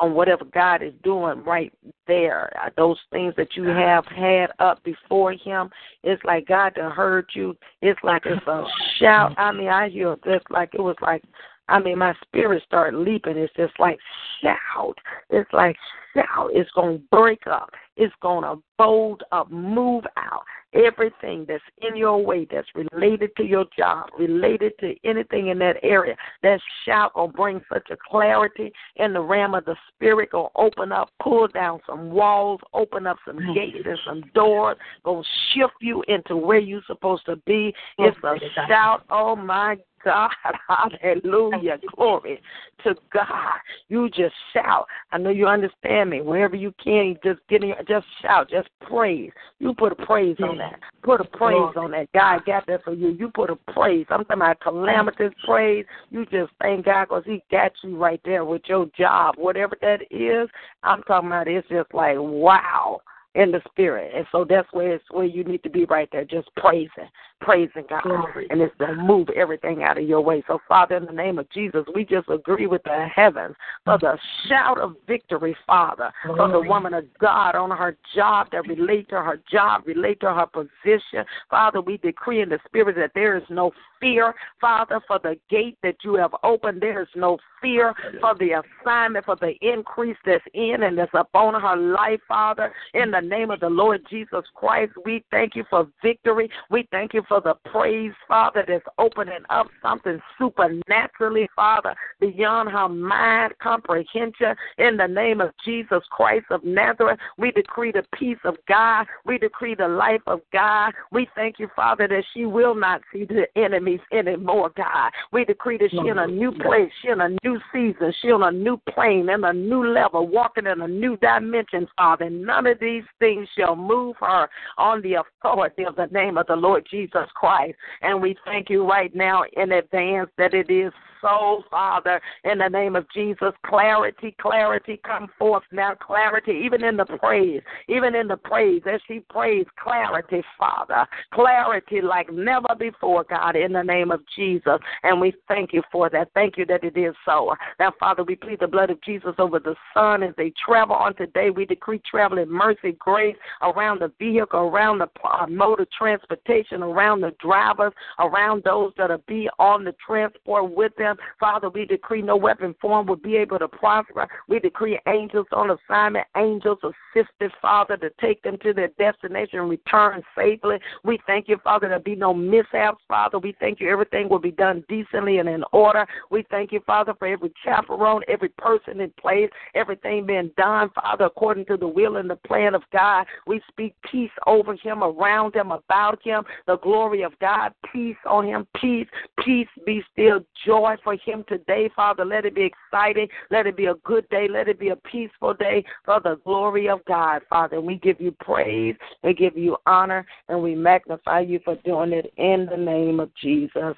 on 0.00 0.14
whatever 0.14 0.44
God 0.46 0.82
is 0.82 0.94
doing 1.04 1.44
right 1.44 1.72
there. 2.08 2.50
Uh, 2.60 2.70
those 2.76 2.98
things 3.12 3.34
that 3.36 3.54
you 3.54 3.64
have 3.64 4.04
had 4.06 4.46
up 4.58 4.82
before 4.82 5.32
Him, 5.32 5.70
it's 6.02 6.22
like 6.24 6.48
God 6.48 6.70
to 6.70 6.90
heard 6.90 7.30
you. 7.34 7.56
It's 7.82 8.00
like 8.02 8.22
it's 8.24 8.44
a 8.46 8.64
shout. 8.98 9.34
I 9.38 9.52
mean, 9.52 9.68
I 9.68 9.90
hear 9.90 10.16
just 10.24 10.50
like 10.50 10.70
it 10.74 10.80
was 10.80 10.96
like 11.02 11.22
I 11.70 11.78
mean, 11.78 11.98
my 11.98 12.14
spirit 12.22 12.62
started 12.66 12.98
leaping. 12.98 13.36
It's 13.36 13.54
just 13.56 13.78
like 13.78 13.98
shout. 14.42 14.98
It's 15.30 15.50
like 15.52 15.76
shout. 16.14 16.50
It's 16.52 16.70
going 16.72 16.98
to 16.98 17.04
break 17.10 17.46
up. 17.46 17.70
It's 17.96 18.14
going 18.22 18.44
to 18.44 18.62
fold 18.78 19.22
up, 19.32 19.50
move 19.50 20.04
out. 20.16 20.42
Everything 20.72 21.44
that's 21.48 21.64
in 21.82 21.96
your 21.96 22.24
way 22.24 22.46
that's 22.48 22.68
related 22.76 23.34
to 23.36 23.42
your 23.42 23.64
job, 23.76 24.06
related 24.16 24.72
to 24.78 24.94
anything 25.02 25.48
in 25.48 25.58
that 25.58 25.76
area, 25.82 26.14
that 26.44 26.60
shout 26.84 27.16
will 27.16 27.26
bring 27.26 27.60
such 27.72 27.88
a 27.90 27.96
clarity 28.08 28.72
in 28.94 29.12
the 29.12 29.20
realm 29.20 29.56
of 29.56 29.64
the 29.64 29.74
spirit, 29.88 30.30
gonna 30.30 30.46
open 30.54 30.92
up, 30.92 31.10
pull 31.20 31.48
down 31.48 31.80
some 31.88 32.12
walls, 32.12 32.60
open 32.72 33.04
up 33.04 33.16
some 33.26 33.38
gates 33.52 33.78
and 33.84 33.98
some 34.06 34.22
doors, 34.32 34.76
gonna 35.04 35.24
shift 35.52 35.74
you 35.80 36.04
into 36.06 36.36
where 36.36 36.60
you're 36.60 36.82
supposed 36.86 37.26
to 37.26 37.34
be. 37.46 37.74
It's 37.98 38.16
a 38.22 38.36
shout, 38.68 39.02
oh 39.10 39.34
my 39.34 39.76
God. 40.04 40.30
Hallelujah. 41.02 41.78
Glory 41.96 42.40
to 42.84 42.94
God. 43.12 43.58
You 43.88 44.08
just 44.08 44.34
shout. 44.52 44.86
I 45.12 45.18
know 45.18 45.30
you 45.30 45.46
understand 45.46 45.99
me. 46.08 46.20
Wherever 46.20 46.56
you 46.56 46.72
can, 46.82 47.16
just 47.22 47.40
get 47.48 47.62
in, 47.62 47.74
just 47.88 48.06
shout. 48.22 48.50
Just 48.50 48.68
praise. 48.80 49.30
You 49.58 49.74
put 49.74 49.92
a 49.92 50.06
praise 50.06 50.36
on 50.42 50.58
that. 50.58 50.74
Mm. 50.74 51.02
Put 51.02 51.20
a 51.20 51.24
praise 51.24 51.74
on 51.76 51.90
that. 51.92 52.08
God 52.12 52.44
got 52.46 52.66
that 52.66 52.84
for 52.84 52.94
you. 52.94 53.08
You 53.08 53.30
put 53.30 53.50
a 53.50 53.56
praise. 53.72 54.06
I'm 54.10 54.24
talking 54.24 54.36
about 54.42 54.60
calamitous 54.60 55.32
praise. 55.44 55.84
You 56.10 56.24
just 56.26 56.52
thank 56.60 56.84
God 56.86 57.06
because 57.06 57.24
He 57.26 57.42
got 57.50 57.72
you 57.82 57.96
right 57.96 58.20
there 58.24 58.44
with 58.44 58.62
your 58.66 58.86
job. 58.96 59.34
Whatever 59.36 59.76
that 59.80 60.02
is, 60.10 60.48
I'm 60.82 61.02
talking 61.02 61.28
about 61.28 61.48
it's 61.48 61.68
just 61.68 61.92
like, 61.92 62.16
wow 62.18 63.00
in 63.34 63.52
the 63.52 63.60
spirit. 63.70 64.12
And 64.14 64.26
so 64.32 64.44
that's 64.48 64.66
where 64.72 64.94
it's 64.94 65.04
where 65.10 65.24
you 65.24 65.44
need 65.44 65.62
to 65.62 65.70
be 65.70 65.84
right 65.84 66.08
there, 66.10 66.24
just 66.24 66.48
praising, 66.56 67.08
praising 67.40 67.84
God. 67.88 68.02
Glory. 68.02 68.46
And 68.50 68.60
it's 68.60 68.76
to 68.78 68.94
move 68.94 69.28
everything 69.36 69.82
out 69.84 69.98
of 69.98 70.08
your 70.08 70.20
way. 70.20 70.42
So 70.48 70.58
Father, 70.68 70.96
in 70.96 71.06
the 71.06 71.12
name 71.12 71.38
of 71.38 71.48
Jesus, 71.50 71.84
we 71.94 72.04
just 72.04 72.28
agree 72.28 72.66
with 72.66 72.82
the 72.82 73.06
heavens 73.14 73.54
for 73.84 73.98
the 73.98 74.18
shout 74.48 74.80
of 74.80 74.96
victory, 75.06 75.56
Father, 75.66 76.12
Glory. 76.24 76.38
for 76.38 76.48
the 76.48 76.68
woman 76.68 76.92
of 76.94 77.04
God 77.20 77.54
on 77.54 77.70
her 77.70 77.96
job 78.14 78.48
that 78.52 78.66
relate 78.66 79.08
to 79.10 79.16
her 79.16 79.40
job, 79.50 79.82
relate 79.86 80.18
to 80.20 80.34
her 80.34 80.46
position. 80.46 81.24
Father, 81.48 81.80
we 81.80 81.98
decree 81.98 82.42
in 82.42 82.48
the 82.48 82.58
spirit 82.66 82.96
that 82.96 83.12
there 83.14 83.36
is 83.36 83.44
no 83.48 83.70
fear, 84.00 84.34
Father, 84.60 85.00
for 85.06 85.20
the 85.20 85.38
gate 85.48 85.78
that 85.82 85.96
you 86.02 86.14
have 86.14 86.34
opened. 86.42 86.82
There 86.82 87.02
is 87.02 87.08
no 87.14 87.38
fear 87.60 87.94
for 88.20 88.34
the 88.38 88.62
assignment, 88.62 89.24
for 89.24 89.36
the 89.36 89.54
increase 89.60 90.16
that's 90.24 90.44
in 90.54 90.82
and 90.82 90.98
that's 90.98 91.10
upon 91.14 91.60
her 91.60 91.76
life, 91.76 92.20
Father. 92.28 92.72
In 92.94 93.10
the 93.10 93.20
name 93.20 93.50
of 93.50 93.60
the 93.60 93.68
Lord 93.68 94.02
Jesus 94.08 94.44
Christ, 94.54 94.92
we 95.04 95.24
thank 95.30 95.54
you 95.54 95.64
for 95.70 95.88
victory. 96.02 96.50
We 96.70 96.88
thank 96.90 97.14
you 97.14 97.22
for 97.28 97.40
the 97.40 97.54
praise, 97.70 98.12
Father, 98.28 98.64
that's 98.66 98.84
opening 98.98 99.44
up 99.50 99.68
something 99.82 100.20
supernaturally, 100.38 101.48
Father, 101.54 101.94
beyond 102.20 102.70
her 102.70 102.88
mind 102.88 103.54
comprehension. 103.62 104.54
In 104.78 104.96
the 104.96 105.06
name 105.06 105.40
of 105.40 105.50
Jesus 105.64 106.02
Christ 106.10 106.46
of 106.50 106.64
Nazareth, 106.64 107.18
we 107.38 107.50
decree 107.52 107.92
the 107.92 108.04
peace 108.18 108.38
of 108.44 108.56
God. 108.68 109.06
We 109.24 109.38
decree 109.38 109.74
the 109.74 109.88
life 109.88 110.22
of 110.26 110.40
God. 110.52 110.92
We 111.12 111.28
thank 111.34 111.58
you, 111.58 111.68
Father, 111.74 112.08
that 112.08 112.24
she 112.34 112.44
will 112.44 112.74
not 112.74 113.02
see 113.12 113.24
the 113.24 113.46
enemies 113.56 114.00
anymore, 114.12 114.70
God. 114.76 115.10
We 115.32 115.44
decree 115.44 115.78
that 115.78 115.90
she 115.90 116.08
in 116.08 116.18
a 116.18 116.26
new 116.26 116.52
place, 116.52 116.90
she 117.02 117.08
in 117.08 117.20
a 117.20 117.28
new 117.44 117.49
season, 117.72 118.12
she 118.20 118.30
on 118.30 118.42
a 118.42 118.50
new 118.50 118.80
plane, 118.88 119.28
and 119.28 119.44
a 119.44 119.52
new 119.52 119.86
level, 119.86 120.26
walking 120.26 120.66
in 120.66 120.80
a 120.80 120.88
new 120.88 121.16
dimension, 121.18 121.86
Father. 121.96 122.26
And 122.26 122.42
none 122.42 122.66
of 122.66 122.78
these 122.80 123.04
things 123.18 123.48
shall 123.56 123.76
move 123.76 124.16
her 124.20 124.48
on 124.78 125.02
the 125.02 125.14
authority 125.14 125.84
of 125.84 125.96
the 125.96 126.06
name 126.06 126.38
of 126.38 126.46
the 126.46 126.56
Lord 126.56 126.86
Jesus 126.90 127.26
Christ. 127.34 127.76
And 128.02 128.20
we 128.20 128.36
thank 128.44 128.70
you 128.70 128.88
right 128.88 129.14
now 129.14 129.44
in 129.56 129.72
advance 129.72 130.30
that 130.38 130.54
it 130.54 130.70
is 130.70 130.92
so, 131.20 131.62
Father, 131.70 132.20
in 132.44 132.58
the 132.58 132.68
name 132.68 132.96
of 132.96 133.06
Jesus. 133.10 133.52
Clarity, 133.66 134.34
clarity, 134.40 135.00
come 135.04 135.28
forth 135.38 135.64
now. 135.72 135.94
Clarity, 135.94 136.52
even 136.64 136.82
in 136.84 136.96
the 136.96 137.04
praise, 137.04 137.62
even 137.88 138.14
in 138.14 138.28
the 138.28 138.36
praise, 138.36 138.82
as 138.90 139.00
she 139.06 139.20
prays, 139.28 139.66
clarity, 139.82 140.42
Father. 140.58 141.06
Clarity 141.32 142.00
like 142.00 142.32
never 142.32 142.74
before, 142.78 143.24
God, 143.24 143.56
in 143.56 143.72
the 143.72 143.82
name 143.82 144.10
of 144.10 144.20
Jesus. 144.36 144.78
And 145.02 145.20
we 145.20 145.34
thank 145.48 145.72
you 145.72 145.82
for 145.92 146.08
that. 146.10 146.28
Thank 146.34 146.56
you 146.56 146.66
that 146.66 146.84
it 146.84 146.96
is 146.96 147.14
so. 147.24 147.39
Now, 147.78 147.92
Father, 147.98 148.24
we 148.24 148.36
plead 148.36 148.60
the 148.60 148.66
blood 148.66 148.90
of 148.90 149.00
Jesus 149.02 149.34
over 149.38 149.58
the 149.58 149.74
Son 149.94 150.22
as 150.22 150.34
they 150.36 150.52
travel 150.64 150.96
on 150.96 151.14
today. 151.14 151.50
We 151.50 151.66
decree 151.66 152.00
traveling 152.08 152.50
mercy, 152.50 152.92
grace 152.98 153.36
around 153.62 154.00
the 154.00 154.12
vehicle, 154.18 154.60
around 154.60 154.98
the 154.98 155.08
uh, 155.24 155.46
mode 155.46 155.80
of 155.80 155.90
transportation, 155.90 156.82
around 156.82 157.20
the 157.20 157.34
drivers, 157.40 157.92
around 158.18 158.62
those 158.64 158.92
that 158.96 159.10
are 159.10 159.18
be 159.26 159.48
on 159.58 159.84
the 159.84 159.94
transport 160.04 160.74
with 160.74 160.94
them. 160.96 161.16
Father, 161.38 161.68
we 161.68 161.84
decree 161.84 162.22
no 162.22 162.36
weapon 162.36 162.74
form 162.80 163.06
will 163.06 163.16
be 163.16 163.36
able 163.36 163.58
to 163.58 163.68
prosper. 163.68 164.28
We 164.48 164.58
decree 164.58 164.98
angels 165.06 165.46
on 165.52 165.70
assignment, 165.70 166.26
angels 166.36 166.78
assisted, 166.82 167.52
Father, 167.60 167.96
to 167.98 168.10
take 168.20 168.42
them 168.42 168.56
to 168.62 168.72
their 168.72 168.88
destination 168.98 169.60
and 169.60 169.70
return 169.70 170.22
safely. 170.36 170.78
We 171.04 171.18
thank 171.26 171.48
you, 171.48 171.58
Father, 171.62 171.88
there'll 171.88 172.02
be 172.02 172.16
no 172.16 172.34
mishaps, 172.34 173.02
Father. 173.08 173.38
We 173.38 173.54
thank 173.60 173.80
you 173.80 173.90
everything 173.90 174.28
will 174.28 174.38
be 174.38 174.50
done 174.50 174.84
decently 174.88 175.38
and 175.38 175.48
in 175.48 175.64
order. 175.72 176.06
We 176.30 176.44
thank 176.50 176.72
you, 176.72 176.80
Father, 176.86 177.14
for 177.18 177.28
every 177.30 177.52
chaperone, 177.64 178.22
every 178.28 178.50
person 178.50 179.00
in 179.00 179.10
place, 179.20 179.50
everything 179.74 180.26
being 180.26 180.50
done, 180.56 180.90
Father, 180.94 181.26
according 181.26 181.66
to 181.66 181.76
the 181.76 181.88
will 181.88 182.16
and 182.16 182.28
the 182.28 182.36
plan 182.36 182.74
of 182.74 182.82
God. 182.92 183.26
We 183.46 183.60
speak 183.68 183.94
peace 184.10 184.30
over 184.46 184.74
him, 184.74 185.02
around 185.02 185.54
him, 185.54 185.70
about 185.70 186.22
him, 186.22 186.44
the 186.66 186.78
glory 186.78 187.22
of 187.22 187.32
God, 187.40 187.72
peace 187.92 188.16
on 188.26 188.46
him, 188.46 188.66
peace, 188.76 189.06
peace 189.44 189.68
be 189.86 190.02
still, 190.12 190.40
joy 190.64 190.96
for 191.02 191.14
him 191.14 191.44
today, 191.48 191.90
Father. 191.94 192.24
Let 192.24 192.44
it 192.44 192.54
be 192.54 192.64
exciting. 192.64 193.28
Let 193.50 193.66
it 193.66 193.76
be 193.76 193.86
a 193.86 193.94
good 194.04 194.28
day. 194.28 194.48
Let 194.48 194.68
it 194.68 194.78
be 194.78 194.88
a 194.88 194.96
peaceful 194.96 195.54
day 195.54 195.84
for 196.04 196.20
the 196.20 196.40
glory 196.44 196.88
of 196.88 197.04
God, 197.06 197.42
Father. 197.48 197.76
And 197.76 197.86
we 197.86 197.96
give 197.96 198.20
you 198.20 198.32
praise. 198.40 198.96
We 199.22 199.34
give 199.34 199.56
you 199.56 199.76
honor. 199.86 200.26
And 200.48 200.62
we 200.62 200.74
magnify 200.74 201.40
you 201.40 201.60
for 201.64 201.76
doing 201.84 202.12
it 202.12 202.32
in 202.36 202.66
the 202.70 202.76
name 202.76 203.20
of 203.20 203.30
Jesus. 203.36 203.96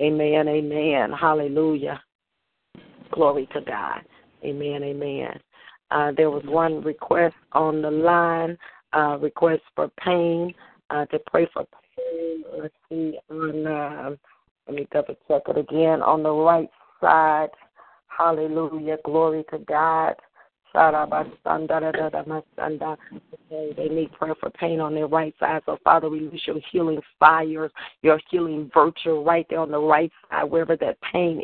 Amen. 0.00 0.48
Amen. 0.48 1.12
Hallelujah. 1.12 2.02
Glory 3.12 3.48
to 3.54 3.60
God. 3.60 4.02
Amen. 4.44 4.82
Amen. 4.82 5.38
Uh, 5.90 6.12
there 6.16 6.30
was 6.30 6.42
one 6.46 6.82
request 6.82 7.34
on 7.52 7.82
the 7.82 7.90
line, 7.90 8.56
uh, 8.92 9.18
request 9.20 9.62
for 9.76 9.88
pain, 10.02 10.54
uh, 10.90 11.04
to 11.06 11.18
pray 11.26 11.46
for 11.52 11.66
pain. 11.96 12.44
Let's 12.60 12.74
see 12.88 13.18
on 13.30 13.66
uh, 13.66 14.10
let 14.66 14.76
me 14.76 14.86
double 14.92 15.16
check 15.28 15.42
it 15.48 15.58
again 15.58 16.02
on 16.02 16.22
the 16.22 16.32
right 16.32 16.70
side. 17.00 17.50
Hallelujah. 18.06 18.98
Glory 19.04 19.44
to 19.50 19.58
God. 19.58 20.14
They 23.50 23.88
need 23.88 24.12
prayer 24.12 24.34
for 24.40 24.50
pain 24.50 24.80
on 24.80 24.94
their 24.94 25.06
right 25.06 25.34
side. 25.38 25.62
So, 25.66 25.78
Father, 25.84 26.08
we 26.08 26.26
wish 26.28 26.46
your 26.46 26.60
healing 26.70 27.00
fires, 27.18 27.70
your 28.02 28.20
healing 28.30 28.70
virtue 28.72 29.22
right 29.22 29.46
there 29.50 29.60
on 29.60 29.70
the 29.70 29.78
right 29.78 30.10
side, 30.30 30.44
wherever 30.44 30.76
that 30.76 30.98
pain, 31.12 31.42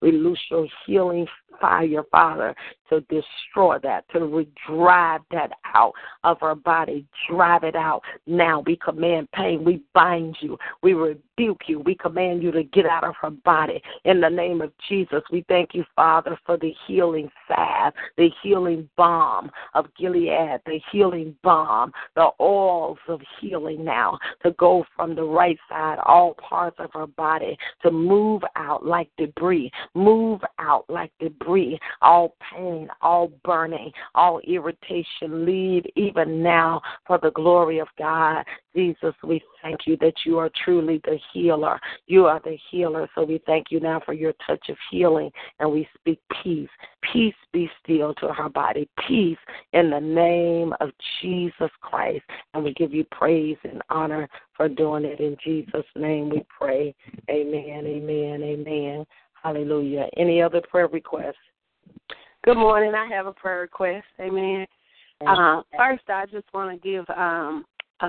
we 0.00 0.12
lose 0.12 0.40
your 0.50 0.66
healing 0.86 1.26
fire, 1.60 2.02
Father, 2.10 2.54
to 2.90 3.00
destroy 3.02 3.78
that, 3.82 4.04
to 4.12 4.46
drive 4.66 5.20
that 5.30 5.52
out 5.74 5.92
of 6.24 6.36
our 6.42 6.54
body. 6.54 7.06
Drive 7.28 7.64
it 7.64 7.74
out 7.74 8.02
now. 8.26 8.62
We 8.66 8.76
command 8.76 9.30
pain. 9.32 9.64
We 9.64 9.82
bind 9.94 10.36
you. 10.40 10.58
We 10.82 10.94
rebuke 10.94 11.62
you. 11.66 11.80
We 11.80 11.94
command 11.94 12.42
you 12.42 12.50
to 12.52 12.62
get 12.62 12.86
out 12.86 13.04
of 13.04 13.14
her 13.20 13.30
body. 13.30 13.82
In 14.04 14.20
the 14.20 14.28
name 14.28 14.60
of 14.60 14.72
Jesus, 14.88 15.22
we 15.32 15.44
thank 15.48 15.74
you, 15.74 15.84
Father, 15.94 16.38
for 16.46 16.56
the 16.56 16.72
healing 16.86 17.30
salve, 17.66 17.94
the 18.16 18.30
healing 18.42 18.88
balm 18.96 19.50
of 19.74 19.86
Gilead, 19.98 20.60
the 20.66 20.80
healing 20.92 21.36
balm, 21.42 21.92
the 22.14 22.30
oils 22.40 22.98
of 23.08 23.20
healing 23.40 23.84
now 23.84 24.18
to 24.42 24.52
go 24.52 24.84
from 24.94 25.14
the 25.14 25.22
right 25.22 25.58
side, 25.68 25.98
all 26.04 26.34
parts 26.34 26.76
of 26.78 26.90
her 26.92 27.06
body, 27.06 27.56
to 27.82 27.90
move 27.90 28.42
out 28.56 28.84
like 28.84 29.08
debris, 29.18 29.70
move 29.94 30.40
out 30.58 30.84
like 30.88 31.12
debris, 31.20 31.78
all 32.02 32.34
pain, 32.52 32.88
all 33.02 33.30
burning, 33.44 33.92
all 34.14 34.40
irritation, 34.46 35.44
leave 35.44 35.84
even 35.96 36.42
now 36.42 36.80
for 37.06 37.18
the 37.18 37.30
glory 37.32 37.78
of 37.78 37.88
God. 37.98 38.44
Jesus, 38.74 39.14
we 39.24 39.42
thank 39.62 39.86
you 39.86 39.96
that 40.02 40.14
you 40.24 40.38
are 40.38 40.50
truly 40.64 41.00
the 41.04 41.18
healer. 41.32 41.80
You 42.06 42.26
are 42.26 42.40
the 42.44 42.58
healer. 42.70 43.08
So 43.14 43.24
we 43.24 43.40
thank 43.46 43.70
you 43.70 43.80
now 43.80 44.00
for 44.04 44.12
your 44.12 44.34
touch 44.46 44.68
of 44.68 44.76
healing 44.90 45.30
and 45.60 45.72
we 45.72 45.88
speak 45.98 46.20
peace. 46.42 46.68
Peace 47.12 47.34
be 47.56 47.70
still 47.82 48.12
to 48.12 48.28
her 48.28 48.50
body. 48.50 48.86
Peace 49.08 49.38
in 49.72 49.88
the 49.88 49.98
name 49.98 50.74
of 50.80 50.90
Jesus 51.22 51.70
Christ. 51.80 52.22
And 52.52 52.62
we 52.62 52.74
give 52.74 52.92
you 52.92 53.04
praise 53.10 53.56
and 53.64 53.80
honor 53.88 54.28
for 54.54 54.68
doing 54.68 55.06
it. 55.06 55.20
In 55.20 55.38
Jesus' 55.42 55.86
name 55.96 56.28
we 56.28 56.44
pray. 56.58 56.94
Amen, 57.30 57.86
amen, 57.86 58.42
amen. 58.42 59.06
Hallelujah. 59.42 60.06
Any 60.18 60.42
other 60.42 60.60
prayer 60.60 60.88
requests? 60.88 61.36
Good 62.44 62.58
morning. 62.58 62.94
I 62.94 63.06
have 63.06 63.26
a 63.26 63.32
prayer 63.32 63.60
request. 63.60 64.04
Amen. 64.20 64.66
Uh, 65.26 65.62
first, 65.78 66.04
I 66.08 66.26
just 66.26 66.46
want 66.52 66.70
to 66.70 66.88
give 66.88 67.08
um, 67.16 67.64
uh, 68.02 68.06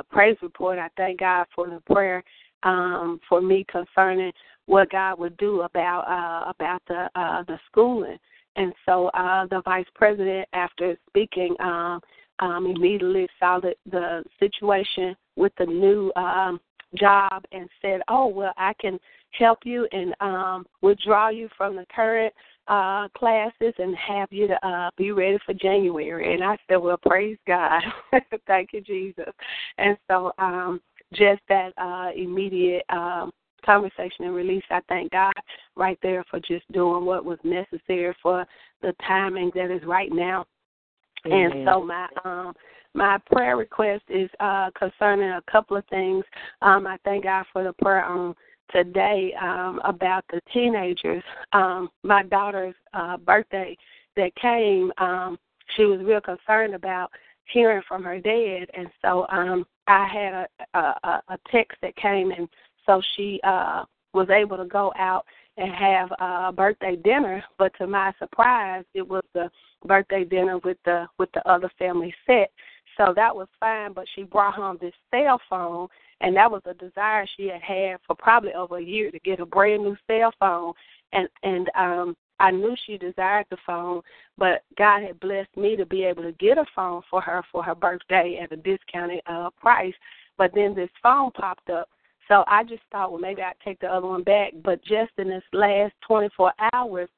a 0.00 0.04
praise 0.10 0.36
report. 0.42 0.80
I 0.80 0.88
thank 0.96 1.20
God 1.20 1.46
for 1.54 1.68
the 1.68 1.80
prayer 1.92 2.24
um, 2.64 3.20
for 3.28 3.40
me 3.40 3.64
concerning 3.70 4.32
what 4.66 4.90
God 4.90 5.20
would 5.20 5.36
do 5.36 5.60
about 5.60 6.00
uh, 6.00 6.50
about 6.50 6.82
the 6.88 7.08
uh, 7.14 7.44
the 7.44 7.60
schooling. 7.70 8.18
And 8.58 8.72
so 8.84 9.06
uh, 9.08 9.46
the 9.46 9.62
vice 9.64 9.86
president, 9.94 10.48
after 10.52 10.98
speaking, 11.08 11.54
um, 11.60 12.00
um, 12.40 12.66
immediately 12.66 13.28
saw 13.38 13.60
the, 13.60 13.74
the 13.90 14.24
situation 14.40 15.14
with 15.36 15.52
the 15.58 15.66
new 15.66 16.12
um, 16.16 16.60
job 16.96 17.44
and 17.52 17.68
said, 17.80 18.00
"Oh 18.08 18.26
well, 18.26 18.52
I 18.56 18.74
can 18.80 18.98
help 19.32 19.60
you 19.64 19.86
and 19.92 20.14
um, 20.20 20.66
withdraw 20.82 21.28
you 21.28 21.48
from 21.56 21.76
the 21.76 21.86
current 21.94 22.34
uh, 22.66 23.08
classes 23.16 23.74
and 23.78 23.96
have 23.96 24.28
you 24.32 24.48
to 24.48 24.66
uh, 24.66 24.90
be 24.96 25.12
ready 25.12 25.38
for 25.46 25.54
January." 25.54 26.34
And 26.34 26.42
I 26.42 26.56
said, 26.68 26.76
"Well, 26.76 26.98
praise 26.98 27.38
God, 27.46 27.80
thank 28.46 28.72
you, 28.72 28.80
Jesus." 28.80 29.32
And 29.78 29.96
so, 30.10 30.32
um, 30.38 30.80
just 31.12 31.42
that 31.48 31.72
uh, 31.78 32.10
immediate 32.16 32.84
um, 32.88 33.30
conversation 33.64 34.24
and 34.24 34.34
release, 34.34 34.64
I 34.70 34.80
thank 34.88 35.12
God 35.12 35.32
right 35.76 35.98
there 36.02 36.24
for 36.30 36.40
just 36.40 36.70
doing 36.72 37.04
what 37.04 37.24
was 37.24 37.38
necessary 37.44 38.14
for 38.22 38.46
the 38.82 38.94
timing 39.06 39.50
that 39.54 39.70
is 39.70 39.82
right 39.84 40.12
now. 40.12 40.46
Amen. 41.26 41.52
And 41.52 41.66
so 41.66 41.82
my 41.82 42.08
um 42.24 42.54
my 42.94 43.18
prayer 43.30 43.56
request 43.56 44.04
is 44.08 44.30
uh 44.40 44.70
concerning 44.78 45.30
a 45.30 45.42
couple 45.50 45.76
of 45.76 45.84
things. 45.86 46.24
Um 46.62 46.86
I 46.86 46.96
thank 47.04 47.24
God 47.24 47.44
for 47.52 47.64
the 47.64 47.72
prayer 47.74 48.04
on 48.04 48.34
today 48.70 49.34
um 49.40 49.80
about 49.84 50.24
the 50.30 50.40
teenagers. 50.52 51.22
Um 51.52 51.88
my 52.02 52.22
daughter's 52.22 52.76
uh 52.94 53.16
birthday 53.18 53.76
that 54.16 54.34
came, 54.36 54.92
um 54.98 55.38
she 55.76 55.84
was 55.84 56.00
real 56.02 56.20
concerned 56.20 56.74
about 56.74 57.10
hearing 57.44 57.82
from 57.88 58.04
her 58.04 58.20
dad 58.20 58.66
and 58.74 58.88
so 59.02 59.26
um 59.30 59.66
I 59.86 60.06
had 60.06 60.34
a 60.74 60.78
a, 60.78 61.22
a 61.28 61.38
text 61.50 61.78
that 61.82 61.96
came 61.96 62.30
and 62.30 62.48
so 62.88 63.02
she 63.16 63.40
uh 63.44 63.84
was 64.14 64.30
able 64.30 64.56
to 64.56 64.64
go 64.64 64.92
out 64.98 65.24
and 65.58 65.72
have 65.72 66.10
a 66.18 66.52
birthday 66.52 66.96
dinner 66.96 67.44
but 67.58 67.72
to 67.78 67.86
my 67.86 68.12
surprise 68.18 68.84
it 68.94 69.06
was 69.06 69.22
the 69.34 69.50
birthday 69.84 70.24
dinner 70.24 70.58
with 70.58 70.78
the 70.84 71.06
with 71.18 71.30
the 71.32 71.48
other 71.48 71.70
family 71.78 72.12
set 72.26 72.50
so 72.96 73.12
that 73.14 73.34
was 73.34 73.46
fine 73.60 73.92
but 73.92 74.06
she 74.14 74.22
brought 74.22 74.54
home 74.54 74.78
this 74.80 74.94
cell 75.12 75.40
phone 75.48 75.86
and 76.20 76.34
that 76.34 76.50
was 76.50 76.62
a 76.64 76.74
desire 76.74 77.26
she 77.36 77.46
had 77.46 77.60
had 77.60 77.96
for 78.06 78.16
probably 78.16 78.54
over 78.54 78.78
a 78.78 78.82
year 78.82 79.10
to 79.10 79.18
get 79.20 79.40
a 79.40 79.46
brand 79.46 79.82
new 79.82 79.96
cell 80.08 80.32
phone 80.40 80.72
and 81.12 81.28
and 81.42 81.70
um 81.76 82.16
I 82.40 82.52
knew 82.52 82.76
she 82.86 82.96
desired 82.98 83.46
the 83.50 83.56
phone, 83.66 84.00
but 84.36 84.62
God 84.76 85.02
had 85.02 85.18
blessed 85.18 85.56
me 85.56 85.74
to 85.74 85.84
be 85.84 86.04
able 86.04 86.22
to 86.22 86.30
get 86.30 86.56
a 86.56 86.64
phone 86.72 87.02
for 87.10 87.20
her 87.20 87.42
for 87.50 87.64
her 87.64 87.74
birthday 87.74 88.38
at 88.40 88.52
a 88.52 88.56
discounted 88.56 89.22
uh 89.26 89.50
price. 89.60 89.94
But 90.36 90.52
then 90.54 90.72
this 90.72 90.90
phone 91.02 91.32
popped 91.32 91.68
up 91.68 91.88
so 92.28 92.44
I 92.46 92.62
just 92.62 92.82
thought, 92.92 93.10
well, 93.10 93.20
maybe 93.20 93.42
I'd 93.42 93.54
take 93.64 93.80
the 93.80 93.88
other 93.88 94.06
one 94.06 94.22
back. 94.22 94.52
But 94.62 94.82
just 94.84 95.10
in 95.18 95.28
this 95.28 95.42
last 95.52 95.94
24 96.06 96.52
hours, 96.72 97.08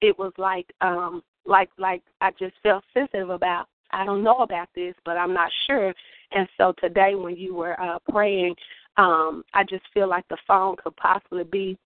it 0.00 0.18
was 0.18 0.32
like, 0.38 0.72
um, 0.80 1.22
like, 1.44 1.70
like 1.78 2.02
I 2.20 2.30
just 2.38 2.54
felt 2.62 2.84
sensitive 2.94 3.30
about. 3.30 3.66
I 3.92 4.04
don't 4.04 4.22
know 4.22 4.38
about 4.38 4.68
this, 4.74 4.94
but 5.04 5.16
I'm 5.16 5.34
not 5.34 5.50
sure. 5.66 5.92
And 6.30 6.48
so 6.56 6.72
today, 6.80 7.16
when 7.16 7.36
you 7.36 7.54
were 7.54 7.80
uh, 7.80 7.98
praying, 8.08 8.54
um, 8.96 9.42
I 9.52 9.64
just 9.64 9.82
feel 9.92 10.08
like 10.08 10.26
the 10.28 10.36
phone 10.46 10.76
could 10.82 10.94
possibly 10.96 11.42
be 11.44 11.76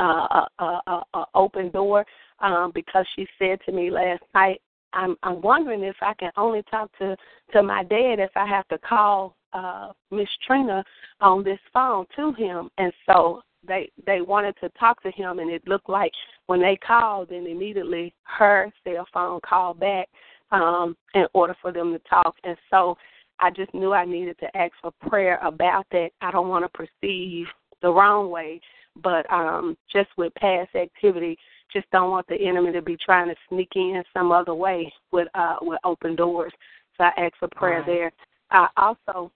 uh, 0.00 0.46
a, 0.58 0.64
a, 0.64 1.02
a 1.14 1.24
open 1.34 1.70
door 1.70 2.04
um, 2.40 2.72
because 2.74 3.06
she 3.14 3.26
said 3.38 3.60
to 3.66 3.72
me 3.72 3.90
last 3.90 4.22
night, 4.34 4.60
I'm 4.92 5.16
I'm 5.22 5.40
wondering 5.40 5.84
if 5.84 5.96
I 6.02 6.14
can 6.14 6.32
only 6.36 6.64
talk 6.68 6.90
to 6.98 7.16
to 7.52 7.62
my 7.62 7.84
dad 7.84 8.18
if 8.18 8.30
I 8.34 8.46
have 8.46 8.66
to 8.68 8.78
call 8.78 9.36
uh 9.52 9.92
Miss 10.10 10.28
Trina 10.46 10.84
on 11.20 11.44
this 11.44 11.58
phone 11.72 12.06
to 12.16 12.32
him 12.32 12.70
and 12.78 12.92
so 13.06 13.42
they 13.66 13.90
they 14.06 14.20
wanted 14.20 14.54
to 14.60 14.68
talk 14.70 15.02
to 15.02 15.10
him 15.10 15.38
and 15.38 15.50
it 15.50 15.66
looked 15.66 15.88
like 15.88 16.12
when 16.46 16.60
they 16.60 16.76
called 16.76 17.28
then 17.30 17.46
immediately 17.46 18.14
her 18.24 18.70
cell 18.84 19.06
phone 19.12 19.40
called 19.44 19.78
back 19.80 20.08
um 20.52 20.96
in 21.14 21.26
order 21.34 21.54
for 21.60 21.72
them 21.72 21.92
to 21.92 22.00
talk 22.08 22.36
and 22.44 22.56
so 22.70 22.96
I 23.40 23.50
just 23.50 23.72
knew 23.74 23.92
I 23.92 24.04
needed 24.04 24.38
to 24.40 24.56
ask 24.56 24.72
for 24.82 24.92
prayer 25.08 25.38
about 25.42 25.86
that. 25.92 26.10
I 26.20 26.30
don't 26.30 26.48
want 26.48 26.64
to 26.64 26.68
perceive 26.68 27.46
the 27.82 27.90
wrong 27.90 28.30
way, 28.30 28.60
but 29.02 29.30
um 29.32 29.76
just 29.92 30.10
with 30.16 30.34
past 30.34 30.74
activity, 30.74 31.38
just 31.72 31.90
don't 31.90 32.10
want 32.10 32.26
the 32.28 32.36
enemy 32.36 32.72
to 32.72 32.82
be 32.82 32.96
trying 32.96 33.28
to 33.28 33.34
sneak 33.48 33.70
in 33.74 34.02
some 34.12 34.32
other 34.32 34.54
way 34.54 34.92
with 35.12 35.28
uh 35.34 35.56
with 35.62 35.80
open 35.84 36.16
doors. 36.16 36.52
So 36.96 37.04
I 37.04 37.12
ask 37.16 37.34
for 37.38 37.48
prayer 37.48 37.78
right. 37.78 37.86
there. 37.86 38.12
I 38.50 38.68
also 38.76 39.32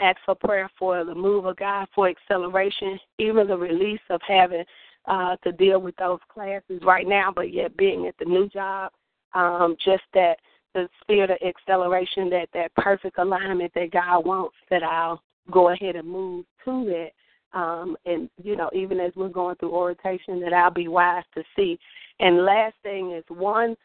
ask 0.00 0.18
for 0.24 0.34
prayer 0.34 0.70
for 0.78 1.04
the 1.04 1.14
move 1.14 1.44
of 1.46 1.56
God 1.56 1.86
for 1.94 2.08
acceleration, 2.08 2.98
even 3.18 3.46
the 3.46 3.56
release 3.56 4.00
of 4.10 4.20
having 4.26 4.64
uh, 5.06 5.36
to 5.44 5.52
deal 5.52 5.80
with 5.80 5.96
those 5.96 6.20
classes 6.32 6.80
right 6.82 7.06
now, 7.06 7.32
but 7.34 7.52
yet 7.52 7.76
being 7.76 8.06
at 8.06 8.14
the 8.18 8.24
new 8.24 8.48
job. 8.48 8.90
Um, 9.34 9.76
just 9.84 10.04
that 10.14 10.36
the 10.74 10.88
spirit 11.00 11.30
of 11.30 11.38
acceleration, 11.46 12.30
that 12.30 12.48
that 12.54 12.74
perfect 12.76 13.18
alignment 13.18 13.72
that 13.74 13.90
God 13.90 14.24
wants, 14.24 14.56
that 14.70 14.82
I'll 14.82 15.22
go 15.50 15.70
ahead 15.70 15.96
and 15.96 16.08
move 16.08 16.44
to 16.64 16.84
that. 16.84 17.58
Um, 17.58 17.96
and 18.04 18.28
you 18.42 18.56
know, 18.56 18.70
even 18.72 19.00
as 19.00 19.12
we're 19.14 19.28
going 19.28 19.56
through 19.56 19.72
orientation, 19.72 20.40
that 20.40 20.52
I'll 20.52 20.70
be 20.70 20.88
wise 20.88 21.24
to 21.34 21.42
see. 21.56 21.78
And 22.20 22.44
last 22.44 22.74
thing 22.82 23.12
is 23.12 23.24
one 23.28 23.76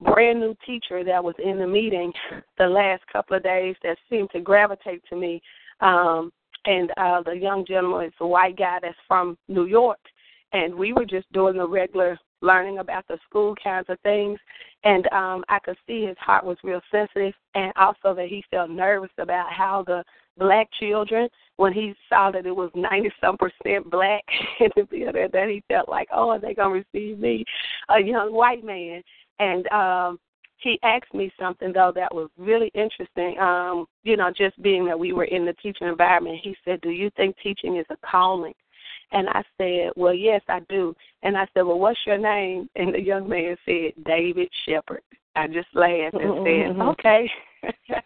brand 0.00 0.40
new 0.40 0.54
teacher 0.66 1.04
that 1.04 1.22
was 1.22 1.34
in 1.42 1.58
the 1.58 1.66
meeting 1.66 2.12
the 2.58 2.66
last 2.66 3.02
couple 3.12 3.36
of 3.36 3.42
days 3.42 3.76
that 3.82 3.96
seemed 4.10 4.30
to 4.30 4.40
gravitate 4.40 5.02
to 5.08 5.16
me. 5.16 5.40
Um, 5.80 6.32
and 6.66 6.90
uh, 6.96 7.22
the 7.22 7.36
young 7.36 7.64
gentleman 7.66 8.06
is 8.06 8.12
a 8.20 8.26
white 8.26 8.56
guy 8.56 8.78
that's 8.80 8.96
from 9.06 9.36
New 9.48 9.66
York. 9.66 9.98
And 10.52 10.74
we 10.74 10.92
were 10.92 11.04
just 11.04 11.30
doing 11.32 11.56
the 11.56 11.68
regular 11.68 12.18
learning 12.40 12.78
about 12.78 13.06
the 13.08 13.18
school 13.28 13.54
kinds 13.62 13.86
of 13.88 13.98
things. 14.00 14.38
And 14.84 15.06
um, 15.12 15.44
I 15.48 15.58
could 15.58 15.76
see 15.86 16.04
his 16.06 16.16
heart 16.18 16.44
was 16.44 16.58
real 16.62 16.80
sensitive, 16.90 17.32
and 17.54 17.72
also 17.76 18.14
that 18.14 18.28
he 18.28 18.44
felt 18.50 18.70
nervous 18.70 19.10
about 19.18 19.50
how 19.50 19.82
the 19.86 20.04
black 20.38 20.68
children, 20.78 21.28
when 21.56 21.72
he 21.72 21.94
saw 22.08 22.30
that 22.30 22.46
it 22.46 22.54
was 22.54 22.70
90 22.74 23.10
some 23.20 23.36
percent 23.38 23.90
black 23.90 24.22
in 24.60 24.68
the 24.76 24.82
building, 24.82 25.28
that 25.32 25.48
he 25.48 25.62
felt 25.68 25.88
like, 25.88 26.08
oh, 26.12 26.30
are 26.30 26.38
they 26.38 26.54
going 26.54 26.82
to 26.82 26.84
receive 26.98 27.18
me, 27.18 27.44
a 27.88 28.00
young 28.00 28.32
white 28.32 28.64
man? 28.64 29.02
And 29.38 29.66
um, 29.72 30.18
he 30.58 30.78
asked 30.82 31.12
me 31.14 31.32
something 31.38 31.72
though 31.72 31.92
that 31.94 32.14
was 32.14 32.30
really 32.38 32.70
interesting. 32.74 33.38
Um, 33.38 33.86
you 34.02 34.16
know, 34.16 34.30
just 34.30 34.60
being 34.62 34.84
that 34.86 34.98
we 34.98 35.12
were 35.12 35.24
in 35.24 35.44
the 35.44 35.54
teaching 35.54 35.88
environment, 35.88 36.38
he 36.42 36.56
said, 36.64 36.80
"Do 36.80 36.90
you 36.90 37.10
think 37.16 37.36
teaching 37.42 37.76
is 37.76 37.86
a 37.90 37.96
calling?" 38.06 38.54
And 39.12 39.28
I 39.28 39.42
said, 39.58 39.92
Well, 39.96 40.14
yes, 40.14 40.42
I 40.48 40.60
do. 40.68 40.94
And 41.22 41.36
I 41.36 41.46
said, 41.54 41.62
Well, 41.62 41.78
what's 41.78 41.98
your 42.06 42.18
name? 42.18 42.68
And 42.74 42.94
the 42.94 43.00
young 43.00 43.28
man 43.28 43.56
said, 43.64 43.92
David 44.04 44.48
Shepard. 44.66 45.02
I 45.36 45.46
just 45.46 45.68
laughed 45.74 46.14
and 46.14 46.34
Mm-hmm. 46.34 46.80
said, 46.80 46.88
Okay. 46.88 47.30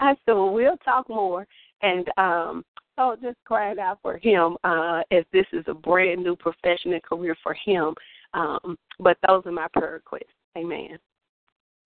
I 0.00 0.10
said, 0.10 0.32
Well, 0.32 0.52
we'll 0.52 0.76
talk 0.78 1.08
more. 1.08 1.46
And 1.82 2.08
um 2.18 2.64
so 2.96 3.16
just 3.20 3.38
crying 3.44 3.80
out 3.80 3.98
for 4.02 4.18
him, 4.18 4.56
uh, 4.62 5.02
as 5.10 5.24
this 5.32 5.46
is 5.52 5.64
a 5.66 5.74
brand 5.74 6.22
new 6.22 6.36
profession 6.36 6.92
and 6.92 7.02
career 7.02 7.36
for 7.42 7.54
him. 7.54 7.92
Um, 8.34 8.78
but 9.00 9.16
those 9.26 9.42
are 9.46 9.52
my 9.52 9.66
prayer 9.72 9.94
requests. 9.94 10.26
Amen. 10.56 10.98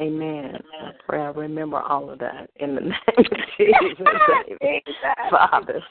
Amen. 0.00 0.56
I 0.80 0.90
pray 1.04 1.20
I 1.20 1.30
remember 1.30 1.80
all 1.80 2.08
of 2.10 2.20
that 2.20 2.50
in 2.56 2.76
the 2.76 2.80
name 2.82 2.92
of 3.18 3.24
Jesus. 3.58 4.06
Amen. 4.62 4.80
Father, 5.30 5.82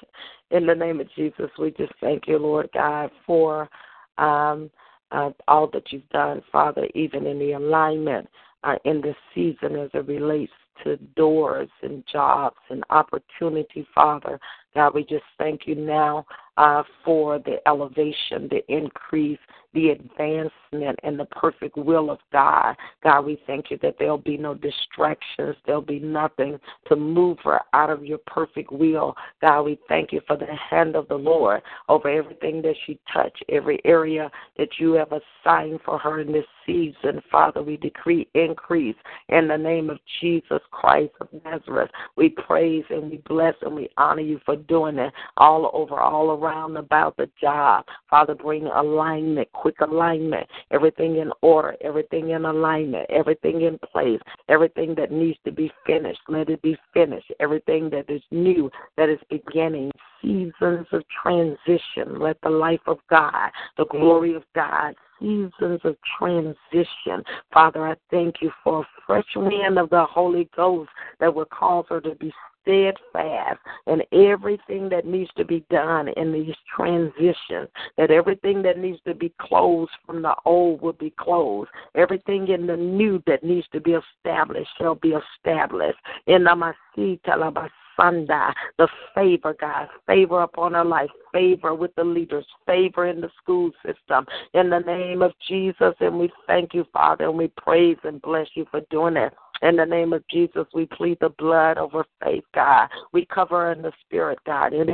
in 0.52 0.66
the 0.66 0.76
name 0.76 1.02
of 1.02 1.08
Jesus, 1.16 1.50
we 1.60 1.72
just 1.72 1.92
thank 2.00 2.28
you, 2.28 2.38
Lord 2.38 2.70
God, 2.74 3.12
for 3.26 3.70
um, 4.18 4.72
uh, 5.12 5.32
all 5.48 5.70
that 5.74 5.92
you've 5.92 6.08
done, 6.10 6.42
Father, 6.52 6.88
even 6.96 7.26
in 7.26 7.38
the 7.38 7.54
alignment 7.54 8.30
uh, 8.64 8.76
in 8.86 9.02
this 9.02 9.16
season 9.36 9.76
as 9.76 9.90
it 9.94 10.08
relates 10.08 10.54
to 10.84 10.98
doors 11.16 11.70
and 11.82 12.04
jobs 12.12 12.58
and 12.70 12.84
opportunity, 12.90 13.86
Father. 13.94 14.40
God, 14.78 14.94
we 14.94 15.04
just 15.04 15.24
thank 15.40 15.62
you 15.66 15.74
now 15.74 16.24
uh, 16.58 16.84
for 17.04 17.40
the 17.40 17.58
elevation, 17.68 18.48
the 18.50 18.62
increase, 18.68 19.40
the 19.74 19.90
advancement, 19.90 21.00
and 21.04 21.20
the 21.20 21.26
perfect 21.26 21.78
will 21.78 22.10
of 22.10 22.20
God. 22.32 22.76
God, 23.04 23.22
we 23.22 23.40
thank 23.46 23.70
you 23.70 23.78
that 23.82 23.96
there'll 24.00 24.18
be 24.18 24.38
no 24.38 24.54
distractions, 24.54 25.56
there'll 25.66 25.82
be 25.82 26.00
nothing 26.00 26.60
to 26.88 26.96
move 26.96 27.38
her 27.44 27.60
out 27.74 27.90
of 27.90 28.06
your 28.06 28.20
perfect 28.26 28.72
will. 28.72 29.16
God, 29.42 29.64
we 29.64 29.80
thank 29.88 30.12
you 30.12 30.22
for 30.28 30.38
the 30.38 30.48
hand 30.70 30.96
of 30.96 31.08
the 31.08 31.16
Lord 31.16 31.62
over 31.90 32.10
everything 32.10 32.62
that 32.64 32.76
she 32.86 33.00
touched, 33.14 33.44
every 33.50 33.80
area 33.86 34.32
that 34.58 34.70
you 34.80 34.94
have 34.94 35.12
assigned 35.12 35.80
for 35.86 36.00
her 36.00 36.22
in 36.22 36.32
this 36.32 36.46
season. 36.66 37.22
Father, 37.32 37.62
we 37.62 37.78
decree 37.78 38.28
increase 38.34 38.96
in 39.30 39.48
the 39.48 39.58
name 39.58 39.90
of 39.90 40.00
Jesus 40.22 40.62
Christ 40.72 41.14
of 41.22 41.30
Nazareth. 41.46 41.92
We 42.16 42.30
praise 42.30 42.84
and 42.90 43.12
we 43.12 43.18
bless 43.28 43.56
and 43.62 43.76
we 43.76 43.90
honor 43.98 44.22
you 44.22 44.40
for 44.46 44.56
doing 44.68 44.98
it 44.98 45.14
all 45.38 45.70
over, 45.74 46.00
all 46.00 46.32
around 46.32 46.78
about 46.78 47.16
the 47.18 47.30
job. 47.40 47.86
Father, 48.10 48.36
bring 48.36 48.68
alignment, 48.68 49.52
quick 49.54 49.80
alignment, 49.82 50.48
everything 50.72 51.18
in 51.18 51.32
order, 51.42 51.76
everything 51.82 52.32
in 52.32 52.46
alignment, 52.46 53.10
everything 53.10 53.62
in 53.62 53.80
place, 53.80 54.20
everything 54.50 54.96
that 54.96 55.12
needs 55.12 55.38
to 55.46 55.52
be 55.52 55.72
finished. 55.86 56.22
Let 56.28 56.50
it 56.50 56.62
be 56.62 56.78
finished. 56.94 57.32
Everything 57.40 57.90
that 57.92 58.10
is 58.10 58.22
new, 58.32 58.70
that 58.98 59.10
is 59.10 59.20
beginning, 59.30 59.92
seasons 60.22 60.88
of 60.92 61.04
transition. 61.22 62.20
Let 62.20 62.40
the 62.42 62.50
life 62.50 62.82
of 62.88 63.00
God, 63.10 63.50
the 63.78 63.86
glory 63.86 64.36
of 64.36 64.44
God, 64.56 64.96
seasons 65.20 65.82
of 65.84 65.96
transition. 66.18 67.24
Father, 67.54 67.88
I 67.88 67.96
thank 68.12 68.36
you 68.42 68.52
for 68.64 68.82
a 68.82 68.88
fresh 69.06 69.26
wind 69.36 69.80
of 69.80 69.90
the 69.90 70.06
Holy 70.06 70.50
Ghost 70.56 70.90
that 71.20 71.34
will 71.34 71.46
cause 71.46 71.86
her 71.90 72.02
to 72.02 72.16
be 72.16 72.32
steadfast 72.68 73.60
and 73.88 74.04
everything 74.12 74.90
that 74.90 75.06
needs 75.06 75.30
to 75.38 75.46
be 75.46 75.64
done 75.70 76.10
in 76.10 76.32
these 76.32 76.56
transitions, 76.76 77.70
that 77.98 78.12
everything 78.12 78.62
that 78.62 78.78
needs 78.78 79.00
to 79.08 79.14
be 79.14 79.34
closed 79.40 79.92
from 80.06 80.22
the 80.22 80.36
old 80.46 80.82
will 80.82 80.94
be 80.94 81.14
closed. 81.18 81.70
Everything 81.96 82.50
in 82.50 82.68
the 82.68 82.76
new 82.76 83.22
that 83.26 83.44
needs 83.44 83.68
to 83.72 83.80
be 83.80 83.96
established 83.96 84.70
shall 84.78 84.96
be 84.96 85.14
established. 85.14 86.00
In 86.28 86.44
the 86.44 87.70
Sunda, 88.00 88.54
the 88.78 88.88
favor, 89.16 89.56
God, 89.60 89.88
favor 90.06 90.44
upon 90.44 90.76
our 90.76 90.86
life, 90.86 91.10
favor 91.34 91.74
with 91.74 91.94
the 91.96 92.04
leaders, 92.04 92.46
favor 92.66 93.08
in 93.08 93.22
the 93.22 93.30
school 93.42 93.72
system. 93.86 94.26
In 94.54 94.70
the 94.70 94.80
name 94.80 95.22
of 95.22 95.34
Jesus, 95.48 95.96
and 96.00 96.20
we 96.20 96.32
thank 96.46 96.74
you, 96.74 96.86
Father, 96.94 97.26
and 97.26 97.38
we 97.38 97.48
praise 97.58 97.98
and 98.04 98.22
bless 98.22 98.48
you 98.54 98.68
for 98.70 98.82
doing 98.92 99.18
it. 99.18 99.34
In 99.62 99.76
the 99.76 99.86
name 99.86 100.14
of 100.14 100.24
Jesus, 100.30 100.66
we 100.74 100.86
plead 100.86 101.18
the 101.20 101.30
blood 101.30 101.78
over 101.78 102.06
faith, 102.24 102.44
God. 102.54 102.90
We 103.12 103.26
cover 103.26 103.72
in 103.72 103.82
the 103.82 103.92
spirit, 104.06 104.40
God. 104.46 104.74
In 104.74 104.90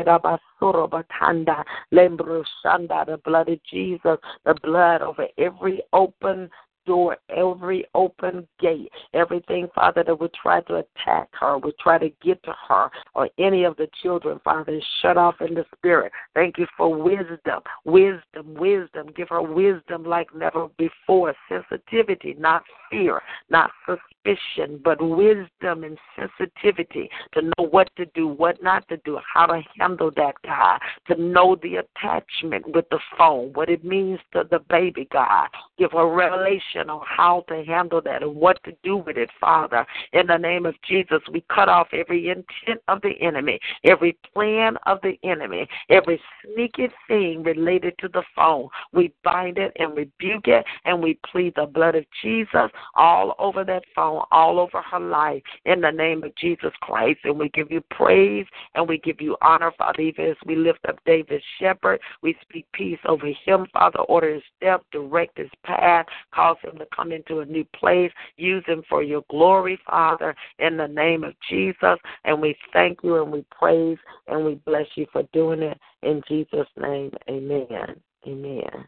the 3.07 3.17
blood 3.17 3.49
of 3.49 3.59
Jesus, 3.63 4.17
the 4.45 4.55
blood 4.63 5.01
over 5.01 5.27
every 5.37 5.81
open 5.91 6.49
door, 6.85 7.17
every 7.29 7.85
open 7.95 8.47
gate, 8.59 8.91
everything, 9.13 9.67
Father, 9.73 10.03
that 10.03 10.19
would 10.19 10.33
try 10.33 10.61
to 10.61 10.75
attack 10.75 11.29
her, 11.39 11.57
would 11.57 11.77
try 11.77 11.97
to 11.97 12.09
get 12.23 12.41
to 12.43 12.53
her, 12.67 12.89
or 13.15 13.29
any 13.37 13.63
of 13.63 13.75
the 13.77 13.87
children, 14.01 14.39
Father, 14.43 14.73
is 14.73 14.83
shut 15.01 15.17
off 15.17 15.35
in 15.41 15.53
the 15.53 15.65
spirit. 15.75 16.11
Thank 16.33 16.57
you 16.57 16.67
for 16.77 16.93
wisdom, 16.93 17.61
wisdom, 17.85 18.53
wisdom. 18.55 19.07
Give 19.15 19.29
her 19.29 19.41
wisdom 19.41 20.03
like 20.03 20.33
never 20.35 20.67
before, 20.77 21.33
sensitivity, 21.49 22.35
not 22.37 22.63
fear, 22.89 23.21
not 23.49 23.71
suspicion, 23.85 24.79
but 24.83 25.01
wisdom 25.01 25.83
and 25.83 25.97
sensitivity 26.15 27.09
to 27.33 27.41
know 27.41 27.67
what 27.69 27.89
to 27.97 28.05
do, 28.07 28.27
what 28.27 28.61
not 28.63 28.87
to 28.89 28.97
do, 28.97 29.19
how 29.33 29.45
to 29.45 29.61
handle 29.79 30.11
that, 30.15 30.35
God, 30.45 30.79
to 31.07 31.21
know 31.21 31.57
the 31.61 31.77
attachment 31.77 32.73
with 32.73 32.85
the 32.89 32.99
phone, 33.17 33.51
what 33.53 33.69
it 33.69 33.83
means 33.83 34.19
to 34.33 34.43
the 34.49 34.59
baby, 34.69 35.07
God. 35.11 35.47
Give 35.77 35.91
her 35.91 36.07
revelation 36.07 36.72
on 36.75 37.01
how 37.05 37.43
to 37.47 37.63
handle 37.63 38.01
that 38.01 38.23
and 38.23 38.35
what 38.35 38.63
to 38.63 38.73
do 38.83 38.97
with 38.97 39.17
it, 39.17 39.29
Father. 39.39 39.85
In 40.13 40.27
the 40.27 40.37
name 40.37 40.65
of 40.65 40.75
Jesus, 40.87 41.21
we 41.31 41.43
cut 41.53 41.69
off 41.69 41.87
every 41.93 42.29
intent 42.29 42.81
of 42.87 43.01
the 43.01 43.13
enemy, 43.21 43.59
every 43.83 44.17
plan 44.33 44.77
of 44.85 44.99
the 45.01 45.17
enemy, 45.23 45.67
every 45.89 46.19
sneaky 46.43 46.89
thing 47.07 47.43
related 47.43 47.97
to 47.99 48.07
the 48.07 48.23
phone. 48.35 48.67
We 48.91 49.13
bind 49.23 49.57
it 49.57 49.71
and 49.77 49.95
rebuke 49.95 50.47
it, 50.47 50.65
and 50.85 51.01
we 51.01 51.19
plead 51.31 51.53
the 51.55 51.65
blood 51.65 51.95
of 51.95 52.05
Jesus 52.21 52.69
all 52.95 53.35
over 53.39 53.63
that 53.63 53.83
phone, 53.95 54.23
all 54.31 54.59
over 54.59 54.81
her 54.81 54.99
life, 54.99 55.43
in 55.65 55.81
the 55.81 55.91
name 55.91 56.23
of 56.23 56.35
Jesus 56.35 56.71
Christ. 56.81 57.19
And 57.23 57.37
we 57.37 57.49
give 57.49 57.71
you 57.71 57.81
praise 57.89 58.45
and 58.75 58.87
we 58.87 58.97
give 58.99 59.21
you 59.21 59.37
honor, 59.41 59.71
Father, 59.77 60.01
even 60.01 60.25
as 60.25 60.37
we 60.45 60.55
lift 60.55 60.79
up 60.87 60.99
David 61.05 61.41
Shepherd. 61.59 61.99
We 62.21 62.35
speak 62.41 62.65
peace 62.73 62.99
over 63.05 63.27
him, 63.45 63.67
Father. 63.73 63.99
Order 63.99 64.35
his 64.35 64.43
step, 64.57 64.83
direct 64.91 65.37
his 65.37 65.49
path, 65.63 66.05
cause 66.33 66.57
him 66.63 66.77
to 66.77 66.87
come 66.95 67.11
into 67.11 67.39
a 67.39 67.45
new 67.45 67.65
place. 67.75 68.11
Use 68.37 68.63
him 68.65 68.83
for 68.89 69.03
your 69.03 69.23
glory, 69.29 69.79
Father, 69.85 70.35
in 70.59 70.77
the 70.77 70.87
name 70.87 71.23
of 71.23 71.33
Jesus. 71.49 71.97
And 72.23 72.41
we 72.41 72.55
thank 72.71 72.99
you 73.03 73.21
and 73.21 73.31
we 73.31 73.45
praise 73.51 73.97
and 74.27 74.45
we 74.45 74.55
bless 74.65 74.87
you 74.95 75.05
for 75.11 75.23
doing 75.33 75.61
it. 75.61 75.79
In 76.01 76.21
Jesus' 76.27 76.67
name, 76.79 77.11
amen. 77.29 78.01
Amen. 78.27 78.85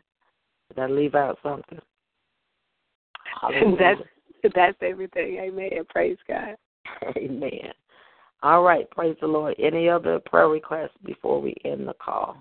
Did 0.70 0.80
I 0.80 0.88
leave 0.88 1.16
out 1.16 1.38
something? 1.44 1.80
That's 3.80 4.02
that's 4.54 4.78
everything. 4.82 5.38
Amen. 5.42 5.72
Praise 5.90 6.18
God. 6.28 6.56
Amen. 7.18 7.72
All 8.44 8.62
right. 8.62 8.90
Praise 8.92 9.16
the 9.22 9.28
Lord. 9.28 9.56
Any 9.60 9.90
other 9.90 10.20
prayer 10.20 10.50
requests 10.50 10.98
before 11.04 11.42
we 11.42 11.56
end 11.66 11.88
the 11.88 11.96
call? 11.96 12.38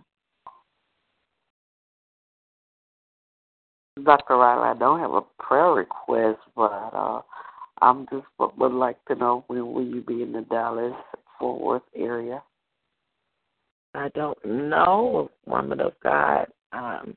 Dr. 4.03 4.37
Riley, 4.37 4.71
I 4.71 4.79
don't 4.79 5.01
have 5.01 5.12
a 5.12 5.23
prayer 5.41 5.73
request, 5.73 6.41
but 6.57 6.71
uh, 6.93 7.23
I'm 7.81 8.07
just 8.11 8.27
would 8.39 8.73
like 8.73 9.03
to 9.07 9.15
know 9.15 9.45
when 9.47 9.73
will 9.73 9.85
you 9.85 10.01
be 10.01 10.23
in 10.23 10.33
the 10.33 10.43
Dallas 10.43 10.95
Fort 11.39 11.61
Worth 11.61 11.83
area? 11.95 12.43
I 13.95 14.09
don't 14.15 14.45
know, 14.45 15.31
woman 15.47 15.81
of 15.81 15.93
God. 16.03 16.47
Um, 16.73 17.16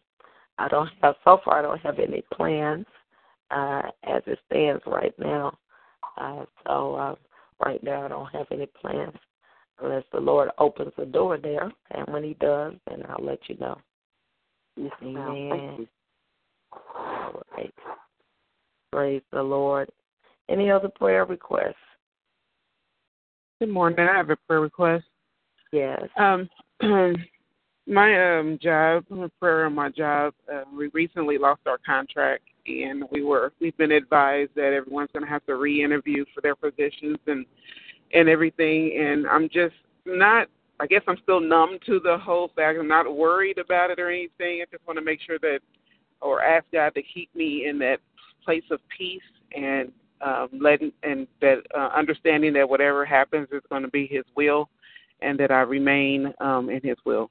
I 0.60 0.68
don't 0.68 0.90
have 1.02 1.16
so 1.24 1.40
far. 1.44 1.60
I 1.60 1.62
don't 1.64 1.82
have 1.82 1.98
any 1.98 2.24
plans 2.32 2.86
uh, 3.50 3.84
as 4.04 4.22
it 4.28 4.38
stands 4.46 4.84
right 4.86 5.14
now. 5.18 5.58
Uh, 6.20 6.46
so 6.66 6.96
uh, 6.96 7.16
right 7.64 7.84
now, 7.84 8.06
I 8.06 8.08
don't 8.08 8.32
have 8.32 8.48
any 8.52 8.68
plans 8.68 9.16
unless 9.82 10.04
the 10.12 10.20
Lord 10.20 10.50
opens 10.60 10.94
the 10.98 11.06
door 11.06 11.40
there, 11.40 11.72
and 11.92 12.08
when 12.10 12.24
He 12.24 12.36
does, 12.36 12.74
then 12.88 13.04
I'll 13.10 13.26
let 13.26 13.40
you 13.48 13.58
know. 13.58 13.80
Yes, 14.76 14.92
Amen. 15.02 15.88
All 16.96 17.44
right. 17.56 17.74
Praise 18.92 19.22
the 19.32 19.42
Lord. 19.42 19.90
Any 20.50 20.72
other 20.72 20.90
prayer 20.90 21.26
requests? 21.26 21.76
Good 23.60 23.70
morning. 23.70 24.00
I 24.00 24.16
have 24.16 24.30
a 24.30 24.36
prayer 24.48 24.62
request. 24.62 25.06
Yes. 25.72 26.02
Um, 26.18 26.50
my 27.88 28.40
um 28.40 28.60
job, 28.62 29.06
prayer 29.40 29.66
on 29.66 29.74
my 29.74 29.90
job. 29.90 30.34
Uh, 30.54 30.64
we 30.76 30.90
recently 30.94 31.38
lost 31.38 31.62
our 31.66 31.80
contract, 31.86 32.44
and 32.68 33.04
we 33.12 33.24
were 33.24 33.54
we've 33.60 33.78
been 33.78 33.92
advised 33.92 34.52
that 34.56 34.74
everyone's 34.74 35.10
going 35.14 35.26
to 35.26 35.30
have 35.30 35.46
to 35.46 35.56
re-interview 35.56 36.26
for 36.34 36.42
their 36.42 36.56
positions 36.56 37.18
and 37.28 37.46
and 38.14 38.30
everything. 38.30 38.98
And 39.00 39.28
I'm 39.28 39.50
just 39.50 39.76
not. 40.06 40.48
I 40.80 40.86
guess 40.86 41.02
I'm 41.08 41.18
still 41.24 41.40
numb 41.40 41.80
to 41.88 42.00
the 42.00 42.20
whole 42.20 42.52
fact. 42.56 42.78
I'm 42.80 42.88
not 42.88 43.16
worried 43.16 43.58
about 43.58 43.90
it 43.90 44.00
or 44.00 44.12
anything. 44.12 44.62
I 44.62 44.66
just 44.72 44.86
want 44.86 45.00
to 45.00 45.04
make 45.04 45.20
sure 45.26 45.40
that, 45.40 45.60
or 46.22 46.42
ask 46.42 46.66
God 46.72 46.94
to 46.96 47.02
keep 47.02 47.34
me 47.36 47.68
in 47.68 47.78
that 47.80 48.00
place 48.44 48.64
of 48.72 48.80
peace 48.96 49.22
and 49.56 49.92
um, 50.22 50.50
letting 50.60 50.92
and 51.04 51.28
that 51.42 51.60
uh, 51.76 51.90
understanding 51.96 52.54
that 52.54 52.68
whatever 52.68 53.06
happens 53.06 53.48
is 53.52 53.62
going 53.70 53.84
to 53.84 53.90
be 53.90 54.08
His 54.08 54.24
will, 54.36 54.70
and 55.22 55.40
that 55.40 55.52
I 55.52 55.62
remain 55.62 56.34
um, 56.40 56.70
in 56.70 56.82
His 56.82 56.98
will. 57.06 57.30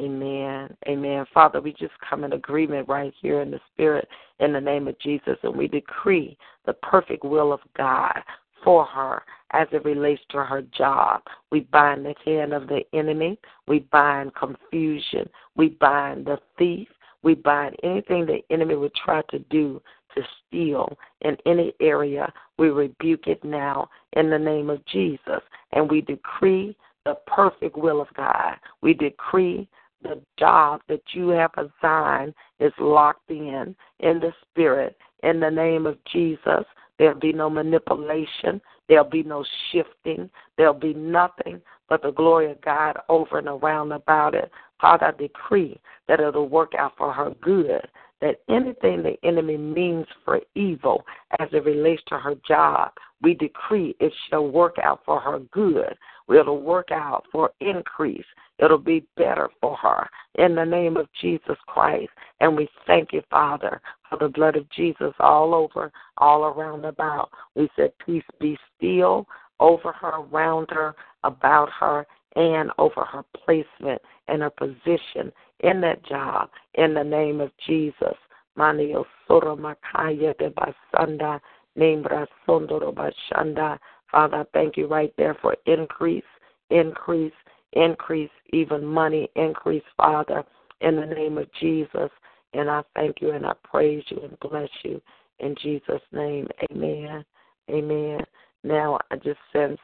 Amen. 0.00 0.76
Amen. 0.88 1.24
Father, 1.32 1.60
we 1.60 1.72
just 1.72 1.92
come 2.08 2.24
in 2.24 2.32
agreement 2.32 2.88
right 2.88 3.12
here 3.22 3.42
in 3.42 3.52
the 3.52 3.60
Spirit 3.72 4.08
in 4.40 4.52
the 4.52 4.60
name 4.60 4.88
of 4.88 4.98
Jesus, 4.98 5.36
and 5.44 5.56
we 5.56 5.68
decree 5.68 6.36
the 6.66 6.72
perfect 6.72 7.24
will 7.24 7.52
of 7.52 7.60
God 7.76 8.20
for 8.64 8.84
her 8.86 9.22
as 9.52 9.68
it 9.70 9.84
relates 9.84 10.22
to 10.30 10.42
her 10.42 10.62
job. 10.62 11.22
We 11.52 11.60
bind 11.60 12.04
the 12.04 12.14
hand 12.24 12.52
of 12.52 12.66
the 12.66 12.80
enemy. 12.92 13.38
We 13.68 13.80
bind 13.80 14.34
confusion. 14.34 15.28
We 15.54 15.68
bind 15.68 16.26
the 16.26 16.38
thief. 16.58 16.88
We 17.24 17.34
bind 17.34 17.76
anything 17.82 18.26
the 18.26 18.42
enemy 18.50 18.76
would 18.76 18.94
try 18.94 19.22
to 19.30 19.38
do 19.50 19.82
to 20.14 20.22
steal 20.46 20.96
in 21.22 21.36
any 21.46 21.74
area. 21.80 22.32
We 22.58 22.68
rebuke 22.68 23.26
it 23.26 23.42
now 23.42 23.88
in 24.12 24.30
the 24.30 24.38
name 24.38 24.70
of 24.70 24.84
Jesus. 24.86 25.40
And 25.72 25.90
we 25.90 26.02
decree 26.02 26.76
the 27.04 27.16
perfect 27.26 27.76
will 27.76 28.00
of 28.00 28.08
God. 28.14 28.56
We 28.82 28.94
decree 28.94 29.68
the 30.02 30.20
job 30.38 30.82
that 30.88 31.02
you 31.12 31.28
have 31.30 31.50
assigned 31.56 32.34
is 32.60 32.72
locked 32.78 33.30
in 33.30 33.74
in 34.00 34.20
the 34.20 34.32
spirit 34.42 34.96
in 35.22 35.40
the 35.40 35.50
name 35.50 35.86
of 35.86 35.96
Jesus. 36.04 36.64
There'll 36.98 37.18
be 37.18 37.32
no 37.32 37.50
manipulation. 37.50 38.60
There'll 38.88 39.04
be 39.04 39.22
no 39.22 39.44
shifting. 39.70 40.30
There'll 40.56 40.74
be 40.74 40.94
nothing 40.94 41.60
but 41.88 42.02
the 42.02 42.12
glory 42.12 42.50
of 42.50 42.60
God 42.60 42.98
over 43.08 43.38
and 43.38 43.48
around 43.48 43.92
about 43.92 44.34
it. 44.34 44.50
Father, 44.80 45.06
I 45.06 45.10
decree 45.12 45.80
that 46.08 46.20
it'll 46.20 46.48
work 46.48 46.72
out 46.78 46.92
for 46.96 47.12
her 47.12 47.30
good. 47.40 47.86
That 48.20 48.40
anything 48.48 49.02
the 49.02 49.16
enemy 49.22 49.56
means 49.56 50.06
for 50.24 50.40
evil 50.54 51.04
as 51.40 51.48
it 51.52 51.64
relates 51.64 52.02
to 52.06 52.18
her 52.18 52.34
job, 52.46 52.92
we 53.20 53.34
decree 53.34 53.94
it 54.00 54.12
shall 54.28 54.48
work 54.48 54.76
out 54.82 55.00
for 55.04 55.20
her 55.20 55.40
good. 55.52 55.94
It'll 56.28 56.62
work 56.62 56.90
out 56.90 57.24
for 57.30 57.50
increase. 57.60 58.24
It'll 58.58 58.78
be 58.78 59.06
better 59.16 59.50
for 59.60 59.76
her 59.76 60.08
in 60.36 60.54
the 60.54 60.64
name 60.64 60.96
of 60.96 61.08
Jesus 61.20 61.56
Christ. 61.66 62.10
And 62.40 62.56
we 62.56 62.68
thank 62.86 63.12
you, 63.12 63.22
Father, 63.30 63.80
the 64.18 64.28
blood 64.28 64.56
of 64.56 64.68
Jesus 64.70 65.12
all 65.20 65.54
over, 65.54 65.92
all 66.18 66.44
around 66.44 66.84
about. 66.84 67.30
We 67.54 67.68
said, 67.76 67.92
Peace 68.04 68.24
be 68.40 68.58
still. 68.76 69.26
over 69.60 69.92
her, 69.92 70.16
around 70.32 70.68
her, 70.70 70.94
about 71.22 71.70
her, 71.70 72.06
and 72.36 72.70
over 72.78 73.04
her 73.04 73.24
placement 73.44 74.00
and 74.28 74.42
her 74.42 74.50
position 74.50 75.32
in 75.60 75.80
that 75.80 76.04
job 76.04 76.50
in 76.74 76.94
the 76.94 77.04
name 77.04 77.40
of 77.40 77.50
Jesus. 77.66 78.16
Manio 78.58 79.04
Soro 79.28 79.58
Makaya 79.58 80.36
de 80.38 80.50
Basanda, 80.50 81.40
Bashanda. 81.76 83.78
Father, 84.10 84.36
I 84.38 84.44
thank 84.52 84.76
you 84.76 84.86
right 84.86 85.12
there 85.16 85.36
for 85.40 85.56
increase, 85.66 86.22
increase, 86.70 87.32
increase, 87.72 88.30
even 88.52 88.84
money 88.84 89.28
increase, 89.34 89.82
Father, 89.96 90.44
in 90.80 90.96
the 90.96 91.06
name 91.06 91.38
of 91.38 91.48
Jesus. 91.60 92.10
And 92.54 92.70
I 92.70 92.82
thank 92.94 93.20
you 93.20 93.32
and 93.32 93.44
I 93.44 93.52
praise 93.64 94.04
you 94.08 94.20
and 94.22 94.38
bless 94.40 94.68
you 94.84 95.00
in 95.40 95.54
Jesus' 95.60 96.00
name. 96.12 96.46
Amen. 96.70 97.24
Amen. 97.70 98.20
Now 98.62 98.98
I 99.10 99.16
just 99.16 99.38
sense, 99.52 99.78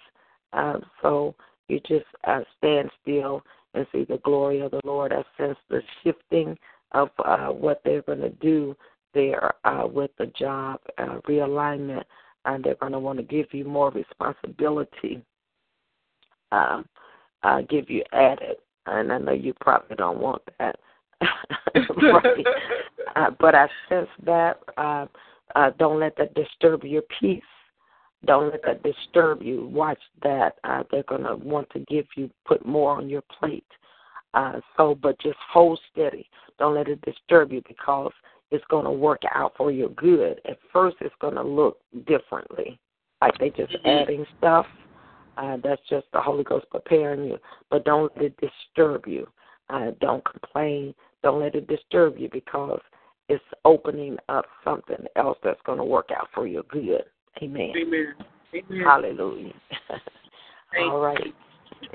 uh, 0.53 0.79
so 1.03 1.35
you 1.69 1.81
just 1.81 2.07
uh, 2.27 2.41
stand 2.59 2.91
still 3.03 3.43
and 3.75 3.87
see 3.93 4.05
the 4.05 4.19
glory 4.19 4.61
of 4.61 4.71
the 4.71 4.81
Lord. 4.85 5.13
I 5.13 5.23
sense 5.37 5.59
the 5.69 5.83
shifting 6.03 6.57
of 6.93 7.11
uh, 7.25 7.49
what 7.49 7.81
they're 7.85 8.03
going 8.03 8.21
to 8.21 8.31
do 8.31 8.77
there 9.15 9.53
uh, 9.65 9.87
with 9.87 10.11
the 10.19 10.27
job 10.27 10.81
uh, 10.99 11.19
realignment, 11.29 12.05
and 12.45 12.65
they're 12.65 12.75
going 12.77 12.93
to 12.93 12.99
want 12.99 13.19
to 13.19 13.25
give 13.25 13.47
you 13.53 13.65
more 13.65 13.91
responsibility, 13.91 15.23
uh, 16.53 16.83
uh, 17.43 17.61
give 17.63 17.91
you 17.91 18.03
added. 18.13 18.57
And 18.87 19.13
I 19.13 19.19
know 19.19 19.33
you 19.33 19.55
probably 19.61 19.97
don't 19.97 20.21
want 20.21 20.43
that, 20.59 20.79
right? 22.03 22.47
uh, 23.17 23.31
but 23.39 23.55
I 23.55 23.69
sense 23.89 24.09
that. 24.25 24.61
Uh, 24.77 25.07
uh, 25.57 25.71
don't 25.79 25.99
let 25.99 26.17
that 26.17 26.35
disturb 26.35 26.85
your 26.85 27.03
peace. 27.19 27.43
Don't 28.25 28.51
let 28.51 28.63
that 28.65 28.83
disturb 28.83 29.43
you. 29.43 29.67
Watch 29.67 29.99
that. 30.23 30.57
Uh, 30.65 30.83
they're 30.91 31.03
going 31.05 31.25
to 31.25 31.37
want 31.37 31.69
to 31.71 31.81
give 31.81 32.07
you, 32.17 32.31
put 32.45 32.65
more 32.67 32.97
on 32.97 33.09
your 33.09 33.23
plate. 33.39 33.65
Uh, 34.35 34.61
so, 34.77 34.95
but 34.95 35.19
just 35.21 35.39
hold 35.53 35.81
steady. 35.93 36.29
Don't 36.59 36.75
let 36.75 36.89
it 36.89 37.01
disturb 37.03 37.53
you 37.53 37.63
because 37.67 38.13
it's 38.51 38.65
going 38.69 38.85
to 38.85 38.91
work 38.91 39.23
out 39.35 39.55
for 39.57 39.73
your 39.73 39.89
good. 39.91 40.41
At 40.49 40.59
first, 40.73 40.97
it's 41.01 41.15
going 41.21 41.35
to 41.35 41.43
look 41.43 41.79
differently, 42.07 42.79
like 43.21 43.37
they 43.39 43.51
just 43.51 43.73
mm-hmm. 43.73 43.89
adding 43.89 44.27
stuff. 44.39 44.67
Uh, 45.37 45.57
that's 45.63 45.81
just 45.89 46.07
the 46.13 46.21
Holy 46.21 46.45
Ghost 46.45 46.67
preparing 46.71 47.25
you. 47.25 47.39
But 47.71 47.85
don't 47.85 48.15
let 48.17 48.27
it 48.27 48.37
disturb 48.41 49.07
you. 49.07 49.27
Uh, 49.71 49.93
don't 50.01 50.23
complain. 50.25 50.95
Don't 51.23 51.41
let 51.41 51.55
it 51.55 51.67
disturb 51.67 52.19
you 52.19 52.29
because 52.33 52.81
it's 53.29 53.45
opening 53.65 54.17
up 54.29 54.47
something 54.65 55.05
else 55.17 55.39
that's 55.45 55.61
going 55.65 55.79
to 55.79 55.85
work 55.85 56.09
out 56.17 56.29
for 56.35 56.47
your 56.47 56.65
good. 56.65 57.05
Amen. 57.43 57.73
Amen. 57.81 58.15
Amen. 58.55 58.85
Hallelujah. 58.85 59.53
All 60.79 61.01
right. 61.01 61.35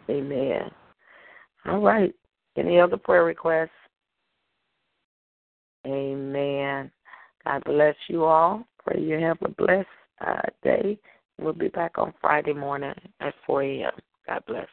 Amen. 0.10 0.72
All 1.66 1.82
right. 1.82 2.14
Any 2.58 2.80
other 2.80 2.98
prayer 2.98 3.26
requests? 3.26 3.70
Amen. 5.86 6.92
God 7.44 7.64
bless 7.66 7.96
you 8.08 8.24
all. 8.24 8.66
Pray 8.84 9.02
you 9.02 9.20
have 9.20 9.38
a 9.44 9.50
blessed 9.50 9.88
uh, 10.26 10.42
day. 10.64 10.98
We'll 11.40 11.54
be 11.54 11.68
back 11.68 11.98
on 11.98 12.14
Friday 12.22 12.54
morning 12.54 12.94
at 13.20 13.34
4 13.46 13.64
a.m. 13.64 13.92
God 14.28 14.44
bless. 14.48 14.68